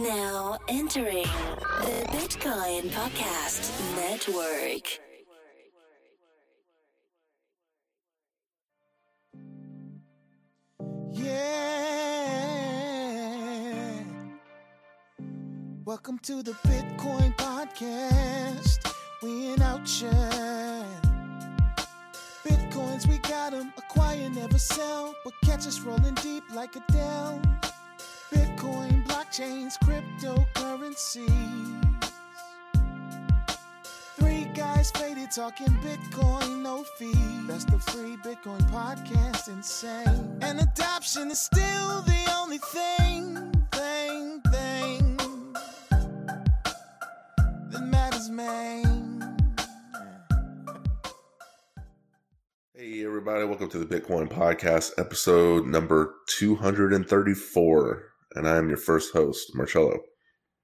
Now 0.00 0.58
entering 0.68 1.22
the 1.22 2.04
Bitcoin 2.10 2.90
Podcast 2.90 3.70
Network. 3.94 4.98
Yeah. 11.12 14.02
Welcome 15.84 16.18
to 16.24 16.42
the 16.42 16.52
Bitcoin 16.66 17.36
Podcast. 17.36 18.92
We 19.22 19.52
in 19.52 19.62
outshine. 19.62 21.00
Bitcoins, 22.44 23.06
we 23.08 23.18
got 23.18 23.54
'em. 23.54 23.72
Acquire, 23.78 24.28
never 24.30 24.58
sell. 24.58 25.14
But 25.24 25.34
catch 25.44 25.66
us 25.66 25.80
rolling 25.80 26.14
deep 26.14 26.44
like 26.52 26.74
Adele. 26.76 27.40
Bitcoin, 28.32 28.93
blockchains, 29.34 29.78
cryptocurrencies. 29.80 32.00
Three 34.16 34.44
guys 34.54 34.90
faded 34.92 35.32
talking 35.32 35.66
Bitcoin, 35.82 36.62
no 36.62 36.84
fee. 36.98 37.12
That's 37.46 37.64
the 37.64 37.78
free 37.78 38.16
Bitcoin 38.16 38.60
podcast, 38.70 39.48
insane. 39.48 40.38
And 40.40 40.60
adoption 40.60 41.30
is 41.30 41.40
still 41.40 42.02
the 42.02 42.34
only 42.38 42.58
thing, 42.58 43.52
thing, 43.72 44.40
thing 44.52 45.16
that 47.70 47.82
matters, 47.82 48.30
man. 48.30 49.36
Hey, 52.76 53.04
everybody, 53.04 53.44
welcome 53.44 53.68
to 53.70 53.78
the 53.78 53.86
Bitcoin 53.86 54.28
Podcast, 54.28 54.92
episode 54.98 55.66
number 55.66 56.14
234. 56.38 58.13
And 58.34 58.48
I 58.48 58.56
am 58.56 58.68
your 58.68 58.76
first 58.78 59.12
host, 59.12 59.54
Marcello. 59.54 59.98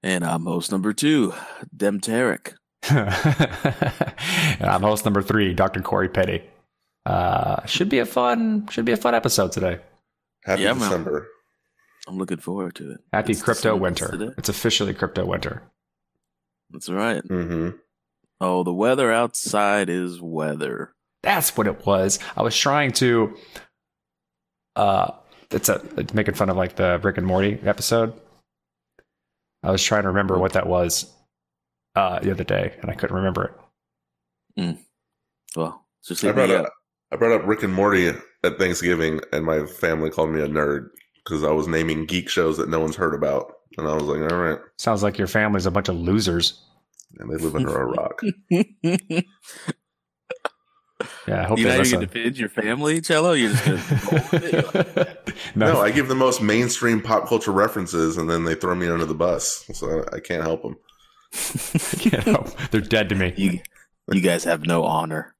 And 0.03 0.25
I'm 0.25 0.45
host 0.45 0.73
number 0.73 0.93
two, 0.93 1.35
Dem 1.77 2.01
Tarek. 2.01 2.55
and 2.89 4.69
I'm 4.71 4.83
host 4.83 5.05
number 5.05 5.23
three, 5.23 5.53
Dr. 5.55 5.81
Corey 5.83 6.09
Petty. 6.09 6.43
Uh, 7.07 7.65
should 7.67 7.89
be 7.89 7.99
a 7.99 8.07
fun, 8.07 8.67
should 8.71 8.85
be 8.85 8.93
a 8.93 8.97
fun 8.97 9.15
episode 9.15 9.53
today. 9.53 9.79
Happy 10.45 10.63
Yeah, 10.63 10.73
man. 10.73 10.83
December. 10.89 11.29
I'm 12.09 12.17
looking 12.19 12.39
forward 12.39 12.75
to 12.77 12.93
it. 12.93 13.01
Happy 13.13 13.33
It's 13.33 13.43
crypto 13.43 13.63
December 13.75 13.83
winter. 13.83 14.09
today. 14.09 14.33
It's 14.39 14.49
officially 14.49 14.95
crypto 14.95 15.27
winter. 15.27 15.63
That's 16.71 16.89
right. 16.89 17.23
Mm-hmm. 17.23 17.77
Oh, 18.41 18.65
the 18.65 18.73
weather 18.73 19.13
outside 19.13 19.91
is 19.91 20.21
weather. 20.21 20.93
That's 21.23 21.57
what 21.57 21.67
it 21.67 21.85
was. 21.85 22.19
I 22.37 22.43
was 22.43 22.57
trying 22.57 22.93
to, 22.93 23.37
uh, 24.77 25.11
it's 25.51 25.69
a 25.69 25.83
it's 25.97 26.15
making 26.15 26.35
fun 26.35 26.51
of 26.51 26.57
like 26.57 26.77
the 26.77 26.99
Rick 27.03 27.19
and 27.19 27.27
Morty 27.27 27.59
episode. 27.65 28.13
I 29.63 29.71
was 29.71 29.83
trying 29.83 30.03
to 30.03 30.09
remember 30.09 30.39
what 30.39 30.55
that 30.55 30.67
was 30.67 31.13
uh, 31.95 32.19
the 32.21 32.31
other 32.31 32.45
day, 32.45 32.75
and 32.81 32.91
I 32.91 32.95
couldn't 32.95 33.17
remember 33.17 33.45
it. 33.45 33.53
Well, 35.57 35.85
just 36.07 36.25
I 36.25 36.33
brought 36.33 36.51
up 36.51 36.67
up. 36.67 36.73
I 37.13 37.17
brought 37.17 37.41
up 37.41 37.47
Rick 37.47 37.63
and 37.63 37.75
Morty 37.75 38.09
at 38.09 38.59
Thanksgiving, 38.59 39.21
and 39.33 39.45
my 39.45 39.67
family 39.67 40.11
called 40.11 40.31
me 40.31 40.41
a 40.41 40.49
nerd 40.49 40.89
because 41.25 41.45
I 41.45 41.51
was 41.51 41.69
naming 41.69 42.07
geek 42.07 42.29
shows 42.29 42.57
that 42.57 42.69
no 42.69 42.81
one's 42.81 42.97
heard 42.97 43.15
about. 43.15 43.53
And 43.77 43.87
I 43.87 43.95
was 43.95 44.05
like, 44.05 44.33
all 44.33 44.39
right. 44.39 44.59
Sounds 44.79 45.03
like 45.03 45.19
your 45.19 45.27
family's 45.27 45.67
a 45.67 45.71
bunch 45.71 45.89
of 45.89 45.97
losers. 45.97 46.61
And 47.19 47.31
they 47.31 47.37
live 47.37 47.57
under 47.57 47.77
a 47.77 47.87
rock. 47.87 48.23
you 51.01 51.07
Yeah, 51.35 51.41
I 51.43 51.47
hope 51.47 51.59
not 51.59 51.65
they 51.65 51.69
even 51.69 51.79
listen. 51.79 51.95
gonna 51.97 52.07
defend 52.07 52.39
your 52.39 52.49
family, 52.49 53.01
Cello? 53.01 53.33
You're 53.33 53.51
just 53.53 53.65
gonna 53.65 53.77
roll 54.13 54.23
with 54.33 54.97
it? 54.97 55.35
no, 55.57 55.81
I 55.81 55.91
give 55.91 56.09
the 56.09 56.15
most 56.15 56.41
mainstream 56.43 57.01
pop 57.01 57.27
culture 57.29 57.53
references, 57.53 58.17
and 58.17 58.29
then 58.29 58.45
they 58.45 58.55
throw 58.55 58.75
me 58.75 58.89
under 58.89 59.05
the 59.07 59.15
bus. 59.15 59.65
So 59.73 60.05
I 60.13 60.21
can't 60.21 60.43
help 60.43 60.63
them. 60.63 60.77
can't 61.99 62.25
help. 62.25 62.57
They're 62.71 62.81
dead 62.81 63.09
to 63.11 63.15
me. 63.15 63.33
you, 63.37 63.61
you 64.13 64.21
guys 64.21 64.45
have 64.45 64.67
no 64.67 64.85
honor. 64.85 65.35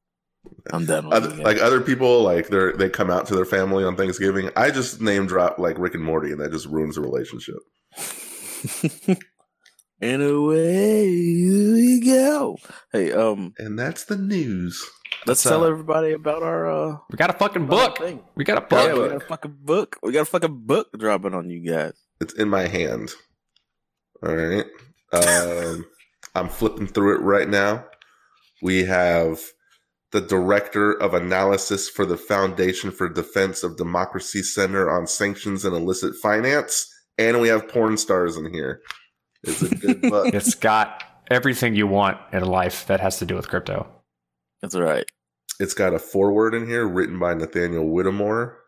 I'm 0.73 0.87
done 0.87 1.07
with 1.07 1.15
Other, 1.15 1.35
you. 1.37 1.43
like 1.43 1.59
other 1.61 1.81
people, 1.81 2.23
like 2.23 2.49
they 2.49 2.73
they 2.73 2.89
come 2.89 3.11
out 3.11 3.27
to 3.27 3.35
their 3.35 3.45
family 3.45 3.85
on 3.85 3.97
Thanksgiving. 3.97 4.51
I 4.57 4.71
just 4.71 5.01
name 5.01 5.27
drop 5.27 5.59
like 5.59 5.79
Rick 5.79 5.95
and 5.95 6.05
Morty, 6.05 6.33
and 6.33 6.41
that 6.41 6.53
just 6.53 6.67
ruins 6.67 6.95
the 6.97 7.03
relationship. 7.03 7.57
and 10.01 10.23
away 10.23 11.05
we 11.07 12.01
go. 12.05 12.57
Hey, 12.93 13.13
um, 13.13 13.53
And 13.59 13.79
that's 13.79 14.05
the 14.05 14.17
news. 14.17 14.83
Let's 15.27 15.45
uh, 15.45 15.51
tell 15.51 15.65
everybody 15.65 16.13
about 16.13 16.43
our 16.43 16.71
uh 16.71 16.97
We 17.11 17.17
got 17.17 17.31
a 17.31 17.39
fucking 17.39 17.67
book. 17.67 17.99
We 18.35 18.45
got 18.45 18.59
a 18.59 18.77
Yeah, 18.77 18.93
book. 18.93 19.03
we 19.03 19.09
got 19.09 19.23
a 19.23 19.27
fucking 19.27 19.57
book. 19.61 19.97
We 20.03 20.13
got 20.13 20.23
a 20.23 20.25
fucking 20.27 20.61
book 20.67 20.89
dropping 20.99 21.35
on 21.35 21.51
you 21.51 21.61
guys. 21.61 21.93
It's 22.21 22.35
in 22.35 22.49
my 22.49 22.67
hand. 22.67 23.13
All 24.23 24.35
right. 24.35 24.67
Um, 25.13 25.87
I'm 26.35 26.49
flipping 26.49 26.87
through 26.87 27.17
it 27.17 27.23
right 27.23 27.49
now. 27.49 27.85
We 28.63 28.85
have 28.85 29.41
the 30.13 30.21
director 30.21 30.93
of 30.93 31.15
analysis 31.15 31.89
for 31.89 32.05
the 32.05 32.17
Foundation 32.17 32.91
for 32.91 33.09
Defense 33.09 33.63
of 33.63 33.77
Democracy 33.77 34.43
Center 34.43 34.91
on 34.91 35.07
Sanctions 35.07 35.65
and 35.65 35.75
Illicit 35.75 36.15
Finance, 36.17 36.87
and 37.17 37.41
we 37.41 37.49
have 37.49 37.69
porn 37.69 37.97
stars 37.97 38.37
in 38.37 38.53
here. 38.53 38.81
It's 39.45 39.63
a 39.63 39.75
good 39.75 40.03
book. 40.11 40.35
It's 40.35 40.55
got 40.55 41.03
everything 41.31 41.75
you 41.75 41.87
want 41.87 42.19
in 42.33 42.45
life 42.45 42.87
that 42.89 43.01
has 43.01 43.19
to 43.21 43.25
do 43.27 43.35
with 43.37 43.49
crypto. 43.49 43.87
That's 44.63 44.75
all 44.75 44.83
right. 44.83 45.05
It's 45.59 45.75
got 45.75 45.95
a 45.95 45.99
foreword 45.99 46.55
in 46.55 46.67
here 46.67 46.87
written 46.87 47.19
by 47.19 47.35
Nathaniel 47.35 47.89
Whittemore. 47.91 48.59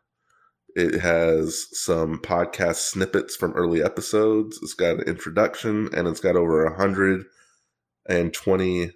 It 0.75 1.01
has 1.01 1.67
some 1.73 2.19
podcast 2.19 2.77
snippets 2.77 3.37
from 3.37 3.53
early 3.53 3.83
episodes. 3.83 4.59
It's 4.63 4.73
got 4.75 4.97
an 4.97 5.03
introduction 5.03 5.89
and 5.95 6.09
it's 6.09 6.21
got 6.21 6.37
over 6.37 6.65
120 6.65 8.91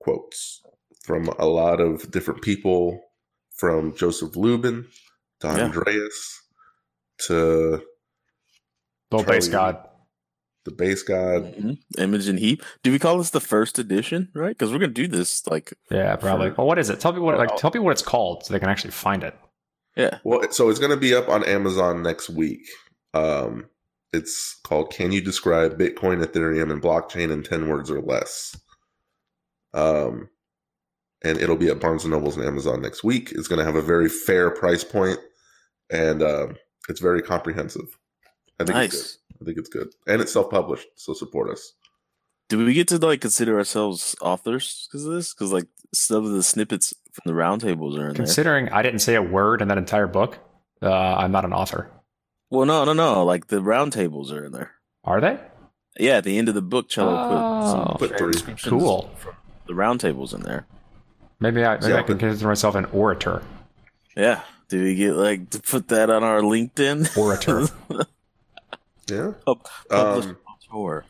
quotes 0.00 0.62
from 1.02 1.28
a 1.38 1.46
lot 1.46 1.80
of 1.80 2.10
different 2.10 2.42
people 2.42 3.00
from 3.56 3.94
Joseph 3.96 4.36
Lubin 4.36 4.86
to 5.40 5.46
Yeah. 5.48 5.64
Andreas 5.64 6.42
to 7.26 7.82
Little 9.10 9.26
base 9.26 9.48
Charlie- 9.48 9.72
god. 9.74 9.88
The 10.64 10.70
base 10.70 11.02
god. 11.02 11.54
Mhm. 11.56 11.78
Imogen 11.98 12.38
Heap. 12.38 12.62
Do 12.82 12.90
we 12.90 12.98
call 12.98 13.18
this 13.18 13.30
the 13.30 13.40
first 13.40 13.78
edition? 13.78 14.30
Right? 14.34 14.56
Because 14.56 14.72
we're 14.72 14.78
gonna 14.78 14.92
do 14.92 15.06
this 15.08 15.46
like 15.46 15.74
Yeah, 15.90 16.16
probably. 16.16 16.50
For- 16.50 16.56
Well, 16.58 16.66
what 16.68 16.78
is 16.78 16.88
it? 16.90 17.00
Tell 17.00 17.12
me 17.12 17.20
what 17.20 17.36
like 17.38 17.56
tell 17.56 17.70
me 17.72 17.80
what 17.80 17.92
it's 17.92 18.02
called 18.02 18.44
so 18.46 18.52
they 18.54 18.60
can 18.60 18.68
actually 18.70 18.92
find 18.92 19.22
it. 19.22 19.34
yeah. 19.96 20.18
Well, 20.24 20.50
so 20.50 20.70
it's 20.70 20.78
going 20.78 20.90
to 20.90 20.96
be 20.96 21.14
up 21.14 21.28
on 21.28 21.44
Amazon 21.44 22.02
next 22.02 22.28
week. 22.30 22.66
Um, 23.12 23.66
it's 24.12 24.58
called 24.64 24.90
"Can 24.90 25.12
You 25.12 25.20
Describe 25.20 25.78
Bitcoin, 25.78 26.24
Ethereum, 26.24 26.72
and 26.72 26.82
Blockchain 26.82 27.30
in 27.30 27.42
Ten 27.42 27.68
Words 27.68 27.90
or 27.90 28.00
Less?" 28.00 28.56
Um, 29.74 30.28
and 31.22 31.38
it'll 31.38 31.56
be 31.56 31.68
at 31.68 31.80
Barnes 31.80 32.04
and 32.04 32.12
Nobles 32.12 32.36
and 32.36 32.44
Amazon 32.46 32.80
next 32.82 33.04
week. 33.04 33.32
It's 33.32 33.48
going 33.48 33.58
to 33.58 33.64
have 33.64 33.76
a 33.76 33.82
very 33.82 34.08
fair 34.08 34.50
price 34.50 34.84
point, 34.84 35.18
and 35.90 36.22
um, 36.22 36.56
it's 36.88 37.00
very 37.00 37.22
comprehensive. 37.22 37.98
I 38.60 38.64
think 38.64 38.76
it's 38.78 38.94
Nice. 38.94 39.18
Good. 39.38 39.42
I 39.42 39.44
think 39.46 39.58
it's 39.58 39.68
good, 39.68 39.88
and 40.06 40.20
it's 40.22 40.32
self-published, 40.32 40.86
so 40.96 41.12
support 41.14 41.50
us. 41.50 41.72
Do 42.48 42.64
we 42.64 42.74
get 42.74 42.88
to 42.88 42.98
like 42.98 43.20
consider 43.22 43.56
ourselves 43.58 44.14
authors 44.20 44.86
because 44.90 45.06
of 45.06 45.12
this? 45.14 45.32
Because 45.32 45.52
like 45.52 45.66
some 45.94 46.24
of 46.24 46.32
the 46.32 46.42
snippets 46.42 46.92
from 47.12 47.22
the 47.32 47.32
roundtables 47.40 47.94
are 47.96 48.02
in 48.02 48.08
there. 48.08 48.14
Considering 48.14 48.68
I 48.68 48.82
didn't 48.82 49.00
say 49.00 49.14
a 49.14 49.22
word 49.22 49.62
in 49.62 49.68
that 49.68 49.78
entire 49.78 50.06
book, 50.06 50.38
uh, 50.82 50.90
I'm 50.92 51.32
not 51.32 51.44
an 51.44 51.52
author. 51.54 51.90
Well, 52.50 52.66
no, 52.66 52.84
no, 52.84 52.92
no. 52.92 53.24
Like 53.24 53.46
the 53.46 53.60
roundtables 53.62 54.30
are 54.30 54.44
in 54.44 54.52
there. 54.52 54.72
Are 55.04 55.20
they? 55.20 55.38
Yeah, 55.98 56.18
at 56.18 56.24
the 56.24 56.36
end 56.38 56.48
of 56.48 56.54
the 56.54 56.62
book, 56.62 56.88
Cello 56.88 57.10
put 57.16 57.70
some 57.70 57.80
Oh, 57.80 57.96
Put 57.98 58.18
three. 58.18 58.54
Cool. 58.70 59.10
from 59.16 59.34
the 59.66 59.72
roundtables 59.72 60.34
in 60.34 60.42
there. 60.42 60.66
Maybe 61.40 61.64
I 61.64 61.76
maybe 61.78 61.92
Yeah, 61.92 61.98
I 62.00 62.02
can 62.02 62.14
but- 62.18 62.20
consider 62.20 62.48
myself 62.48 62.74
an 62.74 62.84
orator. 62.86 63.42
Yeah. 64.16 64.42
Do 64.68 64.82
we 64.82 64.94
get 64.94 65.14
like 65.14 65.50
to 65.50 65.60
put 65.60 65.88
that 65.88 66.10
on 66.10 66.22
our 66.22 66.40
LinkedIn? 66.40 67.16
Orator. 67.16 67.66
Yeah. 69.08 69.32
Pub- 69.46 69.66
Published 69.90 70.28
Um, 70.28 70.36
auteur. 70.72 71.04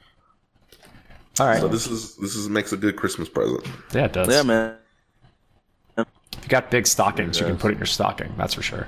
All 1.40 1.46
right. 1.46 1.60
So 1.60 1.68
this 1.68 1.86
is 1.86 2.16
this 2.16 2.34
is 2.36 2.48
makes 2.48 2.72
a 2.72 2.76
good 2.76 2.96
Christmas 2.96 3.28
present. 3.28 3.66
yeah, 3.92 4.04
it 4.06 4.12
does. 4.12 4.28
Yeah, 4.28 4.42
man. 4.42 4.76
If 5.96 6.06
you 6.42 6.48
got 6.48 6.70
big 6.70 6.86
stockings, 6.86 7.38
you 7.38 7.46
can 7.46 7.56
put 7.56 7.70
it 7.70 7.74
in 7.74 7.78
your 7.78 7.86
stocking. 7.86 8.32
That's 8.36 8.54
for 8.54 8.62
sure. 8.62 8.86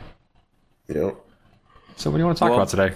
You 0.88 0.94
know. 0.94 1.16
So 1.96 2.10
what 2.10 2.16
do 2.16 2.20
you 2.22 2.26
want 2.26 2.36
to 2.36 2.40
talk 2.40 2.50
Well- 2.50 2.58
about 2.58 2.69
today? 2.69 2.94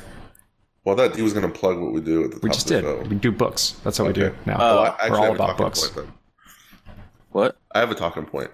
Well, 0.84 0.96
that 0.96 1.14
he 1.14 1.20
was 1.22 1.34
going 1.34 1.50
to 1.50 1.56
plug 1.58 1.78
what 1.78 1.92
we 1.92 2.00
do 2.00 2.24
at 2.24 2.30
the 2.30 2.36
top 2.36 2.42
We 2.42 2.48
just 2.50 2.70
of 2.70 2.76
the 2.82 2.82
did. 2.82 3.04
show. 3.04 3.08
We 3.10 3.16
do 3.16 3.30
books. 3.30 3.76
That's 3.84 3.98
what 3.98 4.08
we 4.08 4.14
do 4.14 4.34
now. 4.46 4.54
Uh, 4.56 4.58
Oh, 4.62 4.78
I 4.78 4.86
actually 4.88 5.10
We're 5.10 5.18
all 5.28 5.34
about 5.34 5.56
books. 5.58 5.88
point. 5.90 6.08
What? 7.32 7.56
I 7.74 7.80
have 7.80 7.90
a 7.90 7.94
talking 7.94 8.24
point. 8.24 8.50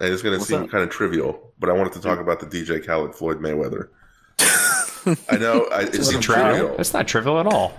And 0.00 0.12
it's 0.12 0.22
going 0.22 0.34
to 0.34 0.38
What's 0.38 0.48
seem 0.48 0.62
up? 0.62 0.70
kind 0.70 0.84
of 0.84 0.90
trivial, 0.90 1.52
but 1.58 1.68
I 1.68 1.72
wanted 1.72 1.92
to 1.94 2.00
talk 2.00 2.20
about 2.20 2.38
the 2.40 2.46
DJ 2.46 2.78
Khaled 2.84 3.14
Floyd 3.16 3.40
Mayweather. 3.40 3.88
I 5.30 5.36
know 5.36 5.64
I, 5.72 5.82
it 5.82 5.94
Is 5.94 6.08
it 6.08 6.12
seems 6.12 6.24
trivial? 6.24 6.48
trivial. 6.50 6.76
It's 6.78 6.92
not 6.92 7.06
trivial 7.08 7.38
at 7.40 7.46
all. 7.46 7.72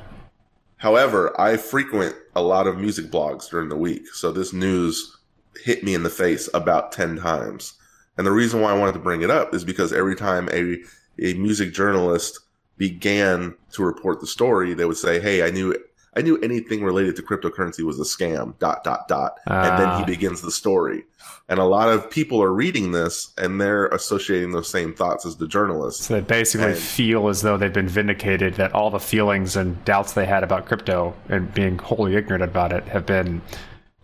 However, 0.78 1.40
I 1.40 1.58
frequent 1.58 2.16
a 2.36 2.42
lot 2.42 2.68
of 2.68 2.78
music 2.78 3.06
blogs 3.06 3.50
during 3.50 3.70
the 3.70 3.78
week, 3.78 4.08
so 4.14 4.32
this 4.32 4.54
news 4.54 5.18
hit 5.64 5.84
me 5.84 5.94
in 5.94 6.04
the 6.04 6.10
face 6.10 6.50
about 6.54 6.92
10 6.92 7.18
times. 7.18 7.74
And 8.18 8.28
the 8.28 8.32
reason 8.32 8.62
why 8.62 8.72
I 8.72 8.78
wanted 8.78 8.94
to 8.94 9.00
bring 9.00 9.22
it 9.22 9.30
up 9.32 9.54
is 9.54 9.64
because 9.64 9.94
every 9.94 10.16
time 10.16 10.50
a, 10.52 10.78
a 11.20 11.34
music 11.36 11.74
journalist 11.74 12.40
began 12.78 13.56
to 13.72 13.84
report 13.84 14.20
the 14.20 14.28
story, 14.28 14.74
they 14.74 14.86
would 14.86 14.98
say, 14.98 15.20
"Hey, 15.20 15.44
I 15.44 15.50
knew 15.50 15.76
I 16.18 16.22
knew 16.22 16.38
anything 16.40 16.84
related 16.84 17.16
to 17.18 17.22
cryptocurrency 17.22 17.84
was 17.84 18.00
a 18.00 18.04
scam." 18.04 18.58
Dot 18.60 18.84
dot 18.84 19.08
dot, 19.08 19.38
and 19.46 19.80
then 19.80 19.98
he 19.98 20.04
Ah. 20.04 20.06
begins 20.06 20.42
the 20.42 20.52
story. 20.52 21.04
And 21.50 21.60
a 21.60 21.64
lot 21.66 21.90
of 21.90 22.10
people 22.10 22.42
are 22.42 22.52
reading 22.54 22.92
this 22.92 23.32
and 23.38 23.60
they're 23.62 23.88
associating 23.88 24.52
those 24.52 24.68
same 24.68 24.94
thoughts 24.94 25.26
as 25.26 25.36
the 25.38 25.48
journalists. 25.48 26.06
So 26.08 26.16
they 26.16 26.22
basically 26.22 26.70
And- 26.72 26.78
feel 26.78 27.28
as 27.30 27.42
though 27.44 27.58
they've 27.58 27.72
been 27.74 27.88
vindicated 27.88 28.56
that 28.56 28.74
all 28.74 28.90
the 28.90 29.00
feelings 29.00 29.56
and 29.56 29.84
doubts 29.86 30.14
they 30.14 30.26
had 30.26 30.44
about 30.44 30.66
crypto 30.66 31.14
and 31.30 31.54
being 31.54 31.78
wholly 31.78 32.16
ignorant 32.16 32.44
about 32.44 32.72
it 32.72 32.88
have 32.88 33.06
been 33.06 33.42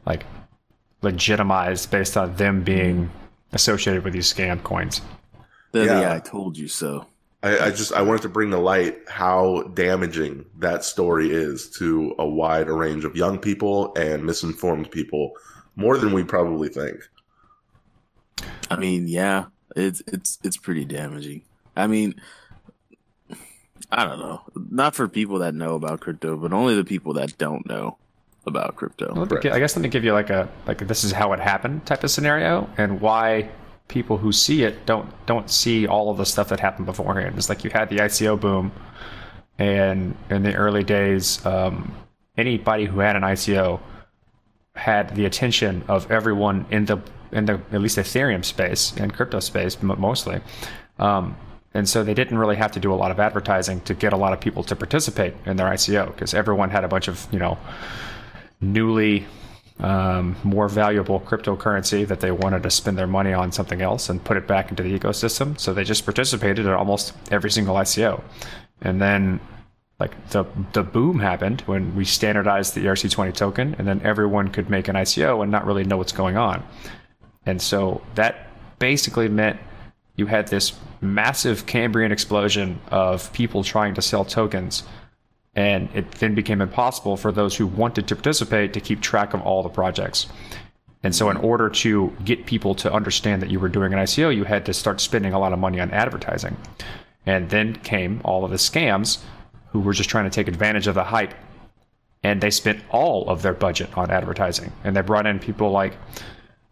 like 0.06 0.26
legitimized 1.02 1.90
based 1.92 2.16
on 2.18 2.36
them 2.36 2.62
being 2.62 3.10
associated 3.54 4.04
with 4.04 4.14
these 4.14 4.32
scam 4.32 4.62
coins. 4.64 5.02
The, 5.72 5.86
Yeah. 5.86 6.02
yeah. 6.02 6.14
I 6.16 6.20
told 6.20 6.58
you 6.58 6.68
so. 6.68 7.06
I, 7.44 7.58
I 7.58 7.70
just 7.72 7.92
I 7.94 8.02
wanted 8.02 8.22
to 8.24 8.30
bring 8.30 8.52
to 8.52 8.60
light 8.60 8.98
how 9.08 9.64
damaging 9.74 10.46
that 10.60 10.84
story 10.84 11.32
is 11.32 11.70
to 11.78 12.16
a 12.20 12.28
wide 12.28 12.70
range 12.70 13.04
of 13.04 13.16
young 13.16 13.40
people 13.40 13.94
and 13.96 14.26
misinformed 14.26 14.92
people, 14.92 15.34
more 15.76 15.98
than 15.98 16.14
we 16.14 16.24
probably 16.24 16.70
think. 16.70 16.98
I 18.70 18.76
mean, 18.76 19.08
yeah, 19.08 19.46
it's 19.76 20.04
it's 20.08 20.38
it's 20.44 20.58
pretty 20.58 20.86
damaging. 20.86 21.42
I 21.76 21.88
mean, 21.88 22.22
I 23.92 24.06
don't 24.06 24.20
know. 24.20 24.42
Not 24.70 24.96
for 24.96 25.08
people 25.08 25.40
that 25.40 25.56
know 25.56 25.76
about 25.76 26.00
crypto, 26.00 26.38
but 26.38 26.54
only 26.54 26.76
the 26.76 26.84
people 26.84 27.14
that 27.14 27.38
don't 27.38 27.68
know 27.68 27.98
about 28.46 28.76
crypto. 28.76 29.14
Let 29.14 29.32
me 29.32 29.38
gi- 29.42 29.52
I 29.52 29.60
guess 29.60 29.76
let 29.76 29.82
me 29.82 29.90
give 29.90 30.04
you 30.04 30.14
like 30.14 30.30
a 30.30 30.48
like 30.68 30.88
this 30.88 31.04
is 31.04 31.12
how 31.12 31.34
it 31.34 31.40
happened 31.40 31.86
type 31.86 32.04
of 32.04 32.12
scenario 32.12 32.70
and 32.78 33.02
why 33.02 33.50
people 33.92 34.18
who 34.18 34.32
see 34.32 34.64
it 34.64 34.86
don't 34.86 35.08
don't 35.28 35.52
see 35.52 35.86
all 35.86 36.10
of 36.10 36.18
the 36.18 36.26
stuff 36.26 36.50
that 36.50 36.60
happened 36.60 36.88
beforehand. 36.88 37.36
It's 37.38 37.50
like 37.50 37.64
you 37.64 37.70
had 37.70 37.90
the 37.90 37.98
ICO 37.98 38.40
boom, 38.40 38.72
and 39.60 40.16
in 40.30 40.42
the 40.44 40.56
early 40.56 40.84
days, 40.84 41.46
um, 41.46 41.94
anybody 42.38 42.86
who 42.86 43.00
had 43.00 43.16
an 43.16 43.22
ICO 43.22 43.80
had 44.76 45.14
the 45.16 45.26
attention 45.26 45.84
of 45.88 46.10
everyone 46.10 46.66
in 46.72 46.86
the 46.86 47.00
in 47.32 47.46
the 47.46 47.62
at 47.72 47.82
least 47.82 47.98
Ethereum 47.98 48.44
space 48.44 48.94
and 48.98 49.14
crypto 49.14 49.40
space 49.40 49.82
mostly. 49.84 50.42
Um, 50.98 51.36
and 51.74 51.88
so 51.88 52.04
they 52.04 52.14
didn't 52.14 52.38
really 52.38 52.58
have 52.58 52.72
to 52.74 52.80
do 52.80 52.94
a 52.94 52.96
lot 52.96 53.12
of 53.12 53.20
advertising 53.20 53.80
to 53.82 53.94
get 53.94 54.12
a 54.14 54.18
lot 54.18 54.34
of 54.34 54.40
people 54.42 54.64
to 54.64 54.76
participate 54.76 55.34
in 55.46 55.56
their 55.58 55.68
ICO 55.68 56.08
because 56.08 56.34
everyone 56.34 56.70
had 56.70 56.84
a 56.84 56.88
bunch 56.88 57.08
of 57.08 57.28
you 57.32 57.40
know 57.40 57.58
newly 58.62 59.26
um, 59.80 60.36
more 60.44 60.70
valuable 60.70 61.20
cryptocurrency 61.20 62.08
that 62.08 62.20
they 62.20 62.32
wanted 62.32 62.64
to 62.64 62.70
spend 62.70 62.98
their 62.98 63.08
money 63.08 63.34
on 63.34 63.52
something 63.52 63.82
else 63.82 64.10
and 64.10 64.24
put 64.24 64.38
it 64.38 64.48
back 64.48 64.70
into 64.70 64.84
the 64.84 64.98
ecosystem. 64.98 65.60
So 65.60 65.74
they 65.74 65.84
just 65.84 66.06
participated 66.06 66.66
in 66.66 66.72
almost 66.72 67.14
every 67.32 67.50
single 67.50 67.76
ICO. 67.76 68.22
And 68.82 69.02
then 69.02 69.40
like 70.00 70.30
the 70.30 70.46
the 70.74 70.82
boom 70.82 71.20
happened 71.20 71.62
when 71.62 71.96
we 71.96 72.06
standardized 72.06 72.74
the 72.74 72.86
ERC20 72.86 73.34
token 73.36 73.76
and 73.78 73.88
then 73.88 74.02
everyone 74.04 74.50
could 74.50 74.70
make 74.70 74.88
an 74.88 74.96
ICO 74.96 75.44
and 75.44 75.52
not 75.52 75.66
really 75.66 75.84
know 75.84 75.98
what's 75.98 76.12
going 76.12 76.38
on. 76.38 76.64
And 77.46 77.62
so 77.62 78.02
that 78.16 78.48
basically 78.80 79.30
meant 79.30 79.60
you 80.16 80.26
had 80.26 80.48
this 80.48 80.74
massive 81.02 81.66
Cambrian 81.66 82.12
explosion 82.12 82.80
of 82.90 83.32
people 83.34 83.64
trying 83.64 83.94
to 83.94 84.02
sell 84.02 84.26
tokens 84.26 84.84
and 85.56 85.90
it 85.94 86.12
then 86.14 86.34
became 86.34 86.62
impossible 86.62 87.18
for 87.18 87.32
those 87.32 87.56
who 87.56 87.68
wanted 87.68 88.08
to 88.08 88.16
participate 88.16 88.74
to 88.74 88.80
keep 88.80 89.02
track 89.02 89.34
of 89.34 89.42
all 89.42 89.64
the 89.64 89.70
projects. 89.70 90.28
And 91.04 91.16
so, 91.16 91.30
in 91.30 91.38
order 91.38 91.70
to 91.70 92.16
get 92.24 92.46
people 92.46 92.76
to 92.76 92.94
understand 92.94 93.42
that 93.42 93.50
you 93.50 93.60
were 93.60 93.70
doing 93.70 93.92
an 93.92 94.00
ICO, 94.00 94.36
you 94.36 94.44
had 94.44 94.66
to 94.68 94.74
start 94.74 95.02
spending 95.02 95.34
a 95.34 95.40
lot 95.40 95.52
of 95.52 95.60
money 95.60 95.80
on 95.80 95.92
advertising. 95.92 96.56
And 97.26 97.50
then 97.50 97.76
came 97.76 98.22
all 98.24 98.46
of 98.46 98.52
the 98.52 98.58
scams 98.58 99.20
who 99.72 99.80
were 99.80 99.94
just 99.94 100.10
trying 100.10 100.26
to 100.26 100.30
take 100.30 100.48
advantage 100.48 100.88
of 100.88 100.96
the 100.96 101.04
hype. 101.04 101.34
And 102.24 102.40
they 102.40 102.52
spent 102.52 102.82
all 102.92 103.28
of 103.30 103.42
their 103.42 103.54
budget 103.54 103.98
on 103.98 104.12
advertising. 104.12 104.72
And 104.84 104.96
they 104.96 105.02
brought 105.02 105.26
in 105.26 105.40
people 105.40 105.72
like 105.72 105.98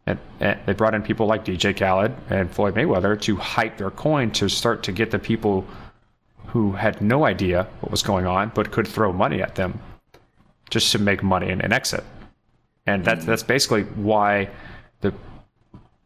and, 0.10 0.18
and 0.40 0.60
they 0.66 0.74
brought 0.74 0.96
in 0.96 1.04
people 1.04 1.28
like 1.28 1.46
DJ 1.46 1.78
Khaled 1.78 2.16
and 2.30 2.52
Floyd 2.52 2.74
Mayweather 2.74 3.20
to 3.22 3.36
hype 3.36 3.78
their 3.78 3.92
coin 3.92 4.32
to 4.32 4.50
start 4.50 4.82
to 4.84 4.92
get 4.92 5.12
the 5.12 5.20
people 5.20 5.68
who 6.52 6.72
had 6.74 7.02
no 7.02 7.26
idea 7.26 7.68
what 7.82 7.92
was 7.92 8.04
going 8.04 8.26
on 8.26 8.52
but 8.56 8.72
could 8.72 8.88
throw 8.88 9.14
money 9.14 9.42
at 9.42 9.56
them 9.56 9.80
just 10.70 10.92
to 10.92 11.00
make 11.00 11.24
money 11.24 11.50
and, 11.50 11.64
and 11.64 11.74
exit. 11.74 12.04
And 12.86 13.06
that, 13.06 13.22
that's 13.22 13.44
basically 13.44 13.84
why 13.84 14.50
the 15.02 15.14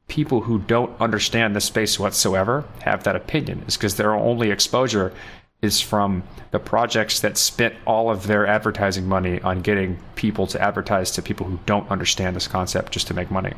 people 0.07 0.41
who 0.41 0.59
don't 0.59 0.99
understand 0.99 1.55
the 1.55 1.61
space 1.61 1.97
whatsoever 1.97 2.65
have 2.81 3.03
that 3.03 3.15
opinion, 3.15 3.63
is 3.67 3.77
because 3.77 3.95
their 3.95 4.13
only 4.13 4.51
exposure 4.51 5.13
is 5.61 5.79
from 5.79 6.21
the 6.51 6.59
projects 6.59 7.21
that 7.21 7.37
spent 7.37 7.73
all 7.87 8.11
of 8.11 8.27
their 8.27 8.45
advertising 8.45 9.07
money 9.07 9.41
on 9.41 9.61
getting 9.61 9.97
people 10.15 10.45
to 10.45 10.61
advertise 10.61 11.09
to 11.09 11.21
people 11.21 11.47
who 11.47 11.57
don't 11.65 11.89
understand 11.89 12.35
this 12.35 12.47
concept 12.47 12.91
just 12.91 13.07
to 13.07 13.13
make 13.13 13.31
money. 13.31 13.53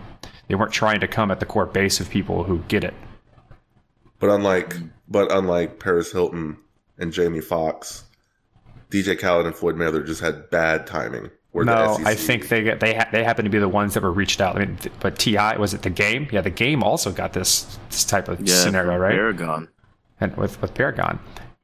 They 0.48 0.54
weren't 0.54 0.72
trying 0.72 1.00
to 1.00 1.08
come 1.08 1.32
at 1.32 1.40
the 1.40 1.48
core 1.48 1.66
base 1.66 2.00
of 2.00 2.10
people 2.12 2.44
who 2.44 2.60
get 2.68 2.84
it. 2.84 2.94
But 4.20 4.30
unlike 4.30 4.76
but 5.08 5.32
unlike 5.32 5.80
Paris 5.80 6.12
Hilton 6.12 6.58
and 6.98 7.14
Jamie 7.14 7.42
Foxx, 7.42 8.06
DJ 8.92 9.16
Khaled 9.20 9.46
and 9.48 9.56
Floyd 9.56 9.76
Mayweather 9.76 10.06
just 10.06 10.22
had 10.22 10.50
bad 10.50 10.88
timing. 10.88 11.32
Where 11.52 11.66
No, 11.66 11.74
the 11.74 11.88
SEC 11.88 12.06
I 12.06 12.16
think 12.16 12.50
they 12.50 12.74
they 12.76 12.96
ha- 12.96 13.08
they 13.12 13.24
happen 13.24 13.46
to 13.46 13.52
be 13.52 13.60
the 13.60 13.70
ones 13.70 13.94
that 13.94 14.04
were 14.04 14.12
reached 14.12 14.42
out. 14.42 14.58
I 14.58 14.60
mean, 14.66 14.76
th- 14.78 14.94
but 15.00 15.18
T.I. 15.18 15.58
was 15.58 15.74
it 15.74 15.84
the 15.84 15.90
game? 15.90 16.28
Yeah, 16.32 16.42
the 16.42 16.50
game 16.50 16.84
also 16.84 17.12
got 17.12 17.32
this 17.34 17.78
this 17.90 18.04
type 18.04 18.28
of 18.28 18.40
Yeah, 18.40 18.48
scenario, 18.48 18.98
right? 18.98 19.14
Paragon. 19.16 19.70
And 20.20 20.36
with 20.38 20.62
with 20.62 20.74
Paragon, 20.74 21.20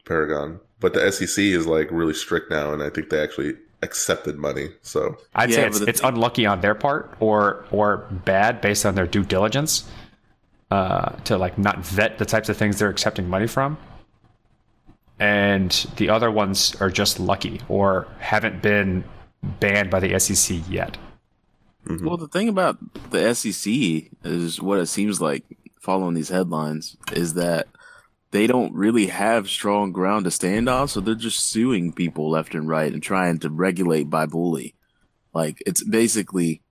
Paragon. 0.06 0.60
But 0.80 0.94
the 0.94 1.12
SEC 1.12 1.44
is 1.44 1.68
like 1.68 1.90
really 1.92 2.14
strict 2.14 2.50
now, 2.50 2.74
and 2.74 2.82
I 2.82 2.90
think 2.90 3.10
they 3.10 3.22
actually 3.22 3.54
accepted 3.84 4.38
money. 4.38 4.70
So 4.82 5.18
I'd 5.36 5.50
Yeah, 5.50 5.54
say 5.54 5.68
it's 5.68 5.80
the 5.80 5.88
it's 5.88 6.02
unlucky 6.04 6.46
on 6.46 6.62
their 6.62 6.76
part 6.76 7.16
or 7.20 7.66
or 7.72 8.08
bad 8.26 8.62
based 8.62 8.86
on 8.86 8.96
their 8.96 9.08
due 9.08 9.24
diligence 9.24 9.90
uh, 10.72 11.12
to 11.26 11.38
like 11.38 11.58
not 11.58 11.80
vet 11.86 12.18
the 12.18 12.26
types 12.26 12.50
of 12.50 12.58
things 12.58 12.80
they're 12.80 12.90
accepting 12.90 13.30
money 13.30 13.48
from. 13.48 13.78
And 15.22 15.70
the 15.98 16.10
other 16.10 16.32
ones 16.32 16.76
are 16.82 16.90
just 16.90 17.20
lucky 17.20 17.62
or 17.70 18.08
haven't 18.18 18.64
been 18.64 19.04
banned 19.44 19.92
by 19.92 20.00
the 20.00 20.20
SEC 20.20 20.58
yet. 20.68 20.98
Mm-hmm. 21.86 22.08
Well, 22.08 22.18
the 22.18 22.28
thing 22.28 22.50
about 22.50 22.80
the 23.12 23.32
SEC 23.36 23.72
is 24.24 24.60
what 24.60 24.80
it 24.80 24.88
seems 24.88 25.22
like 25.22 25.44
following 25.80 26.16
these 26.16 26.30
headlines 26.30 26.98
is 27.14 27.36
that 27.36 27.68
they 28.32 28.48
don't 28.48 28.74
really 28.74 29.08
have 29.08 29.48
strong 29.48 29.92
ground 29.92 30.26
to 30.26 30.32
stand 30.32 30.68
on, 30.68 30.88
so 30.88 31.00
they're 31.00 31.14
just 31.14 31.46
suing 31.46 31.94
people 31.94 32.32
left 32.32 32.56
and 32.56 32.68
right 32.68 32.92
and 32.92 33.04
trying 33.04 33.38
to 33.40 33.50
regulate 33.52 34.10
by 34.10 34.26
bully. 34.26 34.74
Like 35.36 35.62
it's 35.68 35.84
basically 35.84 36.62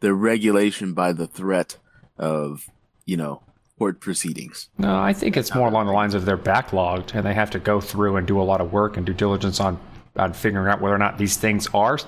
the 0.00 0.12
regulation 0.12 0.92
by 0.92 1.14
the 1.14 1.26
threat 1.26 1.78
of, 2.18 2.68
you 3.06 3.16
know, 3.16 3.42
court 3.78 4.00
proceedings. 4.00 4.68
No, 4.78 4.98
I 4.98 5.12
think 5.12 5.36
it's 5.36 5.54
more 5.54 5.68
along 5.68 5.86
the 5.86 5.92
lines 5.92 6.14
of 6.14 6.24
they're 6.24 6.38
backlogged 6.38 7.14
and 7.14 7.24
they 7.26 7.34
have 7.34 7.50
to 7.50 7.58
go 7.58 7.80
through 7.80 8.16
and 8.16 8.26
do 8.26 8.40
a 8.40 8.44
lot 8.44 8.60
of 8.60 8.72
work 8.72 8.96
and 8.96 9.04
due 9.04 9.14
diligence 9.14 9.60
on 9.60 9.78
on 10.16 10.32
figuring 10.32 10.66
out 10.66 10.80
whether 10.80 10.94
or 10.94 10.98
not 10.98 11.18
these 11.18 11.36
things 11.36 11.68
are 11.74 11.98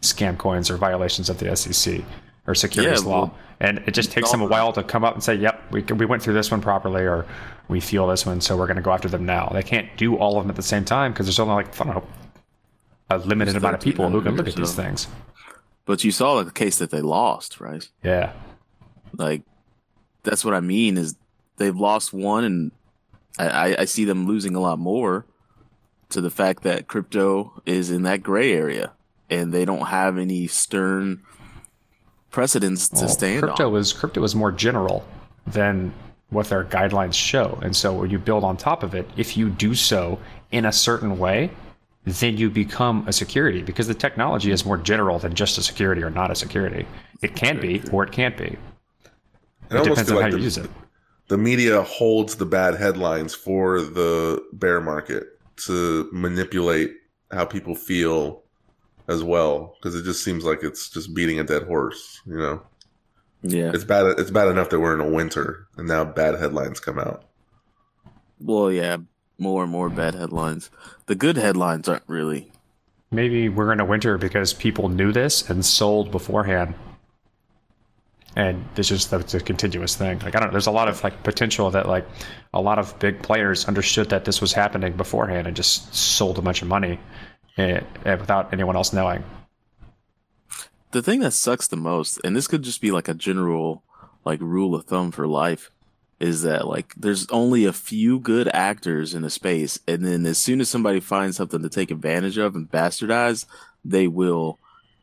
scam 0.00 0.36
coins 0.36 0.68
or 0.68 0.76
violations 0.76 1.30
of 1.30 1.38
the 1.38 1.54
SEC 1.54 2.00
or 2.48 2.56
securities 2.56 3.04
Yeah, 3.04 3.08
law. 3.08 3.20
well, 3.20 3.34
and 3.60 3.78
it 3.86 3.92
just 3.94 4.10
takes 4.10 4.32
them 4.32 4.40
a 4.42 4.46
while 4.46 4.72
to 4.72 4.82
come 4.82 5.04
up 5.04 5.14
and 5.14 5.22
say, 5.22 5.36
"Yep, 5.36 5.70
we 5.70 5.82
we 5.82 6.04
went 6.04 6.22
through 6.24 6.34
this 6.34 6.50
one 6.50 6.60
properly," 6.60 7.02
or 7.04 7.24
"We 7.68 7.78
feel 7.78 8.08
this 8.08 8.26
one, 8.26 8.40
so 8.40 8.56
we're 8.56 8.66
going 8.66 8.78
to 8.78 8.82
go 8.82 8.90
after 8.90 9.08
them 9.08 9.24
now." 9.24 9.48
They 9.54 9.62
can't 9.62 9.88
do 9.96 10.16
all 10.16 10.38
of 10.38 10.42
them 10.44 10.50
at 10.50 10.56
the 10.56 10.62
same 10.62 10.84
time 10.84 11.12
because 11.12 11.26
there's 11.26 11.38
only 11.38 11.54
like 11.54 11.80
I 11.80 11.84
don't 11.84 11.94
know 11.94 12.04
a 13.10 13.18
limited 13.18 13.54
amount 13.54 13.74
of 13.76 13.80
people 13.80 14.08
who 14.10 14.22
can 14.22 14.34
look 14.34 14.48
at 14.48 14.54
or 14.54 14.60
these 14.60 14.74
things. 14.74 15.06
But 15.84 16.02
you 16.02 16.10
saw 16.10 16.42
the 16.42 16.50
case 16.50 16.78
that 16.78 16.90
they 16.90 17.00
lost, 17.00 17.60
right? 17.60 17.88
Yeah, 18.02 18.32
Like 19.16 19.42
that's 20.22 20.44
what 20.44 20.54
I 20.54 20.60
mean 20.60 20.96
is 20.96 21.16
they've 21.56 21.76
lost 21.76 22.12
one, 22.12 22.44
and 22.44 22.72
I, 23.38 23.76
I, 23.80 23.84
see 23.84 24.04
them 24.04 24.26
losing 24.26 24.54
a 24.54 24.60
lot 24.60 24.78
more 24.78 25.24
to 26.10 26.20
the 26.20 26.30
fact 26.30 26.62
that 26.62 26.88
crypto 26.88 27.60
is 27.66 27.90
in 27.90 28.02
that 28.02 28.22
gray 28.22 28.52
area, 28.52 28.92
and 29.30 29.52
they 29.52 29.64
don't 29.64 29.86
have 29.86 30.18
any 30.18 30.46
stern 30.46 31.22
precedents 32.30 32.88
to 32.90 32.96
Well, 32.96 33.08
stand 33.08 33.42
crypto 33.42 33.74
on. 33.74 33.80
is 33.80 33.92
crypto 33.92 34.22
is 34.22 34.34
more 34.34 34.52
general 34.52 35.04
than 35.46 35.92
what 36.30 36.48
their 36.48 36.64
guidelines 36.64 37.14
show, 37.14 37.58
and 37.62 37.74
so 37.74 37.92
when 37.92 38.10
you 38.10 38.18
build 38.18 38.44
on 38.44 38.56
top 38.56 38.82
of 38.82 38.94
it, 38.94 39.08
if 39.16 39.36
you 39.36 39.50
do 39.50 39.74
so 39.74 40.18
in 40.50 40.64
a 40.64 40.72
certain 40.72 41.18
way, 41.18 41.50
then 42.04 42.36
you 42.36 42.50
become 42.50 43.06
a 43.06 43.12
security 43.12 43.62
because 43.62 43.86
the 43.86 43.94
technology 43.94 44.50
is 44.50 44.64
more 44.64 44.76
general 44.76 45.18
than 45.18 45.34
just 45.34 45.56
a 45.58 45.62
security 45.62 46.02
or 46.02 46.10
not 46.10 46.30
a 46.30 46.34
security. 46.34 46.86
It 47.22 47.36
can 47.36 47.60
be 47.60 47.82
or 47.92 48.04
it 48.04 48.12
can't 48.12 48.36
be. 48.36 48.56
It 49.74 49.78
It 49.78 49.80
almost 49.80 50.06
depends 50.06 50.10
on 50.10 50.16
like 50.16 50.22
how 50.24 50.28
you 50.30 50.36
the, 50.38 50.42
use 50.44 50.58
it. 50.58 50.70
the 51.28 51.38
media 51.38 51.82
holds 51.82 52.36
the 52.36 52.46
bad 52.46 52.74
headlines 52.76 53.34
for 53.34 53.80
the 53.80 54.42
bear 54.52 54.80
market 54.80 55.40
to 55.66 56.08
manipulate 56.12 56.92
how 57.30 57.44
people 57.44 57.74
feel 57.74 58.42
as 59.08 59.22
well 59.22 59.74
because 59.80 59.94
it 59.94 60.04
just 60.04 60.22
seems 60.24 60.44
like 60.44 60.62
it's 60.62 60.88
just 60.88 61.14
beating 61.14 61.38
a 61.40 61.44
dead 61.44 61.64
horse 61.64 62.20
you 62.26 62.36
know 62.36 62.62
Yeah. 63.42 63.70
it's 63.74 63.84
bad 63.84 64.06
it's 64.18 64.30
bad 64.30 64.48
enough 64.48 64.70
that 64.70 64.80
we're 64.80 64.94
in 64.94 65.00
a 65.00 65.10
winter 65.10 65.66
and 65.76 65.88
now 65.88 66.04
bad 66.04 66.38
headlines 66.38 66.78
come 66.80 66.98
out 66.98 67.24
Well, 68.40 68.70
yeah. 68.72 68.98
more 69.38 69.62
and 69.64 69.72
more 69.72 69.88
bad 69.90 70.14
headlines. 70.14 70.70
The 71.06 71.14
good 71.14 71.36
headlines 71.36 71.88
aren't 71.88 72.08
really. 72.08 72.50
Maybe 73.10 73.48
we're 73.48 73.72
in 73.72 73.80
a 73.80 73.84
winter 73.84 74.18
because 74.18 74.52
people 74.52 74.88
knew 74.88 75.12
this 75.12 75.48
and 75.50 75.64
sold 75.64 76.10
beforehand. 76.10 76.74
And 78.34 78.64
it's 78.76 78.88
just 78.88 79.10
that's 79.10 79.34
a 79.34 79.40
continuous 79.40 79.94
thing. 79.94 80.18
Like 80.20 80.34
I 80.34 80.40
don't 80.40 80.48
know, 80.48 80.52
there's 80.52 80.66
a 80.66 80.72
lot 80.72 80.88
of 80.88 81.02
like 81.04 81.22
potential 81.22 81.70
that 81.70 81.86
like 81.86 82.06
a 82.54 82.60
lot 82.60 82.78
of 82.78 82.98
big 82.98 83.22
players 83.22 83.66
understood 83.66 84.08
that 84.10 84.24
this 84.24 84.40
was 84.40 84.52
happening 84.52 84.94
beforehand 84.94 85.46
and 85.46 85.54
just 85.54 85.94
sold 85.94 86.38
a 86.38 86.42
bunch 86.42 86.62
of 86.62 86.68
money 86.68 86.98
eh, 87.58 87.80
eh, 88.04 88.14
without 88.14 88.52
anyone 88.52 88.76
else 88.76 88.92
knowing. 88.92 89.22
The 90.92 91.02
thing 91.02 91.20
that 91.20 91.32
sucks 91.32 91.68
the 91.68 91.76
most, 91.76 92.20
and 92.24 92.36
this 92.36 92.46
could 92.46 92.62
just 92.62 92.80
be 92.80 92.90
like 92.90 93.08
a 93.08 93.14
general 93.14 93.82
like 94.24 94.40
rule 94.40 94.74
of 94.74 94.84
thumb 94.84 95.10
for 95.10 95.26
life, 95.26 95.70
is 96.20 96.42
that 96.42 96.66
like 96.66 96.94
there's 96.96 97.26
only 97.28 97.64
a 97.64 97.72
few 97.72 98.18
good 98.18 98.48
actors 98.48 99.12
in 99.12 99.24
a 99.24 99.30
space, 99.30 99.78
and 99.86 100.04
then 100.04 100.24
as 100.24 100.38
soon 100.38 100.60
as 100.60 100.70
somebody 100.70 101.00
finds 101.00 101.36
something 101.36 101.62
to 101.62 101.68
take 101.68 101.90
advantage 101.90 102.38
of 102.38 102.54
and 102.54 102.70
bastardize, 102.70 103.44
they 103.84 104.06
will 104.06 104.58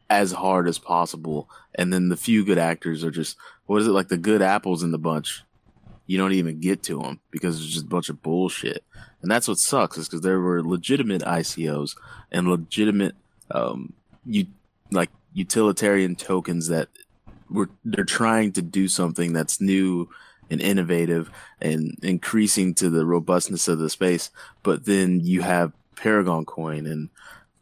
as 0.10 0.32
hard 0.32 0.68
as 0.68 0.80
possible. 0.80 1.50
And 1.76 1.94
then 1.94 2.10
the 2.10 2.18
few 2.18 2.44
good 2.44 2.58
actors 2.58 3.04
are 3.04 3.12
just 3.12 3.38
what 3.66 3.82
is 3.82 3.88
it 3.88 3.92
like 3.92 4.08
the 4.08 4.18
good 4.18 4.42
apples 4.42 4.84
in 4.84 4.92
the 4.92 4.98
bunch? 4.98 5.44
You 6.08 6.18
don't 6.18 6.34
even 6.34 6.60
get 6.60 6.82
to 6.84 7.02
them 7.02 7.20
because 7.30 7.58
it's 7.62 7.72
just 7.72 7.86
a 7.86 7.90
bunch 7.90 8.10
of 8.10 8.24
bullshit. 8.24 8.84
And 9.22 9.30
that's 9.30 9.48
what 9.48 9.60
sucks 9.60 9.98
is 9.98 10.08
because 10.08 10.22
there 10.22 10.40
were 10.40 10.64
legitimate 10.64 11.22
ICOs 11.22 11.96
and 12.32 12.48
legitimate 12.48 13.16
um 13.52 13.94
you 14.26 14.48
like 14.92 15.10
utilitarian 15.34 16.16
tokens 16.16 16.68
that 16.68 16.90
were 17.50 17.70
they're 17.86 18.06
trying 18.06 18.52
to 18.54 18.62
do 18.62 18.88
something 18.88 19.34
that's 19.34 19.62
new 19.62 20.10
and 20.50 20.62
innovative 20.62 21.30
and 21.62 21.98
increasing 22.02 22.74
to 22.76 22.90
the 22.90 23.06
robustness 23.06 23.68
of 23.68 23.80
the 23.80 23.90
space. 23.90 24.32
But 24.64 24.86
then 24.86 25.20
you 25.20 25.42
have 25.42 25.74
Paragon 25.96 26.46
Coin 26.46 26.88
and 26.88 27.10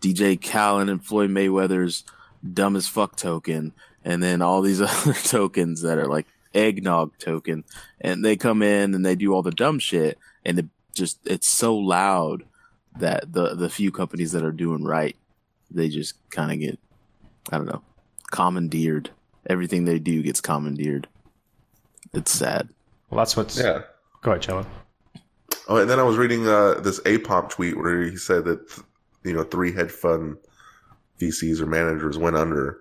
DJ 0.02 0.42
Khaled 0.42 0.90
and 0.90 1.04
Floyd 1.04 1.30
Mayweather's 1.30 2.04
dumb 2.54 2.76
as 2.76 2.88
fuck 2.88 3.16
token, 3.16 3.74
and 4.04 4.22
then 4.22 4.42
all 4.42 4.62
these 4.62 4.82
other 4.82 5.14
tokens 5.14 5.82
that 5.82 5.98
are 5.98 6.08
like 6.08 6.28
eggnog 6.54 7.18
token, 7.20 7.64
and 8.02 8.24
they 8.24 8.36
come 8.36 8.62
in 8.62 8.94
and 8.94 9.06
they 9.06 9.16
do 9.16 9.34
all 9.34 9.42
the 9.42 9.52
dumb 9.52 9.80
shit, 9.80 10.18
and 10.46 10.60
it 10.60 10.66
just 10.94 11.20
it's 11.26 11.48
so 11.48 11.76
loud 11.76 12.44
that 12.98 13.32
the 13.32 13.56
the 13.56 13.70
few 13.70 13.92
companies 13.92 14.32
that 14.32 14.44
are 14.44 14.52
doing 14.52 14.84
right, 14.84 15.16
they 15.70 15.90
just 15.90 16.16
kind 16.30 16.52
of 16.52 16.60
get, 16.60 16.80
I 17.52 17.58
don't 17.58 17.68
know, 17.68 17.84
commandeered. 18.32 19.12
Everything 19.50 19.86
they 19.86 20.00
do 20.00 20.22
gets 20.24 20.42
commandeered. 20.42 21.08
It's 22.14 22.32
sad. 22.32 22.70
Well, 23.10 23.20
that's 23.20 23.38
what's. 23.38 23.58
Yeah. 23.58 23.84
Go 24.22 24.32
ahead, 24.32 24.42
Cello. 24.42 24.66
Oh, 25.70 25.78
and 25.78 25.90
then 25.90 26.00
I 26.00 26.04
was 26.04 26.18
reading 26.18 26.48
uh, 26.48 26.76
this 26.76 27.00
APOP 27.02 27.50
tweet 27.50 27.78
where 27.78 28.04
he 28.04 28.18
said 28.18 28.46
that 28.46 28.84
you 29.24 29.34
know 29.34 29.44
three 29.44 29.72
hedge 29.72 29.92
fund 29.92 30.38
VCs 31.20 31.60
or 31.62 31.66
managers 31.66 32.18
went 32.18 32.36
under, 32.36 32.80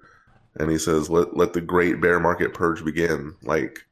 and 0.59 0.71
he 0.71 0.79
says 0.79 1.09
let 1.11 1.37
let 1.37 1.53
the 1.53 1.61
great 1.61 2.01
bear 2.01 2.21
market 2.21 2.55
purge 2.55 2.85
begin. 2.85 3.35
Like, 3.43 3.85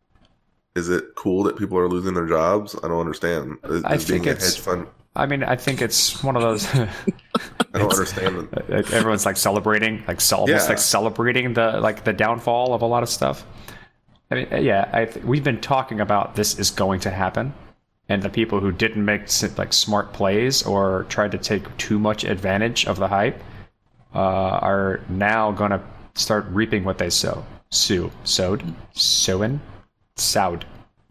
is 0.74 0.88
it 0.88 1.14
cool 1.16 1.42
that 1.44 1.56
people 1.56 1.78
are 1.78 1.88
losing 1.88 2.14
their 2.14 2.26
jobs? 2.26 2.76
I 2.82 2.88
don't 2.88 3.00
understand. 3.00 3.58
Is, 3.64 3.84
I 3.84 3.94
is 3.94 4.04
think 4.04 4.26
a 4.26 4.30
it's- 4.30 4.54
hedge 4.54 4.62
fund. 4.64 4.86
I 5.16 5.26
mean, 5.26 5.44
I 5.44 5.54
think 5.54 5.80
it's 5.80 6.24
one 6.24 6.34
of 6.34 6.42
those. 6.42 6.66
I 6.74 6.88
don't 7.78 7.92
understand. 7.92 8.48
everyone's 8.68 9.24
like 9.24 9.36
celebrating, 9.36 9.98
like 10.08 10.20
almost 10.32 10.48
Yeah. 10.48 10.68
like 10.68 10.78
celebrating 10.78 11.54
the 11.54 11.78
like 11.80 12.02
the 12.02 12.12
downfall 12.12 12.74
of 12.74 12.82
a 12.82 12.86
lot 12.86 13.04
of 13.04 13.08
stuff. 13.08 13.46
I 14.32 14.34
mean, 14.34 14.48
uh, 14.52 14.56
yeah, 14.56 14.90
I 14.92 15.04
th- 15.04 15.24
we've 15.24 15.44
been 15.44 15.60
talking 15.60 16.00
about 16.00 16.34
this 16.34 16.58
is 16.58 16.72
going 16.72 16.98
to 17.00 17.10
happen, 17.12 17.54
and 18.08 18.24
the 18.24 18.28
people 18.28 18.58
who 18.58 18.72
didn't 18.72 19.04
make 19.04 19.28
like 19.56 19.72
smart 19.72 20.12
plays 20.12 20.64
or 20.64 21.06
tried 21.08 21.30
to 21.30 21.38
take 21.38 21.76
too 21.76 22.00
much 22.00 22.24
advantage 22.24 22.84
of 22.86 22.98
the 22.98 23.06
hype 23.06 23.40
uh, 24.14 24.59
are 24.62 25.00
now 25.09 25.50
going 25.52 25.71
to 25.71 25.83
start 26.14 26.47
reaping 26.50 26.85
what 26.85 26.99
they 26.99 27.11
sow. 27.11 27.44
Sue, 27.71 28.11
sowed, 28.25 28.62
sowing, 28.92 29.61
sowed. 30.16 30.64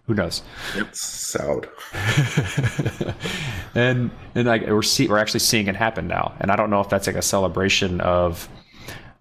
Who 0.08 0.14
knows? 0.14 0.44
Sowed. 0.92 1.70
and 3.76 4.12
and 4.36 4.48
like 4.48 4.66
we're 4.68 4.82
see, 4.82 5.08
we're 5.08 5.18
actually 5.18 5.40
seeing 5.42 5.68
it 5.68 5.76
happen 5.76 6.08
now. 6.08 6.34
And 6.40 6.52
I 6.52 6.56
don't 6.56 6.70
know 6.70 6.82
if 6.82 6.90
that's 6.90 7.08
like 7.08 7.16
a 7.16 7.22
celebration 7.22 8.02
of 8.02 8.50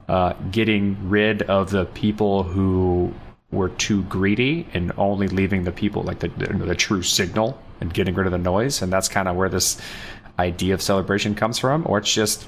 uh, 0.09 0.33
getting 0.51 1.09
rid 1.09 1.43
of 1.43 1.71
the 1.71 1.85
people 1.87 2.43
who 2.43 3.15
were 3.53 3.69
too 3.69 4.03
greedy 4.05 4.67
and 4.75 4.93
only 4.97 5.29
leaving 5.29 5.65
the 5.65 5.73
people 5.73 6.03
like 6.03 6.19
the 6.19 6.29
the, 6.29 6.53
the 6.53 6.75
true 6.75 7.03
signal 7.03 7.61
and 7.81 7.95
getting 7.95 8.15
rid 8.15 8.27
of 8.27 8.33
the 8.33 8.39
noise. 8.39 8.83
And 8.83 8.93
that's 8.93 9.09
kind 9.09 9.29
of 9.29 9.37
where 9.37 9.49
this 9.49 9.81
idea 10.39 10.75
of 10.75 10.83
celebration 10.83 11.35
comes 11.35 11.59
from, 11.59 11.85
or 11.87 11.99
it's 11.99 12.13
just 12.13 12.47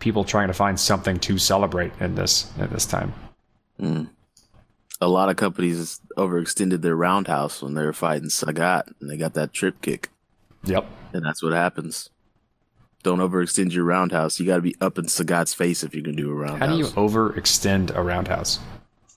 people 0.00 0.24
trying 0.24 0.48
to 0.48 0.54
find 0.54 0.80
something 0.80 1.18
to 1.20 1.38
celebrate 1.38 1.92
in 2.00 2.16
this 2.16 2.50
at 2.58 2.70
this 2.70 2.86
time. 2.86 3.14
Hmm. 3.78 4.04
A 5.00 5.08
lot 5.08 5.30
of 5.30 5.36
companies 5.36 6.00
overextended 6.16 6.82
their 6.82 6.96
roundhouse 6.96 7.62
when 7.62 7.74
they 7.74 7.84
were 7.84 7.92
fighting 7.92 8.28
Sagat, 8.28 8.92
and 9.00 9.08
they 9.08 9.16
got 9.16 9.34
that 9.34 9.52
trip 9.52 9.80
kick. 9.80 10.10
Yep. 10.64 10.86
And 11.12 11.24
that's 11.24 11.42
what 11.42 11.52
happens. 11.52 12.10
Don't 13.02 13.18
overextend 13.18 13.72
your 13.72 13.84
roundhouse. 13.84 14.38
You 14.38 14.46
got 14.46 14.56
to 14.56 14.62
be 14.62 14.76
up 14.80 14.98
in 14.98 15.06
Sagat's 15.06 15.54
face 15.54 15.82
if 15.82 15.94
you're 15.94 16.02
gonna 16.02 16.16
do 16.16 16.30
a 16.30 16.34
roundhouse. 16.34 16.68
How 16.68 16.74
do 16.74 16.78
you 16.78 16.86
overextend 16.86 17.94
a 17.96 18.02
roundhouse? 18.02 18.58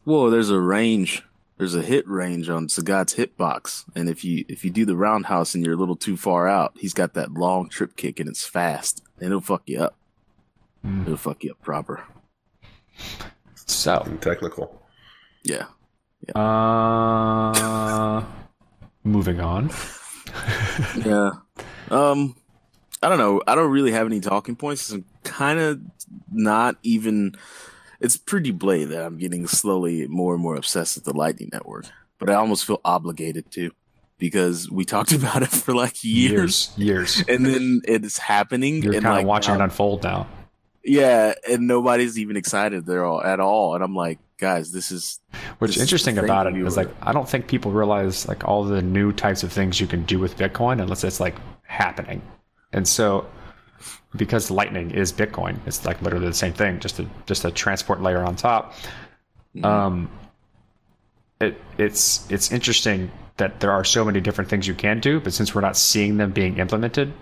Well, 0.05 0.29
there's 0.29 0.49
a 0.49 0.59
range. 0.59 1.23
There's 1.57 1.75
a 1.75 1.81
hit 1.81 2.07
range 2.07 2.49
on 2.49 2.67
Sagat's 2.67 3.15
hitbox, 3.15 3.85
and 3.93 4.09
if 4.09 4.23
you 4.23 4.45
if 4.47 4.63
you 4.63 4.71
do 4.71 4.85
the 4.85 4.95
roundhouse 4.95 5.53
and 5.53 5.65
you're 5.65 5.75
a 5.75 5.77
little 5.77 5.97
too 5.97 6.15
far 6.15 6.47
out, 6.47 6.73
he's 6.79 6.93
got 6.93 7.13
that 7.13 7.33
long 7.33 7.67
trip 7.67 7.97
kick 7.97 8.19
and 8.21 8.29
it's 8.29 8.45
fast, 8.45 9.03
and 9.17 9.27
it'll 9.27 9.41
fuck 9.41 9.63
you 9.65 9.81
up. 9.81 9.97
It'll 10.83 11.17
fuck 11.17 11.43
you 11.43 11.51
up 11.51 11.61
proper. 11.61 12.03
So, 13.65 14.01
and 14.05 14.21
technical. 14.21 14.81
Yeah. 15.43 15.65
uh, 16.35 18.23
moving 19.03 19.39
on. 19.39 19.71
Yeah. 21.05 21.31
Um, 21.91 22.35
I 23.03 23.09
don't 23.09 23.19
know. 23.19 23.41
I 23.45 23.53
don't 23.53 23.69
really 23.69 23.91
have 23.91 24.07
any 24.07 24.19
talking 24.19 24.55
points. 24.55 24.89
I'm 24.91 25.05
kind 25.23 25.59
of 25.59 25.79
not 26.31 26.77
even. 26.81 27.35
It's 27.99 28.17
pretty 28.17 28.49
blatant 28.49 28.91
that 28.91 29.03
I'm 29.05 29.17
getting 29.19 29.45
slowly 29.45 30.07
more 30.07 30.33
and 30.33 30.41
more 30.41 30.55
obsessed 30.55 30.95
with 30.95 31.03
the 31.03 31.13
Lightning 31.13 31.49
Network, 31.53 31.85
but 32.17 32.29
I 32.31 32.33
almost 32.35 32.65
feel 32.65 32.81
obligated 32.83 33.51
to 33.51 33.71
because 34.17 34.71
we 34.71 34.85
talked 34.85 35.11
about 35.19 35.43
it 35.43 35.49
for 35.49 35.75
like 35.75 36.03
years, 36.03 36.71
years, 36.75 37.17
years. 37.19 37.23
and 37.29 37.45
then 37.45 37.81
it's 37.85 38.17
happening. 38.17 38.81
You're 38.81 38.93
and 38.95 39.03
kind 39.03 39.13
of 39.13 39.19
like, 39.19 39.27
watching 39.27 39.53
now- 39.53 39.59
it 39.61 39.63
unfold 39.65 40.01
now. 40.03 40.27
Yeah, 40.83 41.33
and 41.49 41.67
nobody's 41.67 42.19
even 42.19 42.35
excited 42.35 42.85
there 42.85 43.05
all 43.05 43.21
at 43.23 43.39
all. 43.39 43.75
And 43.75 43.83
I'm 43.83 43.95
like, 43.95 44.19
guys, 44.37 44.71
this 44.71 44.91
is 44.91 45.19
What's 45.59 45.75
is 45.75 45.81
interesting 45.81 46.17
about 46.17 46.47
it 46.47 46.57
is 46.57 46.75
like 46.75 46.89
I 47.01 47.13
don't 47.13 47.27
think 47.27 47.47
people 47.47 47.71
realize 47.71 48.27
like 48.27 48.45
all 48.45 48.63
the 48.65 48.81
new 48.81 49.13
types 49.13 49.43
of 49.43 49.51
things 49.51 49.79
you 49.79 49.87
can 49.87 50.03
do 50.03 50.19
with 50.19 50.37
Bitcoin 50.37 50.81
unless 50.81 51.03
it's 51.03 51.19
like 51.19 51.35
happening. 51.63 52.21
And 52.73 52.85
so 52.87 53.25
because 54.15 54.51
Lightning 54.51 54.91
is 54.91 55.13
Bitcoin, 55.13 55.57
it's 55.65 55.85
like 55.85 56.01
literally 56.01 56.27
the 56.27 56.33
same 56.33 56.53
thing, 56.53 56.79
just 56.79 56.99
a 56.99 57.07
just 57.25 57.45
a 57.45 57.51
transport 57.51 58.01
layer 58.01 58.23
on 58.23 58.35
top. 58.35 58.73
Um 59.63 60.09
it 61.39 61.61
it's 61.77 62.29
it's 62.29 62.51
interesting 62.51 63.09
that 63.37 63.61
there 63.61 63.71
are 63.71 63.83
so 63.83 64.03
many 64.03 64.19
different 64.19 64.49
things 64.49 64.67
you 64.67 64.73
can 64.73 64.99
do, 64.99 65.19
but 65.19 65.33
since 65.33 65.55
we're 65.55 65.61
not 65.61 65.77
seeing 65.77 66.17
them 66.17 66.31
being 66.31 66.57
implemented, 66.57 67.13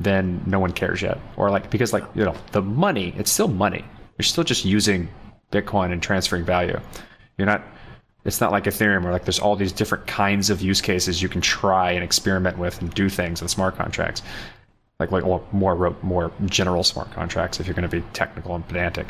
then 0.00 0.42
no 0.46 0.60
one 0.60 0.72
cares 0.72 1.02
yet. 1.02 1.18
Or 1.36 1.50
like 1.50 1.70
because 1.70 1.92
like 1.92 2.04
you 2.14 2.24
know 2.24 2.34
the 2.52 2.62
money, 2.62 3.14
it's 3.16 3.30
still 3.30 3.48
money. 3.48 3.84
You're 4.16 4.24
still 4.24 4.44
just 4.44 4.64
using 4.64 5.08
Bitcoin 5.52 5.92
and 5.92 6.02
transferring 6.02 6.44
value. 6.44 6.78
You're 7.36 7.46
not. 7.46 7.62
It's 8.24 8.40
not 8.40 8.52
like 8.52 8.64
Ethereum 8.64 9.04
where 9.04 9.12
like 9.12 9.24
there's 9.24 9.38
all 9.38 9.56
these 9.56 9.72
different 9.72 10.06
kinds 10.06 10.50
of 10.50 10.60
use 10.60 10.80
cases 10.80 11.22
you 11.22 11.28
can 11.28 11.40
try 11.40 11.92
and 11.92 12.04
experiment 12.04 12.58
with 12.58 12.80
and 12.80 12.92
do 12.92 13.08
things 13.08 13.40
with 13.40 13.50
smart 13.50 13.76
contracts. 13.76 14.22
Like 15.00 15.10
like 15.10 15.24
or 15.24 15.42
more 15.52 15.96
more 16.02 16.32
general 16.46 16.84
smart 16.84 17.10
contracts 17.12 17.60
if 17.60 17.66
you're 17.66 17.74
going 17.74 17.88
to 17.88 18.00
be 18.00 18.04
technical 18.12 18.54
and 18.54 18.66
pedantic. 18.66 19.06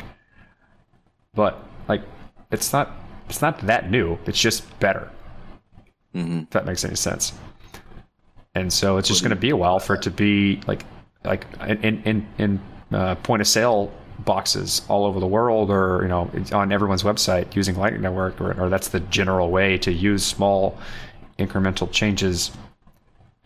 But 1.33 1.63
like 1.87 2.01
it's 2.51 2.71
not 2.71 2.91
it's 3.27 3.41
not 3.41 3.59
that 3.67 3.91
new. 3.91 4.17
It's 4.25 4.39
just 4.39 4.79
better. 4.79 5.09
Mm-hmm. 6.15 6.39
If 6.39 6.49
that 6.51 6.65
makes 6.65 6.83
any 6.85 6.95
sense. 6.95 7.33
And 8.55 8.71
so 8.73 8.97
it's 8.97 9.07
just 9.07 9.21
going 9.21 9.29
to 9.29 9.35
be 9.35 9.51
a 9.51 9.55
while 9.55 9.79
for 9.79 9.95
it 9.95 10.01
to 10.03 10.11
be 10.11 10.61
like 10.67 10.85
like 11.23 11.45
in 11.67 12.01
in 12.03 12.27
in 12.37 12.59
uh, 12.91 13.15
point 13.15 13.41
of 13.41 13.47
sale 13.47 13.91
boxes 14.19 14.81
all 14.89 15.05
over 15.05 15.19
the 15.19 15.27
world, 15.27 15.69
or 15.69 16.01
you 16.01 16.07
know, 16.09 16.29
on 16.51 16.71
everyone's 16.71 17.03
website 17.03 17.55
using 17.55 17.75
Lightning 17.75 18.01
Network, 18.01 18.41
or, 18.41 18.59
or 18.59 18.69
that's 18.69 18.89
the 18.89 18.99
general 19.01 19.49
way 19.51 19.77
to 19.77 19.91
use 19.93 20.25
small 20.25 20.77
incremental 21.37 21.89
changes 21.91 22.51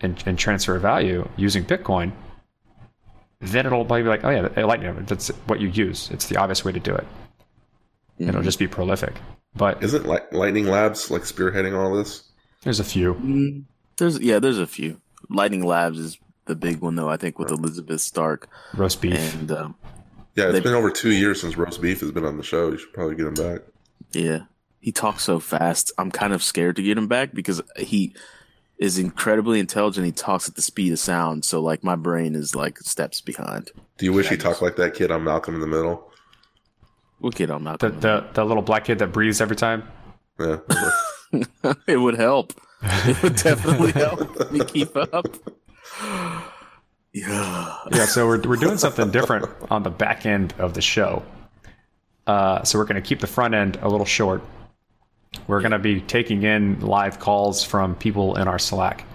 and, 0.00 0.20
and 0.26 0.38
transfer 0.38 0.78
value 0.78 1.28
using 1.36 1.64
Bitcoin. 1.64 2.10
Then 3.40 3.66
it'll 3.66 3.84
probably 3.84 4.02
be 4.02 4.08
like, 4.08 4.24
oh 4.24 4.30
yeah, 4.30 4.64
Lightning 4.64 4.88
Network. 4.88 5.06
That's 5.06 5.28
what 5.46 5.60
you 5.60 5.68
use. 5.68 6.10
It's 6.10 6.26
the 6.26 6.36
obvious 6.38 6.64
way 6.64 6.72
to 6.72 6.80
do 6.80 6.94
it. 6.94 7.06
It'll 8.18 8.42
just 8.42 8.58
be 8.58 8.66
prolific. 8.66 9.14
But 9.54 9.82
Isn't 9.82 10.06
Light- 10.06 10.32
Lightning 10.32 10.66
Labs 10.66 11.10
like 11.10 11.22
spearheading 11.22 11.76
all 11.78 11.94
this? 11.94 12.30
there's 12.62 12.80
a 12.80 12.84
few. 12.84 13.64
There's 13.96 14.18
yeah, 14.20 14.38
there's 14.38 14.58
a 14.58 14.66
few. 14.66 15.00
Lightning 15.28 15.64
Labs 15.64 15.98
is 15.98 16.18
the 16.46 16.54
big 16.56 16.80
one 16.80 16.96
though. 16.96 17.08
I 17.08 17.16
think 17.16 17.38
with 17.38 17.50
Elizabeth 17.50 18.00
Stark 18.00 18.48
Roast 18.74 19.00
beef. 19.00 19.34
and 19.34 19.50
um, 19.52 19.74
Yeah, 20.34 20.44
it's 20.46 20.52
They- 20.54 20.60
been 20.60 20.74
over 20.74 20.90
two 20.90 21.12
years 21.12 21.40
since 21.40 21.56
roast 21.56 21.80
beef 21.80 22.00
has 22.00 22.10
been 22.12 22.24
on 22.24 22.36
the 22.36 22.42
show. 22.42 22.70
You 22.70 22.78
should 22.78 22.92
probably 22.92 23.14
get 23.16 23.26
him 23.26 23.34
back. 23.34 23.62
yeah, 24.12 24.40
he 24.80 24.92
talks 24.92 25.22
so 25.24 25.38
fast. 25.40 25.92
I'm 25.98 26.10
kind 26.10 26.32
of 26.32 26.42
scared 26.42 26.76
to 26.76 26.82
get 26.82 26.98
him 26.98 27.06
back 27.08 27.32
because 27.34 27.62
he 27.76 28.14
is 28.78 28.98
incredibly 28.98 29.60
intelligent. 29.60 30.04
He 30.04 30.12
talks 30.12 30.48
at 30.48 30.56
the 30.56 30.62
speed 30.62 30.92
of 30.92 30.98
sound, 30.98 31.44
so 31.44 31.60
like 31.62 31.84
my 31.84 31.94
brain 31.96 32.34
is 32.34 32.54
like 32.56 32.78
steps 32.80 33.20
behind. 33.20 33.70
Do 33.98 34.04
you 34.04 34.12
wish 34.12 34.28
he 34.28 34.36
talked 34.36 34.60
like 34.60 34.76
that 34.76 34.94
kid 34.94 35.10
on 35.12 35.22
Malcolm 35.24 35.54
in 35.54 35.60
the 35.60 35.66
Middle? 35.68 36.10
We'll 37.20 37.30
get 37.32 37.50
on 37.50 37.64
that. 37.64 37.78
the, 37.78 37.88
the 37.90 38.26
the 38.34 38.44
little 38.44 38.62
black 38.64 38.84
kid 38.84 38.98
that 38.98 39.12
breathes 39.12 39.40
every 39.40 39.56
time. 39.56 39.84
Yeah. 40.38 40.58
it 41.86 41.96
would 41.96 42.16
help. 42.16 42.52
It 43.06 43.22
would 43.22 43.36
definitely 43.36 43.92
help 44.06 44.50
me 44.52 44.64
keep 44.64 44.96
up. 44.96 45.26
Yeah. 47.16 47.78
Yeah, 47.92 48.06
so 48.06 48.26
we're 48.26 48.40
we're 48.42 48.56
doing 48.56 48.76
something 48.76 49.12
different 49.12 49.48
on 49.70 49.84
the 49.84 49.90
back 49.90 50.26
end 50.26 50.52
of 50.58 50.74
the 50.74 50.82
show. 50.82 51.22
Uh, 52.26 52.64
so 52.64 52.76
we're 52.76 52.86
going 52.86 53.00
to 53.00 53.08
keep 53.08 53.20
the 53.20 53.28
front 53.28 53.54
end 53.54 53.78
a 53.82 53.88
little 53.88 54.04
short. 54.04 54.42
We're 55.46 55.60
going 55.60 55.70
to 55.70 55.78
be 55.78 56.00
taking 56.00 56.42
in 56.42 56.80
live 56.80 57.20
calls 57.20 57.62
from 57.62 57.94
people 57.94 58.34
in 58.34 58.48
our 58.48 58.58
Slack 58.58 59.06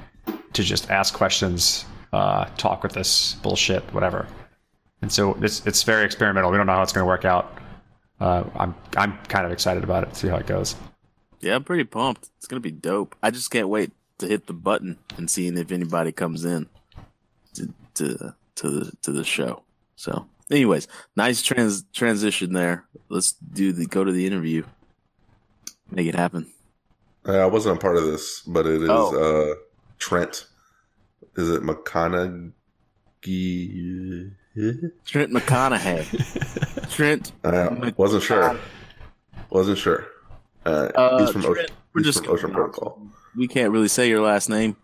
to 0.54 0.64
just 0.64 0.90
ask 0.90 1.14
questions, 1.14 1.84
uh, 2.14 2.46
talk 2.56 2.84
with 2.84 2.96
us, 2.96 3.34
bullshit, 3.44 3.84
whatever. 3.94 4.28
And 5.02 5.12
so 5.12 5.34
it's 5.42 5.66
it's 5.68 5.84
very 5.84 6.06
experimental. 6.06 6.52
We 6.52 6.58
don't 6.58 6.68
know 6.68 6.76
how 6.76 6.84
it's 6.84 6.94
going 6.94 7.04
to 7.04 7.08
work 7.08 7.26
out. 7.26 7.58
Uh, 8.22 8.44
I'm 8.56 8.76
I'm 8.96 9.18
kind 9.28 9.46
of 9.46 9.52
excited 9.52 9.84
about 9.84 10.04
it. 10.08 10.16
See 10.16 10.30
how 10.30 10.38
it 10.38 10.48
goes. 10.48 10.76
Yeah, 11.42 11.56
I'm 11.56 11.64
pretty 11.64 11.84
pumped. 11.86 12.30
It's 12.38 12.48
gonna 12.48 12.60
be 12.60 12.72
dope. 12.72 13.16
I 13.24 13.32
just 13.32 13.50
can't 13.52 13.70
wait 13.70 13.92
to 14.18 14.28
hit 14.28 14.48
the 14.48 14.54
button 14.54 14.98
and 15.18 15.30
seeing 15.30 15.58
if 15.58 15.72
anybody 15.72 16.12
comes 16.12 16.44
in 16.46 16.68
to 17.54 17.74
to 17.96 18.36
to 18.56 18.70
the 18.70 18.92
to 19.04 19.12
the 19.12 19.24
show. 19.24 19.64
So, 19.96 20.28
anyways, 20.52 20.88
nice 21.16 21.42
trans 21.42 21.84
transition 21.94 22.54
there. 22.54 22.86
Let's 23.10 23.32
do 23.34 23.72
the 23.72 23.86
go 23.86 24.04
to 24.04 24.12
the 24.12 24.26
interview. 24.28 24.64
Make 25.92 26.08
it 26.08 26.16
happen. 26.16 26.48
Uh, 27.28 27.38
I 27.38 27.46
wasn't 27.46 27.78
a 27.78 27.80
part 27.80 27.98
of 27.98 28.04
this, 28.06 28.42
but 28.42 28.66
it 28.66 28.82
is 28.84 28.90
Oh. 28.90 29.52
uh, 29.52 29.56
Trent. 29.98 30.46
Is 31.36 31.50
it 31.50 31.62
McConaghy? 31.64 32.52
Trent 35.06 35.32
McConaghy. 35.32 36.90
Trent. 36.96 37.32
I 37.44 37.94
wasn't 37.98 38.24
sure. 38.24 38.58
Wasn't 39.50 39.78
sure. 39.78 40.08
Uh, 40.70 40.92
Uh, 40.96 41.20
he's 41.20 41.32
from 41.32 41.42
Trent, 41.42 41.58
Ocean, 41.58 41.76
we're 41.94 42.02
he's 42.02 42.14
just 42.14 42.26
from 42.26 42.34
Ocean 42.34 42.52
Protocol. 42.52 43.02
We 43.36 43.48
can't 43.48 43.72
really 43.72 43.88
say 43.88 44.08
your 44.10 44.22
last 44.22 44.50
name, 44.50 44.76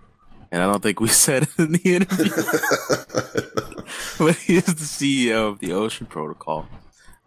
and 0.51 0.61
I 0.61 0.65
don't 0.65 0.81
think 0.81 0.99
we 0.99 1.07
said 1.25 1.43
it 1.43 1.49
in 1.59 1.71
the 1.73 1.95
interview. 1.95 2.31
but 4.17 4.35
he 4.37 4.57
is 4.57 4.65
the 4.65 4.73
CEO 4.73 5.49
of 5.49 5.59
the 5.59 5.73
Ocean 5.73 6.07
Protocol. 6.07 6.67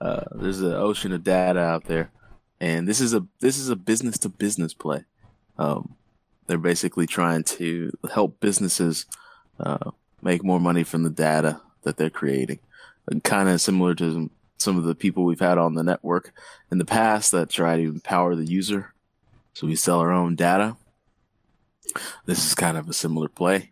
Uh, 0.01 0.25
there's 0.33 0.61
an 0.61 0.73
ocean 0.75 1.13
of 1.13 1.25
data 1.25 1.61
out 1.61 1.85
there, 1.85 2.11
and 2.61 2.87
this 2.89 3.01
is 3.01 3.15
a 3.15 3.27
this 3.41 3.59
is 3.59 3.69
a 3.69 3.77
business 3.77 4.19
to 4.19 4.29
business 4.29 4.75
play. 4.75 5.05
Um, 5.59 5.95
they're 6.47 6.59
basically 6.59 7.07
trying 7.07 7.43
to 7.45 7.91
help 8.13 8.41
businesses 8.41 9.07
uh, 9.61 9.91
make 10.23 10.43
more 10.45 10.61
money 10.61 10.85
from 10.85 11.03
the 11.03 11.11
data 11.11 11.61
that 11.83 11.97
they're 11.97 12.11
creating. 12.11 12.61
Kind 13.25 13.49
of 13.49 13.61
similar 13.61 13.95
to 13.97 14.31
some, 14.59 14.75
some 14.75 14.79
of 14.79 14.85
the 14.85 14.95
people 14.95 15.25
we've 15.25 15.41
had 15.41 15.59
on 15.59 15.75
the 15.75 15.83
network 15.83 16.33
in 16.71 16.79
the 16.79 16.85
past 16.85 17.33
that 17.33 17.49
try 17.51 17.77
to 17.77 17.83
empower 17.85 18.35
the 18.35 18.45
user. 18.47 18.93
So 19.55 19.67
we 19.67 19.77
sell 19.77 20.01
our 20.01 20.13
own 20.13 20.37
data. 20.37 20.77
This 22.27 22.47
is 22.47 22.55
kind 22.55 22.77
of 22.77 22.89
a 22.89 22.93
similar 22.93 23.29
play. 23.29 23.71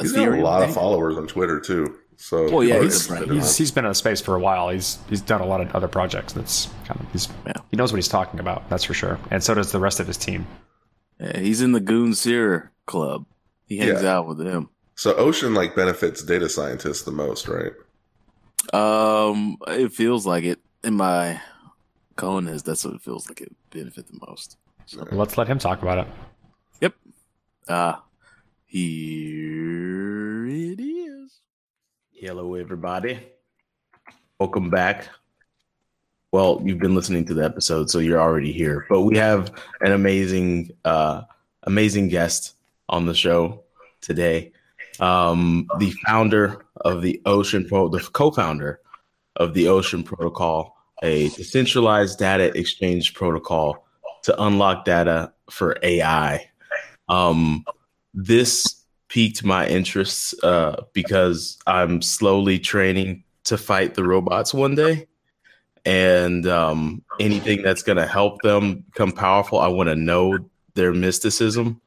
he's 0.00 0.12
got 0.12 0.28
a 0.28 0.30
Ethereum 0.30 0.42
lot 0.42 0.62
of 0.62 0.72
followers 0.74 1.16
on 1.16 1.26
Twitter 1.26 1.60
too. 1.60 1.96
So 2.16 2.50
Well, 2.50 2.64
yeah, 2.64 2.80
he's- 2.80 3.06
He's, 3.28 3.56
he's 3.56 3.70
been 3.70 3.84
in 3.84 3.90
the 3.90 3.94
space 3.94 4.20
for 4.20 4.34
a 4.34 4.40
while. 4.40 4.68
He's 4.70 4.98
he's 5.08 5.20
done 5.20 5.40
a 5.40 5.46
lot 5.46 5.60
of 5.60 5.74
other 5.74 5.88
projects. 5.88 6.32
That's 6.32 6.66
kind 6.84 7.00
of 7.00 7.06
he's 7.12 7.28
Yeah. 7.46 7.52
he 7.70 7.76
knows 7.76 7.92
what 7.92 7.96
he's 7.96 8.08
talking 8.08 8.40
about. 8.40 8.68
That's 8.70 8.84
for 8.84 8.94
sure. 8.94 9.18
And 9.30 9.42
so 9.42 9.54
does 9.54 9.72
the 9.72 9.78
rest 9.80 10.00
of 10.00 10.06
his 10.06 10.16
team. 10.16 10.46
Yeah, 11.20 11.38
he's 11.38 11.60
in 11.62 11.72
the 11.72 11.80
Goon 11.80 12.14
Seer 12.14 12.70
Club. 12.86 13.24
He 13.66 13.78
hangs 13.78 14.02
Yeah. 14.02 14.16
out 14.18 14.28
with 14.28 14.38
them. 14.38 14.70
so 14.94 15.14
Ocean 15.14 15.54
like 15.54 15.76
benefits 15.76 16.22
data 16.24 16.48
scientists 16.48 17.02
the 17.02 17.12
most, 17.12 17.46
right? 17.48 17.72
Um, 18.72 19.56
it 19.66 19.92
feels 19.92 20.26
like 20.26 20.44
it 20.44 20.58
in 20.84 20.94
my 20.94 21.40
cojones. 22.16 22.64
That's 22.64 22.84
what 22.84 22.94
it 22.94 23.02
feels 23.02 23.28
like. 23.28 23.40
It 23.40 23.54
benefit 23.70 24.06
the 24.08 24.18
most. 24.26 24.56
So, 24.86 25.06
Let's 25.12 25.36
let 25.38 25.48
him 25.48 25.58
talk 25.58 25.82
about 25.82 25.98
it. 25.98 26.06
yep. 26.80 26.94
Uh 27.66 27.96
here 28.70 30.46
it 30.46 30.78
is. 30.78 31.40
Hello, 32.12 32.54
everybody. 32.54 33.18
Welcome 34.38 34.68
back. 34.68 35.08
Well, 36.32 36.60
you've 36.62 36.78
been 36.78 36.94
listening 36.94 37.24
to 37.26 37.34
the 37.34 37.44
episode, 37.44 37.88
so 37.88 37.98
you're 37.98 38.20
already 38.20 38.52
here. 38.52 38.84
But 38.90 39.00
we 39.02 39.16
have 39.16 39.50
an 39.80 39.92
amazing, 39.92 40.72
uh, 40.84 41.22
amazing 41.62 42.08
guest 42.08 42.56
on 42.90 43.06
the 43.06 43.14
show 43.14 43.62
today. 44.02 44.52
Um, 45.00 45.66
the 45.78 45.92
founder 46.06 46.66
of 46.82 47.02
the 47.02 47.20
Ocean 47.26 47.66
Pro, 47.66 47.88
the 47.88 48.00
co-founder 48.00 48.80
of 49.36 49.54
the 49.54 49.68
Ocean 49.68 50.02
Protocol, 50.02 50.76
a 51.02 51.28
decentralized 51.30 52.18
data 52.18 52.56
exchange 52.58 53.14
protocol 53.14 53.86
to 54.22 54.42
unlock 54.42 54.84
data 54.84 55.32
for 55.50 55.76
AI. 55.82 56.50
Um, 57.08 57.64
this 58.14 58.84
piqued 59.08 59.44
my 59.44 59.66
interests 59.66 60.34
uh, 60.42 60.84
because 60.92 61.58
I'm 61.66 62.02
slowly 62.02 62.58
training 62.58 63.24
to 63.44 63.56
fight 63.56 63.94
the 63.94 64.04
robots 64.04 64.52
one 64.52 64.74
day. 64.74 65.06
And 65.84 66.46
um, 66.46 67.02
anything 67.18 67.62
that's 67.62 67.82
going 67.82 67.96
to 67.96 68.06
help 68.06 68.42
them 68.42 68.80
become 68.90 69.12
powerful, 69.12 69.58
I 69.58 69.68
want 69.68 69.88
to 69.88 69.96
know 69.96 70.38
their 70.74 70.92
mysticism 70.92 71.80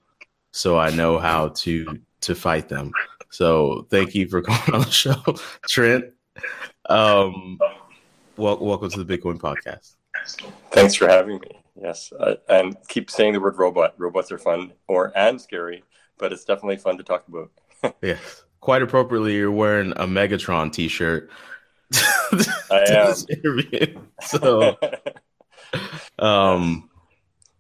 so 0.52 0.78
I 0.78 0.92
know 0.92 1.18
how 1.18 1.50
to 1.50 2.00
to 2.22 2.36
fight 2.36 2.70
them. 2.70 2.92
So 3.32 3.88
thank 3.90 4.14
you 4.14 4.28
for 4.28 4.42
coming 4.48 4.76
on 4.76 4.82
the 4.82 4.92
show, 4.92 5.16
Trent. 5.68 6.06
Um, 6.88 7.58
wel- 8.38 8.60
welcome 8.64 8.90
to 8.92 9.04
the 9.04 9.18
Bitcoin 9.18 9.38
podcast. 9.40 9.96
Thanks 10.72 10.96
for 10.96 11.08
having 11.08 11.40
me. 11.40 11.48
Yes, 11.82 12.12
uh, 12.20 12.36
and 12.50 12.76
keep 12.90 13.10
saying 13.10 13.34
the 13.34 13.40
word 13.40 13.58
robot. 13.58 13.96
Robots 13.98 14.32
are 14.32 14.38
fun 14.38 14.74
or 14.88 15.12
and 15.16 15.42
scary, 15.42 15.84
but 16.18 16.32
it's 16.34 16.44
definitely 16.44 16.78
fun 16.78 16.98
to 16.98 17.04
talk 17.04 17.26
about. 17.28 17.50
Yes, 18.04 18.44
quite 18.60 18.84
appropriately, 18.84 19.34
you're 19.36 19.50
wearing 19.52 19.92
a 19.94 20.06
Megatron 20.06 20.72
T-shirt. 20.72 21.32
I 21.96 22.36
am. 22.90 23.16
interview. 23.28 24.00
So, 24.22 24.78
um, 26.20 26.88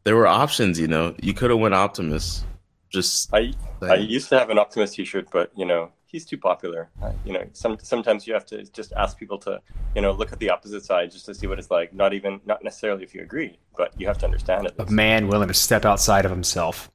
there 0.03 0.15
were 0.15 0.27
options. 0.27 0.79
You 0.79 0.87
know, 0.87 1.15
you 1.19 1.33
could 1.33 1.49
have 1.49 1.57
went 1.59 1.73
Optimus. 1.73 2.43
Just 2.91 3.33
I 3.33 3.53
I 3.81 3.95
used 3.95 4.29
to 4.29 4.37
have 4.39 4.49
an 4.49 4.59
Optimus 4.59 4.91
T-shirt, 4.95 5.27
but 5.31 5.51
you 5.55 5.65
know 5.65 5.91
he's 6.05 6.25
too 6.25 6.37
popular. 6.37 6.89
Uh, 7.01 7.13
you 7.25 7.31
know, 7.31 7.43
some 7.53 7.77
sometimes 7.81 8.27
you 8.27 8.33
have 8.33 8.45
to 8.47 8.63
just 8.65 8.91
ask 8.93 9.17
people 9.17 9.37
to 9.39 9.61
you 9.95 10.01
know 10.01 10.11
look 10.11 10.33
at 10.33 10.39
the 10.39 10.49
opposite 10.49 10.83
side 10.83 11.09
just 11.11 11.25
to 11.27 11.33
see 11.33 11.47
what 11.47 11.57
it's 11.57 11.71
like. 11.71 11.93
Not 11.93 12.13
even 12.13 12.41
not 12.45 12.63
necessarily 12.63 13.03
if 13.03 13.15
you 13.15 13.21
agree, 13.21 13.57
but 13.77 13.93
you 13.99 14.07
have 14.07 14.17
to 14.19 14.25
understand 14.25 14.67
it. 14.67 14.75
A 14.77 14.91
man 14.91 15.27
willing 15.29 15.47
to 15.47 15.53
step 15.53 15.85
outside 15.85 16.25
of 16.25 16.31
himself. 16.31 16.91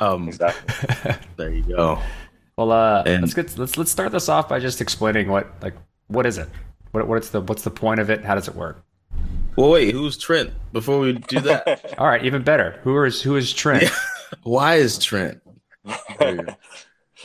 um, 0.00 0.26
Exactly. 0.28 1.14
there 1.36 1.50
you 1.52 1.62
go. 1.62 2.00
Well, 2.58 2.72
uh, 2.72 3.02
And- 3.06 3.22
let's 3.22 3.34
get 3.34 3.56
let's 3.56 3.76
let's 3.78 3.90
start 3.92 4.10
this 4.10 4.28
off 4.28 4.48
by 4.48 4.58
just 4.58 4.80
explaining 4.80 5.28
what 5.28 5.46
like 5.62 5.74
what 6.08 6.26
is 6.26 6.36
it? 6.36 6.48
What 6.90 7.06
what's 7.06 7.30
the 7.30 7.40
what's 7.42 7.62
the 7.62 7.70
point 7.70 8.00
of 8.00 8.10
it? 8.10 8.24
How 8.24 8.34
does 8.34 8.48
it 8.48 8.56
work? 8.56 8.82
Well, 9.56 9.70
wait, 9.70 9.92
who's 9.94 10.18
Trent? 10.18 10.50
Before 10.72 10.98
we 10.98 11.12
do 11.12 11.40
that, 11.40 11.94
All 11.98 12.08
right, 12.08 12.24
even 12.24 12.42
better. 12.42 12.80
Who 12.82 13.02
is 13.04 13.22
who 13.22 13.36
is 13.36 13.52
Trent? 13.52 13.84
why 14.42 14.76
is 14.76 14.98
Trent? 14.98 15.40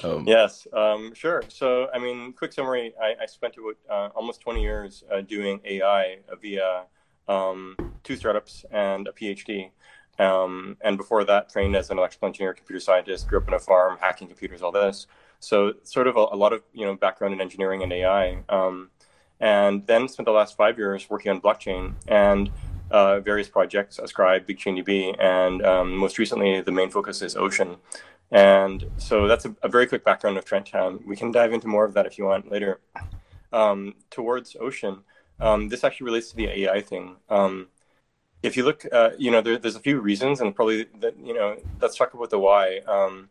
Um, 0.03 0.25
Yes, 0.25 0.67
um, 0.73 1.13
sure. 1.13 1.43
So, 1.49 1.89
I 1.93 1.99
mean, 1.99 2.33
quick 2.33 2.53
summary: 2.53 2.93
I, 3.01 3.23
I 3.23 3.25
spent 3.25 3.55
uh, 3.89 4.09
almost 4.15 4.41
20 4.41 4.61
years 4.61 5.03
uh, 5.11 5.21
doing 5.21 5.59
AI 5.65 6.19
via 6.41 6.85
um, 7.27 7.75
two 8.03 8.15
startups 8.15 8.65
and 8.71 9.07
a 9.07 9.11
PhD. 9.11 9.71
Um, 10.19 10.77
and 10.81 10.97
before 10.97 11.23
that, 11.25 11.49
trained 11.49 11.75
as 11.75 11.89
an 11.89 11.97
electrical 11.97 12.27
engineer, 12.27 12.53
computer 12.53 12.79
scientist, 12.79 13.27
grew 13.27 13.39
up 13.39 13.47
on 13.47 13.53
a 13.53 13.59
farm, 13.59 13.97
hacking 13.99 14.27
computers, 14.27 14.61
all 14.61 14.71
this. 14.71 15.07
So, 15.39 15.73
sort 15.83 16.07
of 16.07 16.15
a, 16.15 16.27
a 16.31 16.37
lot 16.37 16.53
of 16.53 16.63
you 16.73 16.85
know 16.85 16.95
background 16.95 17.33
in 17.33 17.41
engineering 17.41 17.83
and 17.83 17.91
AI. 17.91 18.43
Um, 18.49 18.91
and 19.39 19.87
then 19.87 20.07
spent 20.07 20.25
the 20.25 20.31
last 20.31 20.55
five 20.55 20.77
years 20.77 21.09
working 21.09 21.31
on 21.31 21.41
blockchain 21.41 21.95
and 22.07 22.51
uh, 22.91 23.19
various 23.19 23.49
projects, 23.49 23.99
Ascribe, 23.99 24.47
BigChainDB, 24.47 25.15
and 25.19 25.65
um, 25.65 25.95
most 25.95 26.17
recently, 26.17 26.61
the 26.61 26.71
main 26.71 26.89
focus 26.89 27.21
is 27.21 27.35
Ocean. 27.35 27.77
And 28.31 28.85
so 28.97 29.27
that's 29.27 29.45
a, 29.45 29.55
a 29.63 29.69
very 29.69 29.87
quick 29.87 30.05
background 30.05 30.37
of 30.37 30.45
Trent. 30.45 30.67
Town. 30.67 30.99
we 31.05 31.15
can 31.15 31.31
dive 31.31 31.53
into 31.53 31.67
more 31.67 31.85
of 31.85 31.93
that 31.93 32.05
if 32.05 32.17
you 32.17 32.25
want 32.25 32.51
later. 32.51 32.79
Um, 33.51 33.95
towards 34.09 34.55
Ocean, 34.59 35.03
um, 35.39 35.67
this 35.67 35.83
actually 35.83 36.05
relates 36.05 36.29
to 36.29 36.35
the 36.37 36.47
AI 36.47 36.81
thing. 36.81 37.17
Um, 37.29 37.67
if 38.41 38.55
you 38.55 38.63
look, 38.63 38.85
uh, 38.91 39.11
you 39.17 39.31
know, 39.31 39.41
there, 39.41 39.57
there's 39.57 39.75
a 39.75 39.81
few 39.81 39.99
reasons, 39.99 40.39
and 40.39 40.55
probably 40.55 40.87
that, 40.99 41.17
you 41.19 41.33
know, 41.33 41.57
let's 41.81 41.97
talk 41.97 42.13
about 42.13 42.29
the 42.29 42.39
why. 42.39 42.79
Um, 42.87 43.29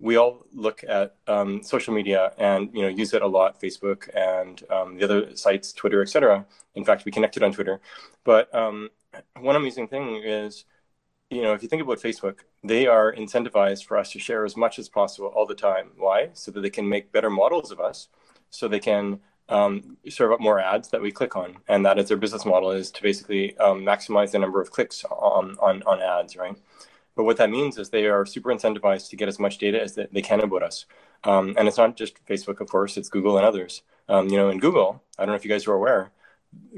we 0.00 0.16
all 0.16 0.46
look 0.52 0.84
at 0.88 1.16
um, 1.26 1.62
social 1.62 1.92
media 1.92 2.32
and 2.38 2.70
you 2.72 2.82
know 2.82 2.88
use 2.88 3.12
it 3.14 3.22
a 3.22 3.26
lot, 3.26 3.60
Facebook 3.60 4.08
and 4.14 4.62
um, 4.70 4.96
the 4.96 5.04
other 5.04 5.36
sites, 5.36 5.72
Twitter, 5.72 6.02
etc. 6.02 6.46
In 6.74 6.84
fact, 6.84 7.04
we 7.04 7.12
connected 7.12 7.42
on 7.42 7.52
Twitter. 7.52 7.80
But 8.24 8.54
um, 8.54 8.90
one 9.40 9.56
amazing 9.56 9.88
thing 9.88 10.22
is, 10.24 10.64
you 11.30 11.42
know, 11.42 11.52
if 11.52 11.62
you 11.62 11.68
think 11.68 11.82
about 11.82 11.98
Facebook, 11.98 12.40
they 12.64 12.86
are 12.86 13.12
incentivized 13.12 13.84
for 13.84 13.96
us 13.98 14.10
to 14.12 14.18
share 14.18 14.44
as 14.44 14.56
much 14.56 14.78
as 14.78 14.88
possible 14.88 15.28
all 15.28 15.46
the 15.46 15.54
time. 15.54 15.90
Why? 15.96 16.30
So 16.32 16.50
that 16.52 16.60
they 16.60 16.70
can 16.70 16.88
make 16.88 17.12
better 17.12 17.30
models 17.30 17.70
of 17.70 17.80
us, 17.80 18.08
so 18.50 18.66
they 18.66 18.80
can 18.80 19.20
um, 19.48 19.96
serve 20.08 20.32
up 20.32 20.40
more 20.40 20.60
ads 20.60 20.88
that 20.90 21.02
we 21.02 21.10
click 21.10 21.36
on, 21.36 21.58
and 21.68 21.84
that 21.84 21.98
is 21.98 22.08
their 22.08 22.16
business 22.16 22.44
model 22.44 22.70
is 22.70 22.90
to 22.92 23.02
basically 23.02 23.56
um, 23.58 23.82
maximize 23.82 24.32
the 24.32 24.38
number 24.38 24.60
of 24.60 24.70
clicks 24.70 25.04
on, 25.04 25.56
on 25.60 25.82
on 25.84 26.00
ads, 26.00 26.36
right? 26.36 26.56
But 27.16 27.24
what 27.24 27.36
that 27.38 27.50
means 27.50 27.78
is 27.78 27.90
they 27.90 28.06
are 28.06 28.24
super 28.24 28.50
incentivized 28.50 29.10
to 29.10 29.16
get 29.16 29.28
as 29.28 29.40
much 29.40 29.58
data 29.58 29.82
as 29.82 29.96
they 29.96 30.22
can 30.22 30.40
about 30.40 30.62
us. 30.62 30.86
Um, 31.24 31.54
and 31.58 31.66
it's 31.66 31.76
not 31.76 31.96
just 31.96 32.24
Facebook, 32.26 32.60
of 32.60 32.68
course, 32.68 32.96
it's 32.96 33.08
Google 33.08 33.36
and 33.36 33.44
others. 33.44 33.82
Um, 34.08 34.28
you 34.28 34.36
know, 34.36 34.50
in 34.50 34.60
Google, 34.60 35.02
I 35.18 35.22
don't 35.22 35.32
know 35.32 35.36
if 35.36 35.44
you 35.44 35.50
guys 35.50 35.66
are 35.66 35.74
aware, 35.74 36.12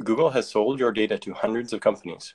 Google 0.04 0.30
has 0.30 0.48
sold 0.48 0.78
your 0.78 0.92
data 0.92 1.18
to 1.18 1.33
hundreds 1.33 1.72
of 1.72 1.80
companies. 1.80 2.35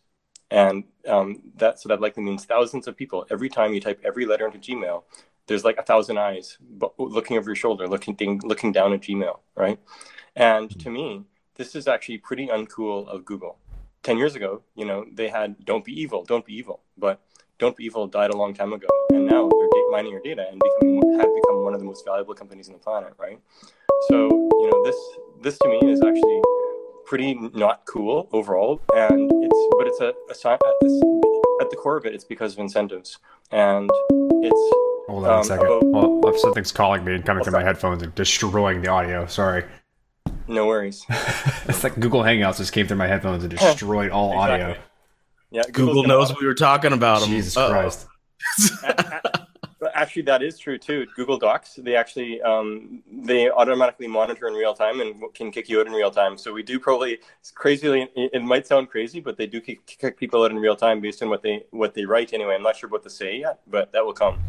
And 0.52 0.84
um, 1.08 1.42
that 1.58 1.80
so 1.80 1.90
that 1.90 2.02
likely 2.02 2.24
means 2.24 2.46
thousands 2.46 2.88
of 2.88 2.96
people. 2.96 3.26
Every 3.32 3.50
time 3.50 3.74
you 3.74 3.82
type 3.82 4.02
every 4.04 4.26
letter 4.26 4.46
into 4.46 4.60
Gmail, 4.60 5.04
there's 5.48 5.64
like 5.64 5.78
a 5.78 5.84
thousand 5.84 6.18
eyes 6.18 6.58
looking 6.98 7.38
over 7.38 7.50
your 7.50 7.56
shoulder, 7.56 7.88
looking 7.88 8.40
looking 8.44 8.72
down 8.72 8.94
at 8.94 9.02
Gmail, 9.02 9.40
right? 9.56 9.80
And 10.36 10.70
to 10.80 10.90
me, 10.90 11.24
this 11.56 11.76
is 11.76 11.88
actually 11.88 12.20
pretty 12.20 12.48
uncool 12.48 13.08
of 13.08 13.26
Google. 13.26 13.58
Ten 14.04 14.18
years 14.18 14.36
ago, 14.36 14.62
you 14.76 14.86
know, 14.86 15.06
they 15.12 15.30
had 15.30 15.66
"Don't 15.66 15.84
be 15.84 16.00
evil, 16.00 16.24
don't 16.24 16.46
be 16.46 16.54
evil," 16.54 16.82
but 16.96 17.22
don't 17.58 17.76
Be 17.78 17.86
Evil 17.86 18.06
died 18.08 18.32
a 18.32 18.36
long 18.36 18.54
time 18.54 18.74
ago, 18.74 18.88
and 19.14 19.26
now 19.26 19.48
they're 19.50 19.92
mining 19.92 20.12
your 20.12 20.22
data 20.22 20.46
and 20.50 20.60
become, 20.60 21.20
have 21.20 21.34
become 21.34 21.64
one 21.64 21.74
of 21.74 21.80
the 21.80 21.86
most 21.86 22.04
valuable 22.04 22.34
companies 22.34 22.68
on 22.68 22.74
the 22.74 22.80
planet, 22.80 23.14
right? 23.18 23.40
So 24.10 24.28
you 24.28 24.70
know 24.70 24.84
this 24.84 24.96
this 25.42 25.58
to 25.60 25.70
me 25.70 25.80
is 25.90 26.02
actually 26.02 26.42
pretty 27.06 27.36
not 27.54 27.86
cool 27.86 28.30
overall, 28.32 28.82
and 28.96 29.32
it's 29.32 29.76
but 29.78 29.88
it's 29.88 30.02
a, 30.02 30.08
a 30.08 30.54
at, 30.54 30.60
this, 30.82 31.02
at 31.62 31.70
the 31.70 31.78
core 31.78 31.98
of 31.98 32.06
it, 32.06 32.14
it's 32.14 32.24
because 32.24 32.54
of 32.54 32.60
incentives, 32.60 33.20
and 33.52 33.90
it's 34.44 34.76
Hold 35.08 35.26
on 35.26 35.34
um, 35.34 35.40
a 35.40 35.44
second. 35.44 35.68
About, 35.68 36.24
well, 36.24 36.38
something's 36.38 36.72
calling 36.72 37.04
me 37.04 37.14
and 37.14 37.26
coming 37.26 37.44
through 37.44 37.54
my 37.54 37.64
headphones 37.64 38.02
and 38.02 38.14
destroying 38.16 38.82
the 38.82 38.90
audio. 38.90 39.26
Sorry. 39.28 39.64
No 40.48 40.66
worries. 40.66 41.06
it's 41.10 41.84
like 41.84 42.00
Google 42.00 42.22
Hangouts 42.22 42.58
just 42.58 42.74
came 42.74 42.88
through 42.88 42.98
my 42.98 43.08
headphones 43.08 43.44
and 43.44 43.56
destroyed 43.58 44.12
all 44.12 44.32
exactly. 44.32 44.64
audio. 44.64 44.82
Yeah, 45.52 45.64
Google 45.72 46.04
knows 46.04 46.30
what 46.30 46.42
we 46.42 46.48
were 46.48 46.56
talking 46.56 46.92
about 46.92 47.22
them. 47.22 47.30
Jesus 47.30 47.56
Uh-oh. 47.56 47.70
Christ. 47.70 48.08
actually, 49.94 50.24
that 50.24 50.42
is 50.42 50.58
true 50.58 50.78
too. 50.78 51.06
Google 51.16 51.38
Docs, 51.38 51.76
they 51.76 51.96
actually 51.96 52.42
um, 52.42 53.04
they 53.12 53.50
automatically 53.50 54.08
monitor 54.08 54.48
in 54.48 54.54
real 54.54 54.74
time 54.74 55.02
and 55.02 55.22
can 55.34 55.52
kick 55.52 55.70
you 55.70 55.80
out 55.80 55.88
in 55.88 55.94
real 55.94 56.12
time. 56.12 56.38
So 56.38 56.54
we 56.54 56.64
do 56.64 56.80
probably 56.80 57.20
it's 57.40 57.52
crazily. 57.52 58.10
It 58.16 58.44
might 58.44 58.68
sound 58.68 58.90
crazy, 58.90 59.20
but 59.20 59.38
they 59.38 59.48
do 59.48 59.62
kick, 59.62 59.86
kick 59.86 60.18
people 60.18 60.44
out 60.44 60.52
in 60.52 60.58
real 60.58 60.76
time 60.76 61.02
based 61.02 61.22
on 61.22 61.30
what 61.30 61.42
they 61.42 61.66
what 61.72 61.94
they 61.94 62.06
write. 62.06 62.34
Anyway, 62.34 62.56
I'm 62.56 62.64
not 62.64 62.78
sure 62.78 62.90
what 62.90 63.04
to 63.04 63.10
say 63.10 63.40
yet, 63.40 63.60
but 63.68 63.92
that 63.92 64.06
will 64.06 64.14
come. 64.14 64.40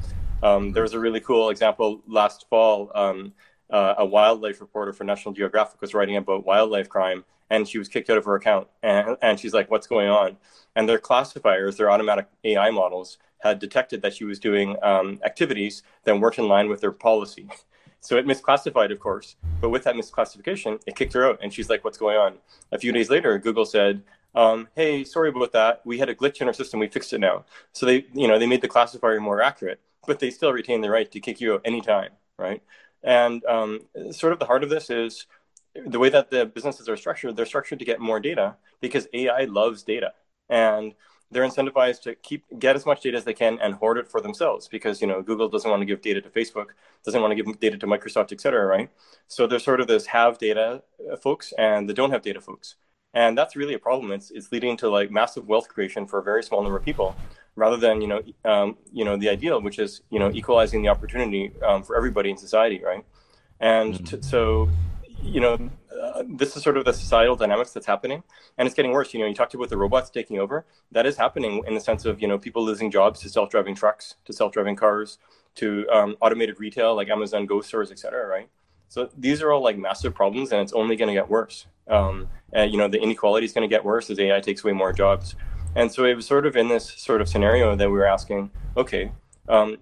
Um, 0.42 0.72
there 0.72 0.82
was 0.82 0.94
a 0.94 1.00
really 1.00 1.20
cool 1.20 1.50
example 1.50 2.02
last 2.06 2.46
fall. 2.48 2.90
Um, 2.94 3.32
uh, 3.68 3.94
a 3.98 4.06
wildlife 4.06 4.60
reporter 4.60 4.92
for 4.92 5.04
National 5.04 5.34
Geographic 5.34 5.80
was 5.80 5.92
writing 5.92 6.16
about 6.16 6.46
wildlife 6.46 6.88
crime, 6.88 7.24
and 7.50 7.66
she 7.66 7.78
was 7.78 7.88
kicked 7.88 8.10
out 8.10 8.18
of 8.18 8.24
her 8.24 8.36
account. 8.36 8.68
And, 8.82 9.16
and 9.22 9.40
she's 9.40 9.54
like, 9.54 9.70
"What's 9.70 9.88
going 9.88 10.08
on?" 10.08 10.36
And 10.76 10.88
their 10.88 10.98
classifiers, 10.98 11.76
their 11.76 11.90
automatic 11.90 12.28
AI 12.44 12.70
models, 12.70 13.18
had 13.38 13.58
detected 13.58 14.02
that 14.02 14.14
she 14.14 14.24
was 14.24 14.38
doing 14.38 14.76
um, 14.82 15.20
activities 15.24 15.82
that 16.04 16.18
weren't 16.18 16.38
in 16.38 16.48
line 16.48 16.68
with 16.68 16.80
their 16.80 16.92
policy. 16.92 17.48
So 18.00 18.16
it 18.16 18.26
misclassified, 18.26 18.92
of 18.92 19.00
course. 19.00 19.36
But 19.60 19.70
with 19.70 19.84
that 19.84 19.96
misclassification, 19.96 20.80
it 20.86 20.96
kicked 20.96 21.12
her 21.14 21.26
out. 21.26 21.40
And 21.42 21.52
she's 21.52 21.68
like, 21.68 21.84
what's 21.84 21.98
going 21.98 22.16
on? 22.16 22.34
A 22.72 22.78
few 22.78 22.92
days 22.92 23.10
later, 23.10 23.38
Google 23.38 23.66
said, 23.66 24.02
um, 24.34 24.68
hey, 24.76 25.02
sorry 25.02 25.30
about 25.30 25.52
that. 25.52 25.80
We 25.84 25.98
had 25.98 26.08
a 26.08 26.14
glitch 26.14 26.40
in 26.40 26.46
our 26.46 26.52
system. 26.52 26.78
We 26.78 26.88
fixed 26.88 27.12
it 27.12 27.18
now. 27.18 27.46
So 27.72 27.86
they, 27.86 28.06
you 28.12 28.28
know, 28.28 28.38
they 28.38 28.46
made 28.46 28.60
the 28.60 28.68
classifier 28.68 29.18
more 29.20 29.40
accurate, 29.42 29.80
but 30.06 30.20
they 30.20 30.30
still 30.30 30.52
retain 30.52 30.82
the 30.82 30.90
right 30.90 31.10
to 31.10 31.20
kick 31.20 31.40
you 31.40 31.54
out 31.54 31.62
anytime, 31.64 32.10
right? 32.38 32.62
And 33.02 33.44
um, 33.46 33.80
sort 34.10 34.32
of 34.32 34.38
the 34.38 34.46
heart 34.46 34.62
of 34.62 34.70
this 34.70 34.90
is 34.90 35.26
the 35.74 35.98
way 35.98 36.08
that 36.10 36.30
the 36.30 36.46
businesses 36.46 36.88
are 36.88 36.96
structured. 36.96 37.34
They're 37.34 37.46
structured 37.46 37.78
to 37.78 37.84
get 37.84 38.00
more 38.00 38.20
data 38.20 38.56
because 38.80 39.08
AI 39.12 39.44
loves 39.44 39.82
data 39.82 40.12
and 40.48 40.94
they're 41.30 41.44
incentivized 41.44 42.02
to 42.02 42.14
keep 42.16 42.44
get 42.58 42.76
as 42.76 42.86
much 42.86 43.02
data 43.02 43.16
as 43.16 43.24
they 43.24 43.34
can 43.34 43.58
and 43.60 43.74
hoard 43.74 43.98
it 43.98 44.08
for 44.08 44.20
themselves 44.20 44.68
because 44.68 45.00
you 45.00 45.06
know 45.06 45.22
Google 45.22 45.48
doesn't 45.48 45.70
want 45.70 45.80
to 45.80 45.86
give 45.86 46.00
data 46.00 46.20
to 46.20 46.28
Facebook, 46.28 46.66
doesn't 47.04 47.20
want 47.20 47.36
to 47.36 47.42
give 47.42 47.60
data 47.60 47.76
to 47.78 47.86
Microsoft, 47.86 48.32
et 48.32 48.40
cetera, 48.40 48.64
right? 48.66 48.90
So 49.26 49.46
there's 49.46 49.64
sort 49.64 49.80
of 49.80 49.88
this 49.88 50.06
have 50.06 50.38
data 50.38 50.82
uh, 51.12 51.16
folks 51.16 51.52
and 51.58 51.88
the 51.88 51.94
don't 51.94 52.10
have 52.10 52.22
data 52.22 52.40
folks, 52.40 52.76
and 53.14 53.36
that's 53.36 53.56
really 53.56 53.74
a 53.74 53.78
problem. 53.78 54.12
It's 54.12 54.30
it's 54.30 54.52
leading 54.52 54.76
to 54.78 54.88
like 54.88 55.10
massive 55.10 55.46
wealth 55.46 55.68
creation 55.68 56.06
for 56.06 56.18
a 56.20 56.22
very 56.22 56.42
small 56.42 56.62
number 56.62 56.78
of 56.78 56.84
people, 56.84 57.16
rather 57.56 57.76
than 57.76 58.00
you 58.00 58.08
know 58.08 58.22
um, 58.44 58.76
you 58.92 59.04
know 59.04 59.16
the 59.16 59.28
ideal, 59.28 59.60
which 59.60 59.78
is 59.78 60.02
you 60.10 60.18
know 60.18 60.30
equalizing 60.32 60.82
the 60.82 60.88
opportunity 60.88 61.52
um, 61.66 61.82
for 61.82 61.96
everybody 61.96 62.30
in 62.30 62.36
society, 62.36 62.80
right? 62.84 63.04
And 63.58 63.94
mm-hmm. 63.94 64.04
t- 64.04 64.22
so 64.22 64.68
you 65.26 65.40
know, 65.40 65.70
uh, 66.02 66.22
this 66.28 66.56
is 66.56 66.62
sort 66.62 66.76
of 66.76 66.84
the 66.84 66.92
societal 66.92 67.36
dynamics 67.36 67.72
that's 67.72 67.86
happening, 67.86 68.22
and 68.56 68.66
it's 68.66 68.74
getting 68.74 68.92
worse. 68.92 69.12
You 69.12 69.20
know, 69.20 69.26
you 69.26 69.34
talked 69.34 69.54
about 69.54 69.68
the 69.68 69.76
robots 69.76 70.10
taking 70.10 70.38
over. 70.38 70.66
That 70.92 71.06
is 71.06 71.16
happening 71.16 71.62
in 71.66 71.74
the 71.74 71.80
sense 71.80 72.04
of 72.04 72.20
you 72.20 72.28
know 72.28 72.38
people 72.38 72.64
losing 72.64 72.90
jobs 72.90 73.20
to 73.20 73.28
self-driving 73.28 73.74
trucks, 73.74 74.16
to 74.24 74.32
self-driving 74.32 74.76
cars, 74.76 75.18
to 75.56 75.86
um, 75.90 76.16
automated 76.20 76.60
retail 76.60 76.94
like 76.94 77.08
Amazon 77.08 77.46
Go 77.46 77.60
stores, 77.60 77.90
et 77.90 77.98
cetera. 77.98 78.26
Right. 78.26 78.48
So 78.88 79.10
these 79.16 79.42
are 79.42 79.52
all 79.52 79.62
like 79.62 79.78
massive 79.78 80.14
problems, 80.14 80.52
and 80.52 80.60
it's 80.60 80.72
only 80.72 80.96
going 80.96 81.08
to 81.08 81.14
get 81.14 81.28
worse. 81.28 81.66
Um, 81.88 82.28
and 82.52 82.70
you 82.70 82.78
know, 82.78 82.88
the 82.88 83.00
inequality 83.00 83.46
is 83.46 83.52
going 83.52 83.68
to 83.68 83.74
get 83.74 83.84
worse 83.84 84.10
as 84.10 84.18
AI 84.18 84.40
takes 84.40 84.64
away 84.64 84.72
more 84.72 84.92
jobs. 84.92 85.34
And 85.74 85.92
so 85.92 86.04
it 86.04 86.14
was 86.14 86.26
sort 86.26 86.46
of 86.46 86.56
in 86.56 86.68
this 86.68 86.88
sort 86.96 87.20
of 87.20 87.28
scenario 87.28 87.76
that 87.76 87.90
we 87.90 87.98
were 87.98 88.06
asking, 88.06 88.50
okay, 88.76 89.12
um, 89.48 89.76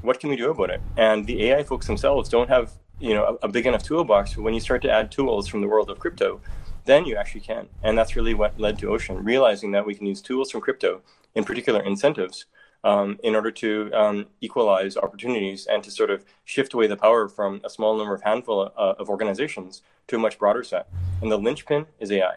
what 0.00 0.18
can 0.18 0.30
we 0.30 0.36
do 0.36 0.50
about 0.50 0.70
it? 0.70 0.80
And 0.96 1.26
the 1.26 1.44
AI 1.44 1.62
folks 1.62 1.86
themselves 1.86 2.28
don't 2.28 2.48
have 2.48 2.72
you 3.00 3.14
know 3.14 3.38
a, 3.42 3.46
a 3.46 3.48
big 3.48 3.66
enough 3.66 3.82
toolbox 3.82 4.36
when 4.36 4.54
you 4.54 4.60
start 4.60 4.82
to 4.82 4.90
add 4.90 5.10
tools 5.10 5.46
from 5.48 5.60
the 5.60 5.68
world 5.68 5.90
of 5.90 5.98
crypto 5.98 6.40
then 6.84 7.04
you 7.04 7.16
actually 7.16 7.40
can. 7.40 7.68
And 7.82 7.96
that's 7.96 8.16
really 8.16 8.34
what 8.34 8.58
led 8.58 8.78
to 8.80 8.90
ocean 8.90 9.22
realizing 9.22 9.72
that 9.72 9.86
we 9.86 9.94
can 9.94 10.06
use 10.06 10.20
tools 10.20 10.50
from 10.50 10.60
crypto 10.60 11.02
in 11.34 11.44
particular 11.44 11.82
incentives 11.82 12.46
um, 12.84 13.18
in 13.22 13.34
order 13.34 13.50
to 13.50 13.90
um, 13.94 14.26
equalize 14.40 14.96
opportunities 14.96 15.66
and 15.66 15.82
to 15.82 15.90
sort 15.90 16.10
of 16.10 16.24
shift 16.44 16.74
away 16.74 16.86
the 16.86 16.96
power 16.96 17.28
from 17.28 17.60
a 17.64 17.70
small 17.70 17.96
number 17.96 18.14
of 18.14 18.22
handful 18.22 18.72
uh, 18.76 18.94
of 18.98 19.08
organizations 19.08 19.82
to 20.08 20.16
a 20.16 20.18
much 20.18 20.38
broader 20.38 20.62
set. 20.62 20.88
And 21.22 21.32
the 21.32 21.38
linchpin 21.38 21.86
is 21.98 22.12
ai 22.12 22.34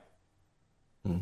hmm. 1.05 1.17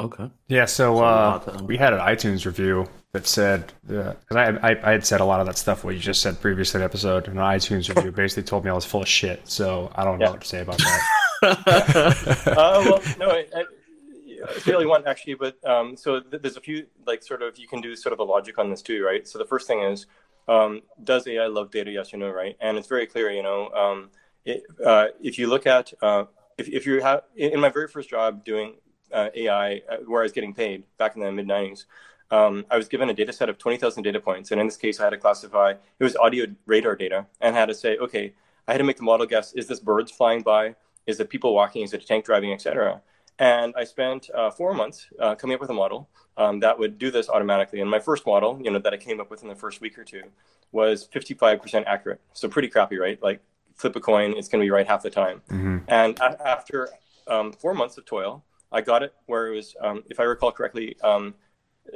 okay. 0.00 0.30
Yeah 0.48 0.64
so 0.64 0.98
uh, 0.98 1.60
we 1.64 1.76
had 1.76 1.92
an 1.92 2.00
itunes 2.00 2.44
review 2.44 2.88
that 3.16 3.26
said 3.26 3.72
because 3.86 4.14
uh, 4.30 4.58
I, 4.62 4.72
I, 4.72 4.88
I 4.88 4.92
had 4.92 5.06
said 5.06 5.20
a 5.20 5.24
lot 5.24 5.40
of 5.40 5.46
that 5.46 5.56
stuff 5.56 5.84
what 5.84 5.94
you 5.94 6.00
just 6.00 6.20
said 6.20 6.38
previously 6.40 6.78
in 6.78 6.80
the 6.82 6.84
episode 6.84 7.28
and 7.28 7.38
an 7.38 7.44
iTunes 7.44 7.94
review 7.94 8.12
basically 8.22 8.42
told 8.42 8.64
me 8.64 8.70
I 8.70 8.74
was 8.74 8.84
full 8.84 9.02
of 9.02 9.08
shit. 9.08 9.48
So 9.48 9.90
I 9.94 10.04
don't 10.04 10.18
know 10.18 10.30
what 10.30 10.42
to 10.42 10.46
say 10.46 10.60
about 10.60 10.78
that. 10.78 11.02
uh, 12.46 12.84
well, 12.84 13.02
no, 13.18 13.30
I, 13.30 13.46
I, 13.54 13.64
it's 14.54 14.66
really 14.66 14.86
one 14.86 15.06
actually, 15.06 15.34
but 15.34 15.56
um, 15.64 15.96
so 15.96 16.20
th- 16.20 16.42
there's 16.42 16.58
a 16.58 16.60
few 16.60 16.86
like 17.06 17.22
sort 17.22 17.42
of 17.42 17.58
you 17.58 17.66
can 17.66 17.80
do 17.80 17.96
sort 17.96 18.12
of 18.12 18.18
a 18.18 18.24
logic 18.24 18.58
on 18.58 18.68
this 18.68 18.82
too, 18.82 19.02
right? 19.02 19.26
So 19.26 19.38
the 19.38 19.46
first 19.46 19.66
thing 19.66 19.80
is, 19.80 20.06
um, 20.46 20.82
does 21.02 21.26
AI 21.26 21.46
love 21.46 21.70
data? 21.70 21.90
Yes 21.90 22.12
or 22.12 22.18
no, 22.18 22.28
right? 22.28 22.56
And 22.60 22.76
it's 22.76 22.86
very 22.86 23.06
clear, 23.06 23.30
you 23.30 23.42
know, 23.42 23.70
um, 23.70 24.10
it, 24.44 24.62
uh, 24.84 25.06
if 25.22 25.38
you 25.38 25.46
look 25.46 25.66
at 25.66 25.92
uh, 26.02 26.24
if 26.58 26.68
if 26.68 26.86
you 26.86 27.00
have 27.00 27.22
in 27.34 27.60
my 27.60 27.70
very 27.70 27.88
first 27.88 28.10
job 28.10 28.44
doing 28.44 28.74
uh, 29.10 29.30
AI, 29.34 29.80
uh, 29.90 29.96
where 30.06 30.20
I 30.20 30.24
was 30.24 30.32
getting 30.32 30.52
paid 30.52 30.84
back 30.98 31.16
in 31.16 31.22
the 31.22 31.32
mid 31.32 31.48
'90s 31.48 31.86
um, 32.30 32.66
I 32.70 32.76
was 32.76 32.88
given 32.88 33.08
a 33.08 33.14
data 33.14 33.32
set 33.32 33.48
of 33.48 33.58
20,000 33.58 34.02
data 34.02 34.20
points. 34.20 34.50
And 34.50 34.60
in 34.60 34.66
this 34.66 34.76
case, 34.76 35.00
I 35.00 35.04
had 35.04 35.10
to 35.10 35.18
classify, 35.18 35.70
it 35.98 36.04
was 36.04 36.16
audio 36.16 36.46
radar 36.66 36.96
data, 36.96 37.26
and 37.40 37.54
had 37.54 37.66
to 37.66 37.74
say, 37.74 37.96
okay, 37.98 38.34
I 38.66 38.72
had 38.72 38.78
to 38.78 38.84
make 38.84 38.96
the 38.96 39.04
model 39.04 39.26
guess, 39.26 39.52
is 39.52 39.68
this 39.68 39.80
birds 39.80 40.10
flying 40.10 40.42
by? 40.42 40.74
Is 41.06 41.20
it 41.20 41.30
people 41.30 41.54
walking? 41.54 41.82
Is 41.82 41.92
it 41.92 42.02
a 42.02 42.06
tank 42.06 42.24
driving, 42.24 42.52
etc. 42.52 43.00
And 43.38 43.74
I 43.76 43.84
spent 43.84 44.30
uh, 44.34 44.50
four 44.50 44.74
months 44.74 45.06
uh, 45.20 45.34
coming 45.34 45.54
up 45.54 45.60
with 45.60 45.70
a 45.70 45.74
model 45.74 46.08
um, 46.36 46.60
that 46.60 46.78
would 46.78 46.98
do 46.98 47.10
this 47.10 47.28
automatically. 47.28 47.80
And 47.80 47.90
my 47.90 47.98
first 47.98 48.26
model, 48.26 48.58
you 48.62 48.70
know, 48.70 48.78
that 48.78 48.92
I 48.92 48.96
came 48.96 49.20
up 49.20 49.30
with 49.30 49.42
in 49.42 49.48
the 49.48 49.54
first 49.54 49.80
week 49.80 49.98
or 49.98 50.04
two 50.04 50.22
was 50.72 51.06
55% 51.06 51.84
accurate. 51.86 52.20
So 52.32 52.48
pretty 52.48 52.68
crappy, 52.68 52.98
right? 52.98 53.22
Like 53.22 53.40
flip 53.74 53.94
a 53.94 54.00
coin, 54.00 54.34
it's 54.36 54.48
going 54.48 54.60
to 54.60 54.66
be 54.66 54.70
right 54.70 54.86
half 54.86 55.02
the 55.02 55.10
time. 55.10 55.42
Mm-hmm. 55.50 55.78
And 55.88 56.18
a- 56.18 56.48
after 56.48 56.88
um, 57.26 57.52
four 57.52 57.74
months 57.74 57.98
of 57.98 58.04
toil, 58.04 58.44
I 58.72 58.80
got 58.80 59.02
it 59.02 59.14
where 59.26 59.48
it 59.48 59.56
was, 59.56 59.76
um, 59.80 60.02
if 60.10 60.18
I 60.18 60.24
recall 60.24 60.50
correctly, 60.50 60.96
um, 61.02 61.34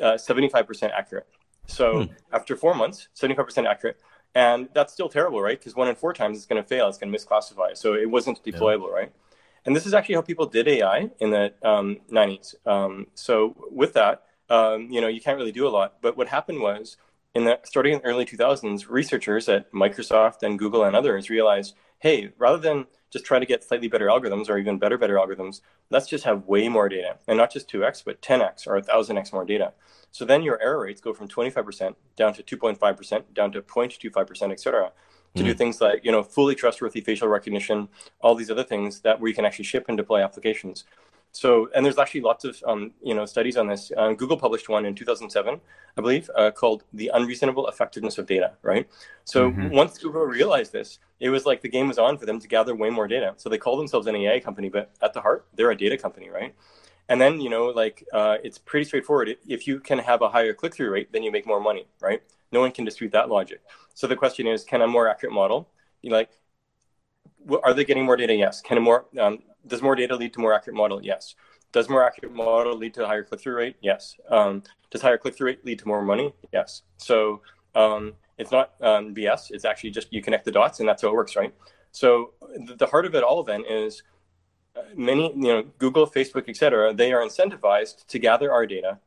uh, 0.01 0.15
75% 0.15 0.91
accurate. 0.91 1.27
So 1.67 2.05
hmm. 2.05 2.13
after 2.33 2.57
four 2.57 2.75
months, 2.75 3.09
75% 3.15 3.67
accurate. 3.67 4.01
And 4.35 4.69
that's 4.75 4.93
still 4.93 5.09
terrible, 5.09 5.41
right? 5.41 5.59
Because 5.59 5.75
one 5.75 5.89
in 5.89 5.95
four 5.97 6.13
times 6.13 6.37
it's 6.37 6.47
going 6.47 6.63
to 6.63 6.69
fail, 6.69 6.89
it's 6.89 6.99
going 6.99 7.13
to 7.13 7.19
misclassify. 7.19 7.77
So 7.77 7.95
it 7.95 8.09
wasn't 8.09 8.43
deployable, 8.45 8.89
yeah. 8.89 8.95
right? 8.95 9.13
And 9.65 9.77
this 9.77 9.87
is 9.87 9.95
actually 9.95 10.15
how 10.15 10.23
people 10.23 10.47
did 10.47 10.69
AI 10.69 11.11
in 11.19 11.31
the 11.31 11.53
um, 11.63 11.99
90s. 12.11 12.55
Um, 12.67 13.09
so 13.15 13.57
with 13.71 13.93
that, 13.95 14.23
um, 14.49 14.89
you 14.91 15.01
know, 15.01 15.09
you 15.09 15.21
can't 15.21 15.37
really 15.37 15.53
do 15.53 15.67
a 15.67 15.71
lot. 15.71 15.97
But 16.01 16.17
what 16.17 16.29
happened 16.29 16.61
was 16.61 16.97
in 17.35 17.45
the 17.45 17.61
starting 17.65 17.95
in 17.95 18.01
the 18.01 18.07
early 18.07 18.25
2000s, 18.25 18.89
researchers 18.89 19.49
at 19.49 19.71
Microsoft 19.73 20.43
and 20.43 20.59
Google 20.59 20.85
and 20.85 20.97
others 20.97 21.31
realized, 21.31 21.75
hey, 21.99 22.33
rather 22.39 22.59
than 22.59 22.87
just 23.11 23.25
try 23.25 23.39
to 23.39 23.47
get 23.47 23.65
slightly 23.65 23.89
better 23.89 24.07
algorithms 24.07 24.49
or 24.49 24.57
even 24.57 24.79
better, 24.79 24.97
better 24.97 25.17
algorithms, 25.17 25.61
let's 25.91 26.09
just 26.09 26.25
have 26.25 26.47
way 26.47 26.69
more 26.69 26.89
data 26.89 27.17
and 27.29 27.37
not 27.37 27.53
just 27.53 27.71
2x, 27.71 28.05
but 28.05 28.23
10x 28.23 28.67
or 28.67 28.81
1000x 28.81 29.33
more 29.33 29.45
data. 29.45 29.73
So 30.13 30.25
then 30.25 30.43
your 30.43 30.61
error 30.63 30.81
rates 30.81 31.01
go 31.01 31.13
from 31.13 31.29
25% 31.29 31.95
down 32.17 32.35
to 32.35 32.43
2.5%, 32.43 33.23
down 33.35 33.53
to 33.53 33.63
0.25%, 33.63 34.53
et 34.53 34.61
cetera, 34.61 34.93
to 35.35 35.43
mm. 35.43 35.47
do 35.47 35.55
things 35.55 35.81
like, 35.81 36.05
you 36.05 36.13
know, 36.13 36.23
fully 36.23 36.55
trustworthy 36.55 37.01
facial 37.01 37.29
recognition, 37.29 37.89
all 38.21 38.35
these 38.35 38.51
other 38.51 38.65
things 38.65 39.01
that 39.01 39.21
where 39.21 39.29
you 39.29 39.35
can 39.35 39.45
actually 39.45 39.65
ship 39.65 39.85
and 39.89 39.97
deploy 39.97 40.23
applications. 40.23 40.85
So, 41.33 41.71
and 41.75 41.85
there's 41.85 41.99
actually 41.99 42.23
lots 42.23 42.45
of, 42.45 42.63
um, 42.67 42.93
you 43.03 43.15
know, 43.15 43.25
studies 43.25 43.57
on 43.57 43.69
this. 43.69 43.93
Uh, 43.97 44.13
Google 44.13 44.37
published 44.37 44.69
one 44.69 44.85
in 44.85 44.95
2007, 44.95 45.61
I 45.97 46.01
believe, 46.01 46.29
uh, 46.37 46.51
called 46.51 46.85
"The 46.93 47.11
Unreasonable 47.15 47.69
Effectiveness 47.69 48.19
of 48.19 48.27
Data." 48.27 48.53
Right. 48.63 48.89
So 49.25 49.51
mm-hmm. 49.51 49.69
once 49.69 49.99
Google 49.99 50.23
realized 50.23 50.73
this, 50.73 50.99
it 51.21 51.29
was 51.29 51.47
like 51.47 51.61
the 51.61 51.69
game 51.69 51.89
was 51.89 51.99
on 51.99 52.19
for 52.19 52.27
them 52.27 52.41
to 52.41 52.49
gather 52.49 52.75
way 52.75 52.91
more 52.91 53.07
data. 53.07 53.35
So 53.37 53.49
they 53.49 53.59
call 53.59 53.77
themselves 53.77 54.07
an 54.07 54.17
AI 54.17 54.41
company, 54.41 54.69
but 54.69 54.91
at 55.03 55.13
the 55.13 55.21
heart, 55.21 55.47
they're 55.55 55.71
a 55.71 55.77
data 55.77 55.97
company, 55.97 56.31
right? 56.31 56.55
And 57.09 57.21
then, 57.21 57.41
you 57.41 57.51
know, 57.51 57.67
like 57.67 58.07
uh, 58.13 58.37
it's 58.43 58.59
pretty 58.59 58.85
straightforward. 58.85 59.37
If 59.47 59.67
you 59.67 59.81
can 59.81 59.99
have 59.99 60.23
a 60.23 60.29
higher 60.29 60.55
click 60.55 60.75
through 60.75 60.91
rate, 60.91 61.13
then 61.13 61.25
you 61.25 61.33
make 61.33 61.47
more 61.47 61.61
money, 61.61 61.87
right? 62.01 62.23
No 62.53 62.61
one 62.61 62.71
can 62.71 62.85
dispute 62.85 63.13
that 63.13 63.29
logic. 63.29 63.63
So 63.95 64.07
the 64.07 64.17
question 64.17 64.47
is, 64.47 64.65
can 64.65 64.81
a 64.83 64.87
more 64.87 65.09
accurate 65.09 65.35
model, 65.35 65.69
you 66.03 66.11
like, 66.11 66.31
are 67.63 67.75
they 67.75 67.85
getting 67.85 68.05
more 68.05 68.17
data? 68.17 68.35
Yes. 68.35 68.61
Can 68.61 68.83
more 68.83 69.07
um, 69.19 69.41
does 69.67 69.83
more 69.83 69.95
data 69.95 70.17
lead 70.17 70.33
to 70.35 70.41
more 70.41 70.55
accurate 70.55 70.77
model? 70.77 71.03
Yes. 71.03 71.35
Does 71.73 71.89
more 71.89 72.05
accurate 72.05 72.35
model 72.35 72.77
lead 72.77 72.95
to 72.95 73.05
a 73.05 73.07
higher 73.07 73.23
click 73.23 73.41
through 73.41 73.55
rate? 73.55 73.77
Yes. 73.81 74.17
Um, 74.29 74.63
does 74.91 75.03
higher 75.03 75.19
click 75.19 75.37
through 75.37 75.49
rate 75.49 75.65
lead 75.65 75.79
to 75.81 75.89
more 75.89 76.03
money? 76.03 76.35
Yes. 76.53 76.83
So 76.97 77.43
um, 77.75 78.15
it's 78.39 78.51
not 78.51 78.73
um, 78.81 79.15
BS. 79.15 79.51
It's 79.51 79.65
actually 79.65 79.91
just 79.91 80.13
you 80.13 80.23
connect 80.23 80.45
the 80.45 80.53
dots, 80.53 80.81
and 80.81 80.89
that's 80.89 81.03
how 81.03 81.09
it 81.09 81.15
works, 81.15 81.37
right? 81.37 81.55
So 81.93 82.33
the 82.77 82.87
heart 82.87 83.07
of 83.07 83.15
it 83.15 83.23
all 83.23 83.43
then 83.43 83.65
is 83.69 84.03
uh, 84.77 84.83
many, 84.97 85.33
you 85.35 85.53
know, 85.53 85.63
Google, 85.79 86.07
Facebook, 86.07 86.49
etc. 86.49 86.95
They 86.95 87.13
are 87.13 87.23
incentivized 87.23 88.07
to 88.07 88.19
gather 88.19 88.53
our 88.53 88.67
data 88.67 88.99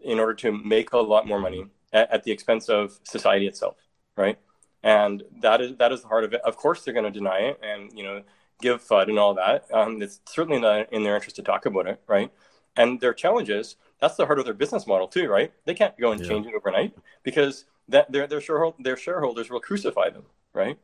in 0.00 0.18
order 0.18 0.34
to 0.34 0.52
make 0.52 0.92
a 0.92 0.98
lot 0.98 1.26
more 1.26 1.40
money 1.40 1.66
at, 1.92 2.10
at 2.10 2.24
the 2.24 2.32
expense 2.32 2.68
of 2.68 2.98
society 3.02 3.46
itself, 3.46 3.76
right? 4.16 4.38
And 4.82 5.22
that 5.40 5.60
is 5.60 5.76
that 5.76 5.92
is 5.92 6.02
the 6.02 6.08
heart 6.08 6.24
of 6.24 6.32
it. 6.32 6.40
Of 6.42 6.56
course, 6.56 6.82
they're 6.82 6.94
going 6.94 7.10
to 7.10 7.10
deny 7.10 7.38
it, 7.40 7.60
and 7.62 7.92
you 7.96 8.02
know, 8.02 8.22
give 8.60 8.82
FUD 8.82 9.08
and 9.08 9.18
all 9.18 9.34
that. 9.34 9.66
Um, 9.72 10.00
it's 10.02 10.20
certainly 10.26 10.60
not 10.60 10.92
in 10.92 11.02
their 11.02 11.16
interest 11.16 11.36
to 11.36 11.42
talk 11.42 11.66
about 11.66 11.86
it, 11.86 12.00
right? 12.06 12.30
And 12.76 13.00
their 13.00 13.12
challenges, 13.12 13.76
that's 14.00 14.16
the 14.16 14.26
heart 14.26 14.38
of 14.38 14.44
their 14.44 14.54
business 14.54 14.86
model 14.86 15.08
too, 15.08 15.28
right? 15.28 15.52
They 15.64 15.74
can't 15.74 15.98
go 15.98 16.12
and 16.12 16.20
yeah. 16.20 16.28
change 16.28 16.46
it 16.46 16.54
overnight 16.54 16.96
because 17.22 17.66
that 17.88 18.10
their 18.10 18.26
their 18.26 18.40
shareholder, 18.40 18.76
their 18.80 18.96
shareholders 18.96 19.50
will 19.50 19.60
crucify 19.60 20.10
them, 20.10 20.24
right? 20.52 20.78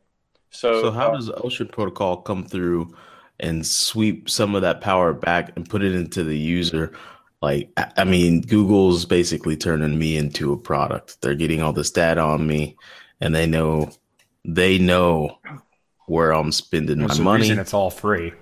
So, 0.50 0.82
so 0.82 0.90
how 0.90 1.08
uh, 1.08 1.16
does 1.16 1.30
Ocean 1.30 1.68
Protocol 1.68 2.18
come 2.18 2.44
through 2.44 2.94
and 3.40 3.66
sweep 3.66 4.30
some 4.30 4.54
of 4.54 4.62
that 4.62 4.80
power 4.80 5.12
back 5.12 5.52
and 5.56 5.68
put 5.68 5.82
it 5.82 5.94
into 5.94 6.24
the 6.24 6.36
user? 6.36 6.92
Like, 7.42 7.70
I 7.96 8.04
mean, 8.04 8.40
Google's 8.40 9.04
basically 9.04 9.56
turning 9.56 9.98
me 9.98 10.16
into 10.16 10.52
a 10.52 10.56
product. 10.56 11.20
They're 11.20 11.34
getting 11.34 11.62
all 11.62 11.72
this 11.72 11.90
data 11.90 12.20
on 12.20 12.46
me, 12.46 12.76
and 13.20 13.34
they 13.34 13.46
know 13.46 13.90
they 14.44 14.78
know 14.78 15.38
where 16.06 16.32
I'm 16.32 16.52
spending 16.52 17.00
my 17.00 17.18
money. 17.18 17.50
And 17.50 17.60
it's 17.60 17.74
all 17.74 17.90
free. 17.90 18.32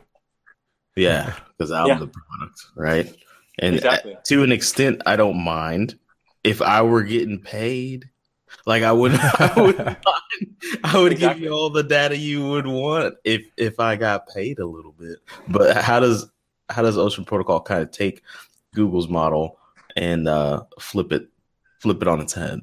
Yeah, 0.96 1.34
because 1.58 1.70
I'm 1.72 1.88
yeah. 1.88 1.98
the 1.98 2.08
product, 2.08 2.66
right? 2.76 3.14
And 3.58 3.76
exactly. 3.76 4.16
to 4.24 4.42
an 4.42 4.52
extent, 4.52 5.02
I 5.06 5.16
don't 5.16 5.42
mind 5.42 5.98
if 6.42 6.60
I 6.60 6.82
were 6.82 7.02
getting 7.02 7.40
paid. 7.40 8.10
Like 8.66 8.82
I 8.82 8.92
would, 8.92 9.12
I 9.18 9.52
would, 9.56 9.80
I 10.84 10.98
would 10.98 11.12
exactly. 11.12 11.40
give 11.40 11.50
you 11.50 11.50
all 11.52 11.70
the 11.70 11.82
data 11.82 12.16
you 12.16 12.48
would 12.48 12.66
want 12.66 13.16
if 13.24 13.42
if 13.56 13.80
I 13.80 13.96
got 13.96 14.28
paid 14.28 14.58
a 14.58 14.66
little 14.66 14.92
bit. 14.92 15.18
But 15.48 15.76
how 15.76 16.00
does 16.00 16.30
how 16.68 16.82
does 16.82 16.98
Ocean 16.98 17.24
Protocol 17.24 17.60
kind 17.60 17.82
of 17.82 17.90
take 17.90 18.22
Google's 18.74 19.08
model 19.08 19.58
and 19.96 20.28
uh, 20.28 20.64
flip 20.78 21.12
it 21.12 21.28
flip 21.80 22.00
it 22.02 22.08
on 22.08 22.20
its 22.20 22.32
head? 22.32 22.60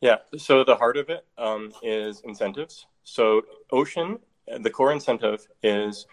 Yeah. 0.00 0.16
So 0.36 0.64
the 0.64 0.76
heart 0.76 0.96
of 0.96 1.08
it 1.08 1.24
um, 1.38 1.72
is 1.82 2.20
incentives. 2.24 2.86
So 3.02 3.42
Ocean 3.72 4.18
the 4.60 4.70
core 4.70 4.92
incentive 4.92 5.46
is 5.62 6.06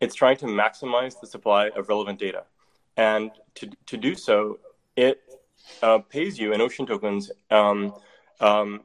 it's 0.00 0.14
trying 0.14 0.36
to 0.38 0.46
maximize 0.46 1.20
the 1.20 1.26
supply 1.26 1.68
of 1.70 1.88
relevant 1.88 2.18
data. 2.18 2.44
And 2.96 3.30
to, 3.56 3.70
to 3.86 3.96
do 3.96 4.14
so, 4.14 4.58
it 4.96 5.22
uh, 5.82 5.98
pays 5.98 6.38
you 6.38 6.52
in 6.52 6.60
ocean 6.60 6.86
tokens 6.86 7.30
um, 7.50 7.94
um, 8.40 8.82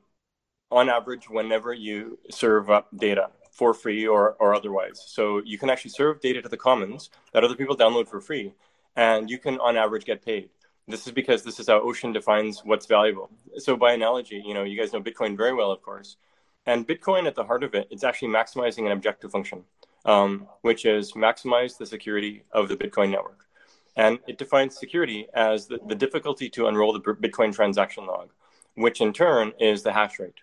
on 0.72 0.90
average 0.90 1.30
whenever 1.30 1.74
you 1.74 2.18
serve 2.30 2.70
up 2.70 2.88
data 2.98 3.30
for 3.52 3.74
free 3.74 4.08
or, 4.08 4.36
or 4.40 4.56
otherwise. 4.56 5.04
So 5.06 5.42
you 5.46 5.58
can 5.58 5.70
actually 5.70 5.92
serve 5.92 6.20
data 6.22 6.42
to 6.42 6.50
the 6.50 6.58
commons 6.58 7.10
that 7.34 7.44
other 7.44 7.56
people 7.56 7.78
download 7.78 8.08
for 8.08 8.20
free, 8.20 8.54
and 8.96 9.30
you 9.30 9.38
can 9.38 9.60
on 9.60 9.78
average 9.78 10.06
get 10.06 10.26
paid. 10.26 10.50
This 10.88 11.08
is 11.08 11.14
because 11.14 11.44
this 11.44 11.60
is 11.60 11.68
how 11.68 11.80
Ocean 11.80 12.12
defines 12.12 12.62
what's 12.66 12.86
valuable. 12.86 13.30
So 13.58 13.78
by 13.78 13.94
analogy, 13.94 14.44
you 14.46 14.54
know, 14.54 14.64
you 14.64 14.78
guys 14.78 14.92
know 14.92 15.02
Bitcoin 15.02 15.38
very 15.38 15.54
well, 15.54 15.72
of 15.72 15.82
course. 15.82 16.18
And 16.66 16.88
Bitcoin, 16.88 17.26
at 17.26 17.36
the 17.36 17.44
heart 17.44 17.64
of 17.64 17.74
it, 17.74 17.88
it's 17.90 18.04
actually 18.04 18.30
maximizing 18.30 18.86
an 18.86 18.92
objective 18.92 19.32
function, 19.32 19.64
um, 20.06 20.48
which 20.62 20.86
is 20.86 21.14
maximize 21.14 21.78
the 21.78 21.86
security 21.86 22.44
of 22.52 22.68
the 22.68 22.76
Bitcoin 22.76 23.12
network. 23.12 23.46
And 23.96 24.20
it 24.28 24.38
defines 24.38 24.78
security 24.78 25.28
as 25.34 25.68
the, 25.68 25.80
the 25.88 25.96
difficulty 25.96 26.50
to 26.50 26.68
unroll 26.68 26.94
the 26.94 27.00
Bitcoin 27.00 27.54
transaction 27.54 28.06
log, 28.06 28.32
which 28.76 29.02
in 29.02 29.14
turn 29.14 29.54
is 29.60 29.84
the 29.84 29.94
hash 29.94 30.20
rate. 30.20 30.40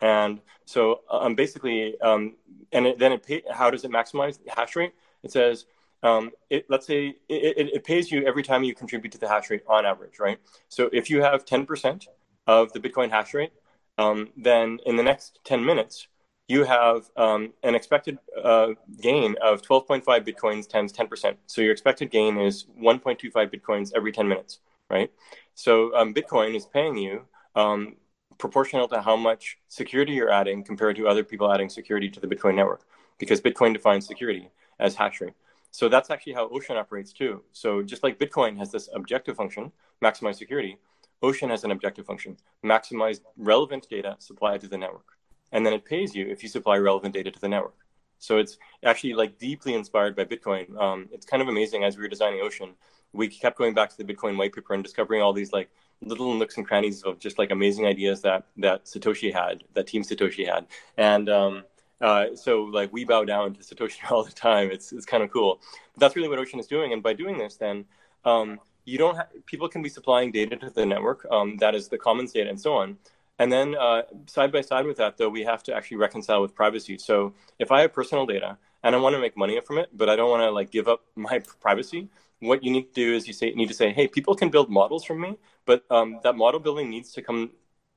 And 0.00 0.40
so 0.66 1.00
um, 1.10 1.34
basically, 1.34 2.00
um, 2.00 2.36
and 2.72 2.86
it, 2.86 2.98
then 2.98 3.12
it 3.12 3.44
how 3.50 3.70
does 3.70 3.84
it 3.84 3.90
maximize 3.90 4.38
the 4.42 4.50
hash 4.54 4.76
rate? 4.76 4.92
It 5.22 5.32
says, 5.32 5.66
um, 6.02 6.30
it, 6.48 6.66
let's 6.68 6.86
say 6.86 7.14
it, 7.28 7.58
it, 7.58 7.74
it, 7.74 7.84
pays 7.84 8.10
you 8.10 8.26
every 8.26 8.42
time 8.42 8.64
you 8.64 8.74
contribute 8.74 9.12
to 9.12 9.18
the 9.18 9.28
hash 9.28 9.50
rate 9.50 9.62
on 9.66 9.84
average, 9.84 10.18
right? 10.18 10.38
So 10.68 10.88
if 10.92 11.10
you 11.10 11.22
have 11.22 11.44
10% 11.44 12.06
of 12.46 12.72
the 12.72 12.80
Bitcoin 12.80 13.10
hash 13.10 13.34
rate, 13.34 13.52
um, 13.98 14.28
then 14.36 14.78
in 14.86 14.96
the 14.96 15.02
next 15.02 15.40
10 15.44 15.64
minutes, 15.64 16.08
you 16.48 16.64
have 16.64 17.10
um, 17.16 17.52
an 17.62 17.74
expected 17.74 18.18
uh, 18.42 18.68
gain 19.00 19.36
of 19.40 19.62
12.5 19.62 20.02
bitcoins 20.04 20.68
times 20.68 20.92
10%. 20.92 21.36
So 21.46 21.60
your 21.60 21.70
expected 21.70 22.10
gain 22.10 22.38
is 22.38 22.66
1.25 22.80 23.32
bitcoins 23.32 23.92
every 23.94 24.10
10 24.10 24.26
minutes, 24.26 24.58
right? 24.88 25.12
So 25.54 25.94
um, 25.94 26.14
Bitcoin 26.14 26.56
is 26.56 26.66
paying 26.66 26.96
you 26.96 27.22
um, 27.54 27.96
proportional 28.38 28.88
to 28.88 29.02
how 29.02 29.14
much 29.14 29.58
security 29.68 30.12
you're 30.12 30.32
adding 30.32 30.64
compared 30.64 30.96
to 30.96 31.06
other 31.06 31.22
people 31.22 31.52
adding 31.52 31.68
security 31.68 32.08
to 32.08 32.18
the 32.18 32.26
Bitcoin 32.26 32.56
network, 32.56 32.82
because 33.18 33.40
Bitcoin 33.40 33.72
defines 33.72 34.06
security 34.06 34.50
as 34.78 34.94
hash 34.94 35.20
rate. 35.20 35.34
So 35.70 35.88
that's 35.88 36.10
actually 36.10 36.32
how 36.32 36.48
Ocean 36.48 36.76
operates 36.76 37.12
too. 37.12 37.42
So 37.52 37.82
just 37.82 38.02
like 38.02 38.18
Bitcoin 38.18 38.56
has 38.58 38.70
this 38.72 38.88
objective 38.94 39.36
function, 39.36 39.72
maximize 40.02 40.36
security, 40.36 40.78
Ocean 41.22 41.50
has 41.50 41.64
an 41.64 41.70
objective 41.70 42.06
function 42.06 42.36
maximize 42.64 43.20
relevant 43.36 43.88
data 43.88 44.16
supplied 44.18 44.60
to 44.62 44.68
the 44.68 44.78
network. 44.78 45.18
And 45.52 45.64
then 45.66 45.72
it 45.72 45.84
pays 45.84 46.14
you 46.14 46.26
if 46.28 46.42
you 46.42 46.48
supply 46.48 46.76
relevant 46.78 47.14
data 47.14 47.30
to 47.30 47.40
the 47.40 47.48
network. 47.48 47.76
So 48.18 48.38
it's 48.38 48.58
actually 48.84 49.14
like 49.14 49.38
deeply 49.38 49.74
inspired 49.74 50.14
by 50.14 50.24
Bitcoin. 50.24 50.78
Um, 50.78 51.08
it's 51.12 51.26
kind 51.26 51.42
of 51.42 51.48
amazing 51.48 51.84
as 51.84 51.96
we 51.96 52.02
were 52.02 52.08
designing 52.08 52.40
Ocean, 52.40 52.74
we 53.12 53.28
kept 53.28 53.58
going 53.58 53.74
back 53.74 53.90
to 53.90 53.96
the 53.96 54.04
Bitcoin 54.04 54.36
white 54.36 54.52
paper 54.52 54.74
and 54.74 54.82
discovering 54.82 55.22
all 55.22 55.32
these 55.32 55.52
like 55.52 55.70
little 56.02 56.34
nooks 56.34 56.56
and 56.56 56.66
crannies 56.66 57.02
of 57.02 57.18
just 57.18 57.38
like 57.38 57.50
amazing 57.50 57.86
ideas 57.86 58.20
that 58.22 58.46
that 58.58 58.84
Satoshi 58.84 59.32
had, 59.32 59.64
that 59.74 59.86
Team 59.86 60.02
Satoshi 60.02 60.46
had, 60.46 60.66
and 60.96 61.28
um, 61.28 61.64
uh, 62.00 62.34
so 62.34 62.62
like 62.62 62.92
we 62.92 63.04
bow 63.04 63.24
down 63.24 63.54
to 63.54 63.60
Satoshi 63.60 63.98
all 64.10 64.24
the 64.24 64.32
time. 64.32 64.70
It's 64.70 64.92
it's 64.92 65.06
kind 65.06 65.22
of 65.22 65.30
cool. 65.30 65.60
But 65.94 66.00
that's 66.00 66.16
really 66.16 66.28
what 66.28 66.38
Ocean 66.38 66.60
is 66.60 66.66
doing, 66.66 66.92
and 66.92 67.02
by 67.02 67.12
doing 67.12 67.38
this, 67.38 67.56
then 67.56 67.84
um, 68.24 68.60
you 68.84 68.98
don't 68.98 69.16
have 69.16 69.28
people 69.46 69.68
can 69.68 69.82
be 69.82 69.88
supplying 69.88 70.32
data 70.32 70.56
to 70.56 70.70
the 70.70 70.84
network 70.84 71.26
um, 71.30 71.56
that 71.58 71.74
is 71.74 71.88
the 71.88 71.98
commons 71.98 72.32
data 72.32 72.48
and 72.48 72.60
so 72.60 72.72
on 72.74 72.96
and 73.38 73.50
then 73.50 73.74
uh, 73.76 74.02
side 74.26 74.52
by 74.52 74.60
side 74.60 74.84
with 74.86 74.96
that 74.96 75.16
though 75.16 75.28
we 75.28 75.42
have 75.42 75.62
to 75.62 75.74
actually 75.74 75.96
reconcile 75.96 76.42
with 76.42 76.54
privacy 76.54 76.98
so 76.98 77.32
if 77.58 77.70
i 77.70 77.80
have 77.80 77.92
personal 77.92 78.26
data 78.26 78.56
and 78.82 78.94
i 78.94 78.98
want 78.98 79.14
to 79.14 79.20
make 79.20 79.36
money 79.36 79.60
from 79.60 79.78
it 79.78 79.88
but 79.92 80.08
i 80.08 80.16
don't 80.16 80.30
want 80.30 80.42
to 80.42 80.50
like 80.50 80.70
give 80.70 80.88
up 80.88 81.02
my 81.14 81.38
privacy 81.60 82.08
what 82.40 82.64
you 82.64 82.70
need 82.70 82.86
to 82.94 82.94
do 82.94 83.14
is 83.14 83.26
you 83.26 83.34
say 83.34 83.50
need 83.52 83.68
to 83.68 83.74
say 83.74 83.92
hey 83.92 84.08
people 84.08 84.34
can 84.34 84.48
build 84.50 84.70
models 84.70 85.04
from 85.04 85.20
me 85.20 85.38
but 85.66 85.84
um, 85.90 86.18
that 86.22 86.36
model 86.36 86.58
building 86.58 86.88
needs 86.88 87.12
to 87.12 87.22
come 87.22 87.50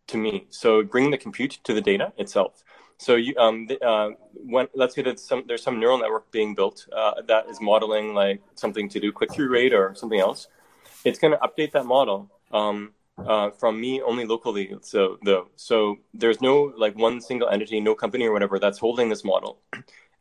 to 0.08 0.18
me 0.18 0.46
so 0.50 0.84
bring 0.84 1.12
the 1.12 1.18
compute 1.18 1.60
to 1.64 1.74
the 1.74 1.82
data 1.82 2.12
itself 2.18 2.64
so 3.04 3.16
you, 3.16 3.34
um, 3.38 3.68
uh, 3.82 4.10
when, 4.54 4.68
let's 4.74 4.96
say 4.96 5.04
that 5.04 5.20
some, 5.20 5.44
there's 5.48 5.64
some 5.64 5.80
neural 5.80 5.98
network 5.98 6.32
being 6.32 6.56
built 6.56 6.88
uh, 6.92 7.22
that 7.28 7.44
is 7.52 7.60
modeling 7.62 8.14
like 8.14 8.42
something 8.56 8.88
to 8.90 9.00
do 9.00 9.12
click 9.12 9.32
through 9.34 9.50
rate 9.50 9.74
or 9.74 9.94
something 9.96 10.20
else 10.20 10.48
it's 11.06 11.20
going 11.20 11.34
to 11.34 11.40
update 11.40 11.72
that 11.72 11.86
model 11.86 12.30
um, 12.52 12.94
uh, 13.18 13.52
from 13.52 13.80
me 13.80 14.02
only 14.02 14.26
locally. 14.26 14.76
So 14.82 15.18
though, 15.24 15.50
so 15.56 15.98
there's 16.14 16.42
no 16.42 16.74
like 16.78 16.98
one 16.98 17.22
single 17.22 17.50
entity, 17.50 17.80
no 17.80 17.96
company 17.96 18.26
or 18.26 18.34
whatever 18.34 18.60
that's 18.60 18.80
holding 18.80 19.10
this 19.10 19.24
model, 19.24 19.60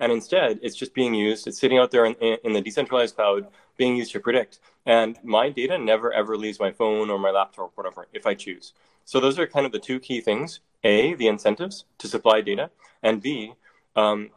and 0.01 0.13
instead 0.13 0.59
it's 0.63 0.77
just 0.77 0.95
being 0.95 1.15
used. 1.15 1.47
It's 1.47 1.59
sitting 1.59 1.79
out 1.79 1.91
there 1.91 2.05
in, 2.05 2.15
in 2.45 2.53
the 2.53 2.61
decentralized 2.61 3.17
cloud, 3.17 3.47
being 3.77 3.97
used 3.97 4.13
to 4.13 4.21
predict. 4.21 4.59
And 4.85 5.19
my 5.23 5.51
data 5.51 5.79
never 5.79 6.13
ever 6.13 6.37
leaves 6.37 6.59
my 6.59 6.73
phone 6.73 7.11
or 7.11 7.19
my 7.19 7.31
laptop 7.31 7.65
or 7.65 7.71
whatever 7.75 8.09
if 8.13 8.27
I 8.27 8.35
choose. 8.35 8.73
So 9.05 9.21
those 9.21 9.39
are 9.39 9.47
kind 9.47 9.67
of 9.67 9.73
the 9.73 9.79
two 9.79 10.01
key 10.01 10.21
things: 10.21 10.61
a, 10.85 11.15
the 11.15 11.29
incentives 11.29 11.85
to 11.99 12.09
supply 12.09 12.41
data, 12.41 12.71
and 13.03 13.23
b, 13.23 13.55
um, 13.97 14.31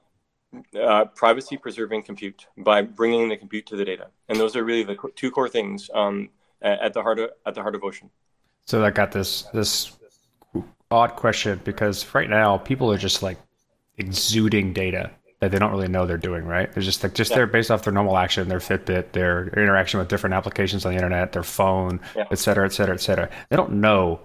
uh, 0.80 1.06
privacy 1.06 1.58
preserving 1.58 2.04
compute 2.04 2.47
by 2.58 2.82
bringing 2.82 3.30
the 3.30 3.38
compute 3.38 3.65
to 3.67 3.75
the 3.75 3.86
data. 3.86 4.08
And 4.30 4.39
those 4.39 4.56
are 4.56 4.63
really 4.63 4.84
the 4.84 4.97
two 5.15 5.32
core 5.32 5.49
things 5.49 5.89
um, 5.93 6.30
at 6.62 6.93
the 6.93 7.01
heart 7.01 7.19
of 7.19 7.32
at 7.45 7.56
the 7.56 7.62
heart 7.62 7.75
of 7.75 7.84
Ocean. 7.84 8.10
So 8.65 8.84
I 8.84 8.91
got 8.91 9.12
this 9.12 9.43
this 9.54 9.91
odd 10.91 11.15
question 11.15 11.60
because 11.63 12.13
right 12.13 12.30
now 12.30 12.58
people 12.58 12.91
are 12.91 12.97
just 12.97 13.23
like 13.23 13.38
exuding 13.97 14.73
data 14.73 15.12
that 15.39 15.51
they 15.51 15.60
don't 15.60 15.71
really 15.71 15.88
know 15.88 16.06
they're 16.06 16.17
doing, 16.17 16.45
right? 16.45 16.71
They're 16.71 16.84
just 16.84 17.04
like 17.04 17.13
just 17.13 17.32
yeah. 17.32 17.38
they're 17.38 17.47
based 17.47 17.69
off 17.69 17.84
their 17.84 17.93
normal 17.93 18.17
action, 18.17 18.47
their 18.47 18.60
Fitbit, 18.60 19.12
their 19.12 19.47
interaction 19.49 19.99
with 19.99 20.08
different 20.08 20.34
applications 20.34 20.86
on 20.86 20.91
the 20.91 20.97
internet, 20.97 21.34
their 21.34 21.43
phone, 21.43 21.99
yeah. 22.15 22.25
et 22.32 22.39
cetera, 22.39 22.65
et 22.65 22.73
cetera, 22.73 22.95
et 22.95 23.01
cetera. 23.01 23.30
They 23.49 23.56
don't 23.56 23.73
know 23.73 24.19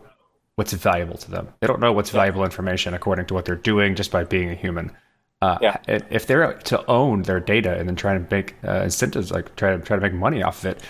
what's 0.60 0.74
valuable 0.74 1.16
to 1.16 1.30
them. 1.30 1.48
They 1.60 1.66
don't 1.66 1.80
know 1.80 1.90
what's 1.90 2.12
yeah. 2.12 2.20
valuable 2.20 2.44
information 2.44 2.92
according 2.92 3.24
to 3.28 3.32
what 3.32 3.46
they're 3.46 3.54
doing 3.54 3.94
just 3.94 4.10
by 4.10 4.24
being 4.24 4.50
a 4.50 4.54
human. 4.54 4.92
Uh, 5.40 5.56
yeah. 5.62 5.78
If 5.88 6.26
they're 6.26 6.52
to 6.52 6.84
own 6.84 7.22
their 7.22 7.40
data 7.40 7.78
and 7.78 7.88
then 7.88 7.96
try 7.96 8.12
to 8.12 8.26
make 8.30 8.56
uh, 8.62 8.82
incentives, 8.82 9.30
like 9.30 9.56
try 9.56 9.74
to 9.74 9.82
try 9.82 9.96
to 9.96 10.02
make 10.02 10.12
money 10.12 10.42
off 10.42 10.58
of 10.58 10.72
it, 10.72 10.82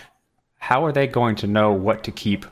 how 0.58 0.84
are 0.84 0.90
they 0.90 1.06
going 1.06 1.36
to 1.36 1.46
know 1.46 1.70
what 1.72 2.02
to 2.02 2.10
keep, 2.10 2.46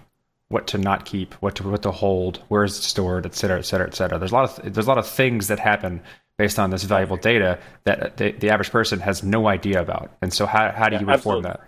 what 0.47 0.69
to 0.69 0.79
not 0.79 1.07
keep, 1.07 1.35
what 1.43 1.57
to 1.57 1.69
what 1.69 1.83
to 1.83 1.91
hold, 1.91 2.37
where 2.47 2.63
is 2.63 2.79
it 2.79 2.83
stored, 2.83 3.27
et 3.27 3.35
cetera, 3.35 3.59
et 3.59 3.63
cetera, 3.63 3.89
et 3.89 3.97
cetera? 3.97 4.17
There's 4.17 4.31
a 4.31 4.37
lot 4.37 4.45
of 4.57 4.73
there's 4.73 4.87
a 4.87 4.89
lot 4.89 4.99
of 4.99 5.09
things 5.09 5.49
that 5.49 5.59
happen 5.59 6.01
based 6.37 6.61
on 6.61 6.71
this 6.71 6.85
valuable 6.85 7.17
data 7.17 7.59
that 7.83 8.17
the, 8.17 8.31
the 8.31 8.49
average 8.49 8.71
person 8.71 9.01
has 9.01 9.25
no 9.25 9.49
idea 9.49 9.81
about. 9.81 10.13
And 10.23 10.33
so, 10.33 10.47
how 10.47 10.71
how 10.71 10.89
do 10.89 10.99
you 11.01 11.07
yeah, 11.09 11.15
inform 11.15 11.43
that? 11.43 11.68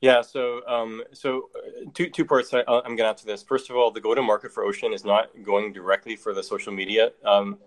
Yeah, 0.00 0.22
so 0.22 0.66
um, 0.66 1.02
so 1.12 1.50
uh, 1.54 1.90
two 1.92 2.08
two 2.08 2.24
parts. 2.24 2.54
I, 2.54 2.60
am 2.60 2.96
going 2.96 2.98
to 2.98 3.06
answer 3.06 3.26
this. 3.26 3.42
First 3.42 3.68
of 3.68 3.76
all, 3.76 3.90
the 3.90 4.00
go 4.00 4.14
to 4.14 4.22
market 4.22 4.52
for 4.52 4.64
Ocean 4.64 4.94
is 4.94 5.04
not 5.04 5.28
going 5.42 5.72
directly 5.74 6.16
for 6.16 6.32
the 6.32 6.42
social 6.42 6.72
media 6.72 7.12
um, 7.24 7.58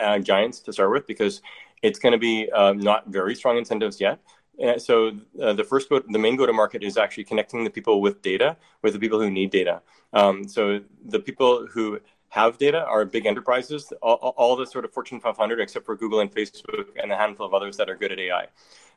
uh, 0.00 0.18
giants 0.18 0.60
to 0.60 0.72
start 0.72 0.90
with 0.90 1.06
because 1.06 1.42
it's 1.82 1.98
going 1.98 2.12
to 2.12 2.18
be 2.18 2.50
uh, 2.52 2.72
not 2.72 3.08
very 3.08 3.34
strong 3.34 3.58
incentives 3.58 4.00
yet. 4.00 4.18
And 4.58 4.80
so 4.80 5.12
uh, 5.42 5.52
the 5.52 5.64
first 5.64 5.90
go, 5.90 6.00
the 6.08 6.18
main 6.18 6.36
go 6.36 6.46
to 6.46 6.52
market 6.52 6.82
is 6.82 6.96
actually 6.96 7.24
connecting 7.24 7.64
the 7.64 7.70
people 7.70 8.00
with 8.00 8.22
data 8.22 8.56
with 8.82 8.94
the 8.94 8.98
people 8.98 9.20
who 9.20 9.30
need 9.30 9.50
data. 9.50 9.82
Um, 10.14 10.48
so 10.48 10.80
the 11.04 11.18
people 11.20 11.66
who 11.66 12.00
have 12.34 12.58
data 12.58 12.84
are 12.84 13.04
big 13.04 13.26
enterprises, 13.26 13.92
all, 14.02 14.34
all, 14.36 14.56
the 14.56 14.66
sort 14.66 14.84
of 14.84 14.92
Fortune 14.92 15.20
500 15.20 15.60
except 15.60 15.86
for 15.86 15.94
Google 15.94 16.18
and 16.18 16.28
Facebook 16.32 16.86
and 17.00 17.12
a 17.12 17.16
handful 17.16 17.46
of 17.46 17.54
others 17.54 17.76
that 17.76 17.88
are 17.88 17.94
good 17.94 18.10
at 18.10 18.18
AI. 18.18 18.48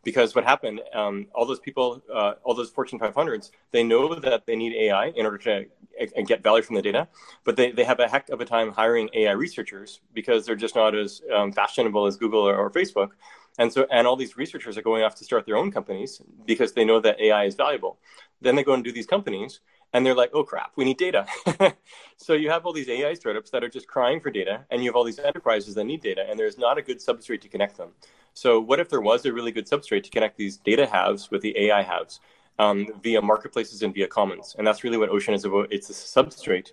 Because 0.03 0.33
what 0.33 0.43
happened, 0.43 0.81
um, 0.91 1.27
all 1.35 1.45
those 1.45 1.59
people, 1.59 2.01
uh, 2.11 2.33
all 2.43 2.55
those 2.55 2.71
Fortune 2.71 2.97
500s, 2.97 3.51
they 3.71 3.83
know 3.83 4.15
that 4.15 4.47
they 4.47 4.55
need 4.55 4.73
AI 4.73 5.09
in 5.09 5.23
order 5.23 5.37
to 5.37 5.65
get 6.25 6.41
value 6.41 6.63
from 6.63 6.77
the 6.77 6.81
data, 6.81 7.07
but 7.43 7.55
they, 7.55 7.69
they 7.69 7.83
have 7.83 7.99
a 7.99 8.07
heck 8.07 8.27
of 8.29 8.41
a 8.41 8.45
time 8.45 8.71
hiring 8.71 9.07
AI 9.13 9.33
researchers 9.33 10.01
because 10.15 10.47
they're 10.47 10.55
just 10.55 10.75
not 10.75 10.95
as 10.95 11.21
um, 11.31 11.51
fashionable 11.51 12.07
as 12.07 12.17
Google 12.17 12.41
or, 12.41 12.55
or 12.55 12.71
Facebook. 12.71 13.09
And 13.59 13.71
so, 13.71 13.85
and 13.91 14.07
all 14.07 14.15
these 14.15 14.35
researchers 14.35 14.77
are 14.77 14.81
going 14.81 15.03
off 15.03 15.13
to 15.15 15.23
start 15.23 15.45
their 15.45 15.57
own 15.57 15.71
companies 15.71 16.21
because 16.45 16.73
they 16.73 16.85
know 16.85 16.99
that 17.01 17.19
AI 17.19 17.45
is 17.45 17.53
valuable. 17.53 17.99
Then 18.41 18.55
they 18.55 18.63
go 18.63 18.73
and 18.73 18.83
do 18.83 18.91
these 18.91 19.07
companies, 19.07 19.59
and 19.93 20.05
they're 20.05 20.15
like, 20.15 20.31
"Oh 20.33 20.43
crap, 20.43 20.71
we 20.75 20.85
need 20.85 20.97
data." 20.97 21.25
so 22.17 22.33
you 22.33 22.49
have 22.49 22.65
all 22.65 22.73
these 22.73 22.89
AI 22.89 23.13
startups 23.13 23.49
that 23.51 23.63
are 23.63 23.69
just 23.69 23.87
crying 23.87 24.19
for 24.19 24.31
data, 24.31 24.65
and 24.71 24.83
you 24.83 24.89
have 24.89 24.95
all 24.95 25.03
these 25.03 25.19
enterprises 25.19 25.75
that 25.75 25.85
need 25.85 26.01
data, 26.01 26.25
and 26.29 26.39
there's 26.39 26.57
not 26.57 26.77
a 26.77 26.81
good 26.81 26.99
substrate 26.99 27.41
to 27.41 27.47
connect 27.47 27.77
them. 27.77 27.89
So, 28.33 28.59
what 28.59 28.79
if 28.79 28.89
there 28.89 29.01
was 29.01 29.25
a 29.25 29.33
really 29.33 29.51
good 29.51 29.67
substrate 29.67 30.03
to 30.03 30.09
connect 30.09 30.37
these 30.37 30.57
data 30.57 30.85
halves 30.85 31.31
with 31.31 31.41
the 31.41 31.57
AI 31.57 31.81
halves? 31.81 32.19
um, 32.59 32.87
via 33.03 33.21
marketplaces 33.21 33.83
and 33.83 33.93
via 33.93 34.07
commons. 34.07 34.55
And 34.57 34.65
that's 34.65 34.83
really 34.83 34.97
what 34.97 35.09
Ocean 35.09 35.33
is 35.33 35.45
about. 35.45 35.71
It's 35.71 35.89
a 35.89 35.93
substrate 35.93 36.71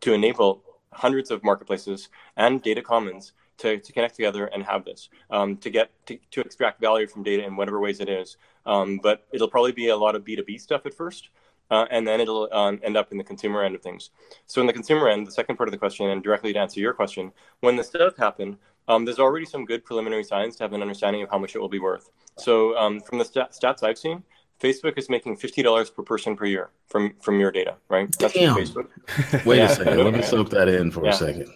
to 0.00 0.12
enable 0.12 0.62
hundreds 0.92 1.30
of 1.30 1.42
marketplaces 1.44 2.08
and 2.36 2.62
data 2.62 2.80
commons 2.80 3.32
to, 3.58 3.78
to 3.78 3.92
connect 3.92 4.14
together 4.14 4.46
and 4.46 4.62
have 4.62 4.84
this 4.84 5.08
um, 5.30 5.56
to 5.58 5.70
get 5.70 5.90
to, 6.06 6.18
to 6.30 6.40
extract 6.40 6.80
value 6.80 7.06
from 7.06 7.22
data 7.22 7.44
in 7.44 7.56
whatever 7.56 7.80
ways 7.80 8.00
it 8.00 8.08
is. 8.08 8.36
Um, 8.64 9.00
but 9.02 9.26
it'll 9.32 9.48
probably 9.48 9.72
be 9.72 9.88
a 9.88 9.96
lot 9.96 10.14
of 10.14 10.24
B2B 10.24 10.60
stuff 10.60 10.86
at 10.86 10.94
first. 10.94 11.30
Uh, 11.70 11.86
and 11.90 12.06
then 12.06 12.20
it'll 12.20 12.48
um, 12.52 12.78
end 12.82 12.96
up 12.96 13.10
in 13.10 13.18
the 13.18 13.24
consumer 13.24 13.64
end 13.64 13.74
of 13.74 13.82
things. 13.82 14.10
So 14.46 14.60
in 14.60 14.66
the 14.66 14.72
consumer 14.72 15.08
end, 15.08 15.26
the 15.26 15.32
second 15.32 15.56
part 15.56 15.68
of 15.68 15.72
the 15.72 15.78
question, 15.78 16.08
and 16.08 16.22
directly 16.22 16.52
to 16.52 16.58
answer 16.58 16.80
your 16.80 16.92
question, 16.92 17.32
when 17.60 17.76
this 17.76 17.90
does 17.90 18.12
happen, 18.16 18.56
um, 18.88 19.04
there's 19.04 19.18
already 19.18 19.46
some 19.46 19.64
good 19.64 19.84
preliminary 19.84 20.24
signs 20.24 20.56
to 20.56 20.64
have 20.64 20.72
an 20.72 20.82
understanding 20.82 21.22
of 21.22 21.30
how 21.30 21.38
much 21.38 21.56
it 21.56 21.58
will 21.58 21.68
be 21.68 21.80
worth. 21.80 22.10
So 22.36 22.76
um, 22.76 23.00
from 23.00 23.18
the 23.18 23.24
stat- 23.24 23.52
stats 23.52 23.82
I've 23.82 23.98
seen, 23.98 24.22
Facebook 24.60 24.96
is 24.96 25.10
making 25.10 25.36
fifty 25.36 25.62
dollars 25.62 25.90
per 25.90 26.02
person 26.02 26.36
per 26.36 26.46
year 26.46 26.70
from 26.86 27.14
from 27.20 27.38
your 27.38 27.50
data, 27.50 27.76
right? 27.88 28.14
That's 28.18 28.34
Damn. 28.34 28.56
Facebook. 28.56 28.88
Wait 29.44 29.58
yeah. 29.58 29.64
a 29.64 29.74
second. 29.74 30.02
Let 30.02 30.14
me 30.14 30.22
soak 30.22 30.50
that 30.50 30.68
in 30.68 30.90
for 30.90 31.04
yeah. 31.04 31.10
a 31.10 31.14
second. 31.14 31.52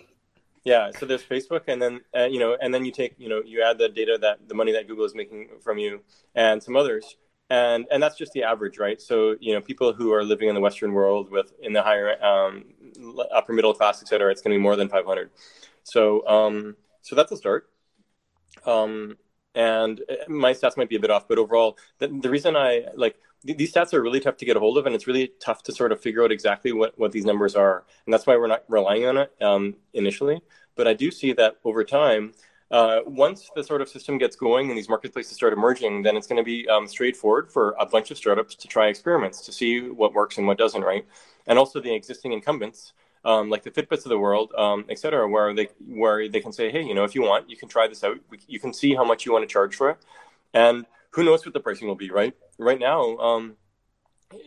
Yeah. 0.64 0.90
So 0.98 1.06
there's 1.06 1.22
Facebook, 1.22 1.62
and 1.68 1.80
then 1.80 2.00
uh, 2.14 2.24
you 2.24 2.38
know, 2.38 2.56
and 2.60 2.74
then 2.74 2.84
you 2.84 2.92
take 2.92 3.14
you 3.16 3.28
know 3.28 3.42
you 3.44 3.62
add 3.62 3.78
the 3.78 3.88
data 3.88 4.18
that 4.20 4.48
the 4.48 4.54
money 4.54 4.72
that 4.72 4.86
Google 4.86 5.06
is 5.06 5.14
making 5.14 5.48
from 5.62 5.78
you, 5.78 6.02
and 6.34 6.62
some 6.62 6.76
others, 6.76 7.16
and 7.50 7.86
and 7.90 8.02
that's 8.02 8.16
just 8.16 8.32
the 8.32 8.44
average, 8.44 8.78
right? 8.78 9.00
So 9.00 9.36
you 9.40 9.52
know, 9.52 9.60
people 9.60 9.92
who 9.92 10.12
are 10.12 10.24
living 10.24 10.48
in 10.48 10.54
the 10.54 10.60
Western 10.60 10.92
world 10.92 11.30
with 11.30 11.52
in 11.60 11.72
the 11.72 11.82
higher 11.82 12.22
um, 12.24 12.64
upper 13.34 13.52
middle 13.52 13.74
class, 13.74 14.00
et 14.02 14.08
cetera, 14.08 14.30
it's 14.30 14.40
going 14.40 14.54
to 14.54 14.58
be 14.58 14.62
more 14.62 14.76
than 14.76 14.88
five 14.88 15.04
hundred. 15.04 15.30
So 15.82 16.26
um, 16.26 16.76
so 17.02 17.16
that's 17.16 17.32
a 17.32 17.36
start. 17.36 17.68
Um, 18.64 19.18
and 19.54 20.00
uh, 20.08 20.30
my 20.30 20.52
stats 20.52 20.76
might 20.76 20.88
be 20.88 20.96
a 20.96 21.00
bit 21.00 21.10
off, 21.10 21.26
but 21.26 21.38
overall, 21.38 21.76
the, 21.98 22.06
the 22.08 22.30
reason 22.30 22.56
I 22.56 22.86
like 22.94 23.16
these 23.42 23.72
stats 23.72 23.94
are 23.94 24.02
really 24.02 24.20
tough 24.20 24.36
to 24.36 24.44
get 24.44 24.56
a 24.56 24.60
hold 24.60 24.78
of, 24.78 24.86
and 24.86 24.94
it's 24.94 25.06
really 25.06 25.32
tough 25.40 25.62
to 25.64 25.72
sort 25.72 25.92
of 25.92 26.00
figure 26.00 26.22
out 26.22 26.30
exactly 26.30 26.72
what, 26.72 26.98
what 26.98 27.10
these 27.10 27.24
numbers 27.24 27.56
are, 27.56 27.84
and 28.04 28.12
that's 28.12 28.26
why 28.26 28.36
we're 28.36 28.46
not 28.46 28.64
relying 28.68 29.06
on 29.06 29.16
it 29.16 29.32
um, 29.40 29.74
initially. 29.92 30.40
But 30.76 30.86
I 30.86 30.94
do 30.94 31.10
see 31.10 31.32
that 31.32 31.56
over 31.64 31.82
time, 31.84 32.32
uh, 32.70 33.00
once 33.06 33.50
the 33.56 33.64
sort 33.64 33.80
of 33.80 33.88
system 33.88 34.18
gets 34.18 34.36
going 34.36 34.68
and 34.68 34.78
these 34.78 34.88
marketplaces 34.88 35.34
start 35.34 35.52
emerging, 35.52 36.02
then 36.02 36.16
it's 36.16 36.26
going 36.26 36.36
to 36.36 36.44
be 36.44 36.68
um, 36.68 36.86
straightforward 36.86 37.50
for 37.50 37.74
a 37.78 37.86
bunch 37.86 38.10
of 38.10 38.16
startups 38.16 38.54
to 38.54 38.68
try 38.68 38.86
experiments 38.88 39.44
to 39.46 39.52
see 39.52 39.88
what 39.88 40.12
works 40.14 40.38
and 40.38 40.46
what 40.46 40.58
doesn't, 40.58 40.82
right? 40.82 41.04
And 41.46 41.58
also 41.58 41.80
the 41.80 41.94
existing 41.94 42.32
incumbents 42.32 42.92
um, 43.24 43.50
like 43.50 43.62
the 43.62 43.70
Fitbits 43.70 44.04
of 44.04 44.10
the 44.10 44.18
world, 44.18 44.52
um, 44.56 44.84
et 44.88 44.98
cetera, 44.98 45.28
where 45.28 45.54
they 45.54 45.68
where 45.86 46.28
they 46.28 46.40
can 46.40 46.52
say, 46.52 46.70
hey, 46.70 46.82
you 46.82 46.94
know, 46.94 47.04
if 47.04 47.14
you 47.14 47.22
want, 47.22 47.50
you 47.50 47.56
can 47.56 47.68
try 47.68 47.86
this 47.86 48.02
out. 48.02 48.18
You 48.46 48.58
can 48.58 48.72
see 48.72 48.94
how 48.94 49.04
much 49.04 49.26
you 49.26 49.32
want 49.32 49.42
to 49.42 49.52
charge 49.52 49.76
for 49.76 49.90
it, 49.90 49.98
and 50.54 50.86
who 51.10 51.24
knows 51.24 51.44
what 51.44 51.52
the 51.52 51.60
pricing 51.60 51.88
will 51.88 51.96
be, 51.96 52.10
right? 52.10 52.34
Right 52.58 52.78
now, 52.78 53.16
um, 53.18 53.56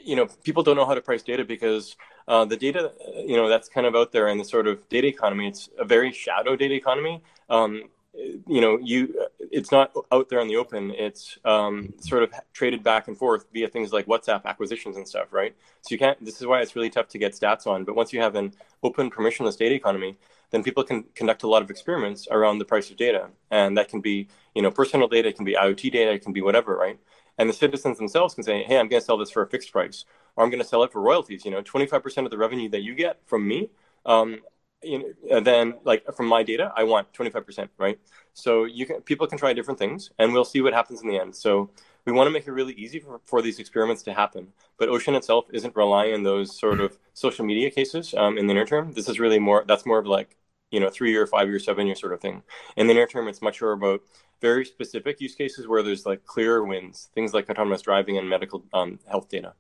you 0.03 0.15
know, 0.15 0.27
people 0.43 0.63
don't 0.63 0.75
know 0.75 0.85
how 0.85 0.95
to 0.95 1.01
price 1.01 1.21
data 1.21 1.43
because 1.43 1.95
uh, 2.27 2.45
the 2.45 2.57
data, 2.57 2.93
you 3.25 3.35
know, 3.35 3.47
that's 3.47 3.69
kind 3.69 3.85
of 3.85 3.95
out 3.95 4.11
there 4.11 4.27
in 4.27 4.37
the 4.37 4.45
sort 4.45 4.67
of 4.67 4.87
data 4.89 5.07
economy. 5.07 5.47
It's 5.47 5.69
a 5.77 5.85
very 5.85 6.11
shadow 6.11 6.55
data 6.55 6.73
economy. 6.73 7.21
Um, 7.49 7.89
you 8.13 8.61
know, 8.61 8.77
you 8.81 9.27
it's 9.39 9.71
not 9.71 9.91
out 10.11 10.29
there 10.29 10.39
in 10.39 10.47
the 10.47 10.55
open. 10.55 10.91
It's 10.91 11.37
um, 11.45 11.93
sort 11.99 12.23
of 12.23 12.33
traded 12.53 12.83
back 12.83 13.07
and 13.07 13.17
forth 13.17 13.45
via 13.53 13.67
things 13.67 13.91
like 13.91 14.05
WhatsApp 14.05 14.45
acquisitions 14.45 14.97
and 14.97 15.07
stuff, 15.07 15.31
right? 15.31 15.55
So 15.81 15.93
you 15.93 15.97
can't. 15.97 16.23
This 16.23 16.39
is 16.39 16.47
why 16.47 16.61
it's 16.61 16.75
really 16.75 16.89
tough 16.89 17.07
to 17.09 17.17
get 17.17 17.33
stats 17.33 17.65
on. 17.65 17.83
But 17.83 17.95
once 17.95 18.13
you 18.13 18.21
have 18.21 18.35
an 18.35 18.53
open, 18.83 19.09
permissionless 19.09 19.57
data 19.57 19.73
economy, 19.73 20.17
then 20.51 20.63
people 20.63 20.83
can 20.83 21.03
conduct 21.15 21.43
a 21.43 21.47
lot 21.47 21.63
of 21.63 21.71
experiments 21.71 22.27
around 22.29 22.59
the 22.59 22.65
price 22.65 22.91
of 22.91 22.97
data, 22.97 23.29
and 23.49 23.75
that 23.77 23.89
can 23.89 24.01
be, 24.01 24.27
you 24.53 24.61
know, 24.61 24.69
personal 24.69 25.07
data, 25.07 25.29
it 25.29 25.35
can 25.35 25.45
be 25.45 25.55
IoT 25.55 25.91
data, 25.91 26.11
it 26.11 26.21
can 26.21 26.33
be 26.33 26.41
whatever, 26.41 26.77
right? 26.77 26.99
And 27.39 27.49
the 27.49 27.53
citizens 27.53 27.97
themselves 27.97 28.35
can 28.35 28.43
say, 28.43 28.61
hey, 28.63 28.77
I'm 28.77 28.87
going 28.87 28.99
to 29.01 29.05
sell 29.05 29.17
this 29.17 29.31
for 29.31 29.41
a 29.41 29.47
fixed 29.47 29.71
price, 29.71 30.05
or 30.35 30.43
I'm 30.43 30.51
going 30.51 30.61
to 30.61 30.67
sell 30.67 30.83
it 30.83 30.91
for 30.91 31.01
royalties. 31.01 31.45
You 31.45 31.51
know, 31.51 31.63
25% 31.63 32.25
of 32.25 32.29
the 32.29 32.37
revenue 32.37 32.69
that 32.69 32.83
you 32.83 32.93
get 32.93 33.19
from 33.25 33.47
me, 33.47 33.71
um, 34.05 34.41
you 34.83 35.15
know, 35.29 35.39
then 35.39 35.75
like 35.83 36.05
from 36.15 36.27
my 36.27 36.43
data, 36.43 36.71
I 36.75 36.83
want 36.83 37.11
25%, 37.13 37.69
right? 37.77 37.99
So 38.33 38.65
you 38.65 38.85
can 38.85 39.01
people 39.01 39.27
can 39.27 39.37
try 39.37 39.53
different 39.53 39.79
things 39.79 40.11
and 40.17 40.33
we'll 40.33 40.45
see 40.45 40.61
what 40.61 40.73
happens 40.73 41.01
in 41.01 41.07
the 41.07 41.17
end. 41.17 41.35
So 41.35 41.69
we 42.05 42.11
want 42.11 42.27
to 42.27 42.31
make 42.31 42.47
it 42.47 42.51
really 42.51 42.73
easy 42.73 42.99
for, 42.99 43.21
for 43.25 43.41
these 43.41 43.59
experiments 43.59 44.03
to 44.03 44.13
happen. 44.13 44.47
But 44.77 44.89
Ocean 44.89 45.15
itself 45.15 45.45
isn't 45.53 45.75
relying 45.75 46.13
on 46.13 46.23
those 46.23 46.57
sort 46.57 46.79
of 46.79 46.97
social 47.13 47.45
media 47.45 47.71
cases 47.71 48.13
um, 48.15 48.37
in 48.37 48.47
the 48.47 48.53
near 48.53 48.65
term. 48.65 48.93
This 48.93 49.07
is 49.07 49.19
really 49.19 49.39
more, 49.39 49.63
that's 49.67 49.85
more 49.85 49.99
of 49.99 50.05
like, 50.05 50.35
you 50.71 50.79
know, 50.79 50.89
three 50.89 51.11
year, 51.11 51.25
five 51.27 51.47
year, 51.47 51.59
seven 51.59 51.85
year 51.85 51.95
sort 51.95 52.13
of 52.13 52.19
thing. 52.19 52.43
In 52.75 52.87
the 52.87 52.93
near 52.93 53.07
term, 53.07 53.27
it's 53.27 53.41
much 53.41 53.61
more 53.61 53.73
about 53.73 54.01
very 54.41 54.65
specific 54.65 55.21
use 55.21 55.35
cases 55.35 55.67
where 55.67 55.83
there's 55.83 56.05
like 56.05 56.25
clear 56.25 56.63
wins, 56.63 57.09
things 57.15 57.33
like 57.33 57.49
autonomous 57.49 57.83
driving 57.83 58.17
and 58.17 58.27
medical 58.27 58.65
um, 58.73 58.99
health 59.07 59.29
data. 59.29 59.53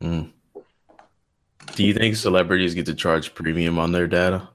Mm. 0.00 0.32
Do 1.76 1.84
you 1.84 1.92
think 1.92 2.16
celebrities 2.16 2.74
get 2.74 2.86
to 2.86 2.94
charge 2.94 3.34
premium 3.34 3.78
on 3.78 3.92
their 3.92 4.06
data? 4.06 4.48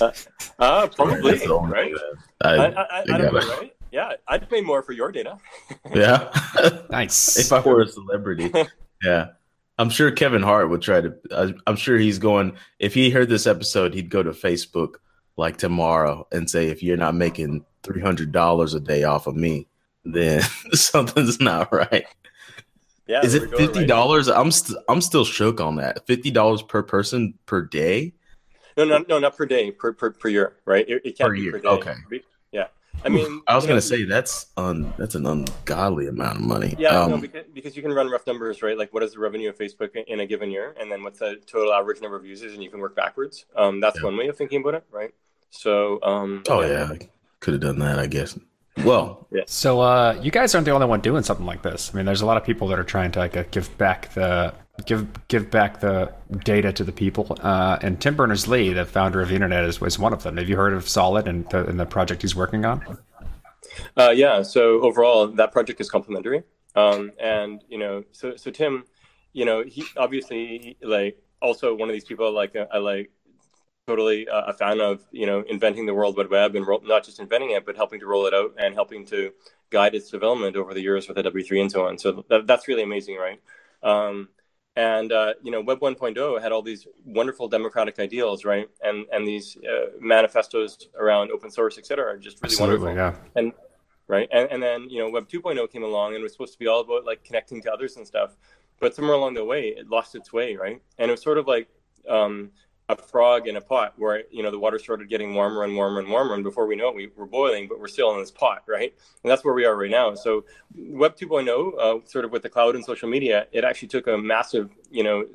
uh, 0.00 0.10
uh, 0.58 0.88
probably, 0.88 1.38
right? 1.46 1.92
I, 2.40 2.48
I, 2.48 2.66
I, 2.66 3.00
I 3.02 3.04
don't 3.04 3.34
know, 3.34 3.40
right? 3.40 3.74
Yeah, 3.92 4.12
I'd 4.26 4.48
pay 4.48 4.62
more 4.62 4.82
for 4.82 4.92
your 4.92 5.12
data. 5.12 5.36
yeah, 5.94 6.30
nice. 6.90 7.38
If 7.44 7.52
I 7.52 7.60
were 7.60 7.82
a 7.82 7.86
celebrity, 7.86 8.50
yeah, 9.04 9.26
I'm 9.78 9.90
sure 9.90 10.10
Kevin 10.10 10.42
Hart 10.42 10.70
would 10.70 10.80
try 10.80 11.02
to. 11.02 11.54
I'm 11.66 11.76
sure 11.76 11.98
he's 11.98 12.18
going. 12.18 12.56
If 12.78 12.94
he 12.94 13.10
heard 13.10 13.28
this 13.28 13.46
episode, 13.46 13.92
he'd 13.92 14.08
go 14.08 14.22
to 14.22 14.30
Facebook 14.30 14.94
like 15.36 15.58
tomorrow 15.58 16.26
and 16.32 16.48
say, 16.48 16.68
"If 16.68 16.82
you're 16.82 16.96
not 16.96 17.16
making 17.16 17.66
three 17.82 18.00
hundred 18.00 18.32
dollars 18.32 18.72
a 18.72 18.80
day 18.80 19.04
off 19.04 19.26
of 19.26 19.36
me, 19.36 19.68
then 20.06 20.40
something's 20.72 21.38
not 21.38 21.70
right." 21.70 22.06
Yeah. 23.08 23.22
Is 23.22 23.34
it 23.34 23.50
fifty 23.56 23.86
dollars? 23.86 24.28
Right? 24.28 24.38
I'm 24.38 24.50
st- 24.50 24.78
I'm 24.88 25.00
still 25.00 25.24
shook 25.24 25.60
on 25.60 25.76
that. 25.76 26.06
Fifty 26.06 26.30
dollars 26.30 26.62
per 26.62 26.82
person 26.82 27.34
per 27.46 27.62
day. 27.62 28.12
No, 28.76 28.84
no, 28.84 29.04
no, 29.08 29.18
not 29.18 29.36
per 29.36 29.46
day, 29.46 29.72
per 29.72 29.92
per, 29.92 30.10
per 30.10 30.28
year, 30.28 30.56
right? 30.64 30.88
It, 30.88 31.02
it 31.04 31.18
can't 31.18 31.30
per 31.30 31.34
be 31.34 31.40
year. 31.40 31.52
per 31.52 31.58
day. 31.58 31.68
Okay. 31.68 31.94
Yeah. 32.52 32.66
I 33.04 33.08
mean, 33.08 33.42
I 33.46 33.54
was 33.54 33.64
gonna 33.64 33.76
know, 33.76 33.80
say 33.80 34.04
that's 34.04 34.46
un 34.56 34.92
that's 34.98 35.14
an 35.14 35.26
ungodly 35.26 36.08
amount 36.08 36.38
of 36.38 36.42
money. 36.42 36.74
Yeah, 36.78 37.00
um, 37.00 37.10
no, 37.12 37.16
because, 37.18 37.44
because 37.52 37.76
you 37.76 37.82
can 37.82 37.92
run 37.92 38.10
rough 38.10 38.26
numbers, 38.26 38.62
right? 38.62 38.76
Like, 38.76 38.92
what 38.92 39.02
is 39.02 39.12
the 39.12 39.20
revenue 39.20 39.48
of 39.48 39.56
Facebook 39.56 39.96
in 39.96 40.20
a 40.20 40.26
given 40.26 40.50
year, 40.50 40.74
and 40.80 40.90
then 40.90 41.02
what's 41.02 41.20
the 41.20 41.36
total 41.46 41.72
average 41.72 42.00
number 42.00 42.16
of 42.16 42.26
users, 42.26 42.54
and 42.54 42.62
you 42.62 42.70
can 42.70 42.80
work 42.80 42.96
backwards. 42.96 43.46
Um, 43.56 43.80
that's 43.80 43.98
yeah. 43.98 44.04
one 44.04 44.16
way 44.16 44.28
of 44.28 44.36
thinking 44.36 44.60
about 44.60 44.74
it, 44.74 44.84
right? 44.90 45.14
So, 45.50 46.02
um, 46.02 46.42
oh 46.48 46.62
yeah, 46.62 46.92
yeah 46.92 47.06
could 47.40 47.54
have 47.54 47.62
done 47.62 47.78
that, 47.78 47.98
I 47.98 48.06
guess. 48.06 48.38
Well, 48.84 49.26
yeah. 49.30 49.42
So 49.46 49.80
uh, 49.80 50.18
you 50.22 50.30
guys 50.30 50.54
aren't 50.54 50.64
the 50.64 50.70
only 50.70 50.86
one 50.86 51.00
doing 51.00 51.22
something 51.22 51.46
like 51.46 51.62
this. 51.62 51.90
I 51.92 51.96
mean, 51.96 52.06
there's 52.06 52.20
a 52.20 52.26
lot 52.26 52.36
of 52.36 52.44
people 52.44 52.68
that 52.68 52.78
are 52.78 52.84
trying 52.84 53.12
to 53.12 53.18
like, 53.20 53.50
give 53.50 53.76
back 53.78 54.12
the 54.14 54.54
give 54.86 55.06
give 55.28 55.50
back 55.50 55.80
the 55.80 56.12
data 56.44 56.72
to 56.72 56.84
the 56.84 56.92
people. 56.92 57.36
Uh, 57.40 57.78
and 57.82 58.00
Tim 58.00 58.14
Berners 58.14 58.46
Lee, 58.46 58.72
the 58.72 58.84
founder 58.84 59.20
of 59.20 59.28
the 59.28 59.34
internet, 59.34 59.64
is 59.64 59.80
was 59.80 59.98
one 59.98 60.12
of 60.12 60.22
them. 60.22 60.36
Have 60.36 60.48
you 60.48 60.56
heard 60.56 60.72
of 60.72 60.88
Solid 60.88 61.26
and 61.26 61.48
the, 61.50 61.66
and 61.66 61.78
the 61.78 61.86
project 61.86 62.22
he's 62.22 62.36
working 62.36 62.64
on? 62.64 62.98
Uh, 63.96 64.12
yeah. 64.14 64.42
So 64.42 64.80
overall, 64.80 65.26
that 65.28 65.52
project 65.52 65.80
is 65.80 65.90
complementary. 65.90 66.42
Um, 66.74 67.12
and 67.18 67.62
you 67.68 67.78
know, 67.78 68.04
so 68.12 68.36
so 68.36 68.50
Tim, 68.50 68.84
you 69.32 69.44
know, 69.44 69.64
he 69.64 69.84
obviously 69.96 70.76
like 70.82 71.20
also 71.40 71.74
one 71.74 71.88
of 71.88 71.92
these 71.92 72.04
people 72.04 72.30
like 72.32 72.54
uh, 72.56 72.66
I 72.72 72.78
like 72.78 73.10
totally 73.88 74.28
uh, 74.28 74.52
a 74.52 74.52
fan 74.52 74.80
of 74.80 74.94
you 75.10 75.26
know 75.26 75.42
inventing 75.48 75.86
the 75.86 75.94
World 75.94 76.16
Wide 76.16 76.30
Web 76.30 76.54
and 76.54 76.66
not 76.84 77.04
just 77.04 77.18
inventing 77.18 77.50
it, 77.52 77.64
but 77.64 77.74
helping 77.74 78.00
to 78.00 78.06
roll 78.06 78.26
it 78.26 78.34
out 78.34 78.50
and 78.58 78.74
helping 78.74 79.06
to 79.06 79.32
guide 79.70 79.94
its 79.94 80.10
development 80.10 80.56
over 80.56 80.74
the 80.74 80.82
years 80.82 81.08
with 81.08 81.16
the 81.16 81.22
W3 81.22 81.60
and 81.62 81.72
so 81.72 81.86
on. 81.86 81.98
So 81.98 82.24
that, 82.28 82.46
that's 82.46 82.68
really 82.68 82.82
amazing, 82.82 83.16
right? 83.16 83.40
Um, 83.82 84.28
and 84.76 85.10
uh, 85.10 85.32
you 85.42 85.50
know, 85.50 85.62
Web 85.62 85.80
1.0 85.80 86.42
had 86.42 86.52
all 86.52 86.62
these 86.62 86.86
wonderful 87.04 87.48
democratic 87.48 87.98
ideals, 87.98 88.44
right? 88.44 88.68
And 88.82 89.06
and 89.12 89.26
these 89.26 89.56
uh, 89.56 89.86
manifestos 90.00 90.88
around 90.98 91.30
open 91.30 91.50
source, 91.50 91.78
et 91.78 91.86
cetera, 91.86 92.06
are 92.12 92.18
just 92.18 92.42
really 92.42 92.52
Absolutely, 92.52 92.94
wonderful. 92.94 93.22
Yeah. 93.24 93.40
And 93.40 93.52
right, 94.06 94.28
and, 94.30 94.46
and 94.52 94.62
then 94.62 94.90
you 94.90 94.98
know, 95.00 95.08
Web 95.10 95.28
2.0 95.28 95.72
came 95.72 95.82
along 95.82 96.14
and 96.14 96.22
was 96.22 96.32
supposed 96.32 96.52
to 96.52 96.58
be 96.58 96.66
all 96.66 96.80
about 96.80 97.06
like 97.06 97.24
connecting 97.24 97.62
to 97.62 97.72
others 97.72 97.96
and 97.96 98.06
stuff, 98.06 98.36
but 98.80 98.94
somewhere 98.94 99.16
along 99.16 99.34
the 99.34 99.44
way, 99.44 99.62
it 99.80 99.88
lost 99.88 100.14
its 100.14 100.30
way, 100.32 100.56
right? 100.56 100.80
And 100.98 101.08
it 101.10 101.12
was 101.12 101.22
sort 101.22 101.38
of 101.38 101.46
like 101.46 101.68
um, 102.08 102.50
a 102.88 102.96
frog 102.96 103.46
in 103.46 103.56
a 103.56 103.60
pot 103.60 103.92
where 103.98 104.22
you 104.30 104.42
know 104.42 104.50
the 104.50 104.58
water 104.58 104.78
started 104.78 105.10
getting 105.10 105.34
warmer 105.34 105.62
and 105.62 105.76
warmer 105.76 106.00
and 106.00 106.08
warmer 106.08 106.34
and 106.34 106.42
before 106.42 106.66
we 106.66 106.74
know 106.74 106.88
it 106.88 106.94
we 106.94 107.10
were 107.16 107.26
boiling 107.26 107.68
but 107.68 107.78
we're 107.78 107.86
still 107.86 108.12
in 108.14 108.20
this 108.20 108.30
pot 108.30 108.62
right? 108.66 108.94
And 109.22 109.30
that's 109.30 109.44
where 109.44 109.52
we 109.52 109.66
are 109.66 109.76
right 109.76 109.90
now. 109.90 110.14
So 110.14 110.46
web 110.74 111.14
2.0 111.14 111.78
uh, 111.78 112.06
sort 112.06 112.24
of 112.24 112.32
with 112.32 112.42
the 112.42 112.48
cloud 112.48 112.74
and 112.76 112.84
social 112.84 113.08
media 113.08 113.46
it 113.52 113.62
actually 113.62 113.88
took 113.88 114.06
a 114.06 114.16
massive 114.16 114.70
you 114.90 115.02
know 115.02 115.26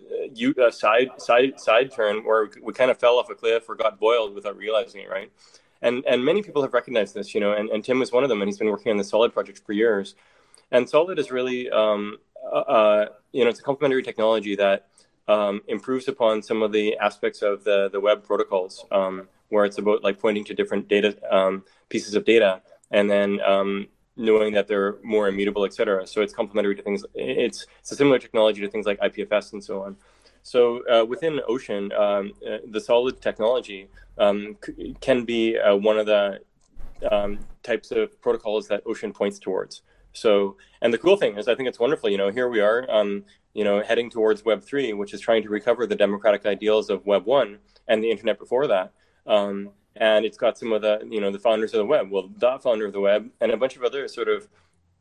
uh, 0.60 0.72
side 0.72 1.10
side 1.18 1.60
side 1.60 1.92
turn 1.92 2.24
where 2.26 2.50
we 2.64 2.74
kind 2.74 2.90
of 2.90 2.98
fell 2.98 3.20
off 3.20 3.30
a 3.30 3.36
cliff 3.36 3.70
or 3.70 3.76
got 3.76 4.00
boiled 4.00 4.34
without 4.34 4.58
realizing 4.58 5.02
it 5.02 5.10
right? 5.10 5.32
And 5.84 6.04
and 6.08 6.26
many 6.26 6.42
people 6.42 6.64
have 6.64 6.74
recognized 6.74 7.14
this 7.14 7.36
you 7.36 7.40
know 7.40 7.54
and, 7.54 7.70
and 7.70 7.86
tim 7.86 8.00
was 8.00 8.12
one 8.12 8.24
of 8.24 8.30
them 8.30 8.42
and 8.42 8.50
he's 8.50 8.58
been 8.58 8.72
working 8.72 8.92
on 8.92 8.98
the 8.98 9.04
solid 9.04 9.32
project 9.32 9.62
for 9.64 9.74
years. 9.74 10.16
And 10.72 10.90
solid 10.90 11.20
is 11.20 11.30
really 11.30 11.70
um, 11.70 12.18
uh, 12.52 12.56
uh 12.56 13.06
you 13.32 13.44
know 13.44 13.52
it's 13.52 13.60
a 13.60 13.64
complementary 13.64 14.02
technology 14.02 14.56
that 14.56 14.88
um, 15.28 15.62
improves 15.68 16.08
upon 16.08 16.42
some 16.42 16.62
of 16.62 16.72
the 16.72 16.98
aspects 16.98 17.42
of 17.42 17.64
the, 17.64 17.90
the 17.90 18.00
web 18.00 18.24
protocols, 18.24 18.86
um, 18.92 19.28
where 19.50 19.66
it's 19.66 19.78
about 19.78 20.04
like 20.04 20.20
pointing 20.20 20.44
to 20.46 20.54
different 20.54 20.88
data 20.88 21.16
um, 21.36 21.64
pieces 21.90 22.16
of 22.16 22.26
data 22.26 22.62
and 22.92 23.10
then 23.10 23.40
um, 23.42 23.88
knowing 24.16 24.54
that 24.54 24.68
they're 24.68 24.98
more 25.04 25.28
immutable, 25.28 25.66
et 25.66 25.74
cetera. 25.74 26.06
So 26.06 26.22
it's 26.22 26.34
complementary 26.34 26.76
to 26.76 26.82
things. 26.82 27.04
It's, 27.16 27.66
it's 27.80 27.92
a 27.92 27.96
similar 27.96 28.20
technology 28.20 28.62
to 28.62 28.70
things 28.70 28.86
like 28.86 29.00
IPFS 29.00 29.54
and 29.54 29.64
so 29.64 29.84
on. 29.84 29.98
So 30.44 30.86
uh, 30.88 31.06
within 31.06 31.40
Ocean, 31.48 31.92
um, 31.94 32.34
uh, 32.46 32.58
the 32.70 32.82
solid 32.82 33.22
technology 33.22 33.88
um, 34.18 34.58
c- 34.64 34.96
can 35.00 35.24
be 35.24 35.58
uh, 35.58 35.76
one 35.76 35.98
of 35.98 36.06
the 36.06 36.42
types 37.64 37.92
of 37.92 38.22
protocols 38.22 38.68
that 38.68 38.82
Ocean 38.86 39.12
points 39.12 39.40
towards. 39.40 39.82
So, 40.14 40.58
and 40.82 40.94
the 40.94 40.98
cool 40.98 41.18
thing 41.18 41.38
is, 41.38 41.48
I 41.48 41.56
think 41.56 41.68
it's 41.68 41.80
wonderful. 41.80 42.10
You 42.10 42.18
know, 42.18 42.30
here 42.30 42.48
we 42.48 42.62
are, 42.62 42.90
um, 42.90 43.26
you 43.54 43.64
know, 43.64 43.82
heading 43.82 44.10
towards 44.10 44.46
Web 44.46 44.64
three, 44.64 44.94
which 44.94 45.14
is 45.14 45.20
trying 45.20 45.44
to 45.44 45.50
recover 45.50 45.86
the 45.86 45.96
democratic 45.96 46.46
ideals 46.46 46.90
of 46.90 47.06
Web 47.06 47.26
one 47.26 47.60
and 47.88 48.04
the 48.04 48.12
internet 48.12 48.40
before 48.40 48.68
that. 48.68 48.94
Um, 49.26 49.72
and 49.96 50.26
it's 50.26 50.38
got 50.38 50.58
some 50.58 50.72
of 50.72 50.82
the, 50.82 51.08
you 51.10 51.22
know, 51.22 51.32
the 51.32 51.40
founders 51.40 51.74
of 51.74 51.80
the 51.80 51.86
web, 51.86 52.10
well, 52.10 52.30
the 52.38 52.60
founder 52.60 52.86
of 52.86 52.94
the 52.94 53.00
web, 53.00 53.30
and 53.42 53.52
a 53.52 53.58
bunch 53.58 53.76
of 53.76 53.84
other 53.84 54.08
sort 54.08 54.28
of 54.28 54.48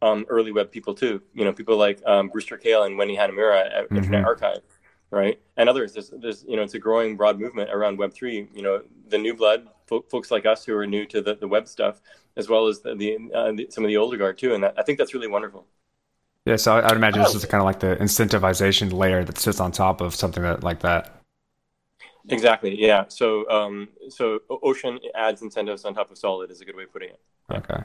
um, 0.02 0.26
early 0.28 0.52
web 0.52 0.70
people 0.70 0.94
too. 0.94 1.22
You 1.34 1.44
know, 1.44 1.52
people 1.52 1.76
like 1.76 2.02
um, 2.06 2.28
Brewster 2.28 2.58
Kahle 2.58 2.84
and 2.84 2.98
Wendy 2.98 3.16
Hanamura 3.16 3.66
at 3.66 3.84
mm-hmm. 3.84 3.96
Internet 3.96 4.24
Archive, 4.24 4.62
right? 5.10 5.40
And 5.56 5.68
others. 5.68 5.92
There's, 5.92 6.12
there's, 6.20 6.44
you 6.46 6.56
know, 6.56 6.62
it's 6.62 6.74
a 6.74 6.78
growing 6.78 7.16
broad 7.16 7.40
movement 7.40 7.70
around 7.70 7.98
Web 7.98 8.12
three. 8.12 8.48
You 8.54 8.62
know, 8.62 8.82
the 9.08 9.18
new 9.18 9.34
blood, 9.34 9.68
fo- 9.86 10.04
folks 10.10 10.30
like 10.30 10.44
us 10.46 10.64
who 10.64 10.74
are 10.74 10.86
new 10.86 11.06
to 11.06 11.22
the, 11.22 11.36
the 11.36 11.48
web 11.48 11.68
stuff, 11.68 12.00
as 12.36 12.48
well 12.48 12.66
as 12.66 12.80
the, 12.80 12.94
the, 12.94 13.18
uh, 13.34 13.52
the 13.52 13.66
some 13.70 13.84
of 13.84 13.88
the 13.88 13.96
older 13.96 14.16
guard 14.16 14.38
too. 14.38 14.54
And 14.54 14.64
that, 14.64 14.74
I 14.78 14.82
think 14.82 14.98
that's 14.98 15.14
really 15.14 15.28
wonderful. 15.28 15.66
Yeah, 16.44 16.56
so 16.56 16.76
I'd 16.76 16.96
imagine 16.96 17.20
oh. 17.20 17.24
this 17.24 17.34
is 17.34 17.44
kind 17.44 17.60
of 17.60 17.66
like 17.66 17.80
the 17.80 17.96
incentivization 17.96 18.92
layer 18.92 19.22
that 19.24 19.38
sits 19.38 19.60
on 19.60 19.70
top 19.70 20.00
of 20.00 20.14
something 20.14 20.42
that 20.42 20.64
like 20.64 20.80
that. 20.80 21.22
Exactly. 22.28 22.80
Yeah. 22.80 23.04
So, 23.08 23.48
um, 23.50 23.88
so 24.08 24.40
Ocean 24.48 24.98
adds 25.14 25.42
incentives 25.42 25.84
on 25.84 25.94
top 25.94 26.10
of 26.10 26.18
Solid 26.18 26.50
is 26.50 26.60
a 26.60 26.64
good 26.64 26.76
way 26.76 26.84
of 26.84 26.92
putting 26.92 27.10
it. 27.10 27.20
Okay. 27.50 27.82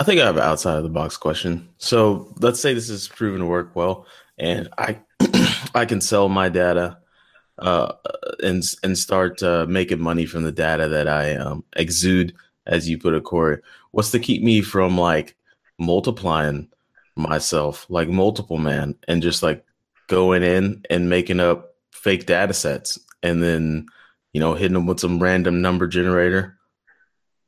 I 0.00 0.04
think 0.04 0.20
I 0.20 0.26
have 0.26 0.36
an 0.36 0.42
outside 0.42 0.76
of 0.76 0.82
the 0.82 0.88
box 0.88 1.16
question. 1.16 1.68
So 1.78 2.34
let's 2.40 2.60
say 2.60 2.74
this 2.74 2.90
is 2.90 3.06
proven 3.08 3.40
to 3.40 3.46
work 3.46 3.70
well, 3.74 4.06
and 4.38 4.68
I 4.76 4.98
I 5.74 5.84
can 5.84 6.00
sell 6.00 6.28
my 6.28 6.48
data 6.48 6.98
uh, 7.58 7.92
and 8.42 8.62
and 8.82 8.98
start 8.98 9.42
uh, 9.42 9.66
making 9.68 10.00
money 10.00 10.26
from 10.26 10.42
the 10.42 10.52
data 10.52 10.88
that 10.88 11.06
I 11.06 11.36
um, 11.36 11.64
exude, 11.76 12.34
as 12.66 12.88
you 12.88 12.98
put 12.98 13.14
it, 13.14 13.24
Corey. 13.24 13.60
What's 13.90 14.10
to 14.12 14.18
keep 14.18 14.42
me 14.42 14.62
from 14.62 14.98
like 14.98 15.36
multiplying 15.78 16.68
myself, 17.16 17.86
like 17.88 18.08
multiple 18.08 18.58
man, 18.58 18.96
and 19.08 19.22
just 19.22 19.42
like 19.42 19.64
going 20.08 20.42
in 20.42 20.84
and 20.90 21.08
making 21.08 21.40
up 21.40 21.74
fake 21.92 22.26
data 22.26 22.54
sets, 22.54 22.98
and 23.22 23.42
then 23.42 23.86
you 24.32 24.40
know 24.40 24.54
hitting 24.54 24.74
them 24.74 24.86
with 24.86 25.00
some 25.00 25.22
random 25.22 25.62
number 25.62 25.86
generator, 25.86 26.58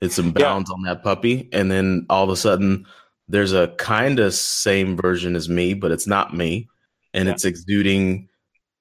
hit 0.00 0.12
some 0.12 0.32
bounds 0.32 0.70
yeah. 0.70 0.74
on 0.74 0.82
that 0.82 1.02
puppy, 1.02 1.48
and 1.52 1.70
then 1.70 2.06
all 2.08 2.24
of 2.24 2.30
a 2.30 2.36
sudden 2.36 2.86
there's 3.28 3.52
a 3.52 3.68
kind 3.78 4.20
of 4.20 4.34
same 4.34 4.96
version 4.96 5.34
as 5.34 5.48
me, 5.48 5.74
but 5.74 5.90
it's 5.90 6.06
not 6.06 6.34
me, 6.34 6.68
and 7.12 7.26
yeah. 7.26 7.32
it's 7.32 7.44
exuding 7.44 8.28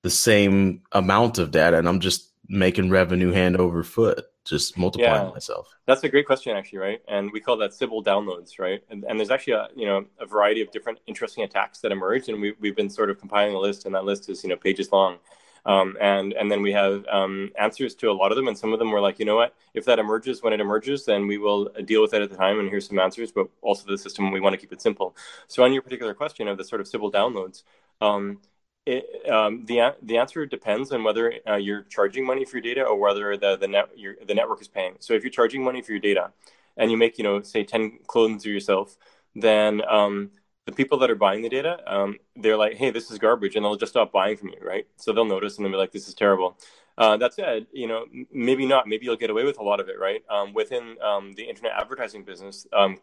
the 0.05 0.09
same 0.11 0.83
amount 0.91 1.39
of 1.39 1.49
data 1.49 1.79
and 1.79 1.89
I'm 1.89 1.99
just 1.99 2.31
making 2.47 2.91
revenue 2.91 3.31
hand 3.31 3.57
over 3.57 3.81
foot, 3.81 4.23
just 4.45 4.77
multiplying 4.77 5.27
yeah. 5.27 5.33
myself? 5.33 5.75
That's 5.85 6.03
a 6.03 6.09
great 6.09 6.25
question, 6.25 6.55
actually, 6.55 6.79
right? 6.79 7.01
And 7.07 7.31
we 7.31 7.39
call 7.39 7.57
that 7.57 7.73
Sybil 7.73 8.03
downloads, 8.03 8.59
right? 8.59 8.83
And, 8.89 9.03
and 9.03 9.19
there's 9.19 9.31
actually 9.31 9.53
a 9.53 9.67
you 9.75 9.85
know 9.85 10.05
a 10.19 10.25
variety 10.25 10.61
of 10.61 10.71
different 10.71 10.99
interesting 11.07 11.43
attacks 11.43 11.79
that 11.81 11.91
emerge, 11.91 12.29
and 12.29 12.39
we, 12.39 12.53
we've 12.59 12.75
been 12.75 12.89
sort 12.89 13.09
of 13.09 13.19
compiling 13.19 13.55
a 13.55 13.59
list, 13.59 13.85
and 13.85 13.95
that 13.95 14.05
list 14.05 14.29
is 14.29 14.43
you 14.43 14.49
know 14.49 14.55
pages 14.55 14.91
long. 14.91 15.17
Um, 15.65 15.97
and 15.99 16.33
and 16.33 16.51
then 16.51 16.61
we 16.61 16.71
have 16.73 17.05
um, 17.07 17.51
answers 17.59 17.95
to 17.95 18.11
a 18.11 18.13
lot 18.13 18.31
of 18.31 18.35
them, 18.35 18.47
and 18.47 18.57
some 18.57 18.71
of 18.71 18.79
them 18.79 18.91
were 18.91 19.01
like, 19.01 19.17
you 19.17 19.25
know 19.25 19.35
what, 19.35 19.55
if 19.73 19.83
that 19.85 19.97
emerges 19.97 20.43
when 20.43 20.53
it 20.53 20.59
emerges, 20.59 21.05
then 21.05 21.25
we 21.25 21.39
will 21.39 21.69
deal 21.85 22.01
with 22.03 22.13
it 22.13 22.21
at 22.21 22.29
the 22.29 22.37
time, 22.37 22.59
and 22.59 22.69
here's 22.69 22.87
some 22.87 22.99
answers. 22.99 23.31
But 23.31 23.47
also 23.61 23.87
the 23.87 23.97
system, 23.97 24.31
we 24.31 24.39
want 24.39 24.53
to 24.53 24.57
keep 24.57 24.71
it 24.71 24.81
simple. 24.81 25.15
So 25.47 25.63
on 25.63 25.73
your 25.73 25.81
particular 25.81 26.13
question 26.13 26.47
of 26.47 26.57
the 26.57 26.63
sort 26.63 26.81
of 26.81 26.87
Sybil 26.87 27.11
downloads, 27.11 27.63
um, 27.99 28.39
it, 28.85 29.29
um, 29.29 29.65
the 29.65 29.95
the 30.01 30.17
answer 30.17 30.45
depends 30.45 30.91
on 30.91 31.03
whether 31.03 31.33
uh, 31.47 31.55
you're 31.55 31.83
charging 31.83 32.25
money 32.25 32.45
for 32.45 32.57
your 32.57 32.61
data 32.61 32.83
or 32.83 32.97
whether 32.97 33.35
the 33.35 33.55
the 33.55 33.67
net 33.67 33.89
your, 33.95 34.15
the 34.25 34.33
network 34.33 34.61
is 34.61 34.67
paying. 34.67 34.95
So 34.99 35.13
if 35.13 35.23
you're 35.23 35.31
charging 35.31 35.63
money 35.63 35.81
for 35.81 35.91
your 35.91 35.99
data, 35.99 36.31
and 36.77 36.91
you 36.91 36.97
make 36.97 37.17
you 37.17 37.23
know 37.23 37.41
say 37.41 37.63
ten 37.63 37.99
clones 38.07 38.45
of 38.45 38.51
yourself, 38.51 38.97
then 39.33 39.81
um, 39.89 40.31
the 40.65 40.71
people 40.71 40.99
that 40.99 41.09
are 41.09 41.15
buying 41.15 41.41
the 41.41 41.49
data, 41.49 41.79
um, 41.87 42.17
they're 42.35 42.57
like, 42.57 42.75
hey, 42.75 42.91
this 42.91 43.09
is 43.09 43.17
garbage, 43.17 43.55
and 43.55 43.65
they'll 43.65 43.75
just 43.75 43.93
stop 43.93 44.11
buying 44.11 44.37
from 44.37 44.49
you, 44.49 44.59
right? 44.61 44.87
So 44.97 45.13
they'll 45.13 45.25
notice 45.25 45.57
and 45.57 45.65
they'll 45.65 45.73
be 45.73 45.77
like, 45.77 45.91
this 45.91 46.07
is 46.07 46.13
terrible. 46.13 46.57
Uh, 46.97 47.17
that 47.17 47.33
said, 47.33 47.67
you 47.73 47.87
know, 47.87 48.05
maybe 48.31 48.65
not. 48.65 48.87
Maybe 48.87 49.05
you'll 49.05 49.17
get 49.17 49.29
away 49.29 49.43
with 49.43 49.59
a 49.59 49.63
lot 49.63 49.79
of 49.79 49.89
it, 49.89 49.99
right? 49.99 50.23
Um, 50.29 50.53
within 50.53 50.95
um, 51.03 51.33
the 51.33 51.43
internet 51.43 51.73
advertising 51.75 52.23
business, 52.23 52.65
um, 52.71 52.97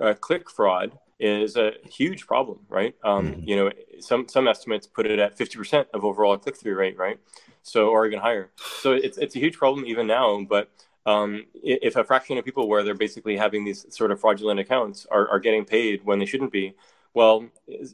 uh, 0.00 0.14
click 0.14 0.50
fraud 0.50 0.96
is 1.18 1.56
a 1.56 1.72
huge 1.90 2.26
problem, 2.26 2.60
right? 2.68 2.94
Um, 3.02 3.28
mm-hmm. 3.28 3.48
You 3.48 3.56
know, 3.56 3.70
some 4.00 4.28
some 4.28 4.48
estimates 4.48 4.86
put 4.86 5.06
it 5.06 5.18
at 5.18 5.36
fifty 5.36 5.56
percent 5.56 5.88
of 5.94 6.04
overall 6.04 6.36
click 6.36 6.56
through 6.56 6.76
rate, 6.76 6.98
right? 6.98 7.18
So 7.62 7.88
or 7.88 8.06
even 8.06 8.18
higher. 8.20 8.50
So 8.80 8.92
it's 8.92 9.18
it's 9.18 9.36
a 9.36 9.38
huge 9.38 9.56
problem 9.56 9.86
even 9.86 10.06
now. 10.06 10.44
But 10.44 10.70
um, 11.06 11.46
if 11.54 11.96
a 11.96 12.04
fraction 12.04 12.36
of 12.36 12.44
people 12.44 12.68
where 12.68 12.82
they're 12.82 12.94
basically 12.94 13.36
having 13.36 13.64
these 13.64 13.86
sort 13.94 14.10
of 14.10 14.20
fraudulent 14.20 14.60
accounts 14.60 15.06
are, 15.10 15.28
are 15.28 15.40
getting 15.40 15.64
paid 15.64 16.04
when 16.04 16.18
they 16.18 16.26
shouldn't 16.26 16.52
be, 16.52 16.74
well, 17.14 17.46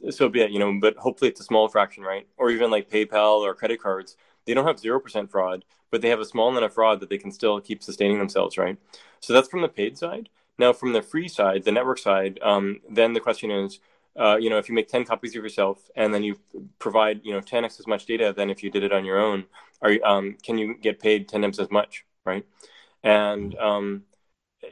so 0.09 0.27
be 0.27 0.41
it. 0.41 0.51
You 0.51 0.59
know, 0.59 0.77
but 0.81 0.97
hopefully 0.97 1.29
it's 1.29 1.39
a 1.39 1.45
small 1.45 1.69
fraction, 1.69 2.03
right? 2.03 2.27
Or 2.37 2.49
even 2.49 2.71
like 2.71 2.89
PayPal 2.89 3.39
or 3.39 3.53
credit 3.55 3.81
cards, 3.81 4.17
they 4.45 4.53
don't 4.53 4.67
have 4.67 4.79
zero 4.79 4.99
percent 4.99 5.31
fraud, 5.31 5.63
but 5.91 6.01
they 6.01 6.09
have 6.09 6.19
a 6.19 6.25
small 6.25 6.55
enough 6.57 6.73
fraud 6.73 6.99
that 6.99 7.09
they 7.09 7.17
can 7.17 7.31
still 7.31 7.61
keep 7.61 7.81
sustaining 7.83 8.19
themselves, 8.19 8.57
right? 8.57 8.77
So 9.21 9.31
that's 9.31 9.47
from 9.47 9.61
the 9.61 9.69
paid 9.69 9.97
side. 9.97 10.27
Now, 10.57 10.73
from 10.73 10.93
the 10.93 11.01
free 11.01 11.27
side, 11.27 11.63
the 11.63 11.71
network 11.71 11.97
side, 11.97 12.39
um, 12.41 12.81
then 12.89 13.13
the 13.13 13.19
question 13.19 13.51
is, 13.51 13.79
uh, 14.15 14.37
you 14.39 14.49
know, 14.49 14.57
if 14.57 14.69
you 14.69 14.75
make 14.75 14.87
10 14.87 15.05
copies 15.05 15.35
of 15.35 15.43
yourself 15.43 15.89
and 15.95 16.13
then 16.13 16.23
you 16.23 16.39
provide, 16.79 17.21
you 17.23 17.33
know, 17.33 17.41
10x 17.41 17.79
as 17.79 17.87
much 17.87 18.05
data 18.05 18.33
than 18.35 18.49
if 18.49 18.63
you 18.63 18.69
did 18.69 18.83
it 18.83 18.93
on 18.93 19.05
your 19.05 19.19
own, 19.19 19.45
are 19.81 19.97
um, 20.03 20.37
can 20.43 20.57
you 20.57 20.75
get 20.75 20.99
paid 20.99 21.27
10 21.27 21.41
times 21.41 21.59
as 21.59 21.71
much, 21.71 22.05
right? 22.25 22.45
And 23.03 23.55
um, 23.57 24.03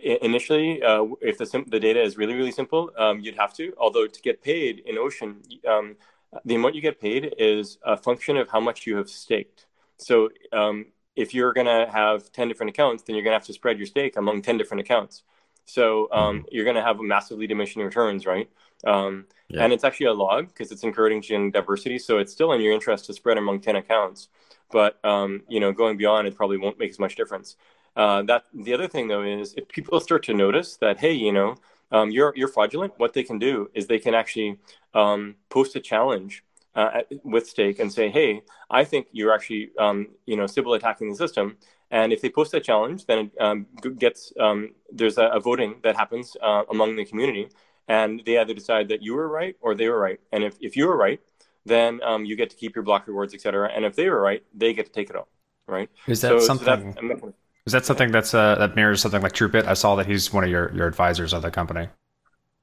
initially, 0.04 0.82
uh, 0.84 1.06
if 1.22 1.38
the, 1.38 1.46
sim- 1.46 1.66
the 1.68 1.80
data 1.80 2.02
is 2.02 2.18
really, 2.18 2.36
really 2.36 2.52
simple, 2.52 2.92
um, 2.98 3.20
you'd 3.20 3.38
have 3.38 3.54
to. 3.56 3.74
Although 3.78 4.08
to 4.08 4.22
get 4.22 4.42
paid 4.42 4.80
in 4.86 4.98
Ocean, 4.98 5.42
um, 5.68 5.98
the 6.46 6.56
amount 6.56 6.76
you 6.76 6.82
get 6.82 7.00
paid 7.00 7.34
is 7.38 7.78
a 7.84 7.98
function 7.98 8.38
of 8.38 8.50
how 8.50 8.60
much 8.60 8.88
you 8.88 8.98
have 8.98 9.10
staked. 9.10 9.66
So 9.98 10.30
um, 10.54 10.88
if 11.16 11.34
you're 11.34 11.54
going 11.54 11.68
to 11.68 11.92
have 11.92 12.32
10 12.32 12.48
different 12.48 12.70
accounts, 12.70 13.04
then 13.04 13.16
you're 13.16 13.24
going 13.24 13.34
to 13.34 13.40
have 13.40 13.48
to 13.48 13.54
spread 13.54 13.78
your 13.78 13.88
stake 13.88 14.18
among 14.18 14.42
10 14.42 14.58
different 14.58 14.82
accounts. 14.82 15.24
So 15.72 16.10
um, 16.12 16.40
mm-hmm. 16.40 16.48
you're 16.52 16.66
going 16.66 16.76
to 16.76 16.84
have 16.84 17.00
massively 17.00 17.48
diminishing 17.48 17.82
returns, 17.82 18.26
right? 18.26 18.50
Um, 18.86 19.26
yeah. 19.48 19.64
And 19.64 19.72
it's 19.72 19.84
actually 19.84 20.08
a 20.08 20.14
log 20.14 20.48
because 20.48 20.72
it's 20.72 20.84
encouraging 20.84 21.22
gene 21.22 21.52
diversity. 21.52 21.98
So 21.98 22.18
it's 22.18 22.34
still 22.34 22.52
in 22.54 22.62
your 22.62 22.74
interest 22.74 23.06
to 23.06 23.14
spread 23.14 23.38
among 23.38 23.62
10 23.62 23.78
accounts. 23.78 24.28
But, 24.72 25.04
um, 25.06 25.44
you 25.48 25.60
know, 25.60 25.72
going 25.72 25.98
beyond, 25.98 26.28
it 26.28 26.36
probably 26.36 26.58
won't 26.58 26.80
make 26.80 26.90
as 26.90 27.00
much 27.00 27.16
difference. 27.16 27.56
Uh, 27.96 28.22
that 28.24 28.46
the 28.54 28.74
other 28.74 28.88
thing 28.88 29.08
though 29.08 29.24
is 29.24 29.54
if 29.58 29.68
people 29.68 30.00
start 30.00 30.24
to 30.24 30.34
notice 30.34 30.78
that 30.78 30.98
hey 30.98 31.12
you 31.12 31.34
know 31.34 31.56
um, 31.92 32.10
you're 32.10 32.32
you're 32.38 32.48
fraudulent 32.48 32.94
what 32.98 33.12
they 33.12 33.22
can 33.22 33.38
do 33.38 33.70
is 33.74 33.86
they 33.86 34.00
can 34.00 34.14
actually 34.14 34.58
um, 34.94 35.36
post 35.50 35.76
a 35.76 35.80
challenge 35.82 36.42
uh, 36.74 37.02
with 37.26 37.46
stake 37.50 37.80
and 37.80 37.92
say 37.92 38.10
hey 38.10 38.42
i 38.70 38.82
think 38.86 39.08
you're 39.12 39.34
actually 39.34 39.72
um, 39.78 40.08
you 40.26 40.38
know 40.38 40.48
Sybil 40.48 40.74
attacking 40.74 41.10
the 41.10 41.18
system 41.18 41.58
and 41.92 42.12
if 42.12 42.22
they 42.22 42.30
post 42.30 42.52
that 42.54 42.64
challenge 42.64 43.06
then 43.06 43.20
it 43.20 43.32
um, 43.40 43.68
gets 43.98 44.34
um, 44.40 44.72
there's 44.92 45.18
a, 45.18 45.26
a, 45.26 45.40
voting 45.40 45.76
that 45.84 45.96
happens 45.96 46.36
uh, 46.42 46.64
among 46.70 46.96
the 46.96 47.06
community. 47.06 47.48
And 47.88 48.22
they 48.26 48.38
either 48.38 48.54
decide 48.54 48.88
that 48.90 49.02
you 49.02 49.16
were 49.16 49.28
right 49.28 49.56
or 49.60 49.76
they 49.76 49.90
were 49.90 50.00
right. 50.00 50.20
And 50.32 50.46
if, 50.46 50.56
if 50.62 50.78
you 50.78 50.88
were 50.88 50.98
right 50.98 51.20
then 51.66 52.02
um, 52.04 52.26
you 52.26 52.36
get 52.36 52.50
to 52.50 52.56
keep 52.56 52.76
your 52.76 52.84
block 52.84 53.06
rewards 53.08 53.34
etc 53.34 53.70
and 53.76 53.86
if 53.86 53.96
they 53.96 54.10
were 54.10 54.20
right 54.20 54.44
they 54.54 54.74
get 54.74 54.88
to 54.88 54.92
take 54.92 55.10
it 55.10 55.16
all 55.16 55.28
right? 55.68 55.90
Is 56.08 56.22
that 56.22 56.30
so, 56.30 56.40
something 56.40 56.94
so 56.94 57.34
is 57.66 57.74
that 57.74 57.86
something 57.86 58.12
that's 58.12 58.34
uh, 58.34 58.56
that 58.56 58.76
mirrors 58.76 59.02
something 59.02 59.22
like 59.22 59.34
TrueBit? 59.34 59.66
I 59.66 59.76
saw 59.76 59.96
that 59.96 60.08
he's 60.08 60.34
one 60.34 60.44
of 60.44 60.50
your, 60.50 60.74
your 60.74 60.88
advisors 60.88 61.34
of 61.34 61.44
the 61.44 61.52
company. 61.52 61.90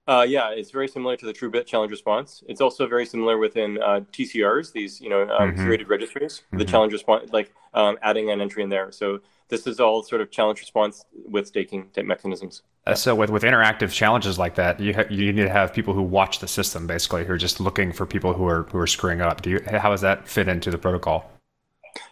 Uh, 0.08 0.22
yeah, 0.22 0.48
it's 0.48 0.70
very 0.70 0.88
similar 0.88 1.18
to 1.18 1.26
the 1.26 1.34
TrueBit 1.34 1.66
challenge 1.66 1.90
response. 1.90 2.42
It's 2.48 2.62
also 2.62 2.86
very 2.86 3.04
similar 3.04 3.36
within 3.36 3.76
uh, 3.82 4.00
TCRs, 4.10 4.72
these 4.72 5.02
you 5.02 5.10
know 5.10 5.22
um, 5.22 5.52
mm-hmm. 5.52 5.60
curated 5.60 5.90
registries, 5.90 6.38
mm-hmm. 6.46 6.56
the 6.56 6.64
challenge 6.64 6.94
response, 6.94 7.30
like 7.30 7.52
um, 7.74 7.98
adding 8.00 8.30
an 8.30 8.40
entry 8.40 8.62
in 8.62 8.70
there. 8.70 8.90
So 8.90 9.20
this 9.48 9.66
is 9.66 9.80
all 9.80 10.02
sort 10.02 10.22
of 10.22 10.30
challenge 10.30 10.60
response 10.60 11.04
with 11.26 11.46
staking 11.46 11.90
type 11.90 12.06
mechanisms. 12.06 12.62
Uh, 12.86 12.94
so 12.94 13.14
with 13.14 13.28
with 13.28 13.42
interactive 13.42 13.92
challenges 13.92 14.38
like 14.38 14.54
that, 14.54 14.80
you 14.80 14.94
ha- 14.94 15.04
you 15.10 15.30
need 15.30 15.42
to 15.42 15.50
have 15.50 15.74
people 15.74 15.92
who 15.92 16.02
watch 16.02 16.38
the 16.38 16.48
system 16.48 16.86
basically, 16.86 17.26
who 17.26 17.34
are 17.34 17.38
just 17.38 17.60
looking 17.60 17.92
for 17.92 18.06
people 18.06 18.32
who 18.32 18.46
are 18.46 18.62
who 18.62 18.78
are 18.78 18.86
screwing 18.86 19.20
up. 19.20 19.42
Do 19.42 19.50
you 19.50 19.60
how 19.70 19.90
does 19.90 20.00
that 20.00 20.26
fit 20.26 20.48
into 20.48 20.70
the 20.70 20.78
protocol? 20.78 21.30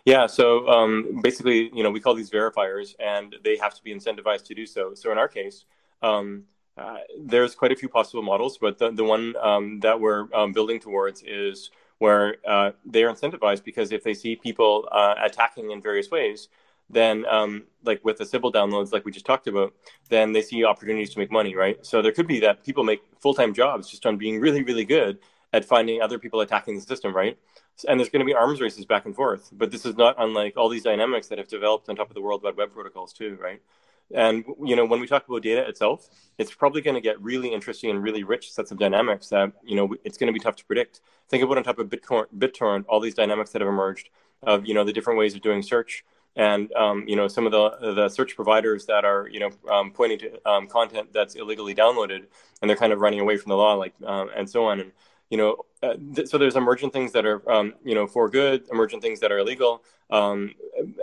Yeah, 0.05 0.27
so 0.27 0.69
um, 0.69 1.21
basically, 1.23 1.71
you 1.73 1.83
know, 1.83 1.91
we 1.91 2.01
call 2.01 2.15
these 2.15 2.31
verifiers, 2.31 2.95
and 2.99 3.37
they 3.43 3.57
have 3.57 3.75
to 3.75 3.83
be 3.83 3.95
incentivized 3.95 4.45
to 4.45 4.55
do 4.55 4.67
so. 4.67 4.93
So 4.95 5.13
in 5.13 5.19
our 5.19 5.29
case, 5.29 5.65
um, 6.03 6.45
uh, 6.77 6.99
there's 7.19 7.55
quite 7.55 7.73
a 7.73 7.77
few 7.77 7.89
possible 7.89 8.23
models, 8.23 8.59
but 8.59 8.79
the, 8.79 8.91
the 8.91 9.05
one 9.05 9.35
um, 9.41 9.81
that 9.81 9.99
we're 9.99 10.29
um, 10.35 10.53
building 10.53 10.79
towards 10.79 11.23
is 11.23 11.71
where 11.99 12.37
uh, 12.47 12.73
they 12.85 13.03
are 13.05 13.13
incentivized 13.13 13.65
because 13.65 13.93
if 13.93 14.05
they 14.05 14.13
see 14.13 14.37
people 14.37 14.87
uh, 14.93 15.15
attacking 15.23 15.71
in 15.71 15.81
various 15.81 16.11
ways, 16.11 16.49
then 16.91 17.25
um, 17.27 17.65
like 17.83 18.05
with 18.05 18.19
the 18.19 18.27
Sybil 18.27 18.53
downloads, 18.53 18.93
like 18.93 19.05
we 19.05 19.11
just 19.11 19.27
talked 19.27 19.47
about, 19.47 19.75
then 20.11 20.33
they 20.33 20.43
see 20.43 20.65
opportunities 20.65 21.13
to 21.15 21.19
make 21.19 21.33
money, 21.33 21.55
right? 21.57 21.85
So 21.85 22.03
there 22.03 22.13
could 22.13 22.27
be 22.27 22.41
that 22.41 22.65
people 22.65 22.85
make 22.85 23.03
full-time 23.21 23.55
jobs 23.55 23.89
just 23.91 24.07
on 24.07 24.19
being 24.19 24.39
really, 24.39 24.63
really 24.63 24.85
good 24.85 25.19
at 25.53 25.65
finding 25.65 26.03
other 26.03 26.19
people 26.19 26.41
attacking 26.41 26.75
the 26.75 26.81
system, 26.81 27.15
right? 27.15 27.39
And 27.89 27.99
there's 27.99 28.11
going 28.11 28.21
to 28.21 28.27
be 28.27 28.35
arms 28.35 28.61
races 28.61 28.85
back 28.85 29.07
and 29.07 29.17
forth. 29.17 29.51
But 29.53 29.71
this 29.71 29.87
is 29.87 29.97
not 29.97 30.17
unlike 30.19 30.57
all 30.57 30.69
these 30.69 30.85
dynamics 30.85 31.29
that 31.29 31.39
have 31.39 31.49
developed 31.49 31.89
on 31.89 31.97
top 31.97 32.09
of 32.09 32.15
the 32.15 32.21
World 32.21 32.43
Wide 32.43 32.57
Web 32.57 32.73
protocols 32.73 33.13
too, 33.13 33.39
right? 33.41 33.61
And 34.15 34.45
you 34.65 34.77
know, 34.77 34.85
when 34.85 35.01
we 35.01 35.07
talk 35.07 35.29
about 35.29 35.43
data 35.43 35.67
itself, 35.67 36.09
it's 36.39 36.55
probably 36.55 36.81
going 36.81 36.95
to 36.95 37.01
get 37.01 37.21
really 37.21 37.53
interesting 37.53 37.91
and 37.91 38.03
really 38.03 38.23
rich 38.23 38.53
sets 38.53 38.71
of 38.71 38.79
dynamics 38.79 39.29
that 39.29 39.53
you 39.65 39.77
know 39.77 39.95
it's 40.05 40.17
going 40.17 40.29
to 40.29 40.33
be 40.33 40.41
tough 40.41 40.57
to 40.57 40.65
predict. 40.65 41.01
Think 41.29 41.43
about 41.43 41.59
on 41.59 41.65
top 41.65 41.79
of 41.79 41.89
BitTorrent, 41.89 42.27
BitTorrent 42.39 42.85
all 42.89 43.01
these 43.01 43.15
dynamics 43.15 43.51
that 43.51 43.61
have 43.61 43.69
emerged 43.69 44.11
of 44.43 44.67
you 44.67 44.75
know 44.75 44.85
the 44.85 44.93
different 44.93 45.19
ways 45.19 45.35
of 45.35 45.41
doing 45.41 45.63
search, 45.63 46.05
and 46.37 46.73
um, 46.75 47.05
you 47.09 47.17
know 47.17 47.27
some 47.27 47.47
of 47.47 47.53
the 47.53 47.95
the 47.95 48.09
search 48.09 48.37
providers 48.37 48.87
that 48.87 49.05
are 49.05 49.29
you 49.29 49.41
know 49.41 49.51
um, 49.71 49.91
pointing 49.91 50.19
to 50.21 50.49
um, 50.49 50.69
content 50.69 51.13
that's 51.13 51.35
illegally 51.35 51.75
downloaded, 51.75 52.25
and 52.63 52.69
they're 52.69 52.77
kind 52.77 52.93
of 52.93 53.01
running 53.01 53.21
away 53.21 53.37
from 53.37 53.51
the 53.51 53.57
law, 53.57 53.75
like 53.75 53.95
um, 54.05 54.31
and 54.37 54.49
so 54.49 54.65
on. 54.67 54.81
And 54.81 54.93
you 55.31 55.37
know, 55.37 55.57
uh, 55.83 55.95
th- 56.15 56.29
so 56.29 56.39
there's 56.39 56.57
emergent 56.57 56.93
things 56.93 57.13
that 57.13 57.27
are, 57.27 57.49
um, 57.51 57.75
you 57.85 57.95
know, 57.95 58.07
for 58.07 58.29
good, 58.29 58.65
emergent 58.71 59.03
things 59.03 59.21
that 59.21 59.33
are 59.33 59.39
illegal. 59.39 59.83
Um, 60.11 60.55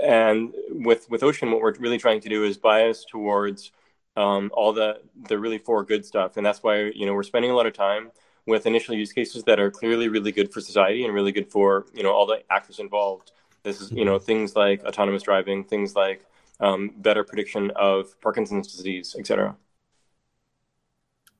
and 0.01 0.53
with 0.69 1.09
with 1.09 1.24
Ocean, 1.24 1.51
what 1.51 1.61
we're 1.61 1.74
really 1.80 1.97
trying 1.97 2.21
to 2.21 2.30
do 2.30 2.43
is 2.45 2.57
bias 2.57 3.05
towards 3.05 3.71
um, 4.15 4.49
all 4.53 4.74
the 4.74 5.01
the 5.28 5.38
really 5.38 5.57
for 5.57 5.84
good 5.84 6.05
stuff, 6.05 6.38
and 6.38 6.45
that's 6.45 6.63
why 6.63 6.91
you 6.95 7.05
know 7.05 7.13
we're 7.13 7.24
spending 7.24 7.51
a 7.51 7.55
lot 7.55 7.65
of 7.65 7.74
time 7.74 8.11
with 8.45 8.65
initial 8.65 8.95
use 8.95 9.11
cases 9.13 9.43
that 9.45 9.59
are 9.59 9.71
clearly 9.71 10.07
really 10.09 10.32
good 10.32 10.51
for 10.53 10.61
society 10.61 11.05
and 11.05 11.13
really 11.13 11.32
good 11.32 11.51
for 11.51 11.86
you 11.93 12.03
know 12.03 12.11
all 12.11 12.26
the 12.26 12.43
actors 12.49 12.80
involved. 12.80 13.32
This 13.63 13.82
is 13.82 13.91
you 13.91 14.05
know 14.05 14.19
things 14.19 14.55
like 14.55 14.84
autonomous 14.86 15.24
driving, 15.24 15.65
things 15.65 15.95
like 15.95 16.26
um, 16.61 16.91
better 16.97 17.24
prediction 17.26 17.71
of 17.76 18.19
Parkinson's 18.21 18.74
disease, 18.74 19.15
etc 19.19 19.55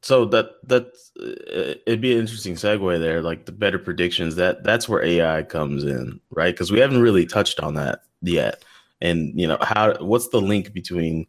so 0.04 0.26
that 0.26 0.52
that 0.68 0.88
uh, 1.20 1.80
it'd 1.88 2.02
be 2.02 2.14
an 2.14 2.20
interesting 2.20 2.56
segue 2.56 3.00
there 3.00 3.22
like 3.22 3.46
the 3.46 3.52
better 3.52 3.80
predictions 3.80 4.36
that 4.36 4.64
that's 4.64 4.88
where 4.88 5.04
ai 5.04 5.42
comes 5.44 5.84
in 5.84 6.20
right? 6.30 6.54
Because 6.54 6.72
we 6.72 6.80
haven't 6.80 7.02
really 7.02 7.26
touched 7.26 7.60
on 7.60 7.76
that 7.76 8.04
yet. 8.22 8.64
And 9.02 9.40
you 9.40 9.48
know 9.48 9.58
how 9.62 9.96
what's 10.00 10.30
the 10.30 10.42
link 10.42 10.74
between 10.74 11.28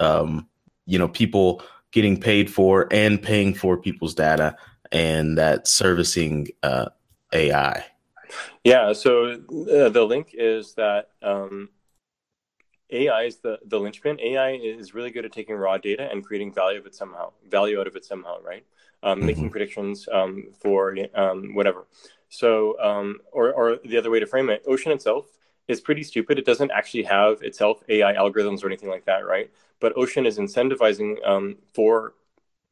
um 0.00 0.46
you 0.86 0.98
know 0.98 1.08
people 1.08 1.62
getting 1.90 2.18
paid 2.20 2.50
for 2.50 2.86
and 2.90 3.22
paying 3.22 3.54
for 3.54 3.76
people's 3.76 4.14
data 4.14 4.56
and 4.92 5.36
that 5.36 5.66
servicing 5.66 6.46
uh 6.62 6.88
ai 7.32 7.84
yeah 8.62 8.92
so 8.92 9.32
uh, 9.32 9.88
the 9.88 10.04
link 10.06 10.30
is 10.34 10.74
that 10.74 11.10
um 11.22 11.68
AI 12.90 13.22
is 13.24 13.36
the, 13.38 13.58
the 13.66 13.78
linchpin. 13.78 14.18
AI 14.20 14.52
is 14.52 14.94
really 14.94 15.10
good 15.10 15.24
at 15.24 15.32
taking 15.32 15.56
raw 15.56 15.78
data 15.78 16.08
and 16.10 16.24
creating 16.24 16.52
value 16.52 16.78
of 16.78 16.86
it 16.86 16.94
somehow, 16.94 17.32
value 17.48 17.80
out 17.80 17.86
of 17.86 17.96
it 17.96 18.04
somehow, 18.04 18.40
right? 18.42 18.64
Um, 19.02 19.18
mm-hmm. 19.18 19.26
Making 19.26 19.50
predictions 19.50 20.08
um, 20.12 20.48
for 20.60 20.96
um, 21.14 21.54
whatever. 21.54 21.86
So, 22.30 22.78
um, 22.80 23.18
or, 23.32 23.52
or 23.52 23.78
the 23.84 23.96
other 23.96 24.10
way 24.10 24.20
to 24.20 24.26
frame 24.26 24.50
it, 24.50 24.62
Ocean 24.66 24.92
itself 24.92 25.26
is 25.66 25.80
pretty 25.80 26.02
stupid. 26.02 26.38
It 26.38 26.46
doesn't 26.46 26.70
actually 26.70 27.04
have 27.04 27.42
itself 27.42 27.82
AI 27.88 28.14
algorithms 28.14 28.62
or 28.62 28.66
anything 28.66 28.88
like 28.88 29.04
that, 29.04 29.26
right? 29.26 29.50
But 29.80 29.96
Ocean 29.96 30.26
is 30.26 30.38
incentivizing 30.38 31.16
um, 31.26 31.56
for 31.74 32.14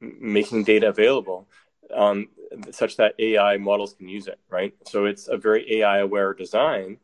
making 0.00 0.64
data 0.64 0.88
available 0.88 1.46
um, 1.94 2.28
such 2.70 2.96
that 2.96 3.14
AI 3.18 3.56
models 3.56 3.94
can 3.94 4.08
use 4.08 4.26
it, 4.26 4.40
right? 4.48 4.74
So 4.86 5.04
it's 5.04 5.28
a 5.28 5.36
very 5.36 5.80
AI 5.80 5.98
aware 5.98 6.34
design 6.34 6.98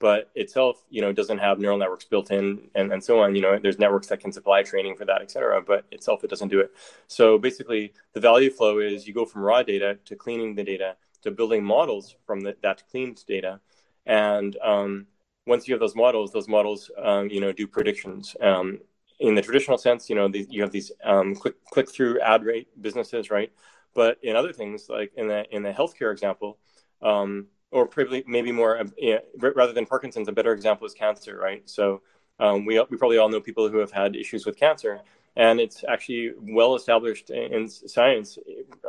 but 0.00 0.30
itself, 0.34 0.84
you 0.90 1.00
know, 1.02 1.12
doesn't 1.12 1.38
have 1.38 1.58
neural 1.58 1.78
networks 1.78 2.04
built 2.04 2.30
in 2.30 2.68
and, 2.74 2.92
and 2.92 3.02
so 3.02 3.20
on. 3.20 3.34
You 3.34 3.42
know, 3.42 3.58
there's 3.58 3.78
networks 3.78 4.06
that 4.08 4.20
can 4.20 4.32
supply 4.32 4.62
training 4.62 4.96
for 4.96 5.04
that, 5.04 5.22
et 5.22 5.30
cetera, 5.30 5.60
but 5.60 5.84
itself, 5.90 6.24
it 6.24 6.30
doesn't 6.30 6.48
do 6.48 6.60
it. 6.60 6.70
So 7.08 7.38
basically, 7.38 7.92
the 8.12 8.20
value 8.20 8.50
flow 8.50 8.78
is 8.78 9.06
you 9.06 9.14
go 9.14 9.24
from 9.24 9.42
raw 9.42 9.62
data 9.62 9.98
to 10.04 10.16
cleaning 10.16 10.54
the 10.54 10.64
data 10.64 10.96
to 11.22 11.30
building 11.30 11.64
models 11.64 12.14
from 12.26 12.40
the, 12.40 12.56
that 12.62 12.84
cleaned 12.90 13.24
data. 13.26 13.60
And 14.06 14.56
um, 14.62 15.06
once 15.46 15.66
you 15.66 15.74
have 15.74 15.80
those 15.80 15.96
models, 15.96 16.32
those 16.32 16.48
models, 16.48 16.90
um, 16.96 17.28
you 17.28 17.40
know, 17.40 17.52
do 17.52 17.66
predictions. 17.66 18.36
Um, 18.40 18.78
in 19.18 19.34
the 19.34 19.42
traditional 19.42 19.78
sense, 19.78 20.08
you 20.08 20.14
know, 20.14 20.28
the, 20.28 20.46
you 20.48 20.62
have 20.62 20.70
these 20.70 20.92
um, 21.02 21.34
click 21.34 21.56
click 21.64 21.90
through 21.90 22.20
ad 22.20 22.44
rate 22.44 22.68
businesses, 22.80 23.30
right? 23.30 23.50
But 23.94 24.18
in 24.22 24.36
other 24.36 24.52
things, 24.52 24.88
like 24.88 25.12
in 25.16 25.26
the 25.26 25.44
in 25.50 25.64
the 25.64 25.72
healthcare 25.72 26.12
example, 26.12 26.58
um, 27.02 27.46
or 27.70 27.86
probably 27.86 28.24
maybe 28.26 28.52
more 28.52 28.80
you 28.96 29.14
know, 29.14 29.52
rather 29.54 29.72
than 29.72 29.86
Parkinson's, 29.86 30.28
a 30.28 30.32
better 30.32 30.52
example 30.52 30.86
is 30.86 30.94
cancer, 30.94 31.36
right? 31.36 31.68
So 31.68 32.02
um, 32.40 32.64
we 32.64 32.80
we 32.90 32.96
probably 32.96 33.18
all 33.18 33.28
know 33.28 33.40
people 33.40 33.68
who 33.68 33.78
have 33.78 33.92
had 33.92 34.16
issues 34.16 34.46
with 34.46 34.56
cancer, 34.56 35.00
and 35.36 35.60
it's 35.60 35.84
actually 35.88 36.32
well 36.38 36.74
established 36.74 37.30
in 37.30 37.68
science, 37.68 38.38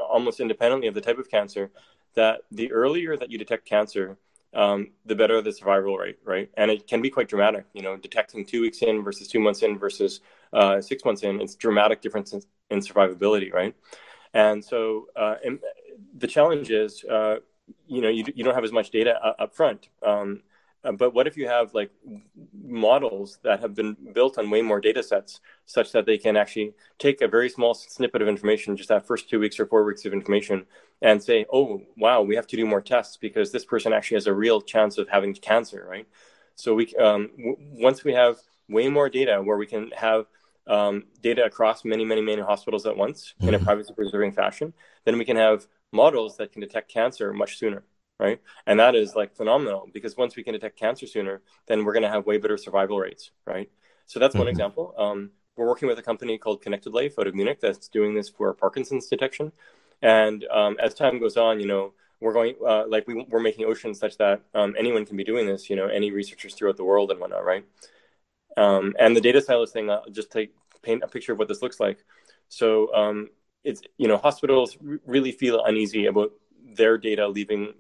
almost 0.10 0.40
independently 0.40 0.88
of 0.88 0.94
the 0.94 1.02
type 1.02 1.18
of 1.18 1.30
cancer, 1.30 1.72
that 2.16 2.42
the 2.52 2.72
earlier 2.72 3.18
that 3.18 3.32
you 3.32 3.38
detect 3.38 3.66
cancer, 3.66 4.18
um, 4.54 4.92
the 5.06 5.16
better 5.16 5.42
the 5.42 5.52
survival 5.52 5.98
rate, 5.98 6.20
right? 6.24 6.50
And 6.56 6.72
it 6.72 6.88
can 6.88 7.02
be 7.02 7.10
quite 7.10 7.28
dramatic. 7.28 7.66
You 7.74 7.82
know, 7.82 7.98
detecting 7.98 8.46
two 8.46 8.62
weeks 8.62 8.82
in 8.82 9.04
versus 9.04 9.28
two 9.28 9.40
months 9.40 9.62
in 9.62 9.78
versus 9.78 10.22
uh, 10.54 10.82
six 10.82 11.04
months 11.04 11.24
in, 11.24 11.42
it's 11.42 11.56
dramatic 11.56 12.02
difference 12.02 12.34
in, 12.34 12.42
in 12.70 12.80
survivability, 12.80 13.52
right? 13.52 13.76
And 14.34 14.64
so, 14.64 15.08
uh, 15.16 15.36
and 15.44 15.60
the 16.18 16.28
challenge 16.28 16.70
is 16.70 17.04
uh, 17.06 17.38
you 17.88 18.02
know 18.02 18.10
you, 18.10 18.24
you 18.36 18.44
don't 18.44 18.56
have 18.56 18.64
as 18.64 18.72
much 18.72 18.90
data 18.92 19.16
up 19.40 19.56
front 19.56 19.90
um, 20.06 20.42
uh, 20.84 20.92
but 20.94 21.14
what 21.14 21.28
if 21.28 21.36
you 21.36 21.48
have 21.48 21.74
like 21.74 21.92
models 22.64 23.40
that 23.44 23.60
have 23.60 23.76
been 23.76 23.96
built 24.14 24.38
on 24.38 24.50
way 24.50 24.62
more 24.62 24.80
data 24.80 25.04
sets 25.04 25.42
such 25.66 25.92
that 25.92 26.06
they 26.06 26.18
can 26.18 26.38
actually 26.38 26.74
take 26.98 27.22
a 27.22 27.28
very 27.28 27.50
small 27.50 27.74
snippet 27.74 28.22
of 28.22 28.28
information 28.28 28.78
just 28.78 28.90
that 28.90 29.06
first 29.06 29.30
two 29.30 29.40
weeks 29.40 29.60
or 29.60 29.66
four 29.66 29.84
weeks 29.84 30.06
of 30.06 30.14
information 30.14 30.66
and 31.02 31.22
say 31.22 31.46
oh 31.52 31.82
wow 31.98 32.22
we 32.22 32.36
have 32.36 32.48
to 32.48 32.56
do 32.56 32.66
more 32.66 32.82
tests 32.82 33.18
because 33.18 33.52
this 33.52 33.66
person 33.66 33.92
actually 33.92 34.16
has 34.16 34.28
a 34.28 34.34
real 34.34 34.62
chance 34.62 34.98
of 34.98 35.10
having 35.10 35.34
cancer 35.34 35.86
right 35.90 36.08
so 36.56 36.74
we 36.74 36.94
um, 36.96 37.30
w- 37.38 37.58
once 37.60 38.04
we 38.04 38.14
have 38.14 38.38
way 38.70 38.88
more 38.88 39.10
data 39.10 39.42
where 39.42 39.58
we 39.58 39.66
can 39.66 39.92
have 39.92 40.28
um, 40.68 41.06
data 41.22 41.44
across 41.44 41.84
many 41.84 42.06
many 42.06 42.22
many 42.22 42.42
hospitals 42.42 42.86
at 42.86 42.96
once 42.96 43.34
mm-hmm. 43.38 43.50
in 43.50 43.54
a 43.54 43.58
mm-hmm. 43.58 43.66
privacy 43.66 43.94
preserving 43.94 44.32
fashion 44.32 44.74
then 45.04 45.18
we 45.18 45.26
can 45.26 45.36
have 45.36 45.68
models 45.92 46.38
that 46.38 46.52
can 46.52 46.62
detect 46.62 46.92
cancer 46.92 47.34
much 47.34 47.58
sooner 47.58 47.84
right? 48.20 48.42
And 48.68 48.80
that 48.80 48.96
is 48.96 49.16
like 49.16 49.36
phenomenal 49.36 49.88
because 49.94 50.18
once 50.18 50.36
we 50.36 50.44
can 50.44 50.54
detect 50.54 50.78
cancer 50.78 51.08
sooner, 51.08 51.42
then 51.68 51.86
we're 51.86 51.94
going 51.94 52.04
to 52.04 52.10
have 52.10 52.26
way 52.26 52.38
better 52.38 52.58
survival 52.58 53.00
rates, 53.00 53.32
right? 53.46 53.70
So 54.06 54.20
that's 54.20 54.34
mm-hmm. 54.34 54.40
one 54.40 54.48
example. 54.50 54.94
Um, 54.98 55.32
we're 55.56 55.68
working 55.68 55.88
with 55.88 56.00
a 56.00 56.04
company 56.04 56.38
called 56.38 56.62
Connected 56.62 56.94
Life 56.94 57.18
out 57.18 57.28
of 57.28 57.36
Munich 57.36 57.60
that's 57.62 57.88
doing 57.88 58.14
this 58.14 58.30
for 58.30 58.54
Parkinson's 58.54 59.08
detection. 59.08 59.52
And 60.02 60.46
um, 60.52 60.78
as 60.82 60.94
time 60.94 61.20
goes 61.20 61.38
on, 61.38 61.60
you 61.60 61.68
know, 61.68 61.94
we're 62.22 62.34
going 62.34 62.56
uh, 62.66 62.86
like 62.88 63.08
we, 63.08 63.26
are 63.32 63.40
making 63.40 63.66
oceans 63.66 64.00
such 64.00 64.18
that 64.18 64.42
um, 64.54 64.76
anyone 64.78 65.06
can 65.06 65.16
be 65.16 65.24
doing 65.24 65.48
this. 65.48 65.70
You 65.70 65.78
know, 65.78 65.88
any 65.88 66.12
researchers 66.12 66.54
throughout 66.54 66.78
the 66.78 66.84
world 66.84 67.12
and 67.12 67.20
whatnot, 67.20 67.46
right? 67.46 67.66
Um, 68.58 68.94
and 69.00 69.16
the 69.16 69.22
data 69.22 69.42
silos 69.42 69.72
thing, 69.72 69.90
I'll 69.90 70.10
just 70.10 70.32
take 70.32 70.54
paint 70.82 71.04
a 71.04 71.08
picture 71.08 71.34
of 71.34 71.40
what 71.40 71.48
this 71.48 71.62
looks 71.62 71.80
like. 71.80 72.04
So 72.50 72.94
um, 72.94 73.30
it's 73.70 73.82
you 73.98 74.08
know 74.08 74.18
hospitals 74.18 74.78
r- 74.86 75.00
really 75.06 75.32
feel 75.32 75.64
uneasy 75.64 76.08
about 76.08 76.32
their 76.80 76.98
data 76.98 77.28
leaving 77.28 77.74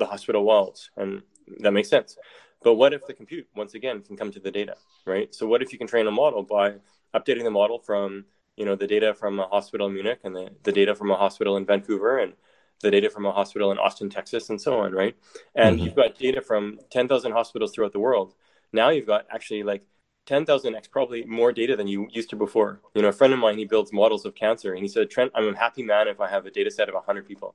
the 0.00 0.06
hospital 0.06 0.44
walls, 0.44 0.90
and 0.96 1.22
that 1.60 1.72
makes 1.72 1.88
sense. 1.88 2.16
But 2.62 2.74
what 2.74 2.92
if 2.92 3.06
the 3.06 3.14
compute 3.14 3.46
once 3.54 3.74
again 3.74 4.02
can 4.02 4.16
come 4.16 4.32
to 4.32 4.40
the 4.40 4.50
data, 4.50 4.74
right? 5.06 5.32
So 5.34 5.46
what 5.46 5.62
if 5.62 5.72
you 5.72 5.78
can 5.78 5.86
train 5.86 6.06
a 6.06 6.10
model 6.10 6.42
by 6.42 6.74
updating 7.14 7.44
the 7.44 7.50
model 7.50 7.78
from 7.78 8.24
you 8.56 8.64
know 8.64 8.74
the 8.74 8.86
data 8.86 9.14
from 9.14 9.38
a 9.38 9.46
hospital 9.46 9.86
in 9.86 9.94
Munich 9.94 10.20
and 10.24 10.34
the, 10.34 10.50
the 10.64 10.72
data 10.72 10.94
from 10.94 11.10
a 11.10 11.16
hospital 11.16 11.56
in 11.56 11.64
Vancouver 11.64 12.18
and 12.18 12.32
the 12.80 12.90
data 12.90 13.10
from 13.10 13.26
a 13.26 13.32
hospital 13.32 13.72
in 13.72 13.78
Austin, 13.78 14.08
Texas, 14.08 14.50
and 14.50 14.60
so 14.60 14.80
on, 14.80 14.92
right? 14.92 15.16
And 15.54 15.76
mm-hmm. 15.76 15.84
you've 15.84 15.96
got 15.96 16.16
data 16.16 16.40
from 16.40 16.78
10,000 16.90 17.32
hospitals 17.32 17.72
throughout 17.74 17.92
the 17.92 17.98
world. 17.98 18.34
Now 18.72 18.90
you've 18.90 19.06
got 19.06 19.26
actually 19.30 19.64
like 19.64 19.82
10,000x 20.28 20.90
probably 20.90 21.24
more 21.24 21.52
data 21.52 21.74
than 21.74 21.88
you 21.88 22.08
used 22.10 22.30
to 22.30 22.36
before. 22.36 22.80
You 22.94 23.02
know, 23.02 23.08
a 23.08 23.12
friend 23.12 23.32
of 23.32 23.38
mine, 23.38 23.56
he 23.56 23.64
builds 23.64 23.92
models 23.92 24.26
of 24.26 24.34
cancer 24.34 24.74
and 24.74 24.82
he 24.82 24.88
said, 24.88 25.10
Trent, 25.10 25.32
I'm 25.34 25.48
a 25.48 25.56
happy 25.56 25.82
man 25.82 26.06
if 26.08 26.20
I 26.20 26.28
have 26.28 26.44
a 26.44 26.50
data 26.50 26.70
set 26.70 26.88
of 26.88 26.94
100 26.94 27.26
people. 27.26 27.54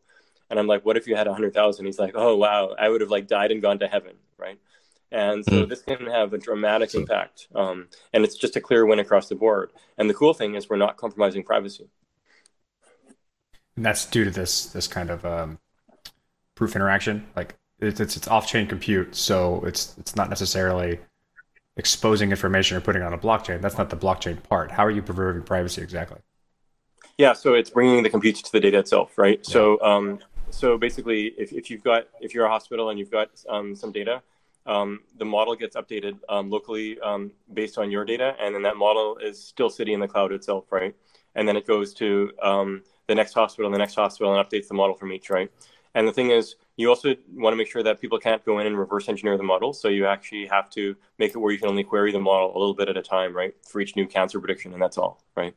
And 0.49 0.59
I'm 0.59 0.67
like, 0.67 0.85
what 0.85 0.97
if 0.97 1.07
you 1.07 1.15
had 1.15 1.27
a 1.27 1.33
hundred 1.33 1.53
thousand? 1.53 1.85
He's 1.85 1.99
like, 1.99 2.13
oh 2.15 2.35
wow, 2.35 2.75
I 2.77 2.89
would 2.89 3.01
have 3.01 3.09
like 3.09 3.27
died 3.27 3.51
and 3.51 3.61
gone 3.61 3.79
to 3.79 3.87
heaven, 3.87 4.15
right? 4.37 4.59
And 5.11 5.45
so 5.45 5.51
mm. 5.65 5.69
this 5.69 5.81
can 5.81 6.07
have 6.07 6.33
a 6.33 6.37
dramatic 6.37 6.93
impact, 6.95 7.47
um, 7.55 7.87
and 8.13 8.23
it's 8.23 8.35
just 8.35 8.55
a 8.55 8.61
clear 8.61 8.85
win 8.85 8.99
across 8.99 9.29
the 9.29 9.35
board. 9.35 9.71
And 9.97 10.09
the 10.09 10.13
cool 10.13 10.33
thing 10.33 10.55
is, 10.55 10.69
we're 10.69 10.75
not 10.75 10.97
compromising 10.97 11.43
privacy. 11.43 11.87
And 13.75 13.85
that's 13.85 14.05
due 14.05 14.25
to 14.25 14.31
this 14.31 14.65
this 14.67 14.87
kind 14.87 15.09
of 15.09 15.23
um, 15.25 15.59
proof 16.55 16.75
interaction. 16.75 17.27
Like 17.35 17.55
it's, 17.79 17.99
it's, 17.99 18.17
it's 18.17 18.27
off 18.27 18.47
chain 18.47 18.67
compute, 18.67 19.15
so 19.15 19.63
it's 19.65 19.95
it's 19.97 20.15
not 20.15 20.29
necessarily 20.29 20.99
exposing 21.77 22.31
information 22.31 22.77
or 22.77 22.81
putting 22.81 23.01
it 23.01 23.05
on 23.05 23.13
a 23.13 23.17
blockchain. 23.17 23.61
That's 23.61 23.77
not 23.77 23.89
the 23.89 23.97
blockchain 23.97 24.41
part. 24.43 24.71
How 24.71 24.85
are 24.85 24.91
you 24.91 25.01
preserving 25.01 25.43
privacy 25.43 25.81
exactly? 25.81 26.19
Yeah, 27.17 27.33
so 27.33 27.53
it's 27.53 27.69
bringing 27.69 28.03
the 28.03 28.09
compute 28.09 28.35
to 28.37 28.51
the 28.51 28.59
data 28.59 28.79
itself, 28.79 29.17
right? 29.17 29.39
Yeah. 29.43 29.51
So 29.51 29.81
um, 29.81 30.19
so 30.49 30.77
basically, 30.77 31.33
if, 31.37 31.51
if 31.51 31.69
you've 31.69 31.83
got 31.83 32.07
if 32.21 32.33
you're 32.33 32.45
a 32.45 32.49
hospital 32.49 32.89
and 32.89 32.99
you've 32.99 33.11
got 33.11 33.29
um, 33.49 33.75
some 33.75 33.91
data, 33.91 34.21
um, 34.65 35.01
the 35.17 35.25
model 35.25 35.55
gets 35.55 35.75
updated 35.75 36.19
um, 36.29 36.49
locally 36.49 36.99
um, 37.01 37.31
based 37.53 37.77
on 37.77 37.91
your 37.91 38.05
data, 38.05 38.35
and 38.39 38.53
then 38.53 38.61
that 38.63 38.77
model 38.77 39.17
is 39.17 39.41
still 39.43 39.69
sitting 39.69 39.95
in 39.95 39.99
the 39.99 40.07
cloud 40.07 40.31
itself, 40.31 40.71
right? 40.71 40.95
And 41.35 41.47
then 41.47 41.57
it 41.57 41.65
goes 41.65 41.93
to 41.95 42.31
um, 42.41 42.83
the 43.07 43.15
next 43.15 43.33
hospital, 43.33 43.69
the 43.71 43.77
next 43.77 43.95
hospital, 43.95 44.37
and 44.37 44.47
updates 44.47 44.67
the 44.67 44.75
model 44.75 44.95
from 44.95 45.11
each, 45.11 45.29
right? 45.29 45.51
And 45.95 46.07
the 46.07 46.13
thing 46.13 46.31
is, 46.31 46.55
you 46.75 46.89
also 46.89 47.15
want 47.33 47.53
to 47.53 47.57
make 47.57 47.67
sure 47.67 47.83
that 47.83 48.01
people 48.01 48.17
can't 48.19 48.43
go 48.45 48.59
in 48.59 48.67
and 48.67 48.77
reverse 48.77 49.07
engineer 49.07 49.37
the 49.37 49.43
model. 49.43 49.73
So 49.73 49.89
you 49.89 50.07
actually 50.07 50.47
have 50.47 50.69
to 50.71 50.95
make 51.19 51.31
it 51.31 51.37
where 51.37 51.51
you 51.51 51.59
can 51.59 51.69
only 51.69 51.83
query 51.83 52.11
the 52.11 52.19
model 52.19 52.51
a 52.55 52.57
little 52.57 52.73
bit 52.73 52.89
at 52.89 52.97
a 52.97 53.01
time, 53.01 53.35
right, 53.35 53.53
for 53.67 53.79
each 53.79 53.95
new 53.95 54.07
cancer 54.07 54.39
prediction, 54.39 54.73
and 54.73 54.81
that's 54.81 54.97
all, 54.97 55.23
right? 55.35 55.55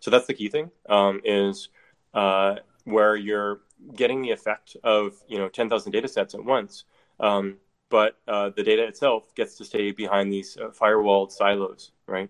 So 0.00 0.10
that's 0.10 0.26
the 0.26 0.34
key 0.34 0.48
thing 0.48 0.70
um, 0.88 1.20
is 1.24 1.68
uh, 2.14 2.56
where 2.84 3.16
you're 3.16 3.60
getting 3.94 4.22
the 4.22 4.30
effect 4.30 4.76
of 4.84 5.14
you 5.28 5.38
know 5.38 5.48
10,000 5.48 5.92
data 5.92 6.08
sets 6.08 6.34
at 6.34 6.44
once, 6.44 6.84
um, 7.20 7.56
but 7.90 8.18
uh, 8.28 8.50
the 8.54 8.62
data 8.62 8.84
itself 8.84 9.34
gets 9.34 9.56
to 9.56 9.64
stay 9.64 9.90
behind 9.92 10.32
these 10.32 10.56
uh, 10.58 10.68
firewalled 10.68 11.32
silos, 11.32 11.92
right? 12.06 12.28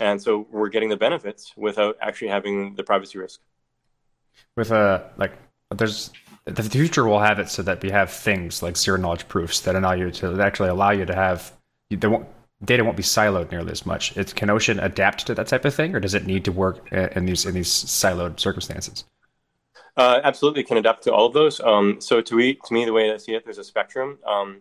And 0.00 0.20
so 0.20 0.46
we're 0.50 0.68
getting 0.68 0.88
the 0.88 0.96
benefits 0.96 1.54
without 1.56 1.96
actually 2.02 2.28
having 2.28 2.74
the 2.74 2.82
privacy 2.82 3.18
risk. 3.18 3.40
With 4.56 4.70
a 4.70 5.10
like, 5.16 5.32
there's 5.74 6.10
the 6.46 6.62
future 6.62 7.06
will 7.06 7.20
have 7.20 7.38
it 7.38 7.48
so 7.48 7.62
that 7.62 7.82
we 7.82 7.90
have 7.90 8.10
things 8.10 8.62
like 8.62 8.76
zero 8.76 8.98
knowledge 8.98 9.26
proofs 9.28 9.60
that 9.60 9.74
allow 9.74 9.92
you 9.92 10.10
to 10.12 10.40
actually 10.40 10.68
allow 10.68 10.90
you 10.90 11.04
to 11.04 11.14
have 11.14 11.52
data 12.64 12.84
won't 12.84 12.96
be 12.96 13.02
siloed 13.02 13.50
nearly 13.50 13.72
as 13.72 13.84
much. 13.84 14.16
It, 14.16 14.34
can 14.34 14.48
Ocean 14.48 14.78
adapt 14.78 15.26
to 15.26 15.34
that 15.34 15.48
type 15.48 15.64
of 15.64 15.74
thing, 15.74 15.94
or 15.94 16.00
does 16.00 16.14
it 16.14 16.26
need 16.26 16.44
to 16.46 16.52
work 16.52 16.90
in 16.92 17.26
these 17.26 17.44
in 17.44 17.54
these 17.54 17.68
siloed 17.68 18.40
circumstances? 18.40 19.04
Uh, 19.96 20.20
absolutely, 20.24 20.62
can 20.62 20.76
adapt 20.76 21.02
to 21.04 21.12
all 21.12 21.26
of 21.26 21.32
those. 21.32 21.60
Um, 21.60 22.00
so 22.00 22.20
to 22.20 22.34
me, 22.34 22.54
to 22.54 22.74
me, 22.74 22.84
the 22.84 22.92
way 22.92 23.12
I 23.12 23.16
see 23.16 23.34
it, 23.34 23.44
there's 23.44 23.58
a 23.58 23.64
spectrum 23.64 24.18
um, 24.26 24.60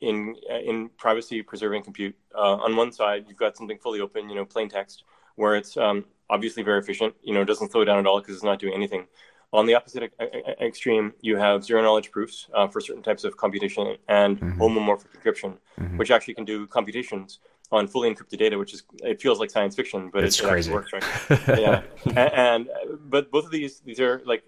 in 0.00 0.36
in 0.48 0.88
privacy 0.96 1.42
preserving 1.42 1.82
compute. 1.82 2.14
Uh, 2.34 2.56
on 2.56 2.76
one 2.76 2.92
side, 2.92 3.24
you've 3.28 3.38
got 3.38 3.56
something 3.56 3.78
fully 3.78 4.00
open, 4.00 4.28
you 4.28 4.36
know, 4.36 4.44
plain 4.44 4.68
text, 4.68 5.04
where 5.36 5.56
it's 5.56 5.76
um, 5.76 6.04
obviously 6.30 6.62
very 6.62 6.78
efficient. 6.78 7.14
You 7.22 7.34
know, 7.34 7.42
it 7.42 7.46
doesn't 7.46 7.72
slow 7.72 7.84
down 7.84 7.98
at 7.98 8.06
all 8.06 8.20
because 8.20 8.34
it's 8.34 8.44
not 8.44 8.58
doing 8.58 8.74
anything. 8.74 9.06
On 9.54 9.66
the 9.66 9.74
opposite 9.74 10.12
extreme, 10.60 11.12
you 11.20 11.36
have 11.36 11.64
zero 11.64 11.80
knowledge 11.80 12.10
proofs 12.10 12.48
uh, 12.54 12.66
for 12.66 12.80
certain 12.80 13.04
types 13.04 13.22
of 13.22 13.36
computation 13.36 13.96
and 14.08 14.40
mm-hmm. 14.40 14.60
homomorphic 14.60 15.06
encryption, 15.16 15.56
mm-hmm. 15.78 15.96
which 15.96 16.10
actually 16.10 16.34
can 16.34 16.44
do 16.44 16.66
computations 16.66 17.38
on 17.70 17.86
fully 17.86 18.12
encrypted 18.12 18.38
data, 18.38 18.58
which 18.58 18.74
is 18.74 18.82
it 19.04 19.22
feels 19.22 19.38
like 19.38 19.50
science 19.50 19.76
fiction, 19.76 20.10
but 20.12 20.24
it's 20.24 20.40
it, 20.40 20.48
crazy. 20.48 20.72
It 20.72 20.74
works, 20.74 20.92
right? 20.92 21.04
yeah, 21.56 21.82
and, 22.04 22.18
and, 22.18 22.68
but 23.08 23.30
both 23.30 23.44
of 23.44 23.52
these 23.52 23.78
these 23.78 24.00
are 24.00 24.22
like 24.26 24.42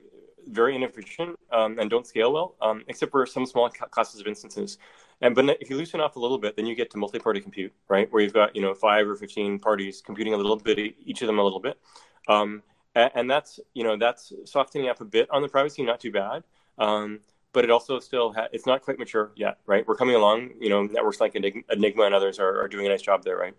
very 0.48 0.74
inefficient 0.74 1.38
um, 1.52 1.78
and 1.78 1.88
don't 1.88 2.06
scale 2.06 2.32
well, 2.32 2.56
um, 2.60 2.82
except 2.88 3.12
for 3.12 3.24
some 3.26 3.46
small 3.46 3.68
classes 3.68 4.20
of 4.20 4.26
instances. 4.26 4.78
And 5.20 5.36
but 5.36 5.56
if 5.60 5.70
you 5.70 5.76
loosen 5.76 6.00
off 6.00 6.16
a 6.16 6.20
little 6.20 6.38
bit, 6.38 6.56
then 6.56 6.66
you 6.66 6.74
get 6.74 6.90
to 6.90 6.98
multi-party 6.98 7.40
compute, 7.40 7.72
right? 7.88 8.12
Where 8.12 8.22
you've 8.24 8.34
got 8.34 8.56
you 8.56 8.62
know 8.62 8.74
five 8.74 9.06
or 9.06 9.14
fifteen 9.14 9.60
parties 9.60 10.02
computing 10.04 10.34
a 10.34 10.36
little 10.36 10.56
bit, 10.56 10.78
each 11.04 11.22
of 11.22 11.28
them 11.28 11.38
a 11.38 11.44
little 11.44 11.60
bit. 11.60 11.78
Um, 12.26 12.64
and 12.96 13.30
that's 13.30 13.60
you 13.74 13.84
know 13.84 13.96
that's 13.96 14.32
softening 14.44 14.88
up 14.88 15.00
a 15.00 15.04
bit 15.04 15.28
on 15.30 15.42
the 15.42 15.48
privacy, 15.48 15.82
not 15.82 16.00
too 16.00 16.10
bad. 16.10 16.42
Um, 16.78 17.20
but 17.52 17.64
it 17.64 17.70
also 17.70 17.98
still 18.00 18.32
ha- 18.32 18.48
it's 18.52 18.66
not 18.66 18.82
quite 18.82 18.98
mature 18.98 19.32
yet, 19.34 19.58
right? 19.66 19.86
We're 19.86 19.96
coming 19.96 20.14
along. 20.14 20.50
You 20.60 20.68
know, 20.68 20.82
networks 20.82 21.20
like 21.20 21.34
Enigma 21.34 22.04
and 22.04 22.14
others 22.14 22.38
are, 22.38 22.60
are 22.62 22.68
doing 22.68 22.86
a 22.86 22.90
nice 22.90 23.02
job 23.02 23.24
there, 23.24 23.36
right? 23.36 23.54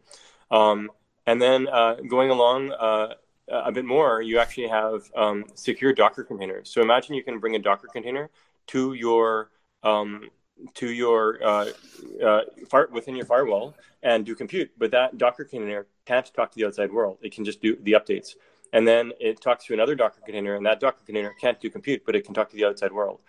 Um, 0.52 0.92
and 1.26 1.42
then 1.42 1.68
uh, 1.68 1.96
going 2.08 2.30
along 2.30 2.72
uh, 2.74 3.16
a 3.48 3.72
bit 3.72 3.86
more, 3.86 4.22
you 4.22 4.40
actually 4.40 4.68
have 4.68 5.10
um, 5.16 5.46
secure 5.56 5.94
Docker 5.94 6.24
containers. 6.24 6.70
So 6.70 6.82
imagine 6.82 7.16
you 7.16 7.24
can 7.24 7.40
bring 7.40 7.56
a 7.56 7.60
Docker 7.60 7.88
container 7.88 8.30
to 8.68 8.94
your 8.94 9.50
um, 9.84 10.30
to 10.76 10.92
your 10.92 11.44
uh, 11.44 11.70
uh, 12.24 12.42
fire, 12.70 12.90
within 12.92 13.16
your 13.16 13.26
firewall 13.26 13.76
and 14.04 14.26
do 14.26 14.36
compute, 14.36 14.72
but 14.78 14.92
that 14.92 15.18
Docker 15.18 15.44
container 15.44 15.88
can't 16.06 16.32
talk 16.34 16.52
to 16.52 16.58
the 16.58 16.66
outside 16.66 16.92
world. 16.92 17.18
It 17.22 17.34
can 17.34 17.46
just 17.46 17.62
do 17.62 17.78
the 17.82 17.94
updates 17.94 18.36
and 18.74 18.88
then 18.88 19.11
it 19.20 19.41
talks 19.41 19.65
to 19.65 19.74
another 19.74 19.95
Docker 19.95 20.22
container, 20.24 20.55
and 20.55 20.65
that 20.65 20.80
Docker 20.80 21.03
container 21.05 21.34
can't 21.39 21.59
do 21.59 21.70
compute, 21.70 22.03
but 22.05 22.15
it 22.15 22.26
can 22.26 22.34
talk 22.34 22.49
to 22.49 22.55
the 22.55 22.65
outside 22.65 22.91
world. 22.91 23.20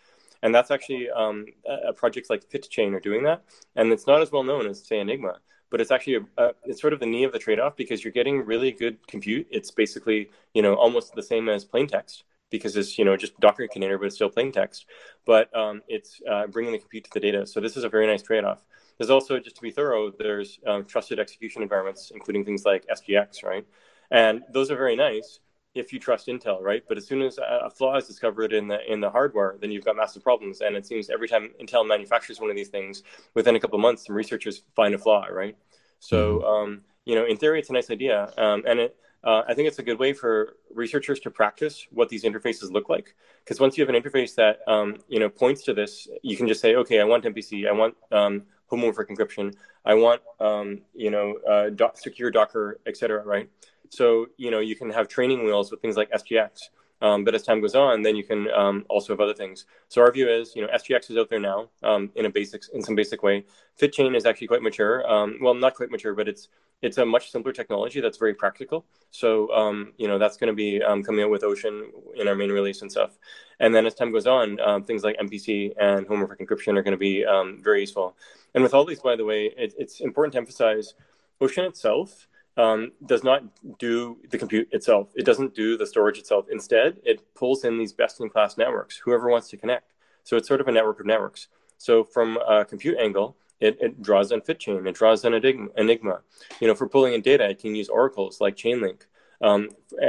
And 0.42 0.54
that's 0.54 0.70
actually 0.70 1.10
um, 1.10 1.46
a, 1.66 1.92
projects 1.92 2.30
like 2.30 2.48
FitChain 2.48 2.94
are 2.94 3.00
doing 3.00 3.24
that, 3.24 3.42
and 3.76 3.92
it's 3.92 4.06
not 4.06 4.22
as 4.22 4.30
well 4.30 4.44
known 4.44 4.66
as 4.66 4.86
say 4.86 5.00
Enigma, 5.00 5.38
but 5.70 5.80
it's 5.80 5.90
actually 5.90 6.26
a, 6.36 6.54
it's 6.64 6.80
sort 6.80 6.92
of 6.92 7.00
the 7.00 7.06
knee 7.06 7.24
of 7.24 7.32
the 7.32 7.38
trade-off 7.38 7.76
because 7.76 8.04
you're 8.04 8.12
getting 8.12 8.44
really 8.44 8.72
good 8.72 9.04
compute. 9.06 9.46
It's 9.50 9.70
basically 9.70 10.30
you 10.54 10.62
know 10.62 10.74
almost 10.74 11.14
the 11.14 11.22
same 11.22 11.48
as 11.48 11.64
plain 11.64 11.86
text 11.86 12.24
because 12.50 12.76
it's 12.76 12.98
you 12.98 13.04
know 13.04 13.16
just 13.16 13.38
Docker 13.40 13.66
container, 13.66 13.98
but 13.98 14.06
it's 14.06 14.14
still 14.14 14.30
plain 14.30 14.52
text. 14.52 14.86
But 15.26 15.54
um, 15.56 15.82
it's 15.88 16.20
uh, 16.30 16.46
bringing 16.46 16.72
the 16.72 16.78
compute 16.78 17.04
to 17.04 17.10
the 17.12 17.20
data. 17.20 17.46
So 17.46 17.60
this 17.60 17.76
is 17.76 17.84
a 17.84 17.88
very 17.88 18.06
nice 18.06 18.22
trade-off. 18.22 18.64
There's 18.98 19.10
also 19.10 19.38
just 19.38 19.56
to 19.56 19.62
be 19.62 19.70
thorough, 19.70 20.10
there's 20.10 20.58
um, 20.66 20.84
trusted 20.84 21.20
execution 21.20 21.62
environments, 21.62 22.10
including 22.12 22.44
things 22.44 22.64
like 22.64 22.84
SGX, 22.88 23.44
right? 23.44 23.64
And 24.10 24.42
those 24.52 24.70
are 24.70 24.76
very 24.76 24.96
nice 24.96 25.40
if 25.74 25.92
you 25.92 25.98
trust 25.98 26.26
Intel, 26.26 26.60
right? 26.60 26.82
But 26.88 26.98
as 26.98 27.06
soon 27.06 27.22
as 27.22 27.38
a 27.38 27.70
flaw 27.70 27.96
is 27.96 28.06
discovered 28.06 28.52
in 28.52 28.68
the 28.68 28.80
in 28.90 29.00
the 29.00 29.10
hardware, 29.10 29.56
then 29.60 29.70
you've 29.70 29.84
got 29.84 29.96
massive 29.96 30.22
problems. 30.22 30.60
And 30.60 30.76
it 30.76 30.86
seems 30.86 31.10
every 31.10 31.28
time 31.28 31.50
Intel 31.60 31.86
manufactures 31.86 32.40
one 32.40 32.50
of 32.50 32.56
these 32.56 32.68
things, 32.68 33.02
within 33.34 33.54
a 33.56 33.60
couple 33.60 33.76
of 33.76 33.82
months, 33.82 34.06
some 34.06 34.16
researchers 34.16 34.62
find 34.74 34.94
a 34.94 34.98
flaw, 34.98 35.26
right? 35.26 35.56
So, 36.00 36.38
mm-hmm. 36.38 36.46
um, 36.46 36.80
you 37.04 37.14
know, 37.14 37.24
in 37.24 37.36
theory, 37.36 37.60
it's 37.60 37.70
a 37.70 37.72
nice 37.72 37.90
idea, 37.90 38.32
um, 38.36 38.64
and 38.66 38.80
it. 38.80 38.96
Uh, 39.24 39.42
I 39.48 39.52
think 39.52 39.66
it's 39.66 39.80
a 39.80 39.82
good 39.82 39.98
way 39.98 40.12
for 40.12 40.54
researchers 40.72 41.18
to 41.20 41.30
practice 41.30 41.88
what 41.90 42.08
these 42.08 42.22
interfaces 42.22 42.70
look 42.70 42.88
like. 42.88 43.16
Because 43.42 43.58
once 43.58 43.76
you 43.76 43.84
have 43.84 43.92
an 43.92 44.00
interface 44.00 44.36
that 44.36 44.60
um, 44.68 44.98
you 45.08 45.18
know 45.18 45.28
points 45.28 45.64
to 45.64 45.74
this, 45.74 46.06
you 46.22 46.36
can 46.36 46.46
just 46.46 46.60
say, 46.60 46.76
okay, 46.76 47.00
I 47.00 47.04
want 47.04 47.24
MPC, 47.24 47.68
I 47.68 47.72
want 47.72 47.96
um, 48.12 48.44
homomorphic 48.70 49.08
encryption. 49.08 49.54
I 49.84 49.94
want, 49.94 50.20
um, 50.38 50.82
you 50.94 51.10
know, 51.10 51.38
uh, 51.48 51.70
doc- 51.70 51.98
secure 51.98 52.30
Docker, 52.30 52.80
etc. 52.86 53.24
Right. 53.24 53.48
So 53.90 54.26
you 54.36 54.50
know, 54.50 54.60
you 54.60 54.76
can 54.76 54.90
have 54.90 55.08
training 55.08 55.44
wheels 55.44 55.70
with 55.70 55.80
things 55.80 55.96
like 55.96 56.10
SGX. 56.10 56.70
Um, 57.00 57.24
but 57.24 57.34
as 57.34 57.42
time 57.42 57.60
goes 57.60 57.74
on, 57.74 58.02
then 58.02 58.16
you 58.16 58.24
can 58.24 58.50
um, 58.50 58.84
also 58.88 59.12
have 59.12 59.20
other 59.20 59.34
things. 59.34 59.66
So 59.88 60.02
our 60.02 60.10
view 60.10 60.28
is, 60.28 60.56
you 60.56 60.62
know, 60.62 60.68
SGX 60.68 61.10
is 61.10 61.16
out 61.16 61.28
there 61.30 61.38
now 61.38 61.68
um, 61.82 62.10
in 62.16 62.26
a 62.26 62.30
basic, 62.30 62.62
in 62.74 62.82
some 62.82 62.96
basic 62.96 63.22
way. 63.22 63.44
FitChain 63.80 64.16
is 64.16 64.26
actually 64.26 64.48
quite 64.48 64.62
mature. 64.62 65.08
Um, 65.08 65.38
well, 65.40 65.54
not 65.54 65.74
quite 65.74 65.90
mature, 65.90 66.14
but 66.14 66.28
it's 66.28 66.48
it's 66.80 66.98
a 66.98 67.04
much 67.04 67.32
simpler 67.32 67.52
technology 67.52 68.00
that's 68.00 68.18
very 68.18 68.34
practical. 68.34 68.84
So 69.10 69.52
um, 69.52 69.92
you 69.96 70.06
know, 70.06 70.18
that's 70.18 70.36
going 70.36 70.48
to 70.48 70.54
be 70.54 70.80
um, 70.82 71.02
coming 71.02 71.24
out 71.24 71.30
with 71.30 71.42
Ocean 71.42 71.90
in 72.14 72.28
our 72.28 72.36
main 72.36 72.50
release 72.50 72.82
and 72.82 72.90
stuff. 72.90 73.18
And 73.58 73.74
then 73.74 73.84
as 73.84 73.94
time 73.94 74.12
goes 74.12 74.28
on, 74.28 74.58
things 74.84 75.02
like 75.02 75.16
MPC 75.18 75.74
and 75.80 76.06
homomorphic 76.06 76.38
encryption 76.40 76.78
are 76.78 76.82
going 76.82 76.92
to 76.92 76.96
be 76.96 77.24
very 77.60 77.80
useful. 77.80 78.16
And 78.54 78.62
with 78.62 78.74
all 78.74 78.84
these, 78.84 79.00
by 79.00 79.16
the 79.16 79.24
way, 79.24 79.52
it, 79.56 79.74
it's 79.76 80.00
important 80.00 80.32
to 80.34 80.38
emphasize 80.38 80.94
Ocean 81.40 81.64
itself 81.64 82.27
um, 82.58 82.90
does 83.06 83.22
not 83.22 83.44
do 83.78 84.18
the 84.30 84.36
compute 84.36 84.68
itself. 84.72 85.08
It 85.14 85.24
doesn't 85.24 85.54
do 85.54 85.78
the 85.78 85.86
storage 85.86 86.18
itself. 86.18 86.46
Instead, 86.50 87.00
it 87.04 87.22
pulls 87.34 87.64
in 87.64 87.78
these 87.78 87.92
best 87.92 88.20
in 88.20 88.28
class 88.28 88.58
networks, 88.58 88.96
whoever 88.96 89.30
wants 89.30 89.48
to 89.50 89.56
connect. 89.56 89.92
So 90.24 90.36
it's 90.36 90.48
sort 90.48 90.60
of 90.60 90.68
a 90.68 90.72
network 90.72 91.00
of 91.00 91.06
networks. 91.06 91.46
So 91.78 92.02
from 92.02 92.36
a 92.36 92.64
compute 92.64 92.98
angle, 92.98 93.36
it, 93.60 93.78
it 93.80 94.02
draws 94.02 94.32
on 94.32 94.40
FitChain, 94.40 94.86
it 94.86 94.94
draws 94.94 95.24
on 95.24 95.34
Enigma. 95.34 96.20
You 96.60 96.68
know, 96.68 96.74
for 96.74 96.88
pulling 96.88 97.14
in 97.14 97.22
data, 97.22 97.48
it 97.48 97.60
can 97.60 97.74
use 97.74 97.88
oracles 97.88 98.40
like 98.40 98.56
Chainlink. 98.56 99.02
Um, 99.40 99.68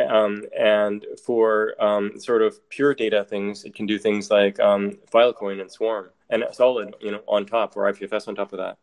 um, 0.09 0.43
and 0.57 1.05
for 1.23 1.75
um, 1.79 2.19
sort 2.19 2.41
of 2.41 2.67
pure 2.69 2.95
data 2.95 3.23
things, 3.23 3.63
it 3.63 3.75
can 3.75 3.85
do 3.85 3.99
things 3.99 4.31
like 4.31 4.59
um, 4.59 4.97
Filecoin 5.13 5.61
and 5.61 5.71
Swarm 5.71 6.09
and 6.31 6.43
Solid, 6.51 6.95
you 6.99 7.11
know, 7.11 7.21
on 7.27 7.45
top 7.45 7.77
or 7.77 7.91
IPFS 7.91 8.27
on 8.27 8.33
top 8.35 8.53
of 8.53 8.57
that. 8.57 8.79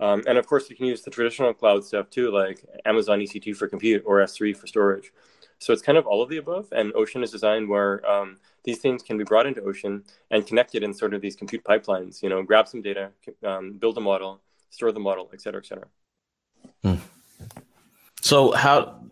Um, 0.00 0.22
and 0.26 0.38
of 0.38 0.46
course, 0.46 0.70
you 0.70 0.76
can 0.76 0.86
use 0.86 1.02
the 1.02 1.10
traditional 1.10 1.52
cloud 1.52 1.84
stuff 1.84 2.08
too, 2.10 2.30
like 2.30 2.64
Amazon 2.86 3.20
EC2 3.20 3.54
for 3.54 3.68
compute 3.68 4.02
or 4.06 4.18
S3 4.18 4.56
for 4.56 4.66
storage. 4.66 5.12
So 5.58 5.74
it's 5.74 5.82
kind 5.82 5.98
of 5.98 6.06
all 6.06 6.22
of 6.22 6.30
the 6.30 6.38
above. 6.38 6.68
And 6.72 6.92
Ocean 6.94 7.22
is 7.22 7.30
designed 7.30 7.68
where 7.68 8.04
um, 8.10 8.38
these 8.64 8.78
things 8.78 9.02
can 9.02 9.18
be 9.18 9.24
brought 9.24 9.46
into 9.46 9.60
Ocean 9.60 10.02
and 10.30 10.46
connected 10.46 10.82
in 10.82 10.94
sort 10.94 11.12
of 11.12 11.20
these 11.20 11.36
compute 11.36 11.62
pipelines. 11.64 12.22
You 12.22 12.30
know, 12.30 12.42
grab 12.42 12.66
some 12.66 12.80
data, 12.80 13.10
um, 13.44 13.74
build 13.74 13.98
a 13.98 14.00
model, 14.00 14.40
store 14.70 14.90
the 14.90 15.00
model, 15.00 15.30
et 15.34 15.42
cetera, 15.42 15.60
et 15.60 15.66
cetera. 15.66 15.86
Hmm. 16.82 16.94
So 18.22 18.52
how 18.52 19.02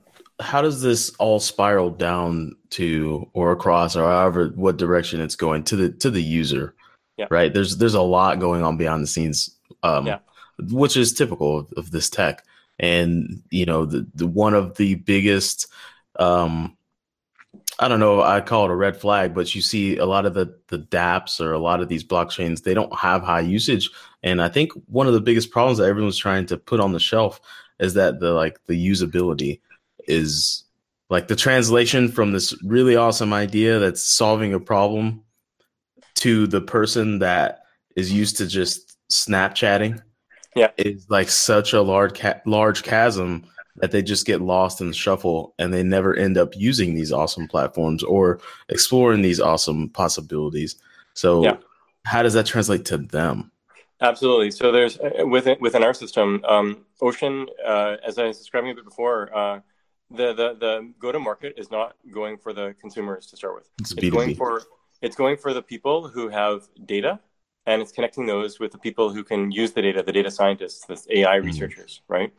how 0.40 0.62
does 0.62 0.80
this 0.80 1.10
all 1.18 1.40
spiral 1.40 1.90
down 1.90 2.54
to 2.70 3.28
or 3.34 3.52
across 3.52 3.96
or 3.96 4.04
however 4.04 4.52
what 4.54 4.76
direction 4.76 5.20
it's 5.20 5.36
going 5.36 5.64
to 5.64 5.76
the 5.76 5.90
to 5.90 6.10
the 6.10 6.22
user? 6.22 6.74
Yeah. 7.18 7.26
Right. 7.30 7.52
There's 7.52 7.76
there's 7.76 7.94
a 7.94 8.00
lot 8.00 8.38
going 8.38 8.62
on 8.62 8.78
behind 8.78 9.02
the 9.02 9.06
scenes. 9.06 9.54
Um, 9.82 10.06
yeah 10.06 10.18
which 10.58 10.96
is 10.96 11.12
typical 11.12 11.60
of, 11.60 11.72
of 11.76 11.90
this 11.90 12.10
tech. 12.10 12.44
And 12.78 13.42
you 13.50 13.66
know, 13.66 13.84
the, 13.84 14.06
the 14.14 14.26
one 14.26 14.54
of 14.54 14.76
the 14.76 14.96
biggest, 14.96 15.66
um, 16.18 16.76
I 17.80 17.88
don't 17.88 18.00
know, 18.00 18.22
I 18.22 18.40
call 18.40 18.64
it 18.64 18.70
a 18.70 18.76
red 18.76 18.96
flag, 18.96 19.34
but 19.34 19.54
you 19.54 19.62
see 19.62 19.98
a 19.98 20.06
lot 20.06 20.26
of 20.26 20.34
the 20.34 20.56
the 20.68 20.78
DApps 20.78 21.40
or 21.40 21.52
a 21.52 21.58
lot 21.58 21.80
of 21.80 21.88
these 21.88 22.04
blockchains, 22.04 22.62
they 22.62 22.74
don't 22.74 22.94
have 22.96 23.22
high 23.22 23.40
usage. 23.40 23.90
And 24.22 24.42
I 24.42 24.48
think 24.48 24.72
one 24.86 25.06
of 25.06 25.12
the 25.12 25.20
biggest 25.20 25.50
problems 25.50 25.78
that 25.78 25.88
everyone's 25.88 26.18
trying 26.18 26.46
to 26.46 26.56
put 26.56 26.80
on 26.80 26.92
the 26.92 27.00
shelf 27.00 27.40
is 27.78 27.94
that 27.94 28.20
the 28.20 28.32
like 28.32 28.58
the 28.66 28.88
usability 28.88 29.60
is 30.06 30.64
like 31.10 31.28
the 31.28 31.36
translation 31.36 32.08
from 32.08 32.32
this 32.32 32.54
really 32.64 32.96
awesome 32.96 33.32
idea 33.32 33.78
that's 33.78 34.02
solving 34.02 34.52
a 34.52 34.60
problem 34.60 35.22
to 36.16 36.46
the 36.46 36.60
person 36.60 37.20
that 37.20 37.62
is 37.96 38.12
used 38.12 38.36
to 38.36 38.46
just 38.46 38.96
Snapchatting 39.10 40.02
yeah. 40.58 40.70
is 40.76 41.08
like 41.08 41.28
such 41.28 41.72
a 41.72 41.82
large 41.82 42.18
ca- 42.18 42.40
large 42.44 42.82
chasm 42.82 43.44
that 43.76 43.92
they 43.92 44.02
just 44.02 44.26
get 44.26 44.40
lost 44.40 44.80
in 44.80 44.88
the 44.88 44.94
shuffle 44.94 45.54
and 45.58 45.72
they 45.72 45.82
never 45.82 46.14
end 46.14 46.36
up 46.36 46.56
using 46.56 46.94
these 46.94 47.12
awesome 47.12 47.46
platforms 47.46 48.02
or 48.02 48.40
exploring 48.68 49.22
these 49.22 49.40
awesome 49.40 49.88
possibilities. 49.90 50.76
So, 51.14 51.44
yeah. 51.44 51.56
how 52.04 52.22
does 52.22 52.34
that 52.34 52.46
translate 52.46 52.84
to 52.86 52.98
them? 52.98 53.50
Absolutely. 54.00 54.50
So 54.50 54.70
there's 54.70 54.98
uh, 54.98 55.26
within 55.26 55.56
within 55.60 55.82
our 55.82 55.94
system, 55.94 56.44
um, 56.48 56.84
Ocean, 57.00 57.46
uh, 57.66 57.96
as 58.06 58.18
I 58.18 58.24
was 58.24 58.38
describing 58.38 58.70
a 58.70 58.74
bit 58.74 58.84
before, 58.84 59.36
uh, 59.36 59.60
the 60.10 60.32
the 60.32 60.54
the 60.54 60.92
go 61.00 61.10
to 61.10 61.18
market 61.18 61.54
is 61.56 61.70
not 61.70 61.96
going 62.12 62.38
for 62.38 62.52
the 62.52 62.74
consumers 62.80 63.26
to 63.26 63.36
start 63.36 63.56
with. 63.56 63.68
It's, 63.80 63.92
it's 63.92 64.10
going 64.10 64.36
for 64.36 64.62
it's 65.02 65.16
going 65.16 65.36
for 65.36 65.52
the 65.52 65.62
people 65.62 66.08
who 66.08 66.28
have 66.28 66.68
data 66.84 67.18
and 67.68 67.82
it's 67.82 67.92
connecting 67.92 68.24
those 68.24 68.58
with 68.58 68.72
the 68.72 68.78
people 68.78 69.12
who 69.12 69.22
can 69.22 69.52
use 69.52 69.72
the 69.72 69.82
data, 69.82 70.02
the 70.02 70.10
data 70.10 70.30
scientists, 70.30 70.86
the 70.86 70.96
AI 71.18 71.36
mm-hmm. 71.36 71.46
researchers, 71.46 72.00
right? 72.08 72.32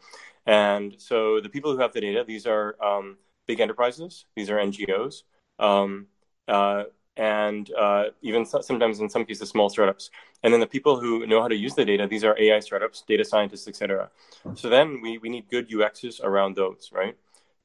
And 0.47 0.95
so 0.97 1.39
the 1.39 1.49
people 1.49 1.71
who 1.71 1.77
have 1.77 1.93
the 1.93 2.01
data, 2.01 2.23
these 2.27 2.47
are 2.47 2.75
um, 2.83 3.17
big 3.45 3.59
enterprises, 3.59 4.25
these 4.35 4.49
are 4.49 4.57
NGOs, 4.57 5.21
um, 5.59 6.07
uh, 6.47 6.85
and 7.15 7.71
uh, 7.77 8.05
even 8.23 8.43
so- 8.43 8.61
sometimes 8.61 9.01
in 9.01 9.07
some 9.07 9.23
cases 9.23 9.49
small 9.49 9.69
startups. 9.69 10.09
And 10.41 10.51
then 10.51 10.61
the 10.61 10.73
people 10.75 10.99
who 10.99 11.27
know 11.27 11.41
how 11.43 11.47
to 11.47 11.55
use 11.55 11.75
the 11.75 11.85
data, 11.85 12.07
these 12.07 12.23
are 12.23 12.35
AI 12.39 12.59
startups, 12.59 13.03
data 13.07 13.23
scientists, 13.23 13.67
etc. 13.67 14.09
So 14.55 14.67
then 14.67 14.99
we, 14.99 15.19
we 15.19 15.29
need 15.29 15.45
good 15.51 15.69
UXs 15.69 16.23
around 16.23 16.55
those, 16.55 16.89
right? 16.91 17.15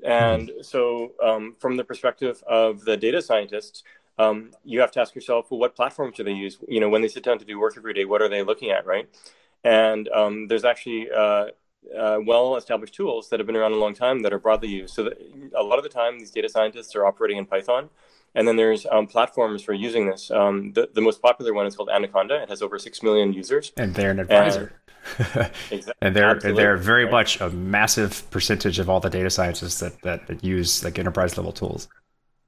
And 0.04 0.48
mm-hmm. 0.48 0.60
so 0.60 1.12
um, 1.22 1.56
from 1.58 1.78
the 1.78 1.84
perspective 1.84 2.42
of 2.46 2.84
the 2.84 2.98
data 2.98 3.22
scientists, 3.22 3.84
um, 4.18 4.52
you 4.64 4.80
have 4.80 4.90
to 4.92 5.00
ask 5.00 5.14
yourself, 5.14 5.50
well, 5.50 5.60
what 5.60 5.74
platforms 5.74 6.16
do 6.16 6.24
they 6.24 6.32
use? 6.32 6.58
You 6.68 6.80
know, 6.80 6.88
when 6.88 7.02
they 7.02 7.08
sit 7.08 7.24
down 7.24 7.38
to 7.38 7.44
do 7.44 7.58
work 7.58 7.74
every 7.76 7.94
day, 7.94 8.04
what 8.04 8.22
are 8.22 8.28
they 8.28 8.42
looking 8.42 8.70
at, 8.70 8.86
right? 8.86 9.08
And 9.64 10.08
um, 10.08 10.46
there's 10.46 10.64
actually 10.64 11.08
uh, 11.10 11.46
uh, 11.96 12.18
well-established 12.24 12.94
tools 12.94 13.28
that 13.30 13.40
have 13.40 13.46
been 13.46 13.56
around 13.56 13.72
a 13.72 13.76
long 13.76 13.94
time 13.94 14.20
that 14.20 14.32
are 14.32 14.38
broadly 14.38 14.68
used. 14.68 14.94
So 14.94 15.04
that 15.04 15.20
a 15.56 15.62
lot 15.62 15.78
of 15.78 15.82
the 15.82 15.88
time, 15.88 16.18
these 16.18 16.30
data 16.30 16.48
scientists 16.48 16.94
are 16.94 17.06
operating 17.06 17.38
in 17.38 17.46
Python, 17.46 17.90
and 18.34 18.46
then 18.46 18.56
there's 18.56 18.86
um, 18.90 19.06
platforms 19.06 19.62
for 19.62 19.72
using 19.72 20.06
this. 20.06 20.30
Um, 20.30 20.72
the, 20.72 20.88
the 20.92 21.00
most 21.00 21.20
popular 21.22 21.54
one 21.54 21.66
is 21.66 21.76
called 21.76 21.90
Anaconda. 21.90 22.42
It 22.42 22.48
has 22.50 22.62
over 22.62 22.78
six 22.78 23.02
million 23.02 23.32
users, 23.32 23.72
and 23.76 23.94
they're 23.94 24.10
an 24.10 24.20
advisor. 24.20 24.72
And, 25.18 25.50
exactly, 25.70 25.94
and 26.00 26.16
they're 26.16 26.40
they're 26.40 26.76
very 26.78 27.08
much 27.08 27.40
a 27.40 27.50
massive 27.50 28.28
percentage 28.30 28.78
of 28.78 28.88
all 28.88 29.00
the 29.00 29.10
data 29.10 29.28
scientists 29.28 29.80
that, 29.80 30.00
that, 30.02 30.26
that 30.28 30.42
use 30.42 30.82
like 30.82 30.98
enterprise 30.98 31.36
level 31.36 31.52
tools. 31.52 31.88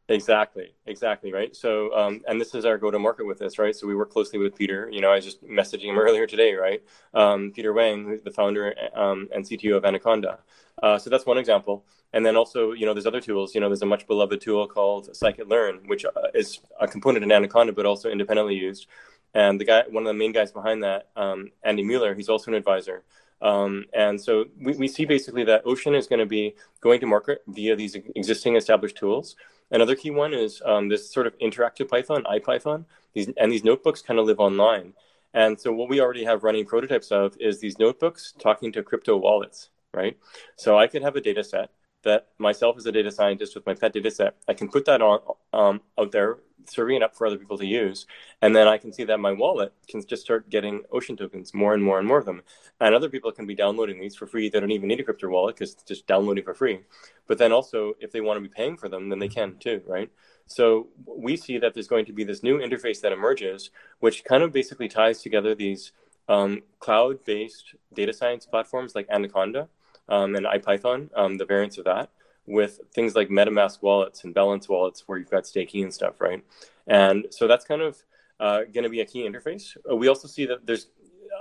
Exactly, 0.08 0.72
exactly, 0.86 1.32
right. 1.32 1.54
So, 1.56 1.92
um, 1.92 2.22
and 2.28 2.40
this 2.40 2.54
is 2.54 2.64
our 2.64 2.78
go-to-market 2.78 3.26
with 3.26 3.40
this, 3.40 3.58
right? 3.58 3.74
So 3.74 3.88
we 3.88 3.96
work 3.96 4.12
closely 4.12 4.38
with 4.38 4.54
Peter. 4.54 4.88
You 4.92 5.00
know, 5.00 5.10
I 5.10 5.16
was 5.16 5.24
just 5.24 5.42
messaging 5.44 5.86
him 5.86 5.98
earlier 5.98 6.28
today, 6.28 6.54
right? 6.54 6.80
Um, 7.12 7.50
Peter 7.52 7.72
Wang, 7.72 8.04
who's 8.04 8.22
the 8.22 8.30
founder 8.30 8.72
um, 8.94 9.28
and 9.34 9.44
CTO 9.44 9.76
of 9.76 9.84
Anaconda. 9.84 10.38
Uh, 10.80 10.96
so 10.96 11.10
that's 11.10 11.26
one 11.26 11.38
example. 11.38 11.84
And 12.12 12.24
then 12.24 12.36
also, 12.36 12.70
you 12.70 12.86
know, 12.86 12.94
there's 12.94 13.06
other 13.06 13.20
tools. 13.20 13.52
You 13.52 13.60
know, 13.60 13.68
there's 13.68 13.82
a 13.82 13.86
much 13.86 14.06
beloved 14.06 14.40
tool 14.40 14.68
called 14.68 15.08
Scikit-learn, 15.08 15.88
which 15.88 16.04
uh, 16.04 16.10
is 16.34 16.60
a 16.80 16.86
component 16.86 17.24
in 17.24 17.32
Anaconda, 17.32 17.72
but 17.72 17.84
also 17.84 18.08
independently 18.08 18.54
used. 18.54 18.86
And 19.34 19.60
the 19.60 19.64
guy, 19.64 19.82
one 19.90 20.04
of 20.04 20.08
the 20.08 20.14
main 20.14 20.30
guys 20.30 20.52
behind 20.52 20.84
that, 20.84 21.08
um, 21.16 21.50
Andy 21.64 21.82
Mueller, 21.82 22.14
he's 22.14 22.28
also 22.28 22.52
an 22.52 22.56
advisor. 22.56 23.02
Um, 23.42 23.84
and 23.92 24.20
so 24.20 24.46
we, 24.60 24.76
we 24.76 24.88
see 24.88 25.04
basically 25.04 25.44
that 25.44 25.62
Ocean 25.66 25.94
is 25.96 26.06
going 26.06 26.20
to 26.20 26.26
be 26.26 26.54
going 26.80 27.00
to 27.00 27.06
market 27.06 27.42
via 27.48 27.74
these 27.74 27.96
existing 28.14 28.56
established 28.56 28.96
tools. 28.96 29.34
Another 29.70 29.96
key 29.96 30.10
one 30.10 30.32
is 30.32 30.62
um, 30.64 30.88
this 30.88 31.10
sort 31.12 31.26
of 31.26 31.36
interactive 31.38 31.88
Python, 31.88 32.24
IPython. 32.24 32.84
These 33.14 33.30
and 33.36 33.50
these 33.50 33.64
notebooks 33.64 34.02
kind 34.02 34.20
of 34.20 34.26
live 34.26 34.40
online. 34.40 34.92
And 35.34 35.60
so 35.60 35.72
what 35.72 35.88
we 35.88 36.00
already 36.00 36.24
have 36.24 36.44
running 36.44 36.64
prototypes 36.64 37.10
of 37.10 37.36
is 37.40 37.60
these 37.60 37.78
notebooks 37.78 38.32
talking 38.38 38.72
to 38.72 38.82
crypto 38.82 39.16
wallets, 39.16 39.70
right? 39.92 40.16
So 40.56 40.78
I 40.78 40.86
could 40.86 41.02
have 41.02 41.16
a 41.16 41.20
data 41.20 41.44
set 41.44 41.70
that 42.04 42.28
myself 42.38 42.76
as 42.76 42.86
a 42.86 42.92
data 42.92 43.10
scientist 43.10 43.54
with 43.54 43.66
my 43.66 43.74
pet 43.74 43.92
data 43.92 44.10
set, 44.10 44.36
I 44.48 44.54
can 44.54 44.68
put 44.68 44.84
that 44.86 45.02
on 45.02 45.20
um, 45.52 45.80
out 45.98 46.12
there 46.12 46.38
serving 46.68 46.96
it 46.96 47.02
up 47.02 47.14
for 47.14 47.26
other 47.26 47.38
people 47.38 47.58
to 47.58 47.66
use. 47.66 48.06
And 48.42 48.54
then 48.54 48.68
I 48.68 48.78
can 48.78 48.92
see 48.92 49.04
that 49.04 49.20
my 49.20 49.32
wallet 49.32 49.72
can 49.88 50.04
just 50.06 50.22
start 50.22 50.50
getting 50.50 50.82
ocean 50.92 51.16
tokens, 51.16 51.54
more 51.54 51.74
and 51.74 51.82
more 51.82 51.98
and 51.98 52.06
more 52.06 52.18
of 52.18 52.26
them. 52.26 52.42
And 52.80 52.94
other 52.94 53.08
people 53.08 53.32
can 53.32 53.46
be 53.46 53.54
downloading 53.54 54.00
these 54.00 54.16
for 54.16 54.26
free. 54.26 54.48
They 54.48 54.60
don't 54.60 54.70
even 54.70 54.88
need 54.88 55.00
a 55.00 55.04
crypto 55.04 55.28
wallet 55.28 55.56
because 55.56 55.72
it's 55.72 55.82
just 55.82 56.06
downloading 56.06 56.44
for 56.44 56.54
free. 56.54 56.80
But 57.26 57.38
then 57.38 57.52
also, 57.52 57.94
if 58.00 58.12
they 58.12 58.20
want 58.20 58.36
to 58.36 58.48
be 58.48 58.54
paying 58.54 58.76
for 58.76 58.88
them, 58.88 59.08
then 59.08 59.18
they 59.18 59.28
can 59.28 59.56
too, 59.58 59.82
right? 59.86 60.10
So 60.46 60.88
we 61.06 61.36
see 61.36 61.58
that 61.58 61.74
there's 61.74 61.88
going 61.88 62.06
to 62.06 62.12
be 62.12 62.24
this 62.24 62.42
new 62.42 62.58
interface 62.58 63.00
that 63.00 63.12
emerges, 63.12 63.70
which 64.00 64.24
kind 64.24 64.42
of 64.42 64.52
basically 64.52 64.88
ties 64.88 65.22
together 65.22 65.54
these 65.54 65.92
um, 66.28 66.62
cloud-based 66.78 67.74
data 67.94 68.12
science 68.12 68.46
platforms 68.46 68.94
like 68.94 69.08
Anaconda 69.10 69.68
um, 70.08 70.34
and 70.34 70.46
IPython, 70.46 71.10
um, 71.16 71.36
the 71.36 71.44
variants 71.44 71.78
of 71.78 71.84
that, 71.84 72.10
with 72.46 72.80
things 72.94 73.14
like 73.14 73.28
MetaMask 73.28 73.82
wallets 73.82 74.24
and 74.24 74.34
Balance 74.34 74.68
wallets 74.68 75.04
where 75.06 75.18
you've 75.18 75.30
got 75.30 75.46
staking 75.46 75.84
and 75.84 75.92
stuff, 75.92 76.20
right? 76.20 76.44
And 76.86 77.26
so 77.30 77.46
that's 77.46 77.64
kind 77.64 77.82
of 77.82 78.02
uh, 78.38 78.60
going 78.72 78.84
to 78.84 78.90
be 78.90 79.00
a 79.00 79.06
key 79.06 79.28
interface. 79.28 79.76
Uh, 79.90 79.96
we 79.96 80.08
also 80.08 80.28
see 80.28 80.46
that 80.46 80.66
there's 80.66 80.88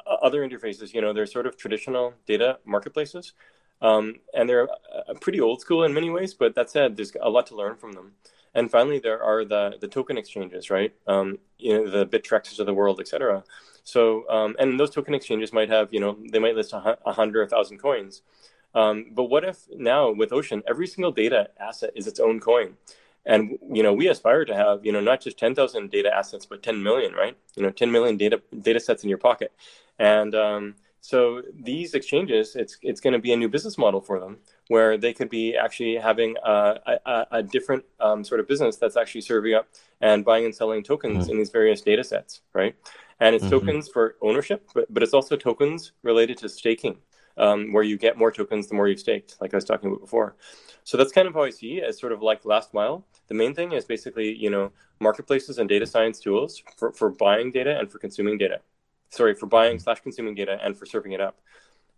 uh, 0.07 0.15
other 0.21 0.47
interfaces, 0.47 0.93
you 0.93 1.01
know, 1.01 1.13
they're 1.13 1.25
sort 1.25 1.45
of 1.45 1.57
traditional 1.57 2.13
data 2.25 2.59
marketplaces. 2.65 3.33
Um, 3.81 4.15
and 4.33 4.47
they're 4.47 4.69
uh, 4.69 5.13
pretty 5.19 5.41
old 5.41 5.61
school 5.61 5.83
in 5.83 5.93
many 5.93 6.09
ways, 6.09 6.33
but 6.33 6.55
that 6.55 6.69
said, 6.69 6.95
there's 6.95 7.11
a 7.21 7.29
lot 7.29 7.47
to 7.47 7.55
learn 7.55 7.75
from 7.75 7.91
them. 7.91 8.13
And 8.55 8.71
finally, 8.71 8.99
there 8.99 9.21
are 9.21 9.43
the 9.43 9.75
the 9.81 9.87
token 9.89 10.17
exchanges, 10.17 10.69
right? 10.69 10.93
Um, 11.07 11.39
you 11.59 11.73
know, 11.73 11.89
the 11.89 12.05
Bittrexes 12.05 12.57
of 12.59 12.65
the 12.65 12.73
world, 12.73 13.01
etc. 13.01 13.43
So, 13.83 14.27
um, 14.29 14.55
and 14.57 14.79
those 14.79 14.91
token 14.91 15.13
exchanges 15.13 15.51
might 15.51 15.69
have, 15.69 15.93
you 15.93 15.99
know, 15.99 16.17
they 16.31 16.39
might 16.39 16.55
list 16.55 16.73
a 16.73 17.11
hundred, 17.11 17.43
a 17.43 17.47
thousand 17.47 17.79
coins. 17.79 18.21
Um, 18.75 19.05
but 19.11 19.25
what 19.25 19.43
if 19.43 19.59
now 19.75 20.11
with 20.11 20.31
Ocean, 20.33 20.61
every 20.67 20.85
single 20.85 21.11
data 21.11 21.49
asset 21.59 21.91
is 21.95 22.05
its 22.05 22.19
own 22.19 22.39
coin? 22.39 22.75
And 23.25 23.57
you 23.71 23.81
know, 23.81 23.93
we 23.93 24.07
aspire 24.07 24.45
to 24.45 24.53
have, 24.53 24.85
you 24.85 24.91
know, 24.91 24.99
not 24.99 25.21
just 25.21 25.39
10,000 25.39 25.89
data 25.89 26.13
assets, 26.13 26.45
but 26.45 26.61
10 26.61 26.83
million, 26.83 27.13
right? 27.13 27.35
You 27.55 27.63
know, 27.63 27.71
10 27.71 27.91
million 27.91 28.17
data 28.17 28.41
data 28.61 28.79
sets 28.79 29.03
in 29.03 29.09
your 29.09 29.17
pocket. 29.17 29.51
And 29.97 30.35
um, 30.35 30.75
so 30.99 31.41
these 31.53 31.93
exchanges, 31.93 32.55
it's 32.55 32.77
it's 32.81 32.99
going 32.99 33.13
to 33.13 33.19
be 33.19 33.31
a 33.31 33.37
new 33.37 33.47
business 33.47 33.77
model 33.77 34.01
for 34.01 34.19
them, 34.19 34.37
where 34.67 34.97
they 34.97 35.13
could 35.13 35.29
be 35.29 35.55
actually 35.55 35.95
having 35.95 36.35
a, 36.43 36.99
a, 37.05 37.27
a 37.31 37.43
different 37.43 37.85
um, 37.99 38.23
sort 38.23 38.39
of 38.39 38.47
business 38.47 38.75
that's 38.75 38.97
actually 38.97 39.21
serving 39.21 39.53
up 39.53 39.67
and 40.01 40.25
buying 40.25 40.45
and 40.45 40.53
selling 40.53 40.83
tokens 40.83 41.23
mm-hmm. 41.23 41.31
in 41.31 41.37
these 41.37 41.49
various 41.49 41.81
data 41.81 42.03
sets, 42.03 42.41
right? 42.53 42.75
And 43.19 43.33
it's 43.33 43.45
mm-hmm. 43.45 43.51
tokens 43.51 43.87
for 43.87 44.15
ownership, 44.21 44.67
but, 44.73 44.93
but 44.93 45.01
it's 45.01 45.13
also 45.13 45.37
tokens 45.37 45.93
related 46.03 46.37
to 46.39 46.49
staking 46.49 46.97
um, 47.37 47.73
where 47.73 47.83
you 47.83 47.97
get 47.97 48.17
more 48.17 48.31
tokens 48.31 48.67
the 48.67 48.75
more 48.75 48.87
you've 48.87 48.99
staked, 48.99 49.35
like 49.41 49.53
I 49.53 49.57
was 49.57 49.65
talking 49.65 49.89
about 49.89 50.01
before. 50.01 50.35
So 50.83 50.97
that's 50.97 51.11
kind 51.11 51.27
of 51.27 51.33
how 51.33 51.43
I 51.43 51.49
see 51.49 51.77
it 51.77 51.83
as 51.83 51.99
sort 51.99 52.11
of 52.11 52.21
like 52.21 52.45
last 52.45 52.73
mile. 52.73 53.05
The 53.27 53.33
main 53.33 53.55
thing 53.55 53.71
is 53.71 53.85
basically, 53.85 54.35
you 54.35 54.49
know, 54.49 54.71
marketplaces 54.99 55.57
and 55.57 55.67
data 55.67 55.85
science 55.85 56.19
tools 56.19 56.61
for, 56.77 56.91
for 56.91 57.09
buying 57.09 57.51
data 57.51 57.77
and 57.79 57.91
for 57.91 57.97
consuming 57.97 58.37
data. 58.37 58.59
Sorry, 59.09 59.33
for 59.33 59.47
buying 59.47 59.79
slash 59.79 60.01
consuming 60.01 60.35
data 60.35 60.59
and 60.63 60.77
for 60.77 60.85
serving 60.85 61.13
it 61.13 61.21
up. 61.21 61.39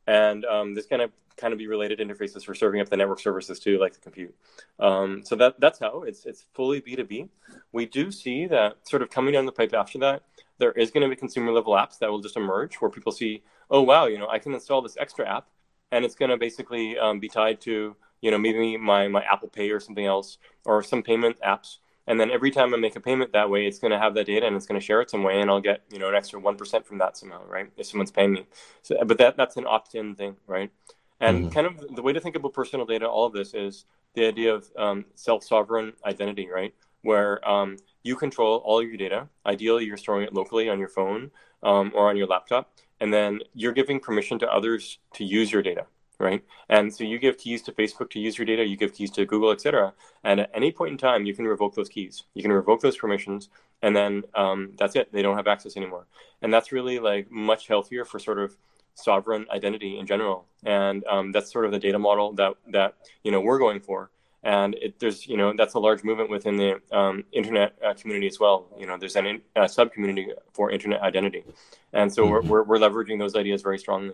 And 0.07 0.45
um, 0.45 0.73
there's 0.73 0.87
going 0.87 1.05
to 1.05 1.13
kind 1.37 1.53
of 1.53 1.59
be 1.59 1.67
related 1.67 1.99
interfaces 1.99 2.43
for 2.43 2.53
serving 2.55 2.81
up 2.81 2.89
the 2.89 2.97
network 2.97 3.19
services 3.19 3.59
too, 3.59 3.77
like 3.77 3.93
the 3.93 3.99
compute. 3.99 4.35
Um, 4.79 5.21
so 5.23 5.35
that 5.35 5.59
that's 5.59 5.79
how 5.79 6.03
it's 6.03 6.25
it's 6.25 6.45
fully 6.53 6.81
B2B. 6.81 7.29
We 7.71 7.85
do 7.85 8.11
see 8.11 8.47
that 8.47 8.77
sort 8.87 9.01
of 9.01 9.09
coming 9.09 9.33
down 9.33 9.45
the 9.45 9.51
pipe 9.51 9.73
after 9.73 9.99
that, 9.99 10.23
there 10.57 10.71
is 10.71 10.91
going 10.91 11.03
to 11.03 11.09
be 11.09 11.15
consumer 11.15 11.51
level 11.51 11.73
apps 11.73 11.99
that 11.99 12.09
will 12.09 12.21
just 12.21 12.35
emerge 12.35 12.75
where 12.75 12.89
people 12.89 13.11
see, 13.11 13.43
oh 13.69 13.81
wow, 13.81 14.05
you 14.05 14.17
know, 14.17 14.29
I 14.29 14.39
can 14.39 14.53
install 14.53 14.81
this 14.81 14.97
extra 14.99 15.27
app, 15.27 15.47
and 15.91 16.05
it's 16.05 16.15
going 16.15 16.31
to 16.31 16.37
basically 16.37 16.97
um, 16.97 17.19
be 17.19 17.29
tied 17.29 17.61
to 17.61 17.95
you 18.21 18.31
know 18.31 18.37
maybe 18.37 18.77
my 18.77 19.07
my 19.07 19.23
Apple 19.23 19.49
Pay 19.49 19.71
or 19.71 19.79
something 19.79 20.05
else 20.05 20.37
or 20.65 20.83
some 20.83 21.03
payment 21.03 21.37
apps. 21.45 21.77
And 22.09 22.17
then 22.17 22.31
every 22.31 22.51
time 22.51 22.73
I 22.73 22.77
make 22.77 22.95
a 22.95 23.01
payment 23.01 23.33
that 23.33 23.49
way, 23.49 23.67
it's 23.67 23.79
going 23.79 23.91
to 23.91 23.99
have 23.99 24.13
that 24.13 24.27
data 24.27 24.47
and 24.47 24.55
it's 24.55 24.65
going 24.65 24.79
to 24.79 24.85
share 24.85 25.01
it 25.01 25.09
some 25.09 25.23
way, 25.23 25.41
and 25.41 25.49
I'll 25.49 25.59
get 25.61 25.81
you 25.91 25.99
know 25.99 26.07
an 26.09 26.15
extra 26.15 26.39
one 26.39 26.55
percent 26.55 26.85
from 26.87 26.99
that 26.99 27.17
somehow, 27.17 27.45
right? 27.45 27.69
If 27.77 27.87
someone's 27.87 28.11
paying 28.11 28.33
me. 28.33 28.47
So, 28.81 28.95
but 29.05 29.17
that 29.17 29.35
that's 29.35 29.57
an 29.57 29.65
opt-in 29.67 30.15
thing, 30.15 30.37
right? 30.47 30.71
And 31.19 31.45
mm-hmm. 31.45 31.49
kind 31.49 31.67
of 31.67 31.95
the 31.95 32.01
way 32.01 32.13
to 32.13 32.19
think 32.19 32.35
about 32.35 32.53
personal 32.53 32.85
data, 32.85 33.07
all 33.07 33.25
of 33.25 33.33
this 33.33 33.53
is 33.53 33.85
the 34.13 34.25
idea 34.25 34.53
of 34.53 34.69
um, 34.77 35.05
self-sovereign 35.15 35.93
identity, 36.05 36.47
right? 36.47 36.73
Where 37.01 37.47
um, 37.47 37.77
you 38.03 38.15
control 38.15 38.57
all 38.63 38.81
your 38.81 38.97
data. 38.97 39.27
Ideally, 39.45 39.85
you're 39.85 39.97
storing 39.97 40.23
it 40.23 40.33
locally 40.33 40.69
on 40.69 40.79
your 40.79 40.89
phone 40.89 41.31
um, 41.63 41.91
or 41.95 42.09
on 42.09 42.17
your 42.17 42.27
laptop, 42.27 42.71
and 42.99 43.13
then 43.13 43.39
you're 43.53 43.73
giving 43.73 43.99
permission 43.99 44.39
to 44.39 44.51
others 44.51 44.99
to 45.13 45.23
use 45.23 45.51
your 45.51 45.61
data, 45.61 45.85
right? 46.19 46.43
And 46.69 46.93
so 46.93 47.03
you 47.03 47.19
give 47.19 47.37
keys 47.37 47.61
to 47.63 47.71
Facebook 47.71 48.09
to 48.11 48.19
use 48.19 48.37
your 48.37 48.45
data, 48.45 48.65
you 48.65 48.77
give 48.77 48.93
keys 48.93 49.11
to 49.11 49.25
Google, 49.25 49.51
etc. 49.51 49.93
And 50.23 50.39
at 50.41 50.51
any 50.53 50.71
point 50.71 50.91
in 50.91 50.97
time, 50.97 51.25
you 51.25 51.33
can 51.33 51.45
revoke 51.45 51.75
those 51.75 51.89
keys. 51.89 52.23
You 52.33 52.41
can 52.41 52.51
revoke 52.51 52.81
those 52.81 52.97
permissions, 52.97 53.49
and 53.81 53.95
then 53.95 54.23
um, 54.35 54.71
that's 54.77 54.95
it. 54.95 55.11
They 55.11 55.21
don't 55.21 55.37
have 55.37 55.47
access 55.47 55.77
anymore. 55.77 56.07
And 56.41 56.53
that's 56.53 56.71
really 56.71 56.99
like 56.99 57.31
much 57.31 57.67
healthier 57.67 58.05
for 58.05 58.19
sort 58.19 58.39
of 58.39 58.55
sovereign 58.95 59.45
identity 59.51 59.99
in 59.99 60.07
general. 60.07 60.45
And 60.65 61.05
um, 61.05 61.31
that's 61.31 61.51
sort 61.51 61.65
of 61.65 61.71
the 61.71 61.79
data 61.79 61.99
model 61.99 62.33
that 62.33 62.53
that 62.71 62.95
you 63.23 63.31
know 63.31 63.41
we're 63.41 63.59
going 63.59 63.79
for 63.79 64.09
and 64.47 64.75
it, 64.75 64.97
there's 64.99 65.27
you 65.27 65.35
know 65.35 65.53
that's 65.55 65.73
a 65.73 65.79
large 65.79 66.03
movement 66.03 66.29
within 66.29 66.55
the 66.55 66.79
um, 66.91 67.25
internet 67.33 67.77
uh, 67.85 67.93
community 67.93 68.27
as 68.27 68.39
well. 68.39 68.67
You 68.79 68.87
know, 68.87 68.97
there's 68.97 69.17
an 69.17 69.41
uh, 69.57 69.67
sub 69.67 69.91
community 69.91 70.29
for 70.53 70.71
internet 70.71 71.01
identity, 71.01 71.43
and 71.91 72.11
so 72.11 72.23
mm-hmm. 72.23 72.47
we're, 72.47 72.63
we're, 72.63 72.63
we're 72.63 72.77
leveraging 72.77 73.19
those 73.19 73.35
ideas 73.35 73.61
very 73.61 73.77
strongly. 73.77 74.13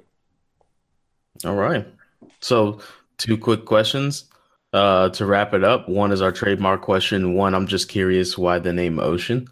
All 1.45 1.55
right, 1.55 1.85
so 2.39 2.79
two 3.17 3.37
quick 3.37 3.65
questions 3.65 4.25
uh, 4.73 5.09
to 5.09 5.25
wrap 5.27 5.53
it 5.53 5.63
up. 5.63 5.87
One 5.87 6.11
is 6.11 6.21
our 6.21 6.31
trademark 6.31 6.81
question. 6.81 7.35
One, 7.35 7.53
I'm 7.53 7.67
just 7.67 7.87
curious 7.87 8.35
why 8.35 8.57
the 8.57 8.73
name 8.73 8.99
Ocean. 8.99 9.47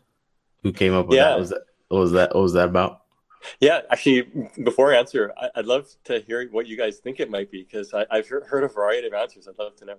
Who 0.63 0.71
came 0.71 0.95
up 0.95 1.07
with 1.07 1.17
yeah. 1.17 1.29
that? 1.29 1.39
Was 1.39 1.49
that 1.49 1.61
what 1.89 1.99
was 1.99 2.11
that? 2.13 2.33
What 2.33 2.41
was 2.41 2.53
that 2.53 2.69
about? 2.69 3.01
Yeah, 3.59 3.81
actually, 3.89 4.31
before 4.63 4.93
I 4.93 4.97
answer, 4.97 5.33
I, 5.37 5.49
would 5.57 5.65
love 5.65 5.89
to 6.05 6.19
hear 6.19 6.47
what 6.49 6.67
you 6.67 6.77
guys 6.77 6.97
think 6.97 7.19
it 7.19 7.29
might 7.29 7.51
be 7.51 7.63
because 7.63 7.93
I've 7.93 8.27
heard 8.27 8.63
a 8.63 8.67
variety 8.67 9.07
of 9.07 9.13
answers. 9.13 9.47
I'd 9.47 9.57
love 9.57 9.75
to 9.77 9.85
know. 9.85 9.97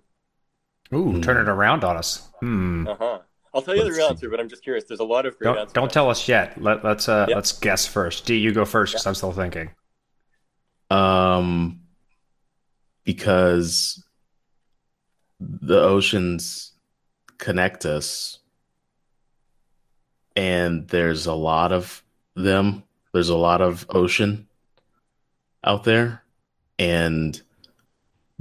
Ooh, 0.94 1.20
turn 1.20 1.36
it 1.38 1.48
around 1.48 1.84
on 1.84 1.96
us. 1.96 2.28
Hmm. 2.40 2.86
Uh 2.86 2.94
huh. 2.98 3.18
I'll 3.54 3.62
tell 3.62 3.74
you 3.74 3.82
let's 3.82 3.94
the 3.94 4.00
real 4.00 4.10
answer, 4.10 4.30
but 4.30 4.40
I'm 4.40 4.48
just 4.48 4.62
curious. 4.62 4.84
There's 4.84 5.00
a 5.00 5.04
lot 5.04 5.26
of 5.26 5.38
great 5.38 5.48
don't, 5.48 5.58
answers. 5.58 5.72
Don't 5.72 5.92
tell 5.92 6.08
us 6.08 6.26
yet. 6.26 6.60
Let, 6.60 6.84
let's 6.84 7.08
uh, 7.08 7.26
yep. 7.28 7.36
let's 7.36 7.52
guess 7.52 7.86
first. 7.86 8.24
D, 8.26 8.36
you 8.36 8.52
go 8.52 8.64
first 8.64 8.92
because 8.92 9.06
I'm 9.06 9.14
still 9.14 9.32
thinking. 9.32 9.70
Um, 10.90 11.80
because 13.04 14.04
the 15.40 15.80
oceans 15.80 16.72
connect 17.38 17.84
us, 17.84 18.38
and 20.34 20.88
there's 20.88 21.26
a 21.26 21.34
lot 21.34 21.72
of 21.72 22.02
them. 22.34 22.84
There's 23.12 23.28
a 23.28 23.36
lot 23.36 23.60
of 23.60 23.84
ocean 23.90 24.48
out 25.64 25.84
there, 25.84 26.22
and 26.78 27.40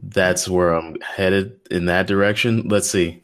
that's 0.03 0.47
where 0.47 0.73
I'm 0.73 0.99
headed 1.01 1.59
in 1.69 1.85
that 1.85 2.07
direction. 2.07 2.67
Let's 2.67 2.89
see. 2.89 3.21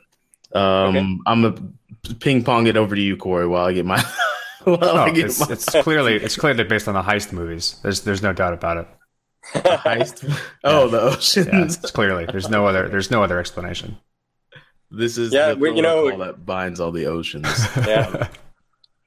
Um, 0.53 0.61
okay. 0.95 1.17
I'm 1.25 1.41
gonna 1.41 2.15
ping 2.19 2.43
pong 2.43 2.67
it 2.67 2.77
over 2.77 2.95
to 2.95 3.01
you, 3.01 3.17
Corey, 3.17 3.47
while 3.47 3.65
I 3.65 3.73
get 3.73 3.85
my. 3.85 4.03
while 4.63 4.77
oh, 4.81 4.97
I 4.97 5.11
get 5.11 5.25
it's, 5.25 5.39
my... 5.39 5.47
it's 5.49 5.65
clearly 5.65 6.15
it's 6.15 6.35
clearly 6.35 6.63
based 6.63 6.87
on 6.87 6.93
the 6.93 7.01
heist 7.01 7.31
movies. 7.33 7.79
There's 7.83 8.01
there's 8.01 8.21
no 8.21 8.33
doubt 8.33 8.53
about 8.53 8.77
it. 8.77 8.87
heist. 9.53 10.23
Oh, 10.63 10.85
yeah. 10.85 10.91
the 10.91 11.01
oceans. 11.01 11.47
Yeah, 11.47 11.63
it's 11.63 11.91
clearly 11.91 12.25
there's 12.25 12.49
no 12.49 12.65
other 12.65 12.89
there's 12.89 13.11
no 13.11 13.23
other 13.23 13.39
explanation. 13.39 13.97
This 14.89 15.17
is 15.17 15.33
yeah, 15.33 15.53
the 15.53 15.71
you 15.71 15.81
know 15.81 16.17
that 16.17 16.45
binds 16.45 16.79
all 16.79 16.91
the 16.91 17.07
oceans. 17.07 17.47
Yeah, 17.77 18.27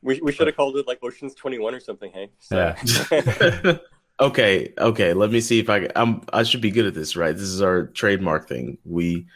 we 0.02 0.20
we 0.20 0.32
should 0.32 0.46
have 0.46 0.56
called 0.56 0.76
it 0.76 0.86
like 0.86 0.98
Oceans 1.02 1.34
Twenty 1.34 1.58
One 1.58 1.74
or 1.74 1.80
something. 1.80 2.10
Hey, 2.12 2.30
so. 2.38 2.56
yeah. 2.56 3.78
Okay, 4.20 4.72
okay. 4.76 5.14
Let 5.14 5.30
me 5.30 5.40
see 5.40 5.60
if 5.60 5.70
I 5.70 5.88
I'm 5.96 6.22
I 6.32 6.42
should 6.42 6.60
be 6.60 6.70
good 6.70 6.86
at 6.86 6.94
this, 6.94 7.16
right? 7.16 7.34
This 7.34 7.48
is 7.48 7.62
our 7.62 7.86
trademark 7.86 8.48
thing. 8.48 8.76
We 8.84 9.26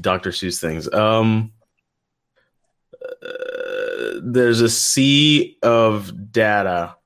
Dr. 0.00 0.30
Seuss 0.30 0.60
things. 0.60 0.92
Um 0.92 1.52
uh, 3.02 4.20
there's 4.22 4.62
a 4.62 4.68
sea 4.68 5.58
of 5.62 6.32
data. 6.32 6.96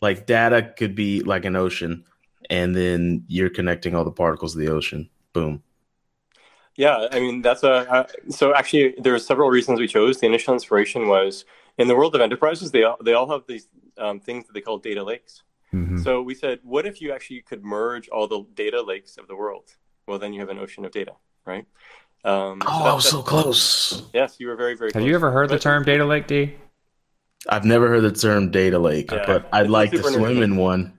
Like 0.00 0.26
data 0.26 0.72
could 0.76 0.94
be 0.94 1.20
like 1.20 1.44
an 1.44 1.56
ocean 1.56 2.04
and 2.48 2.74
then 2.74 3.24
you're 3.28 3.50
connecting 3.50 3.94
all 3.94 4.04
the 4.04 4.10
particles 4.10 4.54
of 4.54 4.60
the 4.60 4.68
ocean. 4.68 5.10
Boom. 5.34 5.62
Yeah, 6.76 7.08
I 7.12 7.20
mean 7.20 7.42
that's 7.42 7.64
a 7.64 7.92
uh, 7.92 8.06
so 8.30 8.54
actually 8.54 8.94
there 8.98 9.14
are 9.14 9.18
several 9.18 9.50
reasons 9.50 9.78
we 9.78 9.88
chose. 9.88 10.20
The 10.20 10.26
initial 10.26 10.54
inspiration 10.54 11.08
was 11.08 11.44
in 11.76 11.86
the 11.86 11.96
world 11.96 12.14
of 12.14 12.20
enterprises, 12.20 12.70
they 12.70 12.84
all, 12.84 12.96
they 13.02 13.12
all 13.12 13.30
have 13.30 13.42
these 13.46 13.68
um, 13.98 14.20
things 14.20 14.46
that 14.46 14.52
they 14.52 14.60
call 14.60 14.78
data 14.78 15.02
lakes. 15.02 15.42
Mm-hmm. 15.74 15.98
So 15.98 16.22
we 16.22 16.34
said, 16.34 16.60
what 16.62 16.86
if 16.86 17.00
you 17.00 17.12
actually 17.12 17.42
could 17.42 17.64
merge 17.64 18.08
all 18.08 18.26
the 18.26 18.44
data 18.54 18.80
lakes 18.80 19.18
of 19.18 19.28
the 19.28 19.36
world? 19.36 19.70
Well, 20.06 20.18
then 20.18 20.32
you 20.32 20.40
have 20.40 20.48
an 20.48 20.58
ocean 20.58 20.84
of 20.84 20.92
data, 20.92 21.12
right? 21.44 21.66
Um, 22.24 22.62
oh, 22.66 22.84
so, 22.84 22.84
I 22.84 22.94
was 22.94 23.08
so 23.08 23.22
close. 23.22 24.02
Yes, 24.14 24.36
you 24.38 24.48
were 24.48 24.56
very, 24.56 24.74
very. 24.74 24.90
Close. 24.90 25.00
Have 25.00 25.02
close. 25.02 25.10
you 25.10 25.14
ever 25.14 25.30
heard 25.30 25.50
but, 25.50 25.56
the 25.56 25.60
term 25.60 25.84
data 25.84 26.04
lake, 26.04 26.26
D? 26.26 26.54
I've 27.48 27.64
never 27.64 27.88
heard 27.88 28.00
the 28.00 28.12
term 28.12 28.50
data 28.50 28.78
lake, 28.78 29.10
yeah, 29.12 29.24
but 29.26 29.48
I'd 29.52 29.70
like 29.70 29.90
to 29.92 30.02
swim 30.02 30.42
in 30.42 30.56
one. 30.56 30.98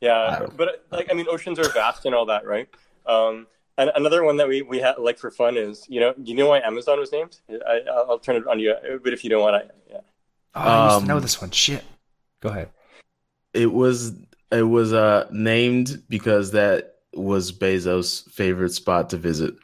Yeah, 0.00 0.46
but 0.56 0.86
like 0.90 1.10
I 1.10 1.14
mean, 1.14 1.26
oceans 1.28 1.58
are 1.58 1.68
vast 1.68 2.06
and 2.06 2.14
all 2.14 2.26
that, 2.26 2.46
right? 2.46 2.68
Um, 3.06 3.46
and 3.78 3.90
another 3.94 4.24
one 4.24 4.38
that 4.38 4.48
we 4.48 4.62
we 4.62 4.78
had 4.78 4.98
like 4.98 5.18
for 5.18 5.30
fun 5.30 5.56
is 5.56 5.86
you 5.88 6.00
know 6.00 6.14
you 6.24 6.34
know 6.34 6.48
why 6.48 6.60
Amazon 6.60 6.98
was 6.98 7.12
named? 7.12 7.38
I, 7.48 7.80
will 8.08 8.18
turn 8.18 8.36
it 8.36 8.46
on 8.46 8.58
you, 8.58 8.74
but 9.04 9.12
if 9.12 9.22
you 9.22 9.30
don't 9.30 9.42
want, 9.42 9.56
I 9.56 9.62
yeah. 9.90 9.98
Oh, 10.54 10.60
I 10.60 10.86
used 10.86 11.02
to 11.02 11.08
know 11.08 11.16
um, 11.16 11.22
this 11.22 11.40
one. 11.40 11.50
Shit. 11.50 11.84
Go 12.40 12.48
ahead 12.48 12.70
it 13.54 13.72
was 13.72 14.12
it 14.50 14.62
was 14.62 14.92
uh 14.92 15.28
named 15.30 16.02
because 16.08 16.52
that 16.52 16.96
was 17.14 17.52
Bezos' 17.52 18.28
favorite 18.30 18.72
spot 18.72 19.10
to 19.10 19.16
visit. 19.16 19.54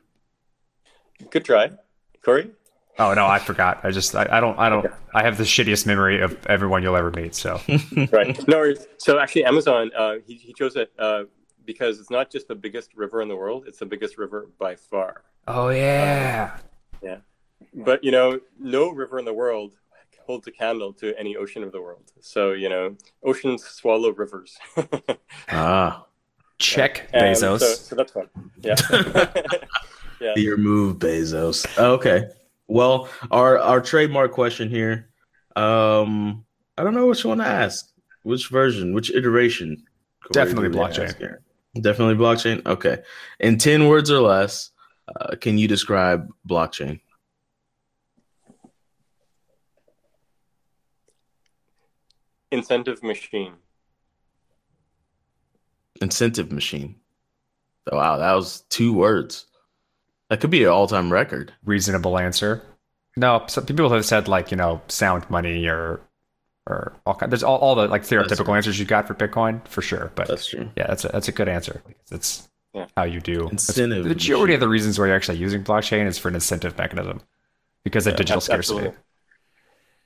Good 1.31 1.45
try, 1.45 1.71
Corey. 2.23 2.51
Oh 2.99 3.15
no, 3.15 3.27
I 3.27 3.39
forgot. 3.39 3.85
I 3.85 3.91
just 3.91 4.15
I, 4.15 4.27
I 4.31 4.41
don't 4.41 4.59
I 4.59 4.69
don't 4.69 4.85
okay. 4.85 4.95
I 5.15 5.23
have 5.23 5.39
the 5.39 5.45
shittiest 5.45 5.87
memory 5.87 6.21
of 6.21 6.37
everyone 6.47 6.83
you'll 6.83 6.97
ever 6.97 7.11
meet. 7.13 7.35
So 7.35 7.61
right, 8.13 8.49
no. 8.49 8.59
worries. 8.59 8.87
So 8.99 9.19
actually, 9.19 9.45
Amazon 9.45 9.91
uh, 9.97 10.15
he 10.27 10.35
he 10.35 10.53
chose 10.53 10.77
it 10.77 10.93
uh, 10.99 11.25
because 11.65 12.01
it's 12.01 12.11
not 12.11 12.31
just 12.31 12.49
the 12.49 12.55
biggest 12.55 12.95
river 12.97 13.23
in 13.23 13.29
the 13.29 13.37
world; 13.37 13.65
it's 13.67 13.79
the 13.79 13.87
biggest 13.87 14.19
river 14.19 14.49
by 14.59 14.75
far. 14.75 15.23
Oh 15.47 15.69
yeah, 15.69 16.53
uh, 16.55 16.59
yeah. 17.03 17.17
But 17.73 18.03
you 18.03 18.11
know, 18.11 18.41
no 18.59 18.91
river 18.91 19.19
in 19.19 19.25
the 19.25 19.35
world 19.35 19.73
holds 20.29 20.47
a 20.47 20.53
candle 20.53 20.93
to 20.93 21.19
any 21.19 21.35
ocean 21.37 21.65
of 21.65 21.73
the 21.73 21.81
world. 21.81 22.13
So 22.21 22.53
you 22.53 22.69
know, 22.69 22.97
oceans 23.25 23.65
swallow 23.65 24.11
rivers. 24.11 24.57
ah, 25.49 26.07
check 26.59 27.09
yeah. 27.13 27.33
Bezos. 27.33 27.61
So, 27.61 27.75
so, 27.75 27.97
that's 27.97 28.13
fun. 28.13 28.29
Yeah. 28.61 28.77
yeah. 30.21 30.35
Your 30.37 30.59
move, 30.59 30.99
Bezos. 30.99 31.67
Okay. 31.79 32.29
Well, 32.69 33.09
our 33.31 33.59
our 33.59 33.81
trademark 33.81 34.33
question 34.33 34.69
here. 34.69 35.09
Um, 35.57 36.45
I 36.77 36.85
don't 36.85 36.95
know 36.95 37.07
which 37.07 37.25
one 37.25 37.39
to 37.39 37.47
ask. 37.47 37.91
Which 38.23 38.49
version? 38.51 38.93
Which 38.93 39.11
iteration? 39.11 39.83
Definitely 40.33 40.69
blockchain. 40.69 41.39
Definitely 41.81 42.17
blockchain. 42.23 42.65
Okay. 42.67 42.99
In 43.41 43.57
ten 43.57 43.89
words 43.89 44.11
or 44.11 44.21
less, 44.21 44.71
uh, 45.09 45.37
can 45.37 45.57
you 45.57 45.67
describe 45.67 46.29
blockchain? 46.47 47.01
Incentive 52.51 53.03
machine. 53.03 53.55
Incentive 56.01 56.53
machine. 56.53 56.97
Oh, 57.91 57.97
wow, 57.97 58.19
that 58.19 58.33
was 58.33 58.63
two 58.69 58.93
words. 58.93 59.47
That 60.29 60.41
could 60.41 60.51
be 60.51 60.63
an 60.65 60.71
all-time 60.71 61.13
record. 61.13 61.53
Reasonable 61.65 62.19
answer. 62.19 62.63
No, 63.17 63.45
some 63.49 63.67
people 63.67 63.91
have 63.91 64.05
said 64.05 64.29
like 64.29 64.51
you 64.51 64.57
know 64.57 64.81
sound 64.87 65.29
money 65.29 65.67
or 65.67 66.01
or 66.67 66.93
all 67.05 67.15
kind. 67.15 67.33
There's 67.33 67.43
all, 67.43 67.59
all 67.59 67.75
the 67.75 67.89
like 67.89 68.03
stereotypical 68.03 68.55
answers 68.55 68.79
you 68.79 68.85
got 68.85 69.09
for 69.09 69.15
Bitcoin 69.15 69.67
for 69.67 69.83
sure. 69.83 70.13
But 70.15 70.29
that's 70.29 70.47
true. 70.47 70.71
Yeah, 70.77 70.87
that's 70.87 71.05
a, 71.05 71.09
that's 71.09 71.27
a 71.27 71.33
good 71.33 71.49
answer. 71.49 71.83
It's 72.13 72.49
yeah. 72.75 72.87
how 72.97 73.05
you 73.05 73.21
do 73.21 73.49
incentive. 73.49 74.05
The 74.05 74.11
majority 74.11 74.55
of 74.55 74.61
the 74.61 74.69
reasons 74.69 74.99
why 74.99 75.07
you're 75.07 75.17
actually 75.17 75.39
using 75.39 75.65
blockchain 75.65 76.07
is 76.07 76.19
for 76.19 76.29
an 76.29 76.35
incentive 76.35 76.79
mechanism 76.79 77.21
because 77.83 78.07
of 78.07 78.13
yeah, 78.13 78.19
digital 78.19 78.41
scarcity. 78.41 78.93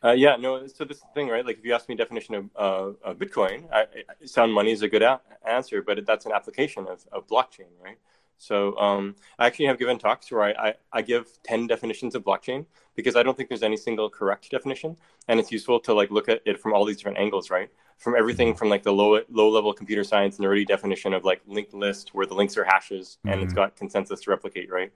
Uh, 0.04 0.12
yeah, 0.12 0.36
no. 0.36 0.66
So 0.66 0.84
this 0.84 1.02
thing, 1.14 1.28
right? 1.28 1.46
Like, 1.46 1.58
if 1.58 1.64
you 1.64 1.74
ask 1.74 1.88
me 1.88 1.94
definition 1.94 2.34
of, 2.34 2.50
uh, 2.56 3.10
of 3.10 3.18
Bitcoin, 3.18 3.72
I, 3.72 3.82
I, 3.82 4.26
sound 4.26 4.52
money 4.52 4.72
is 4.72 4.82
a 4.82 4.88
good 4.88 5.02
a- 5.02 5.20
answer, 5.46 5.80
but 5.80 6.04
that's 6.04 6.26
an 6.26 6.32
application 6.32 6.86
of, 6.88 7.06
of 7.12 7.26
blockchain, 7.28 7.70
right? 7.82 7.98
So 8.42 8.76
um, 8.76 9.14
I 9.38 9.46
actually 9.46 9.66
have 9.66 9.78
given 9.78 9.98
talks 9.98 10.32
where 10.32 10.42
I, 10.42 10.50
I, 10.50 10.74
I, 10.92 11.02
give 11.02 11.28
10 11.44 11.68
definitions 11.68 12.16
of 12.16 12.24
blockchain 12.24 12.66
because 12.96 13.14
I 13.14 13.22
don't 13.22 13.36
think 13.36 13.48
there's 13.48 13.62
any 13.62 13.76
single 13.76 14.10
correct 14.10 14.50
definition. 14.50 14.96
And 15.28 15.38
it's 15.38 15.52
useful 15.52 15.78
to 15.78 15.94
like 15.94 16.10
look 16.10 16.28
at 16.28 16.40
it 16.44 16.60
from 16.60 16.74
all 16.74 16.84
these 16.84 16.96
different 16.96 17.18
angles, 17.18 17.50
right? 17.50 17.70
From 17.98 18.16
everything 18.16 18.48
mm-hmm. 18.48 18.58
from 18.58 18.68
like 18.68 18.82
the 18.82 18.92
low 18.92 19.20
low 19.30 19.48
level 19.48 19.72
computer 19.72 20.02
science 20.02 20.38
nerdy 20.38 20.66
definition 20.66 21.14
of 21.14 21.22
like 21.22 21.40
linked 21.46 21.72
list 21.72 22.14
where 22.14 22.26
the 22.26 22.34
links 22.34 22.56
are 22.56 22.64
hashes 22.64 23.18
and 23.22 23.34
mm-hmm. 23.34 23.44
it's 23.44 23.52
got 23.52 23.76
consensus 23.76 24.20
to 24.22 24.30
replicate, 24.30 24.72
right? 24.72 24.92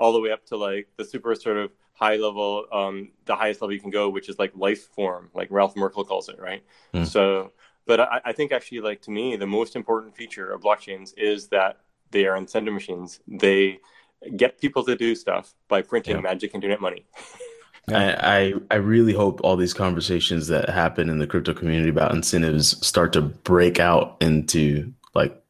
All 0.00 0.12
the 0.12 0.20
way 0.20 0.32
up 0.32 0.44
to 0.46 0.56
like 0.56 0.88
the 0.96 1.04
super 1.04 1.34
sort 1.36 1.58
of 1.58 1.70
high 1.92 2.16
level, 2.16 2.64
um, 2.72 3.10
the 3.26 3.36
highest 3.36 3.60
level 3.60 3.74
you 3.74 3.80
can 3.80 3.90
go, 3.90 4.08
which 4.08 4.28
is 4.28 4.38
like 4.38 4.50
life 4.56 4.88
form, 4.88 5.30
like 5.34 5.48
Ralph 5.50 5.76
Merkle 5.76 6.04
calls 6.04 6.28
it, 6.28 6.40
right? 6.40 6.64
Mm. 6.94 7.06
So, 7.06 7.52
but 7.86 8.00
I, 8.00 8.20
I 8.24 8.32
think 8.32 8.50
actually, 8.50 8.80
like 8.80 9.02
to 9.02 9.12
me, 9.12 9.36
the 9.36 9.46
most 9.46 9.76
important 9.76 10.16
feature 10.16 10.50
of 10.50 10.62
blockchains 10.62 11.12
is 11.16 11.48
that 11.48 11.76
they 12.10 12.26
are 12.26 12.36
incentive 12.36 12.74
machines. 12.74 13.20
They 13.28 13.80
get 14.36 14.60
people 14.60 14.84
to 14.84 14.96
do 14.96 15.14
stuff 15.14 15.54
by 15.68 15.82
printing 15.82 16.16
yeah. 16.16 16.22
magic 16.22 16.54
internet 16.54 16.80
money. 16.80 17.06
I, 17.88 18.14
I, 18.20 18.54
I 18.70 18.74
really 18.76 19.12
hope 19.12 19.40
all 19.42 19.56
these 19.56 19.74
conversations 19.74 20.46
that 20.48 20.68
happen 20.68 21.08
in 21.08 21.18
the 21.18 21.26
crypto 21.26 21.54
community 21.54 21.88
about 21.88 22.12
incentives 22.12 22.86
start 22.86 23.12
to 23.14 23.22
break 23.22 23.80
out 23.80 24.16
into 24.20 24.92
like 25.14 25.42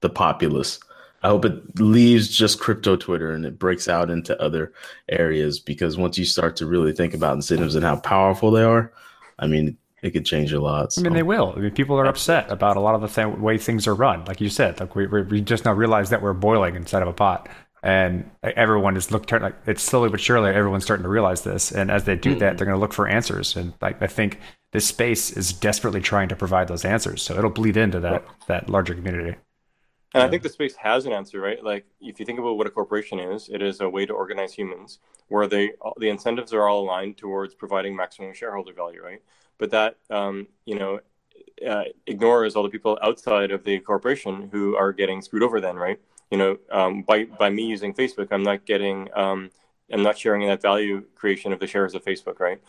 the 0.00 0.08
populace. 0.08 0.80
I 1.26 1.28
hope 1.28 1.44
it 1.44 1.80
leaves 1.80 2.28
just 2.28 2.60
crypto 2.60 2.94
Twitter 2.94 3.32
and 3.32 3.44
it 3.44 3.58
breaks 3.58 3.88
out 3.88 4.10
into 4.10 4.40
other 4.40 4.72
areas 5.08 5.58
because 5.58 5.96
once 5.96 6.16
you 6.16 6.24
start 6.24 6.54
to 6.58 6.66
really 6.66 6.92
think 6.92 7.14
about 7.14 7.34
incentives 7.34 7.74
and 7.74 7.84
how 7.84 7.96
powerful 7.96 8.52
they 8.52 8.62
are, 8.62 8.92
I 9.40 9.48
mean, 9.48 9.76
it 10.04 10.12
could 10.12 10.24
change 10.24 10.52
a 10.52 10.60
lot. 10.60 10.92
So. 10.92 11.00
I 11.00 11.02
mean, 11.02 11.14
they 11.14 11.24
will. 11.24 11.52
I 11.56 11.58
mean, 11.58 11.72
people 11.72 11.98
are 11.98 12.06
upset 12.06 12.48
about 12.52 12.76
a 12.76 12.80
lot 12.80 12.94
of 12.94 13.00
the 13.00 13.08
th- 13.08 13.38
way 13.38 13.58
things 13.58 13.88
are 13.88 13.94
run. 13.96 14.24
Like 14.26 14.40
you 14.40 14.48
said, 14.48 14.78
like 14.78 14.94
we, 14.94 15.08
we 15.08 15.40
just 15.40 15.64
now 15.64 15.72
realize 15.72 16.10
that 16.10 16.22
we're 16.22 16.32
boiling 16.32 16.76
inside 16.76 17.02
of 17.02 17.08
a 17.08 17.12
pot, 17.12 17.48
and 17.82 18.30
everyone 18.44 18.96
is 18.96 19.10
look 19.10 19.28
like 19.32 19.56
it's 19.66 19.82
slowly 19.82 20.10
but 20.10 20.20
surely 20.20 20.50
everyone's 20.50 20.84
starting 20.84 21.02
to 21.02 21.08
realize 21.08 21.42
this. 21.42 21.72
And 21.72 21.90
as 21.90 22.04
they 22.04 22.14
do 22.14 22.30
mm-hmm. 22.30 22.38
that, 22.38 22.56
they're 22.56 22.66
going 22.66 22.76
to 22.76 22.80
look 22.80 22.92
for 22.92 23.08
answers. 23.08 23.56
And 23.56 23.74
like 23.82 24.00
I 24.00 24.06
think 24.06 24.38
this 24.70 24.86
space 24.86 25.32
is 25.32 25.52
desperately 25.52 26.00
trying 26.00 26.28
to 26.28 26.36
provide 26.36 26.68
those 26.68 26.84
answers, 26.84 27.20
so 27.20 27.36
it'll 27.36 27.50
bleed 27.50 27.76
into 27.76 27.98
that 27.98 28.24
that 28.46 28.70
larger 28.70 28.94
community. 28.94 29.36
And 30.16 30.24
I 30.24 30.28
think 30.28 30.42
the 30.42 30.48
space 30.48 30.74
has 30.76 31.06
an 31.06 31.12
answer, 31.12 31.40
right? 31.40 31.62
Like 31.62 31.86
if 32.00 32.18
you 32.20 32.26
think 32.26 32.38
about 32.38 32.56
what 32.58 32.66
a 32.66 32.70
corporation 32.70 33.18
is, 33.18 33.48
it 33.48 33.62
is 33.62 33.80
a 33.80 33.88
way 33.88 34.06
to 34.06 34.12
organize 34.12 34.52
humans 34.52 34.98
where 35.28 35.46
they 35.46 35.72
the 35.98 36.08
incentives 36.08 36.52
are 36.52 36.68
all 36.68 36.84
aligned 36.84 37.16
towards 37.18 37.54
providing 37.54 37.94
maximum 37.96 38.32
shareholder 38.34 38.72
value, 38.72 39.02
right? 39.02 39.22
but 39.58 39.70
that 39.70 39.96
um, 40.10 40.48
you 40.64 40.78
know 40.78 41.00
uh, 41.66 41.84
ignores 42.06 42.54
all 42.54 42.62
the 42.62 42.68
people 42.68 42.98
outside 43.02 43.50
of 43.50 43.64
the 43.64 43.78
corporation 43.80 44.48
who 44.52 44.76
are 44.76 44.92
getting 44.92 45.22
screwed 45.22 45.42
over. 45.42 45.60
Then, 45.60 45.76
right? 45.76 45.98
You 46.30 46.38
know, 46.38 46.58
um, 46.70 47.02
by 47.02 47.24
by 47.24 47.50
me 47.50 47.66
using 47.66 47.94
Facebook, 47.94 48.28
I'm 48.30 48.42
not 48.42 48.66
getting, 48.66 49.08
um, 49.14 49.50
I'm 49.92 50.02
not 50.02 50.18
sharing 50.18 50.46
that 50.48 50.62
value 50.62 51.04
creation 51.14 51.52
of 51.52 51.60
the 51.60 51.66
shares 51.66 51.94
of 51.94 52.04
Facebook, 52.04 52.40
right? 52.40 52.60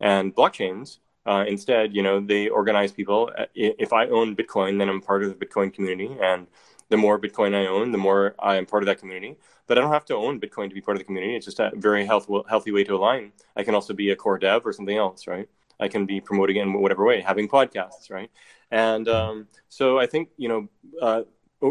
And 0.00 0.34
blockchains, 0.34 0.98
uh, 1.24 1.44
instead, 1.48 1.94
you 1.94 2.02
know, 2.02 2.20
they 2.20 2.48
organize 2.48 2.92
people. 2.92 3.30
Uh, 3.36 3.46
if 3.54 3.92
I 3.92 4.06
own 4.08 4.36
Bitcoin, 4.36 4.78
then 4.78 4.88
I'm 4.88 5.00
part 5.00 5.24
of 5.24 5.36
the 5.36 5.46
Bitcoin 5.46 5.72
community, 5.72 6.16
and 6.20 6.46
the 6.88 6.96
more 6.96 7.18
Bitcoin 7.18 7.54
I 7.54 7.66
own, 7.66 7.92
the 7.92 7.98
more 7.98 8.34
I 8.38 8.56
am 8.56 8.66
part 8.66 8.82
of 8.82 8.86
that 8.86 8.98
community. 8.98 9.36
But 9.66 9.78
I 9.78 9.80
don't 9.80 9.92
have 9.92 10.04
to 10.06 10.14
own 10.14 10.40
Bitcoin 10.40 10.68
to 10.68 10.74
be 10.74 10.80
part 10.80 10.96
of 10.96 11.00
the 11.00 11.04
community. 11.04 11.34
It's 11.34 11.46
just 11.46 11.58
a 11.58 11.72
very 11.74 12.06
health, 12.06 12.28
healthy 12.48 12.70
way 12.70 12.84
to 12.84 12.94
align. 12.94 13.32
I 13.56 13.64
can 13.64 13.74
also 13.74 13.92
be 13.92 14.10
a 14.10 14.16
core 14.16 14.38
dev 14.38 14.64
or 14.64 14.72
something 14.72 14.96
else, 14.96 15.26
right? 15.26 15.48
I 15.80 15.88
can 15.88 16.06
be 16.06 16.20
promoting 16.20 16.56
it 16.56 16.62
in 16.62 16.72
whatever 16.72 17.04
way, 17.04 17.20
having 17.20 17.48
podcasts, 17.48 18.10
right? 18.10 18.30
And 18.70 19.08
um, 19.08 19.48
so 19.68 19.98
I 19.98 20.06
think 20.06 20.30
you 20.36 20.48
know, 20.48 20.68
uh, 21.02 21.22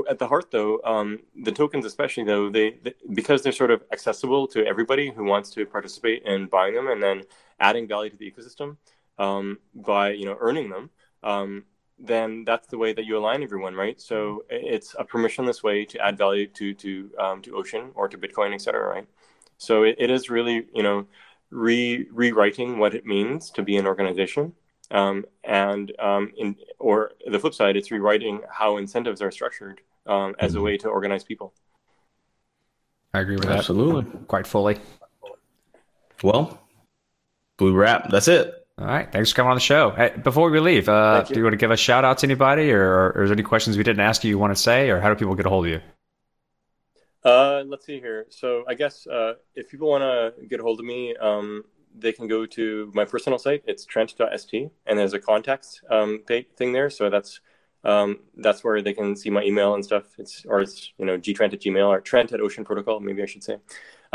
at 0.10 0.20
the 0.20 0.28
heart 0.28 0.52
though, 0.52 0.80
um, 0.84 1.20
the 1.44 1.52
tokens 1.52 1.86
especially 1.86 2.24
though, 2.24 2.50
they, 2.50 2.72
they, 2.84 2.94
because 3.14 3.42
they're 3.42 3.52
sort 3.52 3.72
of 3.72 3.84
accessible 3.92 4.48
to 4.48 4.66
everybody 4.66 5.12
who 5.12 5.24
wants 5.24 5.50
to 5.52 5.66
participate 5.66 6.24
in 6.24 6.48
buying 6.48 6.76
them 6.76 6.88
and 6.88 7.02
then 7.02 7.24
adding 7.60 7.88
value 7.88 8.10
to 8.10 8.18
the 8.18 8.30
ecosystem 8.30 8.78
um, 9.18 9.60
by 9.74 10.12
you 10.12 10.26
know 10.26 10.38
earning 10.40 10.70
them. 10.70 10.90
Um, 11.24 11.64
then 11.98 12.44
that's 12.46 12.68
the 12.68 12.78
way 12.78 12.94
that 12.94 13.06
you 13.06 13.18
align 13.18 13.42
everyone, 13.44 13.76
right? 13.76 14.00
So 14.02 14.44
it's 14.50 14.96
a 15.00 15.06
permissionless 15.06 15.64
way 15.64 15.86
to 15.86 16.00
add 16.00 16.18
value 16.18 16.48
to 16.48 16.74
to 16.74 17.12
um, 17.18 17.42
to 17.44 17.56
Ocean 17.56 17.92
or 17.96 18.08
to 18.08 18.18
Bitcoin, 18.18 18.54
et 18.54 18.62
cetera, 18.62 18.88
right? 18.88 19.08
So 19.58 19.84
it, 19.84 19.96
it 19.98 20.10
is 20.10 20.30
really, 20.30 20.68
you 20.74 20.84
know, 20.84 21.08
re- 21.50 22.08
rewriting 22.12 22.78
what 22.78 22.94
it 22.94 23.06
means 23.06 23.50
to 23.52 23.64
be 23.64 23.78
an 23.78 23.88
organization. 23.88 24.54
Um, 24.92 25.26
and 25.44 25.92
um, 26.00 26.32
in, 26.38 26.58
or 26.78 27.12
the 27.26 27.40
flip 27.40 27.54
side, 27.54 27.76
it's 27.76 27.90
rewriting 27.90 28.42
how 28.52 28.78
incentives 28.78 29.22
are 29.22 29.32
structured 29.32 29.82
um, 30.06 30.36
as 30.38 30.54
a 30.54 30.58
mm-hmm. 30.58 30.66
way 30.66 30.78
to 30.78 30.90
organize 30.90 31.24
people. 31.24 31.54
I 33.14 33.22
agree 33.22 33.38
with 33.38 33.46
Absolutely. 33.46 33.94
that. 33.94 34.00
Absolutely. 34.02 34.28
Quite 34.28 34.48
fully. 34.48 34.78
Well, 36.22 36.60
blue 37.58 37.74
wrap. 37.74 38.10
That's 38.10 38.28
it. 38.28 38.65
All 38.78 38.86
right. 38.86 39.10
Thanks 39.10 39.32
for 39.32 39.38
coming 39.38 39.52
on 39.52 39.56
the 39.56 39.62
show. 39.62 39.92
Hey, 39.92 40.14
before 40.22 40.50
we 40.50 40.60
leave, 40.60 40.90
uh, 40.90 41.24
do 41.24 41.36
you 41.36 41.44
want 41.44 41.54
to 41.54 41.58
give 41.58 41.72
a 41.72 41.78
shout 41.78 42.04
out 42.04 42.18
to 42.20 42.28
anybody 42.28 42.72
or, 42.72 42.84
or, 42.84 43.12
or 43.16 43.24
is 43.24 43.30
there 43.30 43.36
any 43.36 43.44
questions 43.44 43.78
we 43.78 43.84
didn't 43.84 44.02
ask 44.02 44.24
you 44.24 44.30
you 44.30 44.38
want 44.38 44.56
to 44.56 44.62
say 44.62 44.90
or 44.90 45.00
how 45.00 45.08
do 45.08 45.16
people 45.16 45.34
get 45.34 45.46
a 45.46 45.50
hold 45.50 45.66
of 45.66 45.72
you? 45.72 45.82
Uh, 47.24 47.64
let's 47.66 47.86
see 47.86 48.02
here. 48.02 48.26
So 48.30 48.66
I 48.68 48.74
guess 48.74 49.08
uh, 49.08 49.36
if 49.56 49.70
people 49.70 49.90
want 49.90 50.02
to 50.02 50.46
get 50.48 50.60
a 50.60 50.64
hold 50.64 50.82
of 50.82 50.86
me, 50.86 51.16
um, 51.16 51.64
they 51.98 52.12
can 52.12 52.28
go 52.28 52.46
to 52.46 52.92
my 52.94 53.06
personal 53.06 53.40
site. 53.40 53.64
It's 53.66 53.86
trent.st, 53.86 54.72
and 54.86 55.00
there's 55.00 55.14
a 55.14 55.20
contacts 55.20 55.82
um, 55.90 56.24
thing 56.28 56.74
there. 56.74 56.90
So 56.90 57.10
that's 57.10 57.40
um, 57.86 58.20
that's 58.36 58.64
where 58.64 58.82
they 58.82 58.94
can 58.94 59.16
see 59.16 59.30
my 59.30 59.44
email 59.44 59.74
and 59.74 59.86
stuff. 59.86 60.04
It's 60.20 60.46
or 60.46 60.60
it's 60.60 60.92
you 60.98 61.06
know 61.06 61.18
gtrent 61.18 61.54
at 61.54 61.62
gmail 61.62 61.88
or 61.88 62.02
trent 62.02 62.34
at 62.34 62.42
ocean 62.42 62.66
protocol. 62.66 63.00
Maybe 63.00 63.24
I 63.24 63.26
should 63.26 63.44
say. 63.44 63.58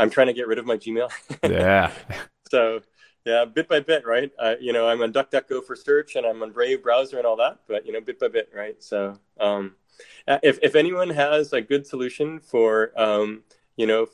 I'm 0.01 0.09
trying 0.09 0.27
to 0.27 0.33
get 0.33 0.47
rid 0.47 0.57
of 0.57 0.65
my 0.65 0.77
Gmail. 0.77 1.11
yeah. 1.43 1.91
so 2.49 2.81
yeah, 3.25 3.45
bit 3.45 3.67
by 3.67 3.79
bit, 3.79 4.05
right? 4.05 4.31
Uh, 4.39 4.55
you 4.59 4.73
know, 4.73 4.87
I'm 4.87 5.01
on 5.01 5.13
DuckDuckGo 5.13 5.63
for 5.63 5.75
search, 5.75 6.15
and 6.15 6.25
I'm 6.25 6.41
on 6.41 6.51
Brave 6.51 6.83
browser 6.83 7.17
and 7.17 7.25
all 7.25 7.35
that. 7.37 7.59
But 7.67 7.85
you 7.85 7.93
know, 7.93 8.01
bit 8.01 8.19
by 8.19 8.27
bit, 8.29 8.49
right? 8.55 8.81
So 8.81 9.17
um, 9.39 9.75
if 10.27 10.59
if 10.61 10.75
anyone 10.75 11.09
has 11.09 11.53
a 11.53 11.61
good 11.61 11.85
solution 11.85 12.39
for 12.39 12.91
um, 12.99 13.43
you 13.75 13.85
know 13.85 14.07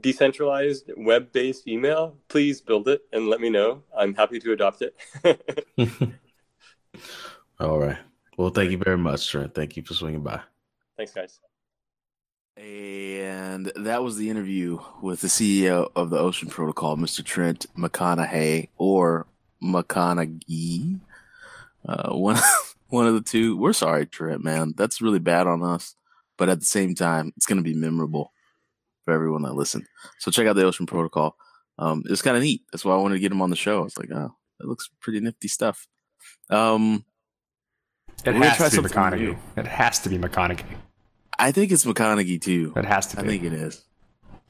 decentralized 0.00 0.90
web 0.96 1.32
based 1.32 1.66
email, 1.66 2.16
please 2.28 2.60
build 2.60 2.88
it 2.88 3.02
and 3.12 3.28
let 3.28 3.40
me 3.40 3.50
know. 3.50 3.82
I'm 3.96 4.14
happy 4.14 4.38
to 4.40 4.52
adopt 4.52 4.82
it. 4.82 4.94
All 7.60 7.78
right. 7.78 7.98
Well, 8.36 8.50
thank 8.50 8.70
you 8.70 8.78
very 8.78 8.98
much, 8.98 9.28
Trent. 9.28 9.54
Thank 9.54 9.76
you 9.76 9.82
for 9.82 9.94
swinging 9.94 10.22
by. 10.22 10.40
Thanks, 10.96 11.12
guys. 11.12 11.40
And 12.60 13.72
that 13.74 14.02
was 14.02 14.16
the 14.16 14.28
interview 14.28 14.80
with 15.00 15.22
the 15.22 15.28
CEO 15.28 15.90
of 15.96 16.10
the 16.10 16.18
Ocean 16.18 16.48
Protocol, 16.48 16.96
Mr. 16.96 17.24
Trent 17.24 17.64
McConaughey 17.74 18.68
or 18.76 19.26
McConaughey. 19.62 21.00
Uh, 21.88 22.12
one 22.12 22.36
one 22.88 23.06
of 23.06 23.14
the 23.14 23.22
two. 23.22 23.56
We're 23.56 23.72
sorry, 23.72 24.04
Trent, 24.04 24.44
man. 24.44 24.74
That's 24.76 25.00
really 25.00 25.18
bad 25.18 25.46
on 25.46 25.62
us. 25.62 25.94
But 26.36 26.50
at 26.50 26.60
the 26.60 26.66
same 26.66 26.94
time, 26.94 27.32
it's 27.36 27.46
going 27.46 27.56
to 27.56 27.64
be 27.64 27.74
memorable 27.74 28.32
for 29.06 29.14
everyone 29.14 29.42
that 29.42 29.54
listened. 29.54 29.86
So 30.18 30.30
check 30.30 30.46
out 30.46 30.56
the 30.56 30.64
Ocean 30.64 30.86
Protocol. 30.86 31.36
Um, 31.78 32.02
it's 32.10 32.22
kind 32.22 32.36
of 32.36 32.42
neat. 32.42 32.62
That's 32.70 32.84
why 32.84 32.94
I 32.94 32.98
wanted 32.98 33.14
to 33.14 33.20
get 33.20 33.32
him 33.32 33.40
on 33.40 33.48
the 33.48 33.56
show. 33.56 33.80
I 33.80 33.84
was 33.84 33.96
like, 33.96 34.10
oh, 34.12 34.34
that 34.58 34.68
looks 34.68 34.90
pretty 35.00 35.20
nifty 35.20 35.48
stuff. 35.48 35.88
Um, 36.50 37.06
it 38.24 38.34
has 38.34 38.70
to 38.72 38.82
be 38.82 38.88
McConaughey. 38.88 39.18
New. 39.18 39.38
It 39.56 39.66
has 39.66 39.98
to 40.00 40.10
be 40.10 40.18
McConaughey. 40.18 40.76
I 41.40 41.52
think 41.52 41.72
it's 41.72 41.84
McConaughey 41.86 42.40
too. 42.40 42.72
It 42.76 42.84
has 42.84 43.06
to 43.08 43.16
be. 43.16 43.22
I 43.22 43.26
think 43.26 43.44
it 43.44 43.52
is. 43.54 43.82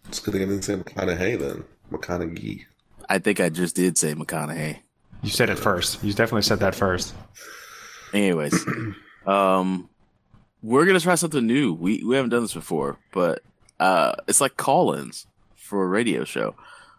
It's 0.09 0.19
good 0.19 0.35
they 0.35 0.41
didn't 0.41 0.63
say 0.63 0.75
McConaughey 0.75 1.39
then. 1.39 1.65
McConaughey. 1.93 2.65
I 3.09 3.19
think 3.21 3.39
I 3.39 3.49
just 3.49 3.77
did 3.77 3.97
say 3.97 4.15
McConaughey. 4.15 4.81
You 5.23 5.31
said 5.31 5.51
it 5.51 5.59
first. 5.59 6.03
You 6.03 6.13
definitely 6.13 6.43
said 6.43 6.59
that 6.61 6.75
first. 6.75 7.15
Anyways, 8.13 8.67
um, 9.27 9.89
we're 10.63 10.85
gonna 10.85 11.01
try 11.01 11.15
something 11.15 11.47
new. 11.47 11.73
We 11.73 12.03
we 12.03 12.17
haven't 12.17 12.31
done 12.31 12.43
this 12.43 12.55
before, 12.55 12.99
but 13.13 13.43
uh, 13.79 14.15
it's 14.27 14.41
like 14.41 14.57
call-ins 14.57 15.27
for 15.55 15.85
a 15.85 15.87
radio 15.87 16.25
show. 16.25 16.57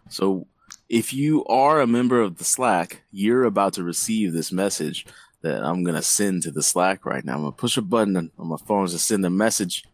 So 0.08 0.46
if 0.88 1.12
you 1.12 1.44
are 1.46 1.80
a 1.80 1.86
member 1.86 2.20
of 2.20 2.38
the 2.38 2.44
Slack, 2.44 3.02
you're 3.12 3.44
about 3.44 3.74
to 3.74 3.82
receive 3.82 4.32
this 4.32 4.52
message 4.52 5.06
that 5.42 5.62
I'm 5.64 5.84
gonna 5.84 6.02
send 6.02 6.42
to 6.44 6.50
the 6.50 6.62
Slack 6.62 7.04
right 7.06 7.24
now. 7.24 7.34
I'm 7.34 7.40
gonna 7.40 7.52
push 7.52 7.76
a 7.76 7.82
button 7.82 8.30
on 8.38 8.46
my 8.48 8.56
phone 8.56 8.86
to 8.88 8.98
send 8.98 9.24
a 9.26 9.30
message. 9.30 9.84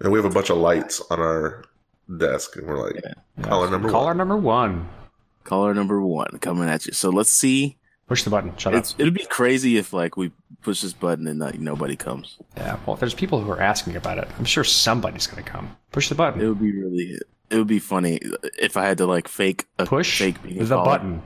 And 0.00 0.10
we 0.12 0.18
have 0.18 0.24
a 0.24 0.30
bunch 0.34 0.50
of 0.50 0.56
lights 0.56 1.00
on 1.10 1.20
our 1.20 1.64
desk, 2.18 2.56
and 2.56 2.66
we're 2.66 2.82
like, 2.82 3.02
Yeah. 3.04 3.42
caller 3.42 3.70
number 3.70 3.90
Caller 3.90 4.06
one. 4.08 4.16
number 4.18 4.36
one. 4.36 4.88
Caller 5.44 5.74
number 5.74 6.00
one 6.00 6.38
coming 6.40 6.68
at 6.68 6.86
you. 6.86 6.92
So 6.92 7.10
let's 7.10 7.30
see. 7.30 7.76
Push 8.08 8.24
the 8.24 8.30
button. 8.30 8.52
Shut 8.56 8.74
It's, 8.74 8.94
up. 8.94 9.00
it'd 9.00 9.14
be 9.14 9.24
crazy 9.26 9.76
if 9.76 9.92
like 9.92 10.16
we 10.16 10.32
push 10.62 10.80
this 10.82 10.92
button 10.92 11.26
and 11.28 11.38
like 11.38 11.58
nobody 11.60 11.94
comes. 11.96 12.38
Yeah. 12.56 12.76
Well, 12.86 12.96
there's 12.96 13.14
people 13.14 13.40
who 13.40 13.50
are 13.52 13.60
asking 13.60 13.94
about 13.96 14.18
it. 14.18 14.26
I'm 14.38 14.44
sure 14.44 14.64
somebody's 14.64 15.26
going 15.28 15.42
to 15.44 15.48
come. 15.48 15.76
Push 15.92 16.08
the 16.08 16.14
button. 16.16 16.40
It 16.40 16.48
would 16.48 16.58
be 16.60 16.72
really. 16.72 17.18
It 17.50 17.56
would 17.56 17.66
be 17.68 17.78
funny 17.78 18.20
if 18.58 18.76
I 18.76 18.84
had 18.86 18.98
to 18.98 19.06
like 19.06 19.28
fake 19.28 19.66
a 19.78 19.86
Push 19.86 20.18
fake 20.18 20.42
being 20.42 20.60
a 20.60 20.64
the 20.64 20.74
caller. 20.76 20.84
button. 20.98 21.22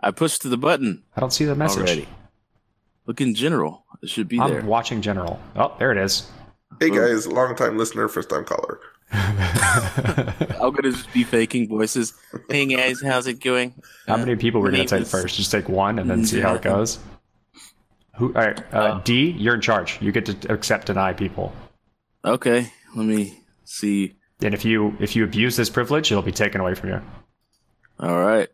I 0.00 0.10
pushed 0.10 0.42
the 0.48 0.56
button 0.56 1.02
I 1.16 1.20
don't 1.20 1.32
see 1.32 1.44
the 1.44 1.54
message. 1.54 1.82
already. 1.84 2.08
Look 3.06 3.20
in 3.20 3.34
general. 3.34 3.84
It 4.02 4.08
should 4.10 4.28
be 4.28 4.40
I'm 4.40 4.50
there. 4.50 4.62
watching 4.64 5.00
general. 5.02 5.40
Oh, 5.54 5.74
there 5.78 5.92
it 5.92 5.98
is. 5.98 6.28
Hey 6.80 6.90
guys, 6.90 7.26
long 7.26 7.54
time 7.56 7.78
listener, 7.78 8.08
first 8.08 8.28
time 8.28 8.44
caller. 8.44 8.80
I'm 9.12 10.72
gonna 10.74 10.90
just 10.90 11.12
be 11.12 11.22
faking 11.24 11.68
voices. 11.68 12.12
Hey 12.50 12.66
guys, 12.66 13.00
how's 13.00 13.26
it 13.26 13.40
going? 13.40 13.74
How 14.06 14.16
many 14.16 14.34
people 14.36 14.60
we're 14.60 14.72
going 14.72 14.82
to 14.86 14.88
take 14.96 15.02
is- 15.02 15.10
first? 15.10 15.36
Just 15.36 15.50
take 15.52 15.68
one 15.68 15.98
and 15.98 16.10
then 16.10 16.24
see 16.26 16.40
how 16.40 16.54
it 16.54 16.62
goes. 16.62 16.98
Who? 18.16 18.26
All 18.34 18.42
right, 18.42 18.74
uh, 18.74 19.00
D, 19.04 19.30
you're 19.30 19.54
in 19.54 19.60
charge. 19.60 20.00
You 20.02 20.10
get 20.10 20.26
to 20.26 20.52
accept 20.52 20.86
deny 20.86 21.12
people, 21.12 21.52
Okay, 22.24 22.70
let 22.96 23.06
me 23.06 23.38
see. 23.64 24.16
and 24.42 24.52
if 24.54 24.64
you 24.64 24.96
if 25.00 25.14
you 25.14 25.22
abuse 25.24 25.54
this 25.56 25.70
privilege, 25.70 26.10
it'll 26.10 26.22
be 26.22 26.32
taken 26.32 26.60
away 26.60 26.74
from 26.74 26.88
you. 26.90 27.00
All 28.00 28.18
right. 28.18 28.48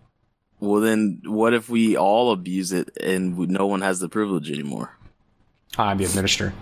Well, 0.62 0.80
then, 0.80 1.22
what 1.24 1.54
if 1.54 1.68
we 1.68 1.96
all 1.96 2.30
abuse 2.30 2.70
it 2.70 2.96
and 3.02 3.36
no 3.36 3.66
one 3.66 3.80
has 3.80 3.98
the 3.98 4.08
privilege 4.08 4.48
anymore? 4.48 4.96
I'm 5.76 5.98
the 5.98 6.04
administrator. 6.04 6.54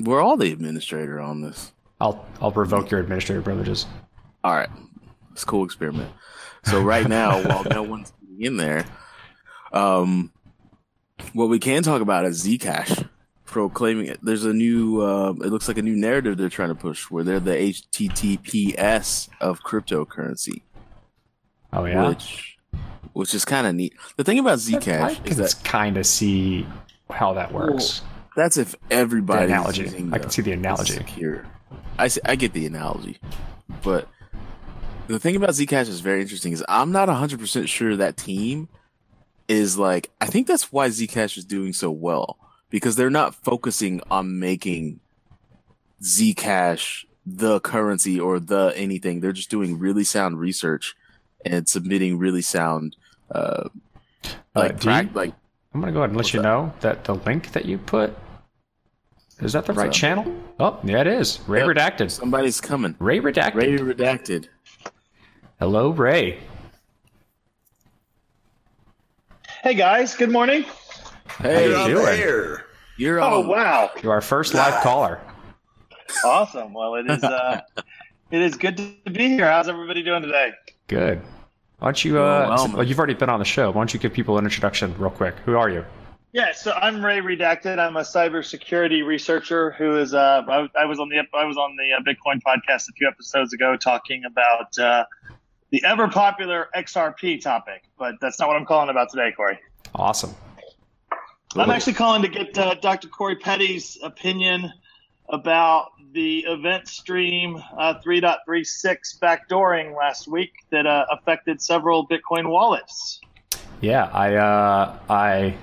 We're 0.00 0.20
all 0.20 0.36
the 0.36 0.50
administrator 0.50 1.20
on 1.20 1.42
this. 1.42 1.70
I'll 2.00 2.26
I'll 2.40 2.50
revoke 2.50 2.90
your 2.90 2.98
administrator 2.98 3.40
privileges. 3.40 3.86
All 4.42 4.52
right, 4.52 4.68
it's 5.30 5.44
a 5.44 5.46
cool 5.46 5.64
experiment. 5.64 6.10
So 6.64 6.82
right 6.82 7.06
now, 7.08 7.40
while 7.48 7.62
no 7.62 7.84
one's 7.84 8.12
in 8.36 8.56
there, 8.56 8.84
um, 9.72 10.32
what 11.34 11.48
we 11.48 11.60
can 11.60 11.84
talk 11.84 12.02
about 12.02 12.24
is 12.24 12.44
Zcash 12.44 13.08
proclaiming 13.44 14.06
it. 14.06 14.18
There's 14.24 14.44
a 14.44 14.52
new, 14.52 15.02
uh, 15.02 15.30
it 15.30 15.52
looks 15.52 15.68
like 15.68 15.78
a 15.78 15.82
new 15.82 15.94
narrative 15.94 16.36
they're 16.36 16.48
trying 16.48 16.70
to 16.70 16.74
push, 16.74 17.12
where 17.12 17.22
they're 17.22 17.38
the 17.38 17.54
HTTPS 17.54 19.28
of 19.40 19.60
cryptocurrency, 19.62 20.62
Oh 21.72 21.84
yeah. 21.84 22.08
which 22.08 22.55
which 23.16 23.34
is 23.34 23.46
kind 23.46 23.66
of 23.66 23.74
neat. 23.74 23.94
The 24.16 24.24
thing 24.24 24.38
about 24.38 24.52
I 24.52 24.56
Zcash 24.56 25.26
is 25.26 25.36
can 25.36 25.36
that 25.38 25.60
kind 25.64 25.96
of 25.96 26.06
see 26.06 26.66
how 27.08 27.32
that 27.32 27.50
works. 27.50 28.02
that's 28.36 28.58
if 28.58 28.74
everybody 28.90 29.46
analogy. 29.46 29.86
I 30.12 30.18
can 30.18 30.28
see 30.28 30.42
the 30.42 30.52
analogy. 30.52 30.92
Secure. 30.92 31.46
I 31.98 32.08
see, 32.08 32.20
I 32.26 32.36
get 32.36 32.52
the 32.52 32.66
analogy, 32.66 33.18
but 33.82 34.06
the 35.06 35.18
thing 35.18 35.34
about 35.34 35.50
Zcash 35.50 35.88
is 35.88 36.00
very 36.00 36.20
interesting. 36.20 36.52
Is 36.52 36.62
I'm 36.68 36.92
not 36.92 37.08
100 37.08 37.40
percent 37.40 37.70
sure 37.70 37.96
that 37.96 38.18
team 38.18 38.68
is 39.48 39.78
like. 39.78 40.10
I 40.20 40.26
think 40.26 40.46
that's 40.46 40.70
why 40.70 40.88
Zcash 40.88 41.38
is 41.38 41.46
doing 41.46 41.72
so 41.72 41.90
well 41.90 42.36
because 42.68 42.96
they're 42.96 43.08
not 43.08 43.34
focusing 43.34 44.02
on 44.10 44.38
making 44.38 45.00
Zcash 46.02 47.06
the 47.24 47.60
currency 47.60 48.20
or 48.20 48.38
the 48.38 48.74
anything. 48.76 49.20
They're 49.20 49.32
just 49.32 49.50
doing 49.50 49.78
really 49.78 50.04
sound 50.04 50.38
research 50.38 50.94
and 51.46 51.68
submitting 51.68 52.18
really 52.18 52.42
sound, 52.42 52.96
uh, 53.30 53.68
like 54.54 54.78
D? 54.78 54.86
prac- 54.86 55.14
like 55.14 55.34
I'm 55.74 55.80
gonna 55.80 55.92
go 55.92 55.98
ahead 56.00 56.10
and 56.10 56.16
let 56.16 56.32
you 56.32 56.40
that? 56.40 56.48
know 56.48 56.72
that 56.80 57.04
the 57.04 57.14
link 57.14 57.52
that 57.52 57.64
you 57.66 57.78
put 57.78 58.16
is 59.40 59.52
that 59.52 59.66
the 59.66 59.72
What's 59.72 59.78
right 59.78 59.90
that? 59.90 59.94
channel? 59.94 60.34
Oh, 60.58 60.78
yeah, 60.82 61.00
it 61.02 61.06
is. 61.06 61.40
Ray 61.46 61.60
Yep. 61.60 61.68
redacted. 61.76 62.10
somebody's 62.10 62.60
coming. 62.60 62.96
Ray 62.98 63.20
redacted. 63.20 63.54
Ray 63.54 63.76
redacted. 63.76 64.48
Hello, 65.58 65.90
Ray. 65.90 66.38
Hey 69.62 69.74
guys, 69.74 70.14
good 70.14 70.30
morning. 70.30 70.64
Hey, 71.40 71.64
you 71.64 71.70
You're 71.70 71.78
on 71.78 71.94
the 71.94 72.00
doing? 72.00 72.20
air. 72.20 72.64
you're 72.96 73.20
Oh 73.20 73.40
on. 73.40 73.48
wow, 73.48 73.90
You're 74.02 74.12
our 74.12 74.20
first 74.20 74.54
live 74.54 74.82
caller. 74.82 75.20
awesome. 76.24 76.72
Well, 76.72 76.94
it 76.96 77.06
is 77.10 77.22
uh, 77.24 77.60
it 78.30 78.40
is 78.42 78.54
good 78.56 78.76
to 78.76 79.10
be 79.10 79.28
here. 79.28 79.50
How's 79.50 79.68
everybody 79.68 80.02
doing 80.02 80.22
today? 80.22 80.52
Good. 80.88 81.20
Why 81.78 81.88
don't 81.88 82.04
you? 82.04 82.18
Uh, 82.18 82.22
Overwhelming. 82.22 82.76
well, 82.76 82.86
you've 82.86 82.98
already 82.98 83.14
been 83.14 83.28
on 83.28 83.38
the 83.38 83.44
show. 83.44 83.70
Why 83.70 83.80
don't 83.80 83.92
you 83.92 84.00
give 84.00 84.12
people 84.12 84.38
an 84.38 84.44
introduction 84.44 84.94
real 84.98 85.10
quick? 85.10 85.34
Who 85.44 85.56
are 85.56 85.68
you? 85.68 85.84
Yeah, 86.32 86.52
so 86.52 86.72
I'm 86.72 87.04
Ray 87.04 87.20
Redacted. 87.20 87.78
I'm 87.78 87.96
a 87.96 88.02
cybersecurity 88.02 89.06
researcher 89.06 89.70
who 89.72 89.96
is 89.96 90.12
uh, 90.12 90.42
I, 90.48 90.68
I 90.78 90.84
was 90.84 90.98
on 90.98 91.08
the 91.08 91.18
I 91.34 91.44
was 91.44 91.56
on 91.56 91.76
the 91.76 91.92
uh, 91.92 92.02
Bitcoin 92.02 92.40
podcast 92.42 92.88
a 92.88 92.92
few 92.92 93.08
episodes 93.08 93.52
ago 93.52 93.76
talking 93.76 94.22
about 94.24 94.78
uh, 94.78 95.04
the 95.70 95.82
ever 95.84 96.08
popular 96.08 96.68
XRP 96.76 97.40
topic, 97.40 97.84
but 97.98 98.14
that's 98.20 98.38
not 98.38 98.48
what 98.48 98.56
I'm 98.56 98.66
calling 98.66 98.90
about 98.90 99.10
today, 99.10 99.32
Corey. 99.36 99.58
Awesome. 99.94 100.34
I'm 101.54 101.70
actually 101.70 101.94
calling 101.94 102.22
to 102.22 102.28
get 102.28 102.56
uh, 102.58 102.74
Dr. 102.74 103.08
Corey 103.08 103.36
Petty's 103.36 103.98
opinion 104.02 104.70
about 105.28 105.90
the 106.12 106.40
event 106.46 106.88
stream 106.88 107.62
uh, 107.76 107.94
3.36 108.04 109.18
backdooring 109.18 109.96
last 109.96 110.28
week 110.28 110.52
that 110.70 110.86
uh, 110.86 111.04
affected 111.10 111.60
several 111.60 112.06
Bitcoin 112.06 112.48
wallets. 112.48 113.20
Yeah, 113.80 114.04
I, 114.12 114.34
uh, 114.36 114.98
I, 115.10 115.56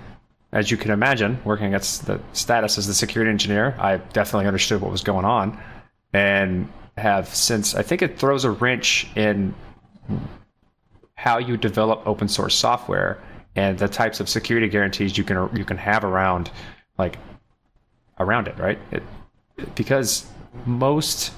as 0.52 0.70
you 0.70 0.78
can 0.78 0.92
imagine, 0.92 1.42
working 1.44 1.74
at 1.74 1.82
the 2.06 2.20
status 2.34 2.78
as 2.78 2.86
the 2.86 2.94
security 2.94 3.32
engineer, 3.32 3.76
I 3.80 3.98
definitely 3.98 4.48
understood 4.48 4.82
what 4.82 4.92
was 4.92 5.02
going 5.02 5.26
on, 5.26 5.60
and 6.14 6.72
have 6.98 7.28
since. 7.34 7.74
I 7.74 7.82
think 7.82 8.04
it 8.04 8.20
throws 8.20 8.46
a 8.46 8.52
wrench 8.52 9.08
in 9.16 9.56
how 11.16 11.40
you 11.40 11.58
develop 11.58 12.06
open 12.06 12.28
source 12.28 12.54
software 12.54 13.20
and 13.56 13.80
the 13.80 13.88
types 13.88 14.20
of 14.20 14.30
security 14.30 14.68
guarantees 14.68 15.18
you 15.18 15.24
can 15.24 15.50
you 15.56 15.66
can 15.66 15.78
have 15.78 16.04
around, 16.04 16.52
like, 17.00 17.18
around 18.20 18.48
it, 18.48 18.58
right? 18.60 18.78
It, 18.92 19.02
because 19.76 20.26
most 20.66 21.32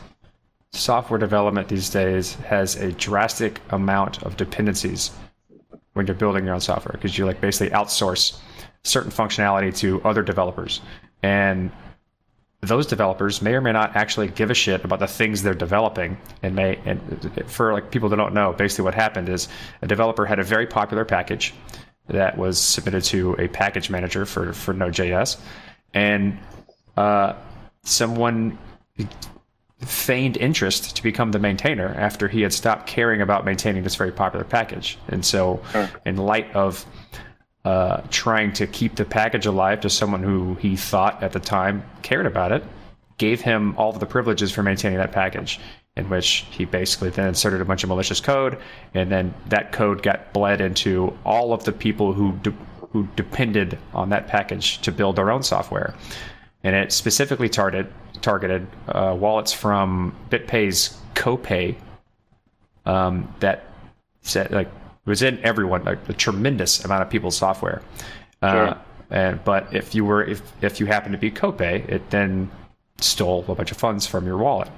software 0.71 1.19
development 1.19 1.67
these 1.67 1.89
days 1.89 2.35
has 2.35 2.75
a 2.75 2.91
drastic 2.93 3.61
amount 3.69 4.23
of 4.23 4.37
dependencies 4.37 5.11
when 5.93 6.05
you're 6.05 6.15
building 6.15 6.45
your 6.45 6.53
own 6.53 6.59
software 6.59 6.93
because 6.93 7.17
you 7.17 7.25
like 7.25 7.39
basically 7.39 7.69
outsource 7.75 8.39
certain 8.83 9.11
functionality 9.11 9.75
to 9.75 10.01
other 10.03 10.21
developers. 10.21 10.81
And 11.23 11.71
those 12.61 12.85
developers 12.85 13.41
may 13.41 13.53
or 13.53 13.61
may 13.61 13.71
not 13.71 13.95
actually 13.95 14.27
give 14.27 14.49
a 14.49 14.53
shit 14.53 14.83
about 14.83 14.99
the 14.99 15.07
things 15.07 15.43
they're 15.43 15.53
developing 15.53 16.17
and 16.43 16.55
may 16.55 16.79
and 16.85 17.31
for 17.47 17.73
like 17.73 17.91
people 17.91 18.09
that 18.09 18.15
don't 18.15 18.33
know 18.33 18.53
basically 18.53 18.83
what 18.83 18.93
happened 18.93 19.29
is 19.29 19.47
a 19.81 19.87
developer 19.87 20.25
had 20.25 20.39
a 20.39 20.43
very 20.43 20.65
popular 20.65 21.05
package 21.05 21.53
that 22.07 22.37
was 22.37 22.59
submitted 22.59 23.03
to 23.03 23.35
a 23.37 23.47
package 23.49 23.89
manager 23.89 24.25
for 24.25 24.53
for 24.53 24.73
node.js 24.73 25.39
and 25.93 26.37
uh, 26.97 27.33
someone 27.85 28.57
feigned 29.79 30.35
interest 30.37 30.95
to 30.95 31.03
become 31.03 31.31
the 31.31 31.39
maintainer 31.39 31.93
after 31.97 32.27
he 32.27 32.41
had 32.41 32.51
stopped 32.51 32.87
caring 32.87 33.21
about 33.21 33.45
maintaining 33.45 33.83
this 33.83 33.95
very 33.95 34.11
popular 34.11 34.43
package. 34.43 34.97
And 35.07 35.23
so, 35.23 35.61
in 36.05 36.17
light 36.17 36.53
of 36.55 36.85
uh, 37.63 38.01
trying 38.09 38.53
to 38.53 38.67
keep 38.67 38.95
the 38.95 39.05
package 39.05 39.45
alive 39.45 39.81
to 39.81 39.89
someone 39.89 40.23
who 40.23 40.55
he 40.55 40.75
thought 40.75 41.21
at 41.23 41.31
the 41.31 41.39
time 41.39 41.83
cared 42.01 42.25
about 42.25 42.51
it, 42.51 42.63
gave 43.17 43.41
him 43.41 43.75
all 43.77 43.91
of 43.91 43.99
the 43.99 44.05
privileges 44.05 44.51
for 44.51 44.63
maintaining 44.63 44.97
that 44.97 45.11
package. 45.11 45.59
In 45.97 46.09
which 46.09 46.45
he 46.51 46.65
basically 46.65 47.09
then 47.09 47.29
inserted 47.29 47.61
a 47.61 47.65
bunch 47.65 47.83
of 47.83 47.87
malicious 47.87 48.19
code, 48.19 48.57
and 48.93 49.09
then 49.09 49.33
that 49.47 49.71
code 49.71 50.03
got 50.03 50.33
bled 50.33 50.59
into 50.59 51.17
all 51.23 51.53
of 51.53 51.63
the 51.63 51.71
people 51.71 52.11
who 52.11 52.33
de- 52.39 52.53
who 52.91 53.07
depended 53.15 53.77
on 53.93 54.09
that 54.09 54.27
package 54.27 54.81
to 54.81 54.91
build 54.91 55.15
their 55.15 55.31
own 55.31 55.41
software 55.41 55.95
and 56.65 56.75
it 56.75 56.91
specifically 56.91 57.47
targeted 57.47 57.87
targeted 58.21 58.65
uh, 58.89 59.15
wallets 59.17 59.53
from 59.53 60.15
BitPay's 60.29 60.97
CoPay 61.13 61.75
um, 62.85 63.33
that 63.39 63.65
said 64.21 64.51
like 64.51 64.69
was 65.05 65.21
in 65.21 65.39
everyone 65.45 65.83
like 65.83 66.09
a 66.09 66.13
tremendous 66.13 66.83
amount 66.83 67.03
of 67.03 67.09
people's 67.09 67.37
software. 67.37 67.81
Uh, 68.41 68.51
Sure. 68.51 68.77
and 69.11 69.43
but 69.45 69.73
if 69.73 69.93
you 69.95 70.03
were 70.03 70.23
if 70.23 70.41
if 70.63 70.79
you 70.79 70.85
happen 70.87 71.11
to 71.11 71.17
be 71.17 71.29
CoPay, 71.31 71.87
it 71.87 72.09
then 72.09 72.49
stole 72.99 73.45
a 73.47 73.55
bunch 73.55 73.71
of 73.71 73.77
funds 73.77 74.07
from 74.07 74.25
your 74.25 74.37
wallet. 74.37 74.69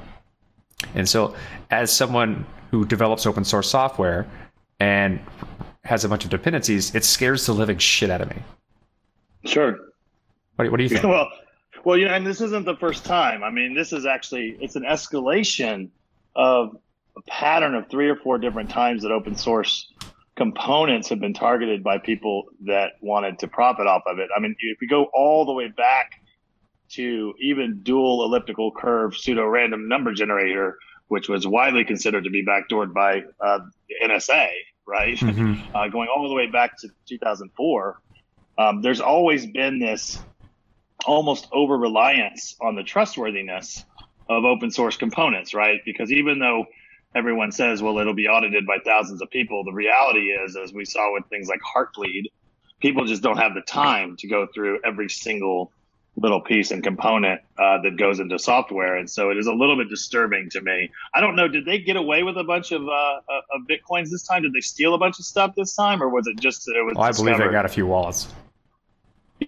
And 0.93 1.07
so, 1.07 1.33
as 1.71 1.91
someone 1.91 2.45
who 2.71 2.85
develops 2.85 3.25
open 3.25 3.43
source 3.45 3.69
software, 3.69 4.27
and 4.79 5.19
has 5.85 6.03
a 6.03 6.09
bunch 6.09 6.25
of 6.25 6.29
dependencies, 6.29 6.93
it 6.93 7.03
scares 7.05 7.45
the 7.45 7.53
living 7.53 7.77
shit 7.77 8.09
out 8.09 8.19
of 8.21 8.29
me. 8.29 8.35
Sure. 9.45 9.77
What, 10.57 10.65
do- 10.65 10.71
what 10.71 10.77
do 10.77 10.83
you 10.83 10.89
think? 10.89 11.03
well, 11.13 11.29
well, 11.83 11.97
you 11.97 12.05
know, 12.05 12.13
and 12.13 12.25
this 12.25 12.41
isn't 12.41 12.65
the 12.65 12.75
first 12.75 13.05
time. 13.05 13.43
I 13.43 13.49
mean, 13.49 13.73
this 13.73 13.93
is 13.93 14.05
actually 14.05 14.57
it's 14.59 14.75
an 14.75 14.83
escalation 14.83 15.89
of 16.35 16.77
a 17.15 17.21
pattern 17.27 17.75
of 17.75 17.89
three 17.89 18.09
or 18.09 18.15
four 18.15 18.37
different 18.37 18.69
times 18.69 19.03
that 19.03 19.11
open 19.11 19.35
source 19.35 19.91
components 20.35 21.09
have 21.09 21.19
been 21.19 21.33
targeted 21.33 21.83
by 21.83 21.97
people 21.97 22.45
that 22.65 22.91
wanted 23.01 23.39
to 23.39 23.47
profit 23.47 23.87
off 23.87 24.03
of 24.05 24.19
it. 24.19 24.29
I 24.35 24.39
mean, 24.39 24.55
if 24.59 24.77
we 24.79 24.87
go 24.87 25.07
all 25.13 25.45
the 25.45 25.53
way 25.53 25.67
back 25.67 26.11
to 26.89 27.33
even 27.41 27.81
dual 27.81 28.23
elliptical 28.23 28.71
curve 28.71 29.17
pseudo 29.17 29.45
random 29.45 29.89
number 29.89 30.13
generator, 30.13 30.77
which 31.07 31.27
was 31.27 31.47
widely 31.47 31.83
considered 31.83 32.23
to 32.25 32.29
be 32.29 32.45
backdoored 32.45 32.93
by 32.93 33.23
uh, 33.41 33.59
NSA, 34.03 34.47
right? 34.85 35.17
Mhm. 35.17 35.75
uh, 35.75 35.87
going 35.89 36.07
all 36.07 36.27
the 36.29 36.35
way 36.35 36.47
back 36.47 36.77
to 36.79 36.89
2004, 37.07 37.99
um, 38.57 38.81
there's 38.81 39.01
always 39.01 39.45
been 39.45 39.79
this 39.79 40.19
almost 41.05 41.47
over 41.51 41.77
reliance 41.77 42.55
on 42.61 42.75
the 42.75 42.83
trustworthiness 42.83 43.85
of 44.29 44.43
open 44.43 44.71
source 44.71 44.97
components, 44.97 45.53
right? 45.53 45.79
Because 45.85 46.11
even 46.11 46.39
though 46.39 46.65
everyone 47.15 47.51
says, 47.51 47.81
well, 47.81 47.97
it'll 47.99 48.13
be 48.13 48.27
audited 48.27 48.65
by 48.65 48.77
thousands 48.83 49.21
of 49.21 49.29
people, 49.29 49.63
the 49.63 49.71
reality 49.71 50.31
is, 50.31 50.57
as 50.57 50.73
we 50.73 50.85
saw 50.85 51.13
with 51.13 51.25
things 51.29 51.47
like 51.47 51.59
Heartbleed, 51.61 52.25
people 52.79 53.05
just 53.05 53.21
don't 53.21 53.37
have 53.37 53.53
the 53.53 53.61
time 53.61 54.17
to 54.17 54.27
go 54.27 54.47
through 54.53 54.79
every 54.85 55.09
single 55.09 55.71
little 56.17 56.41
piece 56.41 56.71
and 56.71 56.83
component 56.83 57.41
uh, 57.59 57.79
that 57.83 57.95
goes 57.95 58.19
into 58.19 58.39
software, 58.39 58.95
and 58.95 59.09
so 59.09 59.29
it 59.29 59.37
is 59.37 59.45
a 59.45 59.53
little 59.53 59.77
bit 59.77 59.87
disturbing 59.87 60.49
to 60.49 60.61
me. 60.61 60.89
I 61.13 61.21
don't 61.21 61.35
know. 61.35 61.47
Did 61.47 61.65
they 61.65 61.79
get 61.79 61.95
away 61.95 62.23
with 62.23 62.37
a 62.37 62.43
bunch 62.43 62.71
of 62.71 62.81
uh, 62.81 63.19
of 63.53 63.61
bitcoins 63.69 64.09
this 64.09 64.23
time? 64.23 64.41
Did 64.41 64.53
they 64.53 64.61
steal 64.61 64.95
a 64.95 64.97
bunch 64.97 65.19
of 65.19 65.25
stuff 65.25 65.53
this 65.55 65.75
time, 65.75 66.01
or 66.01 66.09
was 66.09 66.25
it 66.27 66.39
just 66.39 66.65
that 66.65 66.75
it 66.75 66.83
was? 66.83 66.95
Well, 66.95 67.05
I 67.05 67.11
believe 67.11 67.37
they 67.37 67.51
got 67.51 67.65
a 67.65 67.69
few 67.69 67.85
wallets. 67.85 68.27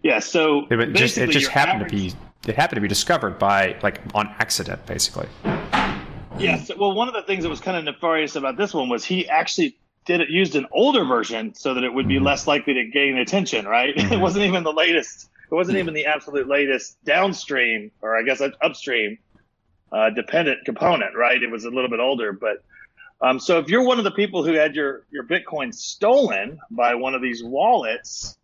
Yeah. 0.03 0.19
So 0.19 0.65
It, 0.69 0.93
just, 0.93 1.17
it 1.17 1.30
just 1.31 1.47
happened 1.49 1.84
average- 1.84 2.11
to 2.11 2.15
be 2.17 2.26
it 2.47 2.55
happened 2.55 2.77
to 2.77 2.81
be 2.81 2.88
discovered 2.88 3.38
by 3.38 3.76
like 3.84 3.99
on 4.15 4.27
accident, 4.39 4.85
basically. 4.85 5.27
Yes. 6.38 6.71
Well, 6.77 6.93
one 6.93 7.07
of 7.09 7.13
the 7.13 7.21
things 7.23 7.43
that 7.43 7.49
was 7.49 7.59
kind 7.59 7.76
of 7.77 7.84
nefarious 7.84 8.35
about 8.38 8.55
this 8.55 8.73
one 8.73 8.88
was 8.88 9.03
he 9.03 9.27
actually 9.27 9.76
did 10.05 10.21
it 10.21 10.30
used 10.30 10.55
an 10.55 10.65
older 10.71 11.03
version 11.03 11.53
so 11.53 11.73
that 11.73 11.84
it 11.84 11.93
would 11.93 12.07
be 12.07 12.15
Mhm. 12.17 12.23
less 12.23 12.47
likely 12.47 12.73
to 12.76 12.85
gain 12.85 13.17
attention. 13.17 13.65
Right. 13.65 13.89
It 13.97 14.03
Mhm. 14.03 14.21
wasn't 14.21 14.45
even 14.45 14.63
the 14.63 14.71
latest. 14.71 15.30
It 15.51 15.53
wasn't 15.55 15.77
even 15.80 15.93
the 15.93 16.05
absolute 16.05 16.47
latest 16.47 17.03
downstream, 17.03 17.91
or 18.01 18.17
I 18.17 18.21
guess 18.23 18.41
upstream, 18.61 19.17
uh, 19.91 20.11
dependent 20.11 20.63
component. 20.63 21.15
Right. 21.17 21.41
It 21.43 21.51
was 21.51 21.65
a 21.65 21.69
little 21.69 21.89
bit 21.89 21.99
older, 21.99 22.31
but. 22.31 22.63
Um, 23.21 23.38
so 23.38 23.59
if 23.59 23.67
you're 23.67 23.84
one 23.84 23.97
of 23.97 24.05
the 24.05 24.11
people 24.11 24.45
who 24.45 24.53
had 24.53 24.76
your, 24.76 25.03
your 25.11 25.26
Bitcoin 25.26 25.73
stolen 25.76 26.57
by 26.71 26.95
one 26.95 27.13
of 27.15 27.21
these 27.21 27.43
wallets, 27.43 28.38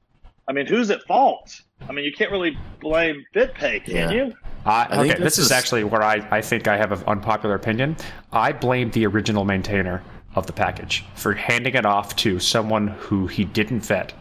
I 0.47 0.53
mean, 0.53 0.65
who's 0.67 0.89
at 0.91 1.01
fault? 1.03 1.61
I 1.87 1.91
mean, 1.91 2.05
you 2.05 2.11
can't 2.11 2.31
really 2.31 2.57
blame 2.79 3.25
BitPay, 3.35 3.83
can 3.85 3.95
Yeah. 3.95 4.11
you? 4.11 4.33
I, 4.65 4.87
I 4.89 4.99
okay, 4.99 5.09
this 5.09 5.19
this 5.19 5.37
is 5.39 5.45
is- 5.47 5.51
actually 5.51 5.83
where 5.83 6.03
I, 6.03 6.27
I 6.31 6.41
think 6.41 6.67
I 6.67 6.77
have 6.77 6.91
an 6.91 7.03
unpopular 7.07 7.55
opinion. 7.55 7.95
I 8.31 8.51
blame 8.51 8.91
the 8.91 9.05
original 9.05 9.45
maintainer 9.45 10.03
of 10.35 10.47
the 10.47 10.53
package 10.53 11.05
for 11.15 11.33
handing 11.33 11.75
it 11.75 11.85
off 11.85 12.15
to 12.17 12.39
someone 12.39 12.87
who 12.87 13.27
he 13.27 13.45
didn't 13.45 13.81
vet 13.81 14.13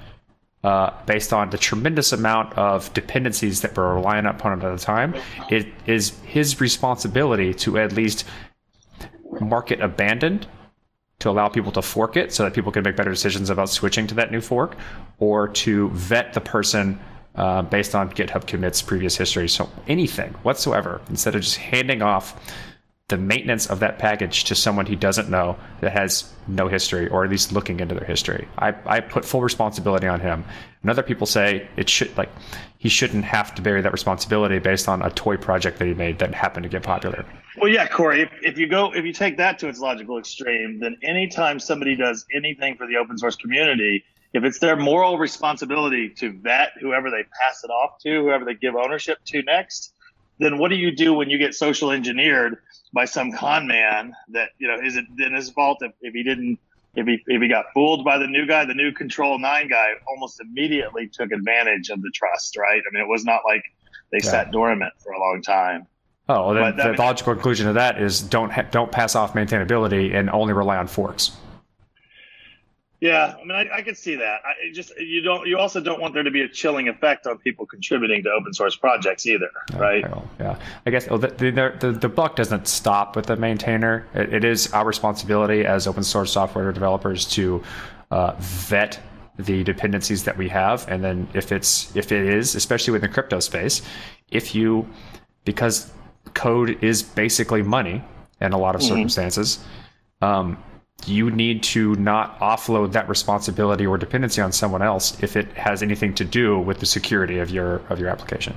uh, 0.63 0.91
based 1.07 1.33
on 1.33 1.51
the 1.51 1.59
tremendous 1.59 2.13
amount 2.13 2.57
of 2.57 2.93
dependencies 2.95 3.61
that 3.63 3.77
were 3.77 3.95
relying 3.95 4.25
upon 4.27 4.59
it 4.61 4.65
at 4.65 4.79
the 4.79 4.83
time. 4.83 5.15
It 5.51 5.67
is 5.87 6.11
his 6.25 6.61
responsibility 6.61 7.53
to 7.55 7.79
at 7.79 7.93
least 7.93 8.25
mark 9.41 9.71
it 9.73 9.81
abandoned 9.81 10.47
to 11.21 11.31
allow 11.31 11.49
people 11.49 11.73
to 11.73 11.83
fork 11.83 12.17
it 12.17 12.33
so 12.33 12.43
that 12.43 12.55
people 12.55 12.73
can 12.73 12.83
make 12.83 12.97
better 12.97 13.11
decisions 13.11 13.51
about 13.51 13.69
switching 13.69 14.07
to 14.07 14.15
that 14.15 14.31
new 14.31 14.41
fork 14.41 14.77
or 15.19 15.49
to 15.49 15.89
vet 15.91 16.33
the 16.33 16.41
person 16.41 16.99
uh, 17.37 17.63
based 17.63 17.95
on 17.95 18.11
GitHub 18.11 18.47
commits, 18.47 18.83
previous 18.83 19.17
history, 19.17 19.49
so 19.49 19.69
anything 19.89 20.33
whatsoever, 20.43 21.01
instead 21.09 21.35
of 21.35 21.43
just 21.43 21.57
handing 21.57 22.03
off 22.03 22.41
the 23.09 23.17
maintenance 23.19 23.67
of 23.67 23.81
that 23.81 23.99
package 23.99 24.45
to 24.45 24.55
someone 24.55 24.87
he 24.87 24.97
doesn't 24.97 25.29
know 25.29 25.57
that 25.81 25.93
has 25.93 26.33
no 26.49 26.69
history 26.69 27.07
or 27.09 27.23
at 27.23 27.31
least 27.31 27.53
looking 27.53 27.81
into 27.81 27.95
their 27.95 28.07
history. 28.07 28.49
I, 28.59 28.75
I 28.87 29.01
put 29.01 29.27
full 29.27 29.43
responsibility 29.43 30.07
on 30.07 30.21
him. 30.21 30.43
And 30.81 30.91
other 30.91 31.03
people 31.03 31.27
say 31.27 31.69
it 31.77 31.89
should 31.89 32.17
like 32.17 32.31
he 32.79 32.89
shouldn't 32.89 33.25
have 33.25 33.55
to 33.57 33.63
bear 33.63 33.83
that 33.83 33.93
responsibility 33.93 34.59
based 34.59 34.89
on 34.89 35.03
a 35.03 35.11
toy 35.11 35.37
project 35.37 35.79
that 35.79 35.87
he 35.87 35.95
made 35.95 36.19
that 36.21 36.35
happened 36.35 36.63
to 36.63 36.69
get 36.71 36.83
popular. 36.83 37.27
Well, 37.57 37.71
yeah, 37.71 37.87
Corey. 37.87 38.23
If, 38.23 38.31
if 38.43 38.59
you 38.59 38.69
go, 38.69 38.93
if 38.93 39.05
you 39.05 39.13
take 39.13 39.37
that 39.37 39.59
to 39.61 39.69
its 39.69 39.79
logical 39.79 40.19
extreme, 40.19 40.81
then 40.81 40.97
anytime 41.03 41.61
somebody 41.61 41.97
does 41.97 42.25
anything 42.35 42.77
for 42.77 42.87
the 42.87 42.97
open 42.97 43.17
source 43.17 43.37
community, 43.37 44.05
if 44.33 44.43
it's 44.43 44.59
their 44.59 44.77
moral 44.77 45.19
responsibility 45.19 46.13
to 46.19 46.33
vet 46.41 46.73
whoever 46.81 47.11
they 47.11 47.23
pass 47.43 47.63
it 47.63 47.71
off 47.71 47.93
to, 48.03 48.23
whoever 48.23 48.45
they 48.45 48.55
give 48.55 48.75
ownership 48.75 49.19
to 49.27 49.43
next, 49.43 49.93
then 50.41 50.59
what 50.59 50.71
do 50.71 50.77
you 50.77 50.95
do 50.95 51.15
when 51.15 51.31
you 51.31 51.39
get 51.39 51.55
social 51.55 51.93
engineered 51.93 52.57
by 52.93 53.05
some 53.05 53.31
con 53.33 53.69
man? 53.69 54.13
That 54.29 54.49
you 54.59 54.67
know, 54.67 54.79
is 54.85 54.97
it 54.97 55.05
then 55.17 55.35
his 55.35 55.51
fault 55.51 55.79
if, 55.83 55.93
if 56.01 56.13
he 56.15 56.23
didn't? 56.25 56.59
If 56.97 57.09
he, 57.09 57.19
if 57.27 57.43
he 57.43 57.49
got 57.49 57.67
fooled 57.75 58.05
by 58.05 58.19
the 58.19 58.29
new 58.29 58.47
guy, 58.47 58.65
the 58.67 58.75
new 58.75 58.93
Control 58.93 59.37
Nine 59.41 59.69
guy 59.69 59.87
almost 60.09 60.41
immediately 60.41 61.11
took 61.13 61.33
advantage 61.33 61.89
of 61.91 62.01
the 62.01 62.11
trust, 62.15 62.57
right? 62.57 62.81
I 62.81 62.95
mean, 62.95 63.03
it 63.03 63.09
was 63.09 63.25
not 63.25 63.41
like 63.45 63.65
they 64.13 64.19
Yeah. 64.19 64.31
sat 64.31 64.53
dormant 64.53 64.93
for 65.03 65.13
a 65.13 65.19
long 65.19 65.43
time. 65.43 65.89
Oh, 66.29 66.55
well, 66.55 66.73
then 66.73 66.77
the 66.77 66.95
logical 66.99 67.35
conclusion 67.35 67.69
of 67.69 67.75
that 67.75 68.01
is 68.01 68.21
don't 68.21 68.51
ha- 68.51 68.67
don't 68.71 68.91
pass 68.91 69.15
off 69.15 69.35
maintainability 69.35 70.15
and 70.15 70.31
only 70.31 70.55
rely 70.55 70.77
on 70.79 70.87
forks. 70.87 71.33
Yeah, 73.05 73.35
I 73.39 73.41
mean, 73.45 73.51
I, 73.51 73.69
I 73.71 73.83
could 73.83 73.99
see 73.99 74.15
that. 74.15 74.41
I 74.47 74.73
just 74.73 74.99
you 74.99 75.21
don't. 75.21 75.47
You 75.47 75.59
also 75.59 75.79
don't 75.79 76.01
want 76.01 76.15
there 76.15 76.23
to 76.23 76.31
be 76.31 76.41
a 76.41 76.49
chilling 76.49 76.89
effect 76.89 77.27
on 77.27 77.37
people 77.37 77.67
contributing 77.67 78.23
to 78.23 78.31
open 78.31 78.55
source 78.55 78.75
projects 78.75 79.27
either, 79.27 79.51
right? 79.75 80.03
Well, 80.11 80.27
yeah, 80.41 80.59
I 80.87 80.91
guess 80.91 81.07
oh, 81.11 81.19
the, 81.19 81.29
the, 81.29 81.75
the, 81.79 81.93
the 81.93 82.09
buck 82.09 82.37
doesn't 82.37 82.67
stop 82.67 83.15
with 83.15 83.27
the 83.27 83.37
maintainer. 83.37 84.07
It, 84.15 84.33
it 84.33 84.45
is 84.45 84.73
our 84.73 84.87
responsibility 84.87 85.67
as 85.67 85.87
open 85.87 86.03
source 86.03 86.33
software 86.33 86.73
developers 86.73 87.27
to 87.33 87.63
uh, 88.11 88.35
vet 88.39 88.99
the 89.39 89.63
dependencies 89.65 90.25
that 90.25 90.39
we 90.39 90.49
have, 90.49 90.89
and 90.89 91.05
then 91.05 91.29
if 91.35 91.53
it's 91.53 91.95
if 91.95 92.11
it 92.11 92.25
is, 92.25 92.55
especially 92.55 92.93
within 92.93 93.11
the 93.11 93.13
crypto 93.13 93.39
space, 93.41 93.83
if 94.31 94.55
you 94.55 94.89
because 95.45 95.93
code 96.33 96.83
is 96.83 97.03
basically 97.03 97.63
money 97.63 98.03
in 98.41 98.53
a 98.53 98.59
lot 98.59 98.75
of 98.75 98.83
circumstances. 98.83 99.65
Um, 100.23 100.63
you 101.07 101.31
need 101.31 101.63
to 101.65 101.95
not 101.97 102.39
offload 102.41 102.93
that 102.93 103.09
responsibility 103.09 103.87
or 103.87 103.99
dependency 103.99 104.41
on 104.41 104.53
someone 104.53 104.83
else 104.83 105.23
if 105.23 105.37
it 105.37 105.53
has 105.53 105.83
anything 105.83 106.15
to 106.15 106.25
do 106.25 106.59
with 106.59 106.81
the 106.81 106.87
security 106.87 107.39
of 107.39 107.51
your 107.51 107.77
of 107.91 107.99
your 107.99 108.09
application. 108.09 108.57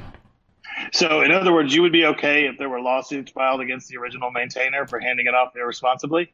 So, 0.94 1.22
in 1.22 1.32
other 1.32 1.52
words, 1.52 1.74
you 1.76 1.82
would 1.82 1.92
be 1.92 2.06
okay 2.06 2.46
if 2.46 2.58
there 2.58 2.70
were 2.70 2.80
lawsuits 2.80 3.32
filed 3.32 3.62
against 3.62 3.90
the 3.90 3.98
original 3.98 4.32
maintainer 4.32 4.88
for 4.88 5.00
handing 5.00 5.26
it 5.26 5.34
off 5.34 5.56
irresponsibly. 5.56 6.34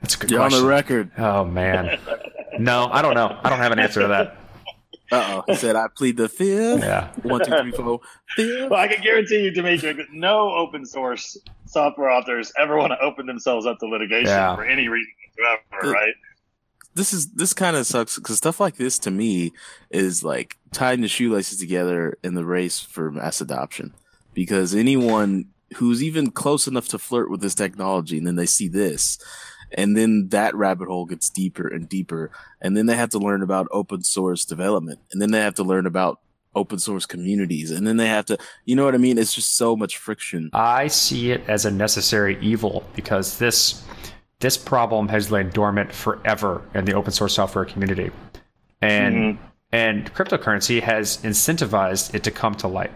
That's 0.00 0.14
a 0.14 0.18
good 0.18 0.30
You're 0.30 0.42
on 0.42 0.50
the 0.50 0.64
record. 0.64 1.10
Oh 1.18 1.44
man, 1.44 1.98
no, 2.58 2.88
I 2.90 3.02
don't 3.02 3.14
know. 3.14 3.38
I 3.42 3.50
don't 3.50 3.58
have 3.58 3.72
an 3.72 3.78
answer 3.78 4.00
to 4.00 4.08
that. 4.08 4.38
Uh 5.12 5.42
oh. 5.46 5.52
He 5.52 5.56
said, 5.56 5.76
I 5.76 5.86
plead 5.94 6.16
the 6.16 6.28
fifth. 6.28 6.80
Yeah, 6.80 7.10
One, 7.22 7.44
two, 7.44 7.56
three, 7.58 7.72
four, 7.72 8.00
fifth. 8.36 8.70
Well, 8.70 8.80
I 8.80 8.88
can 8.88 9.02
guarantee 9.02 9.40
you, 9.44 9.50
Dimitri, 9.50 9.92
that 9.92 10.06
no 10.12 10.50
open 10.54 10.86
source 10.86 11.36
software 11.66 12.10
authors 12.10 12.52
ever 12.58 12.76
want 12.78 12.92
to 12.92 12.98
open 13.00 13.26
themselves 13.26 13.66
up 13.66 13.78
to 13.80 13.86
litigation 13.86 14.26
Yeah. 14.26 14.56
for 14.56 14.64
any 14.64 14.88
reason 14.88 15.12
whatsoever, 15.36 15.88
Uh, 15.88 15.92
right? 16.00 16.14
this 16.94 17.12
is 17.12 17.32
this 17.32 17.52
kind 17.52 17.76
of 17.76 17.86
sucks 17.86 18.16
because 18.16 18.36
stuff 18.38 18.60
like 18.60 18.76
this 18.76 18.98
to 19.00 19.10
me 19.10 19.52
is 19.90 20.22
like 20.22 20.56
tying 20.72 21.00
the 21.00 21.08
shoelaces 21.08 21.58
together 21.58 22.16
in 22.22 22.34
the 22.34 22.44
race 22.44 22.80
for 22.80 23.10
mass 23.10 23.40
adoption. 23.40 23.92
Because 24.32 24.74
anyone 24.74 25.46
who's 25.76 26.02
even 26.02 26.30
close 26.30 26.66
enough 26.66 26.88
to 26.88 26.98
flirt 26.98 27.30
with 27.30 27.40
this 27.40 27.54
technology, 27.54 28.16
and 28.18 28.26
then 28.26 28.36
they 28.36 28.46
see 28.46 28.68
this, 28.68 29.18
and 29.74 29.96
then 29.96 30.28
that 30.30 30.54
rabbit 30.54 30.88
hole 30.88 31.06
gets 31.06 31.28
deeper 31.28 31.66
and 31.68 31.88
deeper, 31.88 32.30
and 32.60 32.76
then 32.76 32.86
they 32.86 32.96
have 32.96 33.10
to 33.10 33.18
learn 33.18 33.42
about 33.42 33.68
open 33.70 34.02
source 34.02 34.44
development, 34.44 35.00
and 35.12 35.20
then 35.20 35.30
they 35.30 35.40
have 35.40 35.54
to 35.54 35.64
learn 35.64 35.86
about 35.86 36.20
open 36.54 36.78
source 36.78 37.06
communities, 37.06 37.70
and 37.70 37.86
then 37.86 37.96
they 37.96 38.06
have 38.06 38.26
to, 38.26 38.38
you 38.64 38.76
know 38.76 38.84
what 38.84 38.94
I 38.94 38.98
mean? 38.98 39.18
It's 39.18 39.34
just 39.34 39.56
so 39.56 39.76
much 39.76 39.98
friction. 39.98 40.50
I 40.52 40.86
see 40.86 41.32
it 41.32 41.42
as 41.48 41.64
a 41.64 41.70
necessary 41.70 42.38
evil 42.40 42.84
because 42.94 43.38
this 43.38 43.82
this 44.40 44.56
problem 44.56 45.08
has 45.08 45.30
lain 45.30 45.50
dormant 45.50 45.92
forever 45.92 46.62
in 46.74 46.84
the 46.84 46.92
open 46.94 47.12
source 47.12 47.34
software 47.34 47.64
community, 47.64 48.10
and 48.80 49.14
mm-hmm. 49.16 49.44
and 49.72 50.14
cryptocurrency 50.14 50.82
has 50.82 51.18
incentivized 51.18 52.14
it 52.14 52.22
to 52.24 52.30
come 52.30 52.54
to 52.56 52.68
light. 52.68 52.92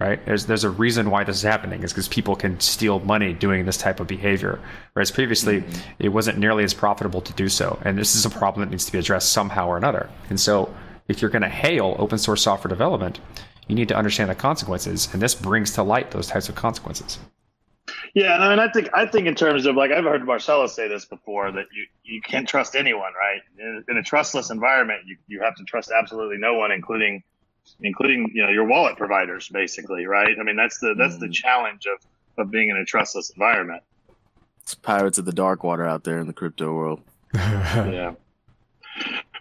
Right? 0.00 0.24
There's 0.24 0.46
there's 0.46 0.62
a 0.62 0.70
reason 0.70 1.10
why 1.10 1.24
this 1.24 1.38
is 1.38 1.42
happening 1.42 1.82
is 1.82 1.92
because 1.92 2.06
people 2.06 2.36
can 2.36 2.60
steal 2.60 3.00
money 3.00 3.32
doing 3.32 3.66
this 3.66 3.76
type 3.76 3.98
of 3.98 4.06
behavior, 4.06 4.60
whereas 4.92 5.10
previously 5.10 5.60
mm-hmm. 5.62 5.92
it 5.98 6.10
wasn't 6.10 6.38
nearly 6.38 6.62
as 6.62 6.72
profitable 6.72 7.20
to 7.20 7.32
do 7.32 7.48
so. 7.48 7.80
And 7.84 7.98
this 7.98 8.14
is 8.14 8.24
a 8.24 8.30
problem 8.30 8.64
that 8.64 8.70
needs 8.70 8.84
to 8.84 8.92
be 8.92 8.98
addressed 8.98 9.32
somehow 9.32 9.66
or 9.66 9.76
another. 9.76 10.08
And 10.30 10.38
so, 10.38 10.72
if 11.08 11.20
you're 11.20 11.32
going 11.32 11.42
to 11.42 11.48
hail 11.48 11.96
open 11.98 12.16
source 12.18 12.42
software 12.42 12.68
development, 12.68 13.18
you 13.66 13.74
need 13.74 13.88
to 13.88 13.96
understand 13.96 14.30
the 14.30 14.36
consequences, 14.36 15.08
and 15.12 15.20
this 15.20 15.34
brings 15.34 15.72
to 15.72 15.82
light 15.82 16.12
those 16.12 16.28
types 16.28 16.48
of 16.48 16.54
consequences. 16.54 17.18
Yeah, 18.14 18.34
and 18.34 18.44
I 18.44 18.50
mean, 18.50 18.58
I 18.58 18.70
think 18.70 18.88
I 18.94 19.06
think 19.06 19.26
in 19.26 19.34
terms 19.34 19.66
of 19.66 19.76
like 19.76 19.90
I've 19.90 20.04
heard 20.04 20.24
Marcelo 20.24 20.66
say 20.66 20.88
this 20.88 21.04
before 21.04 21.50
that 21.52 21.66
you 21.72 21.86
you 22.04 22.20
can't 22.20 22.48
trust 22.48 22.74
anyone, 22.74 23.12
right? 23.18 23.40
In, 23.58 23.84
in, 23.88 23.96
a 23.96 24.02
trustless 24.02 24.50
environment, 24.50 25.00
you, 25.06 25.16
you 25.26 25.40
have 25.40 25.54
to 25.56 25.64
trust 25.64 25.90
absolutely 25.90 26.38
no 26.38 26.54
one, 26.54 26.72
including 26.72 27.22
including 27.80 28.30
you 28.34 28.44
know 28.44 28.50
your 28.50 28.64
wallet 28.64 28.96
providers, 28.96 29.48
basically, 29.48 30.06
right? 30.06 30.36
I 30.38 30.42
mean, 30.42 30.56
that's 30.56 30.78
the 30.78 30.94
that's 30.96 31.16
mm. 31.16 31.20
the 31.20 31.28
challenge 31.30 31.86
of 31.86 32.04
of 32.42 32.50
being 32.50 32.68
in 32.68 32.76
a 32.76 32.84
trustless 32.84 33.30
environment. 33.30 33.82
It's 34.62 34.74
pirates 34.74 35.18
of 35.18 35.24
the 35.24 35.32
dark 35.32 35.64
water 35.64 35.86
out 35.86 36.04
there 36.04 36.18
in 36.18 36.26
the 36.26 36.32
crypto 36.32 36.72
world. 36.74 37.00
yeah. 37.34 38.14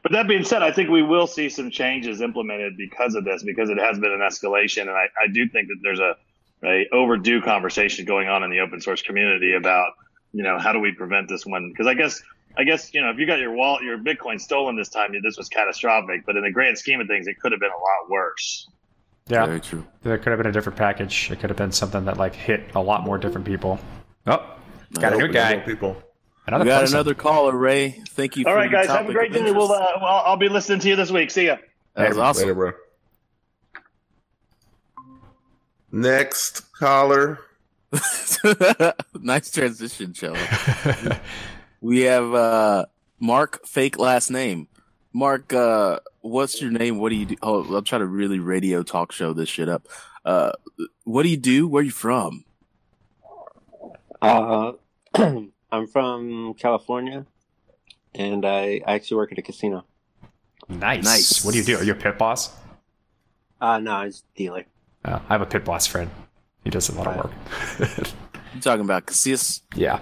But 0.03 0.11
that 0.11 0.27
being 0.27 0.45
said, 0.45 0.63
I 0.63 0.71
think 0.71 0.89
we 0.89 1.01
will 1.01 1.27
see 1.27 1.49
some 1.49 1.69
changes 1.69 2.21
implemented 2.21 2.77
because 2.77 3.15
of 3.15 3.25
this, 3.25 3.43
because 3.43 3.69
it 3.69 3.77
has 3.77 3.99
been 3.99 4.11
an 4.11 4.19
escalation, 4.19 4.83
and 4.83 4.91
I, 4.91 5.07
I 5.21 5.27
do 5.27 5.49
think 5.49 5.67
that 5.67 5.79
there's 5.81 5.99
a 5.99 6.15
a 6.63 6.87
overdue 6.91 7.41
conversation 7.41 8.05
going 8.05 8.27
on 8.27 8.43
in 8.43 8.49
the 8.49 8.59
open 8.59 8.81
source 8.81 9.01
community 9.01 9.53
about 9.53 9.93
you 10.33 10.43
know 10.43 10.57
how 10.57 10.73
do 10.73 10.79
we 10.79 10.91
prevent 10.91 11.29
this 11.29 11.45
one 11.45 11.69
because 11.69 11.87
I 11.87 11.93
guess 11.93 12.21
I 12.57 12.63
guess 12.63 12.93
you 12.93 13.01
know 13.01 13.09
if 13.11 13.17
you 13.17 13.27
got 13.27 13.39
your 13.39 13.51
wallet 13.51 13.84
your 13.84 13.97
Bitcoin 13.97 14.41
stolen 14.41 14.75
this 14.75 14.89
time 14.89 15.13
this 15.23 15.38
was 15.38 15.47
catastrophic 15.47 16.25
but 16.25 16.35
in 16.35 16.43
the 16.43 16.51
grand 16.51 16.77
scheme 16.77 16.99
of 16.99 17.07
things 17.07 17.27
it 17.27 17.39
could 17.39 17.51
have 17.51 17.61
been 17.61 17.71
a 17.71 17.79
lot 17.79 18.09
worse. 18.09 18.67
Yeah, 19.29 19.45
very 19.45 19.59
true. 19.59 19.85
There 20.03 20.17
could 20.17 20.29
have 20.29 20.38
been 20.38 20.47
a 20.47 20.51
different 20.53 20.77
package. 20.77 21.29
It 21.31 21.39
could 21.39 21.49
have 21.49 21.57
been 21.57 21.71
something 21.71 22.05
that 22.05 22.17
like 22.17 22.34
hit 22.34 22.63
a 22.75 22.81
lot 22.81 23.03
more 23.03 23.17
different 23.17 23.45
people. 23.45 23.79
Oh, 24.25 24.57
got 24.93 25.13
a 25.13 25.17
new 25.17 25.27
guy. 25.27 25.57
People. 25.57 26.01
Another 26.47 26.63
we 26.63 26.69
got 26.69 26.81
person. 26.81 26.95
another 26.95 27.13
caller, 27.13 27.55
Ray. 27.55 28.01
Thank 28.09 28.38
you. 28.38 28.45
All 28.47 28.55
right, 28.55 28.71
guys. 28.71 28.88
Have 28.88 29.09
a 29.09 29.11
great 29.11 29.34
day. 29.34 29.51
We'll, 29.51 29.71
uh, 29.71 29.85
well, 30.01 30.23
I'll 30.25 30.38
be 30.38 30.47
listening 30.47 30.79
to 30.79 30.88
you 30.88 30.95
this 30.95 31.11
week. 31.11 31.29
See 31.29 31.47
ya. 31.47 31.57
That 31.95 32.09
was 32.09 32.17
awesome. 32.17 32.43
Later, 32.43 32.55
bro. 32.55 32.71
Next 35.91 36.71
caller. 36.73 37.39
nice 39.19 39.51
transition, 39.51 40.13
Joe. 40.13 40.35
we 41.81 42.01
have 42.01 42.33
uh, 42.33 42.85
Mark, 43.19 43.65
fake 43.65 43.97
last 43.97 44.29
name. 44.29 44.67
Mark, 45.13 45.53
uh, 45.53 45.99
what's 46.21 46.61
your 46.61 46.71
name? 46.71 46.99
What 46.99 47.09
do 47.09 47.15
you 47.15 47.25
do? 47.25 47.35
Oh, 47.41 47.63
I'm 47.75 47.83
trying 47.83 48.01
to 48.01 48.07
really 48.07 48.39
radio 48.39 48.83
talk 48.83 49.11
show 49.11 49.33
this 49.33 49.49
shit 49.49 49.69
up. 49.69 49.87
Uh, 50.23 50.51
what 51.05 51.23
do 51.23 51.29
you 51.29 51.37
do? 51.37 51.67
Where 51.67 51.81
are 51.81 51.83
you 51.83 51.91
from? 51.91 52.43
Uh, 54.21 54.73
I'm 55.71 55.87
from 55.91 56.53
California, 56.55 57.25
and 58.13 58.45
I, 58.45 58.81
I 58.85 58.95
actually 58.95 59.17
work 59.17 59.31
at 59.31 59.37
a 59.37 59.41
casino. 59.41 59.85
Nice. 60.69 61.03
Nice. 61.03 61.45
What 61.45 61.53
do 61.53 61.59
you 61.59 61.63
do? 61.63 61.77
Are 61.77 61.83
you 61.83 61.93
a 61.93 61.95
pit 61.95 62.17
boss? 62.17 62.53
Uh, 63.59 63.79
no, 63.79 63.91
I'm 63.91 64.09
just 64.09 64.25
dealer. 64.35 64.65
Uh, 65.03 65.19
I 65.29 65.33
have 65.33 65.41
a 65.41 65.45
pit 65.45 65.65
boss 65.65 65.87
friend. 65.87 66.09
He 66.63 66.69
does 66.69 66.89
a 66.89 66.95
lot 66.95 67.07
of 67.07 67.15
work. 67.15 67.31
you 68.53 68.61
talking 68.61 68.83
about 68.83 69.05
Casillas? 69.05 69.61
Yeah. 69.75 69.99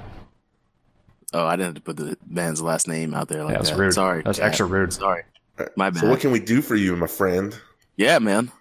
Oh, 1.34 1.45
I 1.45 1.56
didn't 1.56 1.65
have 1.65 1.76
to 1.76 1.81
put 1.81 1.97
the 1.97 2.18
man's 2.27 2.61
last 2.61 2.88
name 2.88 3.14
out 3.14 3.27
there 3.27 3.43
like 3.43 3.53
yeah, 3.53 3.57
that's 3.57 3.72
rude. 3.73 3.93
Sorry. 3.93 4.22
That's 4.23 4.39
extra 4.39 4.65
rude. 4.65 4.93
Sorry. 4.93 5.23
My 5.76 5.89
bad. 5.89 6.02
So 6.02 6.10
what 6.10 6.19
can 6.19 6.31
we 6.31 6.39
do 6.39 6.61
for 6.61 6.76
you, 6.76 6.95
my 6.95 7.07
friend? 7.07 7.57
Yeah, 7.95 8.19
man. 8.19 8.52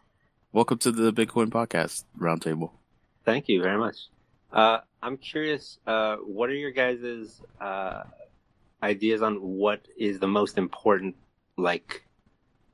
Welcome 0.53 0.79
to 0.79 0.93
the 0.93 1.13
Bitcoin 1.13 1.49
Podcast 1.49 2.05
Roundtable. 2.19 2.71
Thank 3.25 3.49
you 3.49 3.63
very 3.63 3.79
much. 3.79 3.97
Uh, 4.53 4.79
I'm 5.03 5.17
curious, 5.17 5.79
uh, 5.87 6.17
what 6.17 6.49
are 6.49 6.55
your 6.55 6.71
guys' 6.71 7.43
uh, 7.61 8.05
ideas 8.83 9.23
on 9.23 9.35
what 9.43 9.87
is 9.99 10.21
the 10.21 10.29
most 10.29 10.57
important, 10.57 11.17
like, 11.57 12.05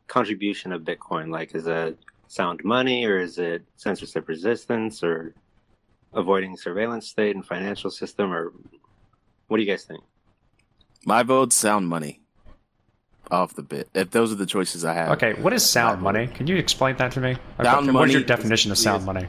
contribution 0.06 0.72
of 0.72 0.82
Bitcoin? 0.82 1.30
Like, 1.30 1.54
is 1.54 1.66
it 1.66 1.98
sound 2.28 2.60
money, 2.64 3.06
or 3.06 3.18
is 3.18 3.38
it 3.38 3.64
censorship 3.76 4.28
resistance, 4.28 5.02
or 5.02 5.34
avoiding 6.12 6.56
surveillance 6.56 7.08
state 7.08 7.34
and 7.34 7.46
financial 7.46 7.90
system, 7.90 8.30
or 8.32 8.52
what 9.50 9.56
do 9.56 9.64
you 9.64 9.68
guys 9.68 9.82
think? 9.82 10.00
My 11.04 11.24
vote's 11.24 11.56
sound 11.56 11.88
money. 11.88 12.20
Off 13.32 13.54
the 13.54 13.62
bit. 13.62 13.88
If 13.94 14.10
those 14.10 14.32
are 14.32 14.36
the 14.36 14.46
choices 14.46 14.84
I 14.84 14.94
have. 14.94 15.10
Okay, 15.10 15.34
what 15.34 15.52
is 15.52 15.68
sound 15.68 16.02
money? 16.02 16.26
Can 16.28 16.46
you 16.46 16.56
explain 16.56 16.96
that 16.96 17.12
to 17.12 17.20
me? 17.20 17.36
Sound 17.62 17.88
okay, 17.88 17.96
What's 17.96 18.12
your 18.12 18.22
definition 18.22 18.70
of 18.72 18.78
sound 18.78 19.04
money? 19.04 19.26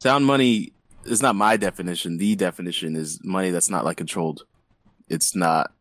Sound 0.00 0.24
money 0.24 0.72
is 1.04 1.22
not 1.22 1.34
my 1.34 1.56
definition. 1.56 2.18
The 2.18 2.36
definition 2.36 2.96
is 2.96 3.20
money 3.24 3.50
that's 3.50 3.70
not 3.70 3.84
like 3.84 3.96
controlled. 3.96 4.44
It's 5.08 5.34
not 5.34 5.72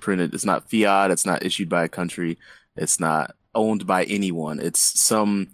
printed. 0.00 0.34
It's 0.34 0.44
not 0.44 0.70
fiat. 0.70 1.10
It's 1.10 1.26
not 1.26 1.44
issued 1.44 1.68
by 1.68 1.84
a 1.84 1.88
country. 1.88 2.38
It's 2.76 3.00
not 3.00 3.34
owned 3.54 3.86
by 3.86 4.04
anyone. 4.04 4.60
It's 4.60 4.80
some 4.80 5.48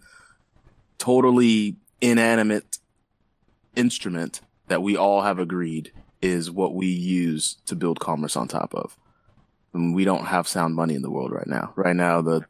totally 0.98 1.76
inanimate 2.00 2.78
instrument 3.76 4.42
that 4.68 4.82
we 4.82 4.96
all 4.96 5.22
have 5.22 5.38
agreed 5.38 5.92
is 6.24 6.50
what 6.50 6.74
we 6.74 6.86
use 6.86 7.56
to 7.66 7.76
build 7.76 8.00
commerce 8.00 8.36
on 8.36 8.48
top 8.48 8.74
of. 8.74 8.96
And 9.72 9.94
we 9.94 10.04
don't 10.04 10.26
have 10.26 10.48
sound 10.48 10.74
money 10.74 10.94
in 10.94 11.02
the 11.02 11.10
world 11.10 11.32
right 11.32 11.46
now. 11.46 11.72
Right 11.76 11.96
now, 11.96 12.22
the 12.22 12.46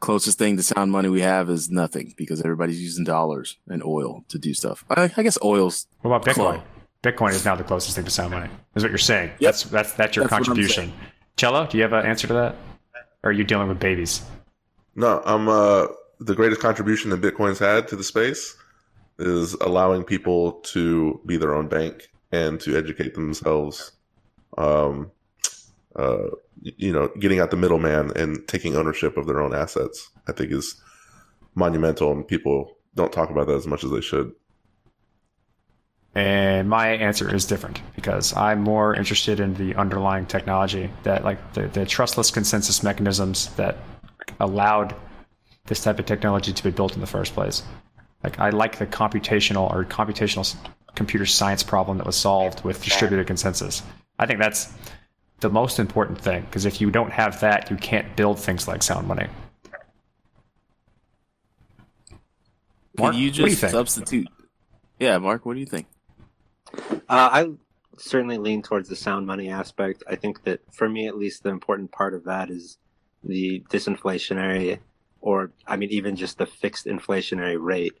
closest 0.00 0.38
thing 0.38 0.56
to 0.56 0.62
sound 0.62 0.92
money 0.92 1.08
we 1.08 1.20
have 1.20 1.50
is 1.50 1.70
nothing 1.70 2.14
because 2.16 2.40
everybody's 2.40 2.80
using 2.80 3.04
dollars 3.04 3.58
and 3.68 3.82
oil 3.82 4.24
to 4.28 4.38
do 4.38 4.54
stuff. 4.54 4.84
I, 4.90 5.10
I 5.16 5.22
guess 5.22 5.38
oil's. 5.42 5.86
What 6.00 6.16
about 6.16 6.24
Bitcoin? 6.24 6.62
Bitcoin 7.02 7.32
is 7.32 7.44
now 7.44 7.54
the 7.54 7.64
closest 7.64 7.96
thing 7.96 8.04
to 8.04 8.10
sound 8.10 8.30
money. 8.32 8.50
Is 8.74 8.82
what 8.82 8.90
you're 8.90 8.98
saying? 8.98 9.30
Yep. 9.38 9.40
That's 9.40 9.62
that's 9.64 9.92
that's 9.92 10.16
your 10.16 10.24
that's 10.24 10.34
contribution. 10.34 10.92
Cello, 11.36 11.66
do 11.66 11.76
you 11.76 11.82
have 11.82 11.92
an 11.92 12.06
answer 12.06 12.26
to 12.28 12.32
that? 12.34 12.56
Or 13.22 13.30
are 13.30 13.32
you 13.32 13.44
dealing 13.44 13.68
with 13.68 13.80
babies? 13.80 14.22
No, 14.94 15.20
I'm 15.26 15.48
uh 15.48 15.88
the 16.20 16.34
greatest 16.34 16.60
contribution 16.60 17.10
that 17.10 17.20
Bitcoin's 17.20 17.58
had 17.58 17.88
to 17.88 17.96
the 17.96 18.04
space 18.04 18.56
is 19.18 19.54
allowing 19.54 20.04
people 20.04 20.52
to 20.52 21.20
be 21.26 21.36
their 21.36 21.54
own 21.54 21.68
bank 21.68 22.08
and 22.34 22.60
to 22.60 22.76
educate 22.76 23.14
themselves. 23.14 23.92
Um, 24.58 25.10
uh, 25.96 26.28
you 26.62 26.92
know, 26.92 27.08
getting 27.20 27.40
out 27.40 27.50
the 27.50 27.56
middleman 27.56 28.12
and 28.16 28.46
taking 28.48 28.76
ownership 28.76 29.16
of 29.16 29.26
their 29.26 29.40
own 29.40 29.54
assets, 29.54 30.10
I 30.28 30.32
think 30.32 30.50
is 30.50 30.80
monumental, 31.54 32.10
and 32.12 32.26
people 32.26 32.76
don't 32.94 33.12
talk 33.12 33.30
about 33.30 33.46
that 33.46 33.56
as 33.56 33.66
much 33.66 33.84
as 33.84 33.90
they 33.90 34.00
should. 34.00 34.32
And 36.16 36.68
my 36.68 36.88
answer 36.88 37.32
is 37.34 37.44
different 37.44 37.80
because 37.96 38.36
I'm 38.36 38.60
more 38.60 38.94
interested 38.94 39.40
in 39.40 39.54
the 39.54 39.74
underlying 39.74 40.26
technology 40.26 40.90
that, 41.02 41.24
like 41.24 41.54
the, 41.54 41.66
the 41.68 41.84
trustless 41.84 42.30
consensus 42.30 42.82
mechanisms 42.82 43.48
that 43.54 43.76
allowed 44.38 44.94
this 45.66 45.82
type 45.82 45.98
of 45.98 46.06
technology 46.06 46.52
to 46.52 46.62
be 46.62 46.70
built 46.70 46.94
in 46.94 47.00
the 47.00 47.06
first 47.06 47.34
place. 47.34 47.64
Like 48.22 48.38
I 48.38 48.50
like 48.50 48.78
the 48.78 48.86
computational 48.86 49.70
or 49.72 49.84
computational 49.84 50.56
computer 50.94 51.26
science 51.26 51.62
problem 51.62 51.98
that 51.98 52.06
was 52.06 52.16
solved 52.16 52.64
with 52.64 52.82
distributed 52.82 53.26
consensus. 53.26 53.82
I 54.18 54.26
think 54.26 54.40
that's 54.40 54.72
the 55.40 55.50
most 55.50 55.78
important 55.78 56.20
thing 56.20 56.42
because 56.42 56.64
if 56.64 56.80
you 56.80 56.90
don't 56.90 57.10
have 57.10 57.40
that, 57.40 57.70
you 57.70 57.76
can't 57.76 58.16
build 58.16 58.38
things 58.38 58.68
like 58.68 58.82
sound 58.82 59.06
money. 59.06 59.26
Mark, 62.96 63.12
Can 63.12 63.20
you 63.20 63.30
just 63.30 63.62
you 63.62 63.68
substitute? 63.68 64.28
Yeah, 65.00 65.18
Mark, 65.18 65.44
what 65.44 65.54
do 65.54 65.60
you 65.60 65.66
think? 65.66 65.86
Uh, 66.90 66.98
I 67.08 67.50
certainly 67.98 68.38
lean 68.38 68.62
towards 68.62 68.88
the 68.88 68.96
sound 68.96 69.26
money 69.26 69.50
aspect. 69.50 70.04
I 70.08 70.14
think 70.14 70.44
that 70.44 70.60
for 70.72 70.88
me, 70.88 71.08
at 71.08 71.18
least, 71.18 71.42
the 71.42 71.50
important 71.50 71.90
part 71.90 72.14
of 72.14 72.24
that 72.24 72.50
is 72.50 72.78
the 73.24 73.64
disinflationary 73.68 74.78
or 75.24 75.52
I 75.66 75.76
mean, 75.76 75.88
even 75.88 76.16
just 76.16 76.36
the 76.36 76.46
fixed 76.46 76.84
inflationary 76.84 77.56
rate 77.58 77.94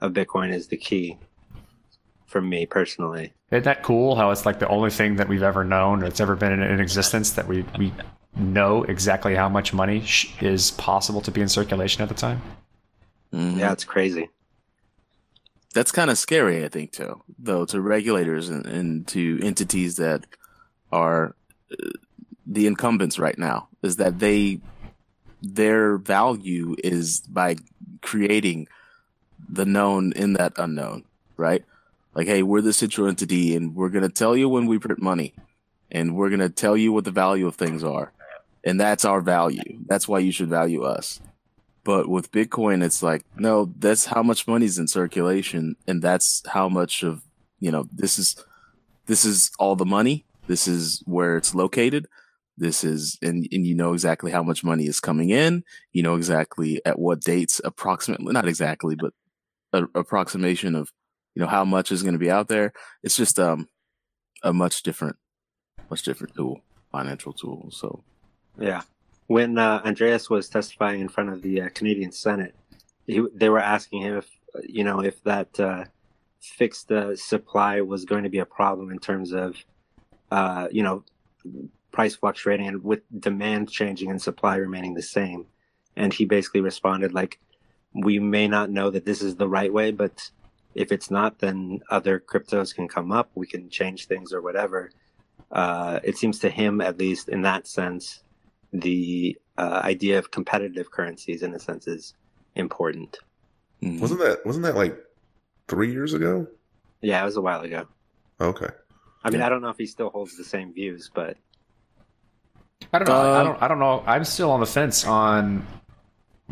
of 0.00 0.12
Bitcoin 0.12 0.54
is 0.54 0.68
the 0.68 0.76
key 0.76 1.18
for 2.30 2.40
me 2.40 2.64
personally. 2.64 3.32
Isn't 3.50 3.64
that 3.64 3.82
cool? 3.82 4.14
How 4.14 4.30
it's 4.30 4.46
like 4.46 4.60
the 4.60 4.68
only 4.68 4.90
thing 4.90 5.16
that 5.16 5.28
we've 5.28 5.42
ever 5.42 5.64
known, 5.64 6.02
or 6.02 6.06
it's 6.06 6.20
ever 6.20 6.36
been 6.36 6.52
in, 6.52 6.62
in 6.62 6.80
existence, 6.80 7.32
that 7.32 7.48
we 7.48 7.64
we 7.78 7.92
know 8.36 8.84
exactly 8.84 9.34
how 9.34 9.48
much 9.48 9.74
money 9.74 10.00
sh- 10.04 10.32
is 10.40 10.70
possible 10.72 11.20
to 11.20 11.32
be 11.32 11.40
in 11.40 11.48
circulation 11.48 12.02
at 12.02 12.08
the 12.08 12.14
time. 12.14 12.40
Mm-hmm. 13.34 13.58
Yeah, 13.58 13.72
it's 13.72 13.84
crazy. 13.84 14.30
That's 15.74 15.92
kind 15.92 16.10
of 16.10 16.18
scary, 16.18 16.64
I 16.64 16.68
think, 16.68 16.92
too, 16.92 17.22
though, 17.38 17.64
to 17.66 17.80
regulators 17.80 18.48
and, 18.48 18.66
and 18.66 19.06
to 19.08 19.40
entities 19.42 19.96
that 19.96 20.24
are 20.92 21.34
uh, 21.72 21.90
the 22.46 22.66
incumbents 22.66 23.18
right 23.18 23.38
now, 23.38 23.68
is 23.82 23.96
that 23.96 24.20
they 24.20 24.60
their 25.42 25.96
value 25.96 26.76
is 26.84 27.20
by 27.22 27.56
creating 28.02 28.68
the 29.48 29.64
known 29.64 30.12
in 30.12 30.34
that 30.34 30.52
unknown, 30.56 31.04
right? 31.36 31.64
Like, 32.14 32.26
hey, 32.26 32.42
we're 32.42 32.60
the 32.60 32.72
central 32.72 33.06
entity 33.06 33.54
and 33.54 33.74
we're 33.74 33.88
going 33.88 34.02
to 34.02 34.08
tell 34.08 34.36
you 34.36 34.48
when 34.48 34.66
we 34.66 34.78
print 34.78 35.00
money 35.00 35.34
and 35.90 36.16
we're 36.16 36.28
going 36.28 36.40
to 36.40 36.50
tell 36.50 36.76
you 36.76 36.92
what 36.92 37.04
the 37.04 37.10
value 37.10 37.46
of 37.46 37.54
things 37.54 37.84
are. 37.84 38.12
And 38.64 38.80
that's 38.80 39.04
our 39.04 39.20
value. 39.20 39.78
That's 39.86 40.08
why 40.08 40.18
you 40.18 40.32
should 40.32 40.48
value 40.48 40.82
us. 40.82 41.20
But 41.84 42.08
with 42.08 42.32
Bitcoin, 42.32 42.82
it's 42.84 43.02
like, 43.02 43.24
no, 43.36 43.72
that's 43.78 44.04
how 44.06 44.22
much 44.22 44.46
money's 44.46 44.78
in 44.78 44.86
circulation. 44.86 45.76
And 45.86 46.02
that's 46.02 46.42
how 46.46 46.68
much 46.68 47.02
of, 47.02 47.22
you 47.58 47.70
know, 47.70 47.86
this 47.92 48.18
is, 48.18 48.36
this 49.06 49.24
is 49.24 49.50
all 49.58 49.76
the 49.76 49.86
money. 49.86 50.26
This 50.46 50.68
is 50.68 51.02
where 51.06 51.36
it's 51.36 51.54
located. 51.54 52.06
This 52.58 52.84
is, 52.84 53.16
and, 53.22 53.48
and 53.50 53.66
you 53.66 53.74
know 53.74 53.94
exactly 53.94 54.30
how 54.30 54.42
much 54.42 54.62
money 54.62 54.86
is 54.86 55.00
coming 55.00 55.30
in. 55.30 55.64
You 55.92 56.02
know 56.02 56.16
exactly 56.16 56.82
at 56.84 56.98
what 56.98 57.20
dates, 57.20 57.60
approximately, 57.64 58.32
not 58.32 58.46
exactly, 58.46 58.96
but 58.96 59.14
an 59.72 59.88
approximation 59.94 60.74
of, 60.74 60.92
you 61.34 61.42
know, 61.42 61.48
how 61.48 61.64
much 61.64 61.92
is 61.92 62.02
going 62.02 62.14
to 62.14 62.18
be 62.18 62.30
out 62.30 62.48
there. 62.48 62.72
It's 63.02 63.16
just, 63.16 63.38
um, 63.38 63.68
a 64.42 64.52
much 64.52 64.82
different, 64.82 65.16
much 65.90 66.02
different 66.02 66.34
tool, 66.34 66.62
financial 66.90 67.32
tool. 67.32 67.68
So 67.70 68.02
yeah, 68.58 68.82
when 69.26 69.58
uh, 69.58 69.82
Andreas 69.84 70.30
was 70.30 70.48
testifying 70.48 71.00
in 71.00 71.08
front 71.08 71.30
of 71.30 71.42
the 71.42 71.62
uh, 71.62 71.68
Canadian 71.74 72.12
Senate, 72.12 72.54
he, 73.06 73.24
they 73.34 73.48
were 73.48 73.60
asking 73.60 74.02
him 74.02 74.18
if 74.18 74.28
you 74.68 74.84
know 74.84 75.00
if 75.00 75.22
that 75.24 75.58
uh, 75.60 75.84
fixed 76.40 76.90
uh, 76.90 77.14
supply 77.16 77.80
was 77.80 78.04
going 78.04 78.24
to 78.24 78.30
be 78.30 78.38
a 78.38 78.46
problem 78.46 78.90
in 78.90 78.98
terms 78.98 79.32
of 79.32 79.56
uh, 80.30 80.68
you 80.70 80.82
know 80.82 81.04
price 81.92 82.14
fluctuating 82.14 82.66
and 82.66 82.84
with 82.84 83.00
demand 83.20 83.70
changing 83.70 84.10
and 84.10 84.22
supply 84.22 84.56
remaining 84.56 84.94
the 84.94 85.02
same. 85.02 85.46
And 85.96 86.14
he 86.14 86.24
basically 86.24 86.60
responded 86.60 87.12
like, 87.12 87.38
"We 87.94 88.18
may 88.18 88.46
not 88.48 88.70
know 88.70 88.90
that 88.90 89.04
this 89.04 89.22
is 89.22 89.36
the 89.36 89.48
right 89.48 89.72
way, 89.72 89.90
but 89.90 90.30
if 90.74 90.92
it's 90.92 91.10
not, 91.10 91.38
then 91.38 91.80
other 91.90 92.20
cryptos 92.20 92.74
can 92.74 92.88
come 92.88 93.12
up. 93.12 93.30
We 93.34 93.46
can 93.46 93.68
change 93.68 94.06
things 94.06 94.32
or 94.32 94.40
whatever." 94.40 94.90
Uh, 95.50 96.00
it 96.04 96.16
seems 96.16 96.38
to 96.40 96.50
him, 96.50 96.80
at 96.80 96.98
least 96.98 97.28
in 97.28 97.42
that 97.42 97.66
sense, 97.66 98.22
the 98.72 99.36
uh, 99.58 99.80
idea 99.84 100.18
of 100.18 100.30
competitive 100.30 100.90
currencies, 100.90 101.42
in 101.42 101.54
a 101.54 101.58
sense, 101.58 101.88
is 101.88 102.14
important. 102.54 103.18
Mm-hmm. 103.82 104.00
Wasn't 104.00 104.20
that 104.20 104.46
wasn't 104.46 104.64
that 104.64 104.76
like 104.76 104.96
three 105.68 105.92
years 105.92 106.14
ago? 106.14 106.46
Yeah, 107.00 107.22
it 107.22 107.24
was 107.24 107.36
a 107.36 107.40
while 107.40 107.62
ago. 107.62 107.86
Okay. 108.40 108.68
I 109.22 109.30
mean, 109.30 109.42
I 109.42 109.48
don't 109.48 109.60
know 109.60 109.68
if 109.68 109.76
he 109.76 109.86
still 109.86 110.10
holds 110.10 110.36
the 110.36 110.44
same 110.44 110.72
views, 110.72 111.10
but 111.12 111.36
I 112.92 112.98
don't 112.98 113.08
know. 113.08 113.14
Uh, 113.14 113.40
I 113.40 113.42
don't. 113.44 113.62
I 113.62 113.68
don't 113.68 113.78
know. 113.78 114.02
I'm 114.06 114.24
still 114.24 114.50
on 114.50 114.60
the 114.60 114.66
fence 114.66 115.04
on 115.04 115.66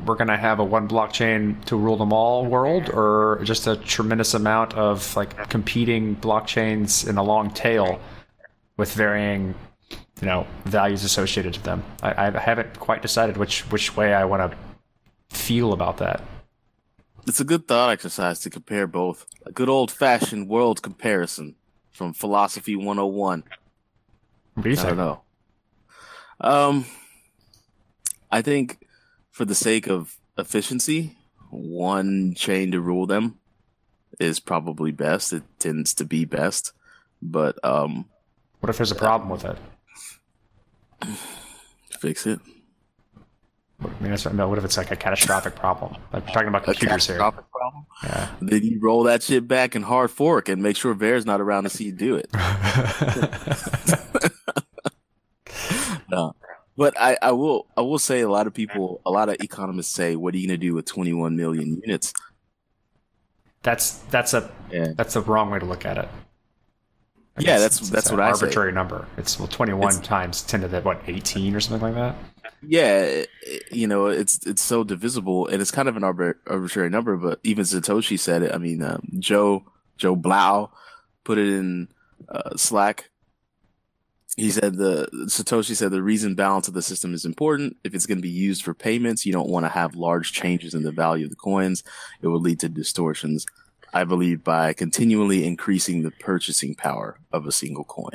we're 0.04 0.14
going 0.16 0.28
to 0.28 0.36
have 0.36 0.58
a 0.58 0.64
one 0.64 0.88
blockchain 0.88 1.62
to 1.66 1.76
rule 1.76 1.96
them 1.96 2.12
all 2.12 2.44
world, 2.46 2.88
or 2.90 3.40
just 3.44 3.66
a 3.66 3.76
tremendous 3.76 4.34
amount 4.34 4.74
of 4.74 5.14
like 5.16 5.48
competing 5.48 6.16
blockchains 6.16 7.08
in 7.08 7.16
a 7.18 7.22
long 7.22 7.50
tail 7.50 8.00
with 8.76 8.92
varying, 8.94 9.54
you 10.20 10.26
know, 10.26 10.46
values 10.64 11.04
associated 11.04 11.54
to 11.54 11.62
them. 11.62 11.82
I, 12.02 12.26
I 12.28 12.38
haven't 12.38 12.78
quite 12.78 13.02
decided 13.02 13.36
which 13.36 13.62
which 13.70 13.96
way 13.96 14.14
I 14.14 14.24
want 14.24 14.52
to 14.52 15.36
feel 15.36 15.72
about 15.72 15.98
that. 15.98 16.22
It's 17.26 17.40
a 17.40 17.44
good 17.44 17.68
thought 17.68 17.90
exercise 17.90 18.40
to 18.40 18.50
compare 18.50 18.86
both. 18.86 19.26
A 19.44 19.52
good 19.52 19.68
old 19.68 19.90
fashioned 19.90 20.48
world 20.48 20.82
comparison 20.82 21.56
from 21.92 22.14
Philosophy 22.14 22.74
101. 22.74 23.44
What 24.54 24.62
do 24.64 24.70
you 24.70 24.76
I 24.76 24.78
think? 24.78 24.88
don't 24.88 24.96
know. 24.96 25.20
Um, 26.40 26.86
I 28.30 28.40
think 28.42 28.78
for 29.38 29.44
the 29.44 29.54
sake 29.54 29.86
of 29.86 30.16
efficiency, 30.36 31.16
one 31.50 32.34
chain 32.34 32.72
to 32.72 32.80
rule 32.80 33.06
them 33.06 33.38
is 34.18 34.40
probably 34.40 34.90
best. 34.90 35.32
It 35.32 35.44
tends 35.60 35.94
to 35.94 36.04
be 36.04 36.24
best, 36.24 36.72
but 37.22 37.56
um, 37.64 38.06
what 38.58 38.68
if 38.68 38.78
there's 38.78 38.90
a 38.90 38.96
problem 38.96 39.30
with 39.30 39.44
it? 39.44 39.56
Fix 42.00 42.26
it. 42.26 42.40
I 43.80 43.86
mean, 44.00 44.10
that's, 44.10 44.24
what 44.24 44.58
if 44.58 44.64
it's 44.64 44.76
like 44.76 44.90
a 44.90 44.96
catastrophic 44.96 45.54
problem? 45.54 45.94
Like 46.12 46.26
we're 46.26 46.32
talking 46.32 46.48
about 46.48 46.64
computers 46.64 47.06
here. 47.06 47.18
Problem? 47.18 47.44
Yeah. 48.02 48.30
Then 48.40 48.64
you 48.64 48.80
roll 48.82 49.04
that 49.04 49.22
shit 49.22 49.46
back 49.46 49.76
and 49.76 49.84
hard 49.84 50.10
fork 50.10 50.48
and 50.48 50.60
make 50.60 50.76
sure 50.76 50.94
Bear's 50.94 51.24
not 51.24 51.40
around 51.40 51.62
to 51.62 51.70
see 51.70 51.84
you 51.84 51.92
do 51.92 52.16
it. 52.16 52.28
no. 56.10 56.34
But 56.78 56.94
I, 56.96 57.18
I 57.20 57.32
will 57.32 57.66
I 57.76 57.80
will 57.80 57.98
say 57.98 58.20
a 58.20 58.30
lot 58.30 58.46
of 58.46 58.54
people 58.54 59.00
a 59.04 59.10
lot 59.10 59.28
of 59.28 59.34
economists 59.40 59.92
say, 59.92 60.14
what 60.14 60.32
are 60.32 60.36
you 60.38 60.46
gonna 60.46 60.58
do 60.58 60.74
with 60.74 60.84
twenty 60.84 61.12
one 61.12 61.36
million 61.36 61.82
units? 61.84 62.12
That's 63.64 63.98
that's 64.12 64.32
a 64.32 64.48
yeah. 64.70 64.92
that's 64.96 65.14
the 65.14 65.20
wrong 65.22 65.50
way 65.50 65.58
to 65.58 65.66
look 65.66 65.84
at 65.84 65.98
it. 65.98 66.08
I 67.36 67.40
yeah, 67.40 67.58
that's 67.58 67.80
it's, 67.80 67.90
that's 67.90 68.06
it's 68.06 68.10
what 68.12 68.20
I 68.20 68.30
arbitrary 68.30 68.70
say. 68.70 68.76
number. 68.76 69.08
It's 69.16 69.40
well 69.40 69.48
twenty 69.48 69.72
one 69.72 70.00
times 70.02 70.42
ten 70.42 70.60
to 70.60 70.68
the 70.68 70.80
what 70.82 71.02
eighteen 71.08 71.56
or 71.56 71.60
something 71.60 71.82
like 71.82 71.96
that. 71.96 72.14
Yeah, 72.62 73.24
you 73.72 73.88
know, 73.88 74.06
it's 74.06 74.46
it's 74.46 74.62
so 74.62 74.84
divisible, 74.84 75.48
and 75.48 75.60
it's 75.60 75.72
kind 75.72 75.88
of 75.88 75.96
an 75.96 76.04
arbitrary 76.04 76.90
number. 76.90 77.16
But 77.16 77.40
even 77.42 77.64
Satoshi 77.64 78.20
said 78.20 78.44
it. 78.44 78.54
I 78.54 78.58
mean, 78.58 78.84
um, 78.84 79.02
Joe 79.18 79.64
Joe 79.96 80.14
Blau 80.14 80.70
put 81.24 81.38
it 81.38 81.48
in 81.48 81.88
uh, 82.28 82.56
Slack. 82.56 83.10
He 84.38 84.52
said 84.52 84.76
the 84.76 85.08
Satoshi 85.26 85.74
said 85.74 85.90
the 85.90 86.00
reason 86.00 86.36
balance 86.36 86.68
of 86.68 86.74
the 86.74 86.80
system 86.80 87.12
is 87.12 87.24
important. 87.24 87.76
If 87.82 87.92
it's 87.92 88.06
going 88.06 88.18
to 88.18 88.22
be 88.22 88.28
used 88.28 88.62
for 88.62 88.72
payments, 88.72 89.26
you 89.26 89.32
don't 89.32 89.48
want 89.48 89.64
to 89.64 89.70
have 89.70 89.96
large 89.96 90.30
changes 90.30 90.74
in 90.74 90.84
the 90.84 90.92
value 90.92 91.24
of 91.24 91.30
the 91.30 91.36
coins. 91.36 91.82
It 92.22 92.28
would 92.28 92.42
lead 92.42 92.60
to 92.60 92.68
distortions. 92.68 93.46
I 93.92 94.04
believe 94.04 94.44
by 94.44 94.74
continually 94.74 95.44
increasing 95.44 96.02
the 96.02 96.12
purchasing 96.12 96.76
power 96.76 97.18
of 97.32 97.46
a 97.46 97.52
single 97.52 97.82
coin. 97.82 98.14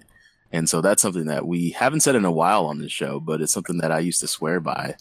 And 0.49 0.69
so 0.69 0.79
that's 0.79 1.01
something 1.01 1.25
that 1.25 1.45
we 1.45 1.71
haven't 1.71 1.99
said 1.99 2.15
in 2.15 2.23
a 2.23 2.31
while 2.31 2.67
on 2.67 2.79
this 2.79 2.93
show, 2.93 3.19
but 3.19 3.41
it's 3.41 3.51
something 3.51 3.79
that 3.79 3.91
I 3.91 3.99
used 3.99 4.21
to 4.21 4.27
swear 4.27 4.61
by. 4.61 4.95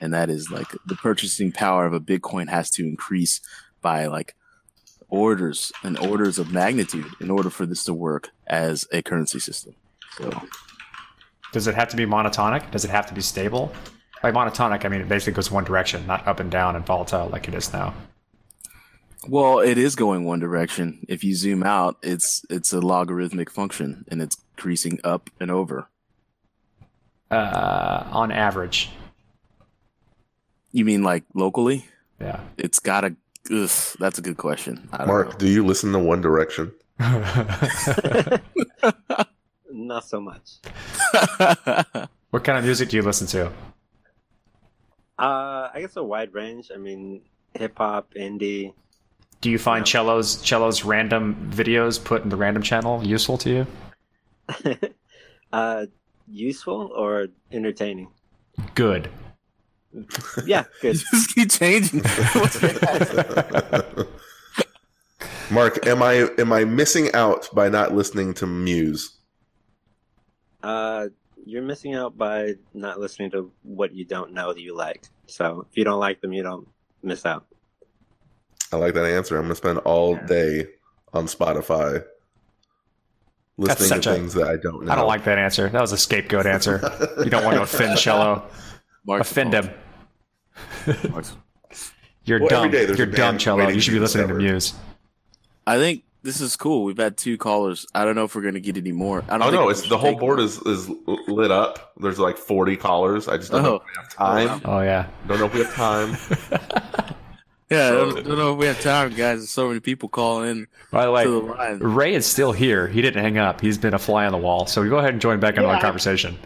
And 0.00 0.12
that 0.12 0.28
is 0.28 0.50
like 0.50 0.74
the 0.86 0.96
purchasing 0.96 1.52
power 1.52 1.86
of 1.86 1.92
a 1.92 2.00
Bitcoin 2.00 2.48
has 2.48 2.68
to 2.70 2.84
increase 2.84 3.40
by 3.80 4.06
like 4.06 4.34
orders 5.08 5.70
and 5.84 5.96
orders 6.00 6.40
of 6.40 6.50
magnitude 6.50 7.12
in 7.20 7.30
order 7.30 7.48
for 7.48 7.64
this 7.64 7.84
to 7.84 7.94
work 7.94 8.30
as 8.48 8.88
a 8.90 9.02
currency 9.02 9.38
system. 9.38 9.76
So 10.18 10.30
does 11.54 11.68
it 11.68 11.74
have 11.76 11.88
to 11.88 11.96
be 11.96 12.04
monotonic? 12.04 12.68
Does 12.72 12.84
it 12.84 12.90
have 12.90 13.06
to 13.06 13.14
be 13.14 13.20
stable? 13.20 13.72
By 14.20 14.32
monotonic, 14.32 14.84
I 14.84 14.88
mean 14.88 15.00
it 15.00 15.08
basically 15.08 15.34
goes 15.34 15.52
one 15.52 15.62
direction, 15.62 16.04
not 16.04 16.26
up 16.26 16.40
and 16.40 16.50
down 16.50 16.74
and 16.74 16.84
volatile 16.84 17.28
like 17.28 17.46
it 17.46 17.54
is 17.54 17.72
now. 17.72 17.94
Well, 19.28 19.60
it 19.60 19.78
is 19.78 19.94
going 19.94 20.24
one 20.24 20.40
direction. 20.40 21.06
If 21.08 21.22
you 21.22 21.36
zoom 21.36 21.62
out, 21.62 21.96
it's 22.02 22.44
it's 22.50 22.72
a 22.72 22.80
logarithmic 22.80 23.50
function 23.50 24.04
and 24.08 24.20
it's 24.20 24.36
increasing 24.56 24.98
up 25.04 25.30
and 25.38 25.50
over. 25.50 25.88
Uh, 27.30 28.04
on 28.10 28.32
average. 28.32 28.90
You 30.72 30.84
mean 30.84 31.04
like 31.04 31.22
locally? 31.34 31.86
Yeah. 32.20 32.40
It's 32.58 32.80
got 32.80 33.02
to. 33.02 33.14
Ugh, 33.52 33.70
that's 34.00 34.18
a 34.18 34.22
good 34.22 34.38
question. 34.38 34.88
Mark, 35.06 35.30
know. 35.30 35.38
do 35.38 35.48
you 35.48 35.64
listen 35.64 35.92
to 35.92 36.00
One 36.00 36.20
Direction? 36.20 36.72
Not 39.84 40.04
so 40.04 40.18
much. 40.18 40.60
what 42.30 42.42
kind 42.42 42.58
of 42.58 42.64
music 42.64 42.88
do 42.88 42.96
you 42.96 43.02
listen 43.02 43.26
to? 43.28 43.48
Uh, 45.18 45.68
I 45.72 45.80
guess 45.80 45.96
a 45.96 46.02
wide 46.02 46.32
range. 46.32 46.70
I 46.74 46.78
mean, 46.78 47.20
hip 47.52 47.74
hop, 47.76 48.14
indie. 48.14 48.72
Do 49.42 49.50
you 49.50 49.58
find 49.58 49.86
yeah. 49.86 49.92
cellos 49.92 50.38
cellos 50.40 50.84
random 50.84 51.50
videos 51.52 52.02
put 52.02 52.22
in 52.22 52.30
the 52.30 52.36
random 52.36 52.62
channel 52.62 53.04
useful 53.04 53.36
to 53.38 53.50
you? 53.50 53.66
uh, 55.52 55.84
useful 56.26 56.90
or 56.96 57.28
entertaining? 57.52 58.08
Good. 58.74 59.10
Yeah, 60.46 60.64
good. 60.80 60.96
Just 61.12 61.34
keep 61.34 61.50
changing. 61.50 62.00
Mark, 65.50 65.86
am 65.86 66.02
I 66.02 66.28
am 66.38 66.54
I 66.54 66.64
missing 66.64 67.14
out 67.14 67.50
by 67.54 67.68
not 67.68 67.94
listening 67.94 68.32
to 68.34 68.46
Muse? 68.46 69.13
Uh, 70.64 71.08
you're 71.44 71.62
missing 71.62 71.94
out 71.94 72.16
by 72.16 72.54
not 72.72 72.98
listening 72.98 73.30
to 73.32 73.52
what 73.62 73.94
you 73.94 74.04
don't 74.04 74.32
know 74.32 74.52
that 74.52 74.62
you 74.62 74.74
like. 74.74 75.04
So 75.26 75.66
if 75.70 75.76
you 75.76 75.84
don't 75.84 76.00
like 76.00 76.22
them, 76.22 76.32
you 76.32 76.42
don't 76.42 76.66
miss 77.02 77.26
out. 77.26 77.46
I 78.72 78.76
like 78.76 78.94
that 78.94 79.04
answer. 79.04 79.36
I'm 79.36 79.42
going 79.42 79.50
to 79.50 79.56
spend 79.56 79.78
all 79.80 80.16
day 80.16 80.66
on 81.12 81.26
Spotify 81.26 82.02
listening 83.58 84.00
to 84.00 84.14
things 84.14 84.32
that 84.34 84.48
I 84.48 84.56
don't 84.56 84.86
know. 84.86 84.92
I 84.92 84.94
don't 84.96 85.06
like 85.06 85.24
that 85.24 85.38
answer. 85.38 85.68
That 85.68 85.82
was 85.82 85.92
a 85.92 85.98
scapegoat 85.98 86.46
answer. 86.46 86.80
you 87.18 87.30
don't 87.30 87.44
want 87.44 87.56
to 87.56 87.62
offend 87.62 87.98
Cello. 87.98 88.48
Offend 89.06 89.52
him. 89.52 89.70
You're 92.24 92.40
well, 92.40 92.48
dumb. 92.48 92.72
You're 92.72 93.06
dumb, 93.06 93.36
Cello. 93.36 93.68
You 93.68 93.80
should 93.80 93.92
be 93.92 94.00
listening 94.00 94.28
discovered. 94.28 94.40
to 94.40 94.50
Muse. 94.52 94.74
I 95.66 95.76
think 95.76 96.03
this 96.24 96.40
is 96.40 96.56
cool. 96.56 96.84
We've 96.84 96.96
had 96.96 97.16
two 97.16 97.36
callers. 97.36 97.86
I 97.94 98.04
don't 98.04 98.16
know 98.16 98.24
if 98.24 98.34
we're 98.34 98.42
going 98.42 98.54
to 98.54 98.60
get 98.60 98.76
any 98.76 98.92
more. 98.92 99.22
I 99.28 99.38
don't 99.38 99.48
oh 99.48 99.50
no, 99.50 99.68
it's 99.68 99.88
the 99.88 99.98
whole 99.98 100.16
board 100.16 100.40
is, 100.40 100.58
is 100.62 100.90
lit 101.28 101.50
up. 101.50 101.92
There's 102.00 102.18
like 102.18 102.38
40 102.38 102.76
callers. 102.78 103.28
I 103.28 103.36
just 103.36 103.52
don't 103.52 103.64
oh. 103.64 103.68
know 103.68 103.76
if 103.76 103.82
we 103.84 103.92
have 103.96 104.10
time. 104.10 104.60
Oh 104.64 104.80
yeah. 104.80 105.06
Don't 105.28 105.38
know 105.38 105.46
if 105.46 105.54
we 105.54 105.60
have 105.60 105.74
time. 105.74 107.14
Yeah, 107.70 107.88
so, 107.88 107.94
I 107.94 107.98
don't, 107.98 108.26
don't, 108.26 108.38
know 108.38 108.52
if 108.52 108.58
we 108.58 108.66
have 108.66 108.80
time, 108.82 109.08
guys. 109.10 109.38
There's 109.38 109.50
so 109.50 109.68
many 109.68 109.80
people 109.80 110.08
calling 110.08 110.50
in. 110.50 110.66
By 110.92 111.06
the 111.06 111.10
way, 111.10 111.24
the 111.24 111.78
Ray 111.80 112.14
is 112.14 112.26
still 112.26 112.52
here. 112.52 112.86
He 112.86 113.00
didn't 113.00 113.22
hang 113.22 113.38
up. 113.38 113.60
He's 113.60 113.78
been 113.78 113.94
a 113.94 113.98
fly 113.98 114.26
on 114.26 114.32
the 114.32 114.38
wall. 114.38 114.66
So 114.66 114.82
we 114.82 114.90
go 114.90 114.98
ahead 114.98 115.14
and 115.14 115.20
join 115.20 115.40
back 115.40 115.56
yeah, 115.56 115.62
in 115.62 115.66
our 115.70 115.80
conversation. 115.80 116.36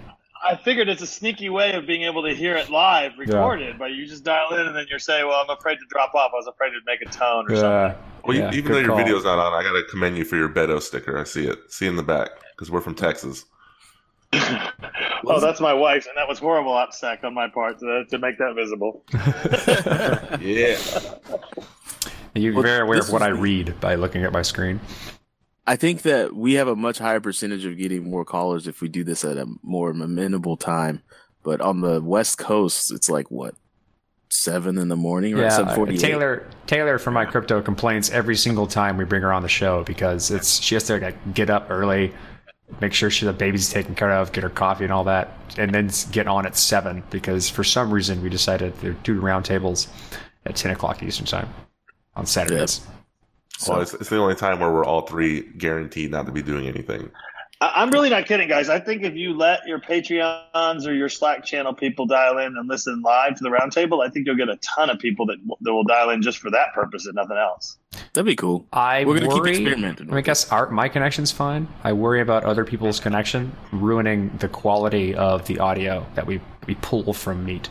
I 0.48 0.56
figured 0.56 0.88
it's 0.88 1.02
a 1.02 1.06
sneaky 1.06 1.50
way 1.50 1.74
of 1.74 1.86
being 1.86 2.04
able 2.04 2.22
to 2.22 2.34
hear 2.34 2.56
it 2.56 2.70
live, 2.70 3.12
recorded, 3.18 3.68
yeah. 3.68 3.76
but 3.78 3.92
you 3.92 4.06
just 4.06 4.24
dial 4.24 4.54
in 4.54 4.66
and 4.66 4.74
then 4.74 4.86
you're 4.88 4.98
saying, 4.98 5.26
"Well, 5.26 5.44
I'm 5.46 5.56
afraid 5.56 5.76
to 5.76 5.84
drop 5.90 6.14
off. 6.14 6.30
I 6.32 6.36
was 6.36 6.46
afraid 6.46 6.70
to 6.70 6.80
make 6.86 7.02
a 7.02 7.12
tone 7.12 7.50
or 7.50 7.54
yeah. 7.54 7.60
something." 7.60 8.02
Well, 8.24 8.36
yeah, 8.36 8.52
even 8.54 8.72
though 8.72 8.78
your 8.78 8.88
call. 8.88 8.96
video's 8.96 9.24
not 9.24 9.38
on, 9.38 9.52
I 9.52 9.62
got 9.62 9.72
to 9.72 9.84
commend 9.90 10.16
you 10.16 10.24
for 10.24 10.36
your 10.36 10.48
Beto 10.48 10.80
sticker. 10.80 11.18
I 11.18 11.24
see 11.24 11.46
it. 11.46 11.70
See 11.70 11.86
in 11.86 11.96
the 11.96 12.02
back 12.02 12.30
because 12.56 12.70
we're 12.70 12.80
from 12.80 12.94
Texas. 12.94 13.44
oh, 14.32 15.40
that's 15.40 15.60
my 15.60 15.72
wife's, 15.72 16.06
and 16.06 16.16
that 16.16 16.28
was 16.28 16.38
horrible 16.38 16.72
opsec 16.72 17.24
on 17.24 17.34
my 17.34 17.48
part 17.48 17.78
to, 17.80 18.04
to 18.10 18.18
make 18.18 18.38
that 18.38 18.54
visible. 18.54 19.02
yeah. 20.42 20.76
You're 22.34 22.54
well, 22.54 22.62
very 22.62 22.82
aware 22.82 23.00
of 23.00 23.10
what 23.10 23.22
I 23.22 23.28
read 23.28 23.80
by 23.80 23.94
looking 23.94 24.24
at 24.24 24.32
my 24.32 24.42
screen. 24.42 24.80
I 25.68 25.76
think 25.76 26.00
that 26.02 26.34
we 26.34 26.54
have 26.54 26.66
a 26.66 26.74
much 26.74 26.96
higher 26.96 27.20
percentage 27.20 27.66
of 27.66 27.76
getting 27.76 28.08
more 28.08 28.24
callers 28.24 28.66
if 28.66 28.80
we 28.80 28.88
do 28.88 29.04
this 29.04 29.22
at 29.22 29.36
a 29.36 29.46
more 29.62 29.90
amenable 29.90 30.56
time. 30.56 31.02
But 31.42 31.60
on 31.60 31.82
the 31.82 32.00
West 32.00 32.38
Coast, 32.38 32.90
it's 32.90 33.10
like 33.10 33.30
what 33.30 33.54
seven 34.30 34.78
in 34.78 34.88
the 34.88 34.96
morning, 34.96 35.36
right? 35.36 35.52
Yeah, 35.52 35.96
Taylor 35.96 36.46
Taylor 36.66 36.98
from 36.98 37.14
MyCrypto 37.14 37.62
complains 37.62 38.08
every 38.08 38.34
single 38.34 38.66
time 38.66 38.96
we 38.96 39.04
bring 39.04 39.20
her 39.20 39.30
on 39.30 39.42
the 39.42 39.48
show 39.48 39.84
because 39.84 40.30
it's 40.30 40.58
she 40.58 40.74
has 40.74 40.84
to 40.84 40.98
like, 41.00 41.34
get 41.34 41.50
up 41.50 41.66
early, 41.68 42.14
make 42.80 42.94
sure 42.94 43.10
she 43.10 43.26
the 43.26 43.34
baby's 43.34 43.68
taken 43.68 43.94
care 43.94 44.12
of, 44.12 44.32
get 44.32 44.44
her 44.44 44.50
coffee 44.50 44.84
and 44.84 44.92
all 44.92 45.04
that, 45.04 45.36
and 45.58 45.74
then 45.74 45.90
get 46.12 46.26
on 46.26 46.46
at 46.46 46.56
seven 46.56 47.02
because 47.10 47.50
for 47.50 47.62
some 47.62 47.90
reason 47.90 48.22
we 48.22 48.30
decided 48.30 48.78
to 48.80 48.94
do 49.02 49.20
roundtables 49.20 49.88
at 50.46 50.56
ten 50.56 50.70
o'clock 50.70 51.02
Eastern 51.02 51.26
time 51.26 51.52
on 52.16 52.24
Saturdays. 52.24 52.80
Yeah. 52.86 52.94
So. 53.58 53.72
Well, 53.72 53.82
it's, 53.82 53.92
it's, 53.94 54.08
the 54.08 54.18
only 54.18 54.36
time 54.36 54.60
where 54.60 54.70
we're 54.70 54.84
all 54.84 55.02
three 55.02 55.42
guaranteed 55.42 56.12
not 56.12 56.26
to 56.26 56.32
be 56.32 56.42
doing 56.42 56.68
anything. 56.68 57.10
I'm 57.60 57.90
really 57.90 58.08
not 58.08 58.26
kidding, 58.26 58.48
guys. 58.48 58.68
I 58.68 58.78
think 58.78 59.02
if 59.02 59.16
you 59.16 59.36
let 59.36 59.66
your 59.66 59.80
Patreons 59.80 60.86
or 60.86 60.94
your 60.94 61.08
Slack 61.08 61.44
channel 61.44 61.74
people 61.74 62.06
dial 62.06 62.38
in 62.38 62.56
and 62.56 62.68
listen 62.68 63.02
live 63.02 63.34
to 63.34 63.42
the 63.42 63.50
roundtable, 63.50 64.06
I 64.06 64.10
think 64.10 64.26
you'll 64.26 64.36
get 64.36 64.48
a 64.48 64.58
ton 64.58 64.90
of 64.90 65.00
people 65.00 65.26
that 65.26 65.38
that 65.62 65.72
will 65.72 65.82
dial 65.82 66.10
in 66.10 66.22
just 66.22 66.38
for 66.38 66.52
that 66.52 66.72
purpose 66.72 67.06
and 67.06 67.16
nothing 67.16 67.36
else. 67.36 67.76
That'd 68.12 68.26
be 68.26 68.36
cool. 68.36 68.64
I 68.72 69.04
we're 69.04 69.18
gonna 69.18 69.28
worry, 69.28 69.54
keep 69.54 69.62
experimenting. 69.62 70.14
I 70.14 70.20
guess 70.20 70.52
our, 70.52 70.70
my 70.70 70.88
connection's 70.88 71.32
fine. 71.32 71.66
I 71.82 71.94
worry 71.94 72.20
about 72.20 72.44
other 72.44 72.64
people's 72.64 73.00
connection 73.00 73.52
ruining 73.72 74.28
the 74.38 74.48
quality 74.48 75.16
of 75.16 75.44
the 75.48 75.58
audio 75.58 76.06
that 76.14 76.26
we 76.28 76.40
we 76.68 76.76
pull 76.76 77.12
from 77.12 77.44
Meet. 77.44 77.70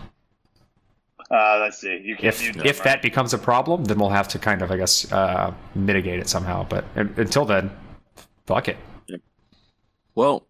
Uh, 1.30 1.58
let's 1.60 1.80
see. 1.80 2.02
You 2.04 2.16
if 2.22 2.42
if 2.42 2.80
right. 2.80 2.84
that 2.84 3.02
becomes 3.02 3.34
a 3.34 3.38
problem, 3.38 3.86
then 3.86 4.00
we'll 4.00 4.10
have 4.10 4.28
to 4.30 4.40
kind 4.40 4.62
of, 4.62 4.72
I 4.72 4.78
guess, 4.78 5.12
uh, 5.12 5.54
mitigate 5.76 6.20
it 6.20 6.30
somehow. 6.30 6.66
But 6.68 6.86
until 6.96 7.46
then, 7.46 7.70
fuck 8.46 8.70
it. 8.70 8.78
Well, 10.16 10.48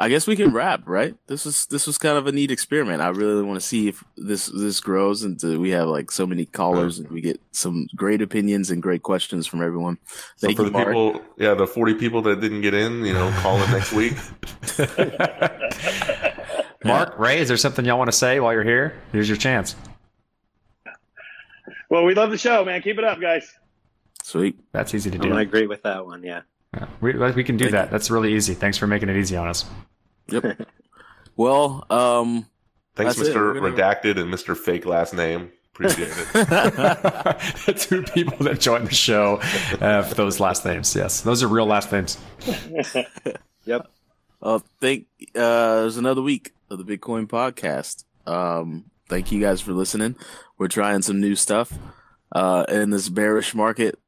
I 0.00 0.08
guess 0.08 0.28
we 0.28 0.36
can 0.36 0.52
wrap, 0.52 0.82
right? 0.86 1.16
This 1.26 1.44
was 1.44 1.66
this 1.66 1.86
was 1.86 1.98
kind 1.98 2.16
of 2.16 2.28
a 2.28 2.32
neat 2.32 2.52
experiment. 2.52 3.02
I 3.02 3.08
really 3.08 3.42
want 3.42 3.60
to 3.60 3.66
see 3.66 3.88
if 3.88 4.04
this 4.16 4.46
this 4.46 4.80
grows 4.80 5.24
and 5.24 5.42
we 5.60 5.70
have 5.70 5.88
like 5.88 6.12
so 6.12 6.24
many 6.24 6.46
callers 6.46 7.00
and 7.00 7.10
we 7.10 7.20
get 7.20 7.40
some 7.50 7.88
great 7.96 8.22
opinions 8.22 8.70
and 8.70 8.80
great 8.80 9.02
questions 9.02 9.46
from 9.46 9.60
everyone. 9.60 9.98
Thank 10.38 10.56
so 10.56 10.56
for 10.56 10.62
you, 10.62 10.66
the 10.66 10.70
Mark. 10.70 10.86
people, 10.86 11.20
yeah, 11.36 11.54
the 11.54 11.66
forty 11.66 11.94
people 11.94 12.22
that 12.22 12.40
didn't 12.40 12.60
get 12.60 12.74
in, 12.74 13.04
you 13.04 13.12
know, 13.12 13.28
call 13.38 13.60
in 13.60 13.70
next 13.72 13.92
week. 13.92 14.14
Mark, 16.84 17.18
Ray, 17.18 17.40
is 17.40 17.48
there 17.48 17.56
something 17.56 17.84
y'all 17.84 17.98
want 17.98 18.08
to 18.08 18.16
say 18.16 18.38
while 18.38 18.52
you're 18.52 18.62
here? 18.62 18.94
Here's 19.10 19.28
your 19.28 19.36
chance. 19.36 19.74
Well, 21.88 22.04
we 22.04 22.14
love 22.14 22.30
the 22.30 22.38
show, 22.38 22.64
man. 22.64 22.82
Keep 22.82 22.98
it 22.98 23.04
up, 23.04 23.20
guys. 23.20 23.50
Sweet. 24.22 24.58
That's 24.72 24.94
easy 24.94 25.10
to 25.10 25.18
do. 25.18 25.32
I 25.32 25.42
agree 25.42 25.66
with 25.66 25.82
that 25.84 26.04
one. 26.04 26.22
Yeah. 26.22 26.42
Yeah, 26.74 26.86
we, 27.00 27.12
we 27.14 27.44
can 27.44 27.56
do 27.56 27.64
Thank 27.64 27.72
that. 27.72 27.84
You. 27.86 27.90
That's 27.92 28.10
really 28.10 28.34
easy. 28.34 28.54
Thanks 28.54 28.76
for 28.76 28.86
making 28.86 29.08
it 29.08 29.16
easy 29.16 29.36
on 29.36 29.48
us. 29.48 29.64
Yep. 30.28 30.68
well, 31.36 31.86
um, 31.88 32.46
thanks, 32.94 33.16
Mr. 33.16 33.54
Gonna... 33.54 33.74
Redacted 33.74 34.20
and 34.20 34.32
Mr. 34.32 34.56
Fake 34.56 34.84
Last 34.84 35.14
Name. 35.14 35.50
Appreciate 35.72 36.08
it. 36.08 36.32
the 36.34 37.74
two 37.78 38.02
people 38.02 38.36
that 38.44 38.58
joined 38.58 38.88
the 38.88 38.94
show 38.94 39.36
have 39.78 40.14
those 40.16 40.40
last 40.40 40.64
names. 40.64 40.94
Yes, 40.94 41.20
those 41.20 41.42
are 41.42 41.48
real 41.48 41.66
last 41.66 41.92
names. 41.92 42.18
yep. 43.64 43.88
Uh, 44.42 44.58
thank. 44.80 45.06
Uh, 45.36 45.80
there's 45.82 45.96
another 45.96 46.20
week 46.20 46.52
of 46.68 46.84
the 46.84 46.84
Bitcoin 46.84 47.28
podcast. 47.28 48.04
Um, 48.26 48.86
thank 49.08 49.30
you 49.30 49.40
guys 49.40 49.60
for 49.60 49.72
listening. 49.72 50.16
We're 50.58 50.68
trying 50.68 51.02
some 51.02 51.20
new 51.20 51.36
stuff. 51.36 51.72
Uh, 52.30 52.66
in 52.68 52.90
this 52.90 53.08
bearish 53.08 53.54
market, 53.54 53.98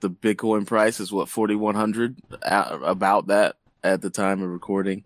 the 0.00 0.10
Bitcoin 0.10 0.66
price 0.66 0.98
is 0.98 1.12
what 1.12 1.28
forty 1.28 1.54
one 1.54 1.76
hundred, 1.76 2.16
about 2.42 3.28
that 3.28 3.56
at 3.84 4.02
the 4.02 4.10
time 4.10 4.42
of 4.42 4.50
recording. 4.50 5.04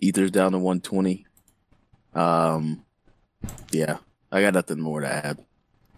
Ether's 0.00 0.30
down 0.30 0.52
to 0.52 0.58
one 0.58 0.80
twenty. 0.80 1.26
Um, 2.14 2.84
yeah, 3.72 3.98
I 4.30 4.42
got 4.42 4.54
nothing 4.54 4.80
more 4.80 5.00
to 5.00 5.08
add. 5.08 5.44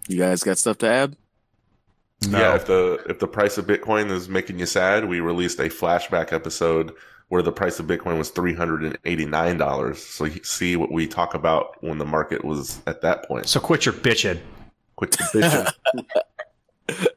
You 0.09 0.19
guys 0.19 0.43
got 0.43 0.59
stuff 0.59 0.79
to 0.79 0.89
add? 0.89 1.17
No. 2.29 2.39
Yeah, 2.39 2.55
if 2.55 2.67
the 2.67 3.05
if 3.09 3.19
the 3.19 3.27
price 3.27 3.59
of 3.59 3.67
Bitcoin 3.67 4.11
is 4.11 4.29
making 4.29 4.59
you 4.59 4.67
sad, 4.67 5.07
we 5.07 5.21
released 5.21 5.59
a 5.59 5.65
flashback 5.65 6.33
episode 6.33 6.93
where 7.35 7.43
the 7.43 7.51
price 7.51 7.81
of 7.81 7.87
Bitcoin 7.87 8.17
was 8.17 8.31
three 8.31 8.55
hundred 8.55 8.85
and 8.85 8.97
eighty 9.05 9.25
nine 9.25 9.59
dollars. 9.59 10.01
So 10.01 10.25
you 10.25 10.41
see 10.45 10.77
what 10.77 10.93
we 10.93 11.09
talk 11.09 11.35
about 11.35 11.83
when 11.83 11.99
the 11.99 12.05
market 12.05 12.45
was 12.45 12.81
at 12.87 13.03
that 13.03 13.27
point. 13.27 13.49
So 13.49 13.59
quit 13.59 13.85
your 13.85 13.93
bitching. 13.93 14.39
Quit 14.95 15.19
your 15.19 15.43
bitching. 15.43 15.73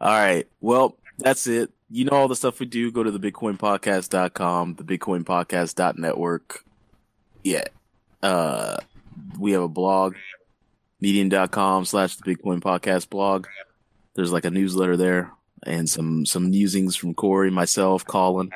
All 0.00 0.12
right. 0.12 0.46
Well, 0.60 0.96
that's 1.18 1.48
it. 1.48 1.72
You 1.90 2.04
know 2.04 2.12
all 2.12 2.28
the 2.28 2.36
stuff 2.36 2.60
we 2.60 2.66
do. 2.66 2.92
Go 2.92 3.02
to 3.02 3.10
the 3.10 3.18
bitcoinpodcast.com, 3.18 4.74
the 4.74 4.84
bitcoinpodcast.network. 4.84 6.64
Yeah. 7.42 7.64
Uh, 8.22 8.76
we 9.40 9.50
have 9.52 9.62
a 9.62 9.68
blog, 9.68 10.14
medium.com 11.00 11.84
slash 11.84 12.14
the 12.14 12.22
Bitcoin 12.22 12.60
podcast 12.60 13.10
blog. 13.10 13.48
There's 14.14 14.32
like 14.32 14.44
a 14.44 14.50
newsletter 14.50 14.96
there 14.96 15.32
and 15.64 15.90
some, 15.90 16.26
some 16.26 16.50
musings 16.50 16.94
from 16.94 17.14
Corey, 17.14 17.50
myself, 17.50 18.04
Colin. 18.04 18.50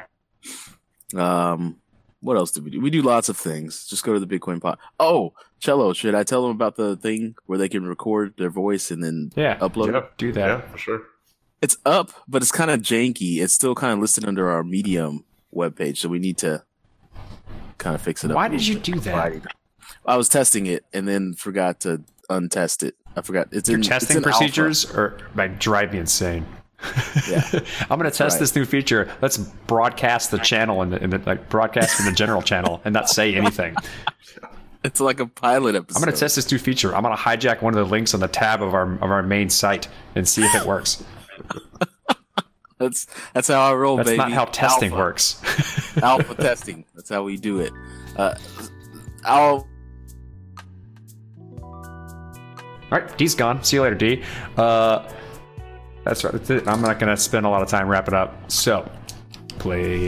Um, 1.15 1.77
what 2.21 2.37
else 2.37 2.51
do 2.51 2.63
we 2.63 2.71
do? 2.71 2.81
We 2.81 2.91
do 2.91 3.03
lots 3.03 3.29
of 3.29 3.37
things. 3.37 3.87
Just 3.87 4.05
go 4.05 4.13
to 4.13 4.21
the 4.21 4.27
Bitcoin 4.27 4.61
pod. 4.61 4.79
Oh, 4.99 5.33
Cello, 5.59 5.93
should 5.93 6.15
I 6.15 6.23
tell 6.23 6.43
them 6.43 6.51
about 6.51 6.77
the 6.77 6.97
thing 6.97 7.35
where 7.47 7.59
they 7.59 7.69
can 7.69 7.87
record 7.87 8.35
their 8.37 8.51
voice 8.51 8.91
and 8.91 9.03
then 9.03 9.33
yeah, 9.37 9.57
upload? 9.59 9.93
Yeah, 9.93 10.07
do 10.19 10.33
that. 10.33 10.47
Yeah, 10.47 10.61
for 10.61 10.79
sure. 10.79 11.03
It's 11.63 11.77
up, 11.85 12.13
but 12.29 12.43
it's 12.43 12.53
kind 12.53 12.71
of 12.71 12.81
janky. 12.81 13.39
It's 13.39 13.53
still 13.53 13.75
kind 13.75 13.93
of 13.93 13.99
listed 13.99 14.25
under 14.25 14.51
our 14.51 14.63
Medium 14.63 15.25
webpage, 15.55 15.99
so 15.99 16.09
we 16.09 16.19
need 16.19 16.39
to 16.39 16.63
kind 17.79 17.95
of 17.95 18.03
fix 18.03 18.25
it 18.25 18.31
up. 18.31 18.35
Why 18.35 18.49
did 18.49 18.67
you 18.67 18.79
do 18.79 18.99
that? 19.01 19.43
I 20.07 20.17
was 20.17 20.29
testing 20.29 20.67
it 20.67 20.85
and 20.93 21.07
then 21.07 21.35
forgot 21.35 21.81
to 21.81 22.03
untest 22.29 22.83
it. 22.83 22.95
I 23.17 23.23
forgot. 23.23 23.49
It's 23.53 23.69
your 23.69 23.79
in, 23.79 23.83
testing 23.83 24.19
it's 24.19 24.25
procedures 24.25 24.87
alpha. 24.87 25.01
or 25.01 25.19
like 25.35 25.59
drive 25.59 25.93
me 25.93 25.99
insane. 25.99 26.47
Yeah. 27.29 27.43
I'm 27.91 27.99
going 27.99 28.11
to 28.11 28.17
test 28.17 28.35
right. 28.35 28.41
this 28.41 28.55
new 28.55 28.65
feature. 28.65 29.11
Let's 29.21 29.39
broadcast 29.39 30.31
the 30.31 30.39
channel 30.39 30.83
and 30.83 30.95
in 30.95 31.11
the, 31.11 31.19
like 31.19 31.49
broadcast 31.49 32.01
in 32.01 32.07
the 32.07 32.13
general 32.13 32.43
channel 32.43 32.81
and 32.85 32.93
not 32.93 33.09
say 33.09 33.35
anything. 33.35 33.77
It's 34.83 34.99
like 34.99 35.21
a 35.21 35.27
pilot 35.27 35.75
episode. 35.75 35.99
I'm 35.99 36.05
going 36.05 36.15
to 36.15 36.19
test 36.19 36.37
this 36.37 36.51
new 36.51 36.57
feature. 36.57 36.97
I'm 36.97 37.03
going 37.03 37.15
to 37.15 37.23
hijack 37.23 37.61
one 37.61 37.77
of 37.77 37.85
the 37.87 37.91
links 37.91 38.15
on 38.15 38.21
the 38.21 38.29
tab 38.29 38.63
of 38.63 38.73
our 38.73 38.95
of 38.95 39.11
our 39.11 39.23
main 39.23 39.51
site 39.51 39.89
and 40.15 40.27
see 40.27 40.43
if 40.43 40.55
it 40.55 40.67
works. 40.67 41.05
that's 42.79 43.07
that's 43.35 43.49
how 43.49 43.61
I 43.61 43.75
roll, 43.75 43.99
that's 43.99 44.09
baby. 44.09 44.17
not 44.17 44.33
how 44.33 44.47
testing 44.47 44.93
Alpha. 44.93 45.03
works. 45.03 45.43
Alpha 46.03 46.35
testing. 46.35 46.87
That's 46.95 47.11
how 47.11 47.25
we 47.25 47.37
do 47.37 47.61
it. 47.61 47.75
Uh, 48.17 48.35
I'll. 49.25 49.69
All 51.63 52.99
right, 52.99 53.19
D's 53.19 53.35
gone. 53.35 53.63
See 53.63 53.77
you 53.77 53.83
later, 53.83 53.97
D. 53.97 54.23
Uh, 54.57 55.07
that's 56.05 56.25
right. 56.25 56.33
That's 56.35 56.67
I'm 56.69 56.83
not 56.83 56.99
going 56.99 57.15
to 57.15 57.17
spend 57.17 57.47
a 57.47 57.49
lot 57.49 57.63
of 57.63 57.69
time 57.69 57.89
wrapping 57.89 58.15
up. 58.15 58.51
So, 58.51 58.91
play 59.59 59.99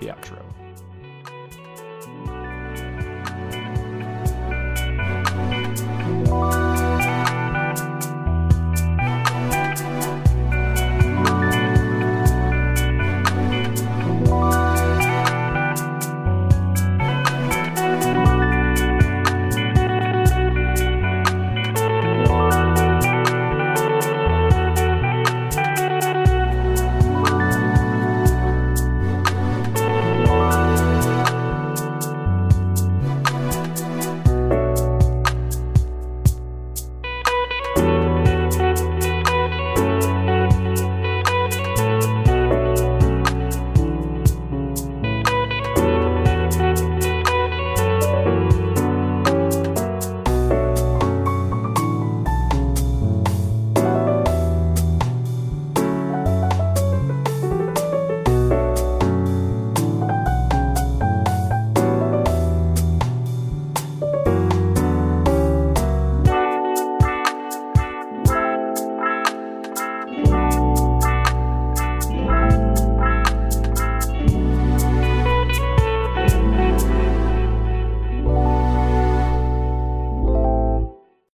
the 0.00 0.06
outro. 0.06 0.48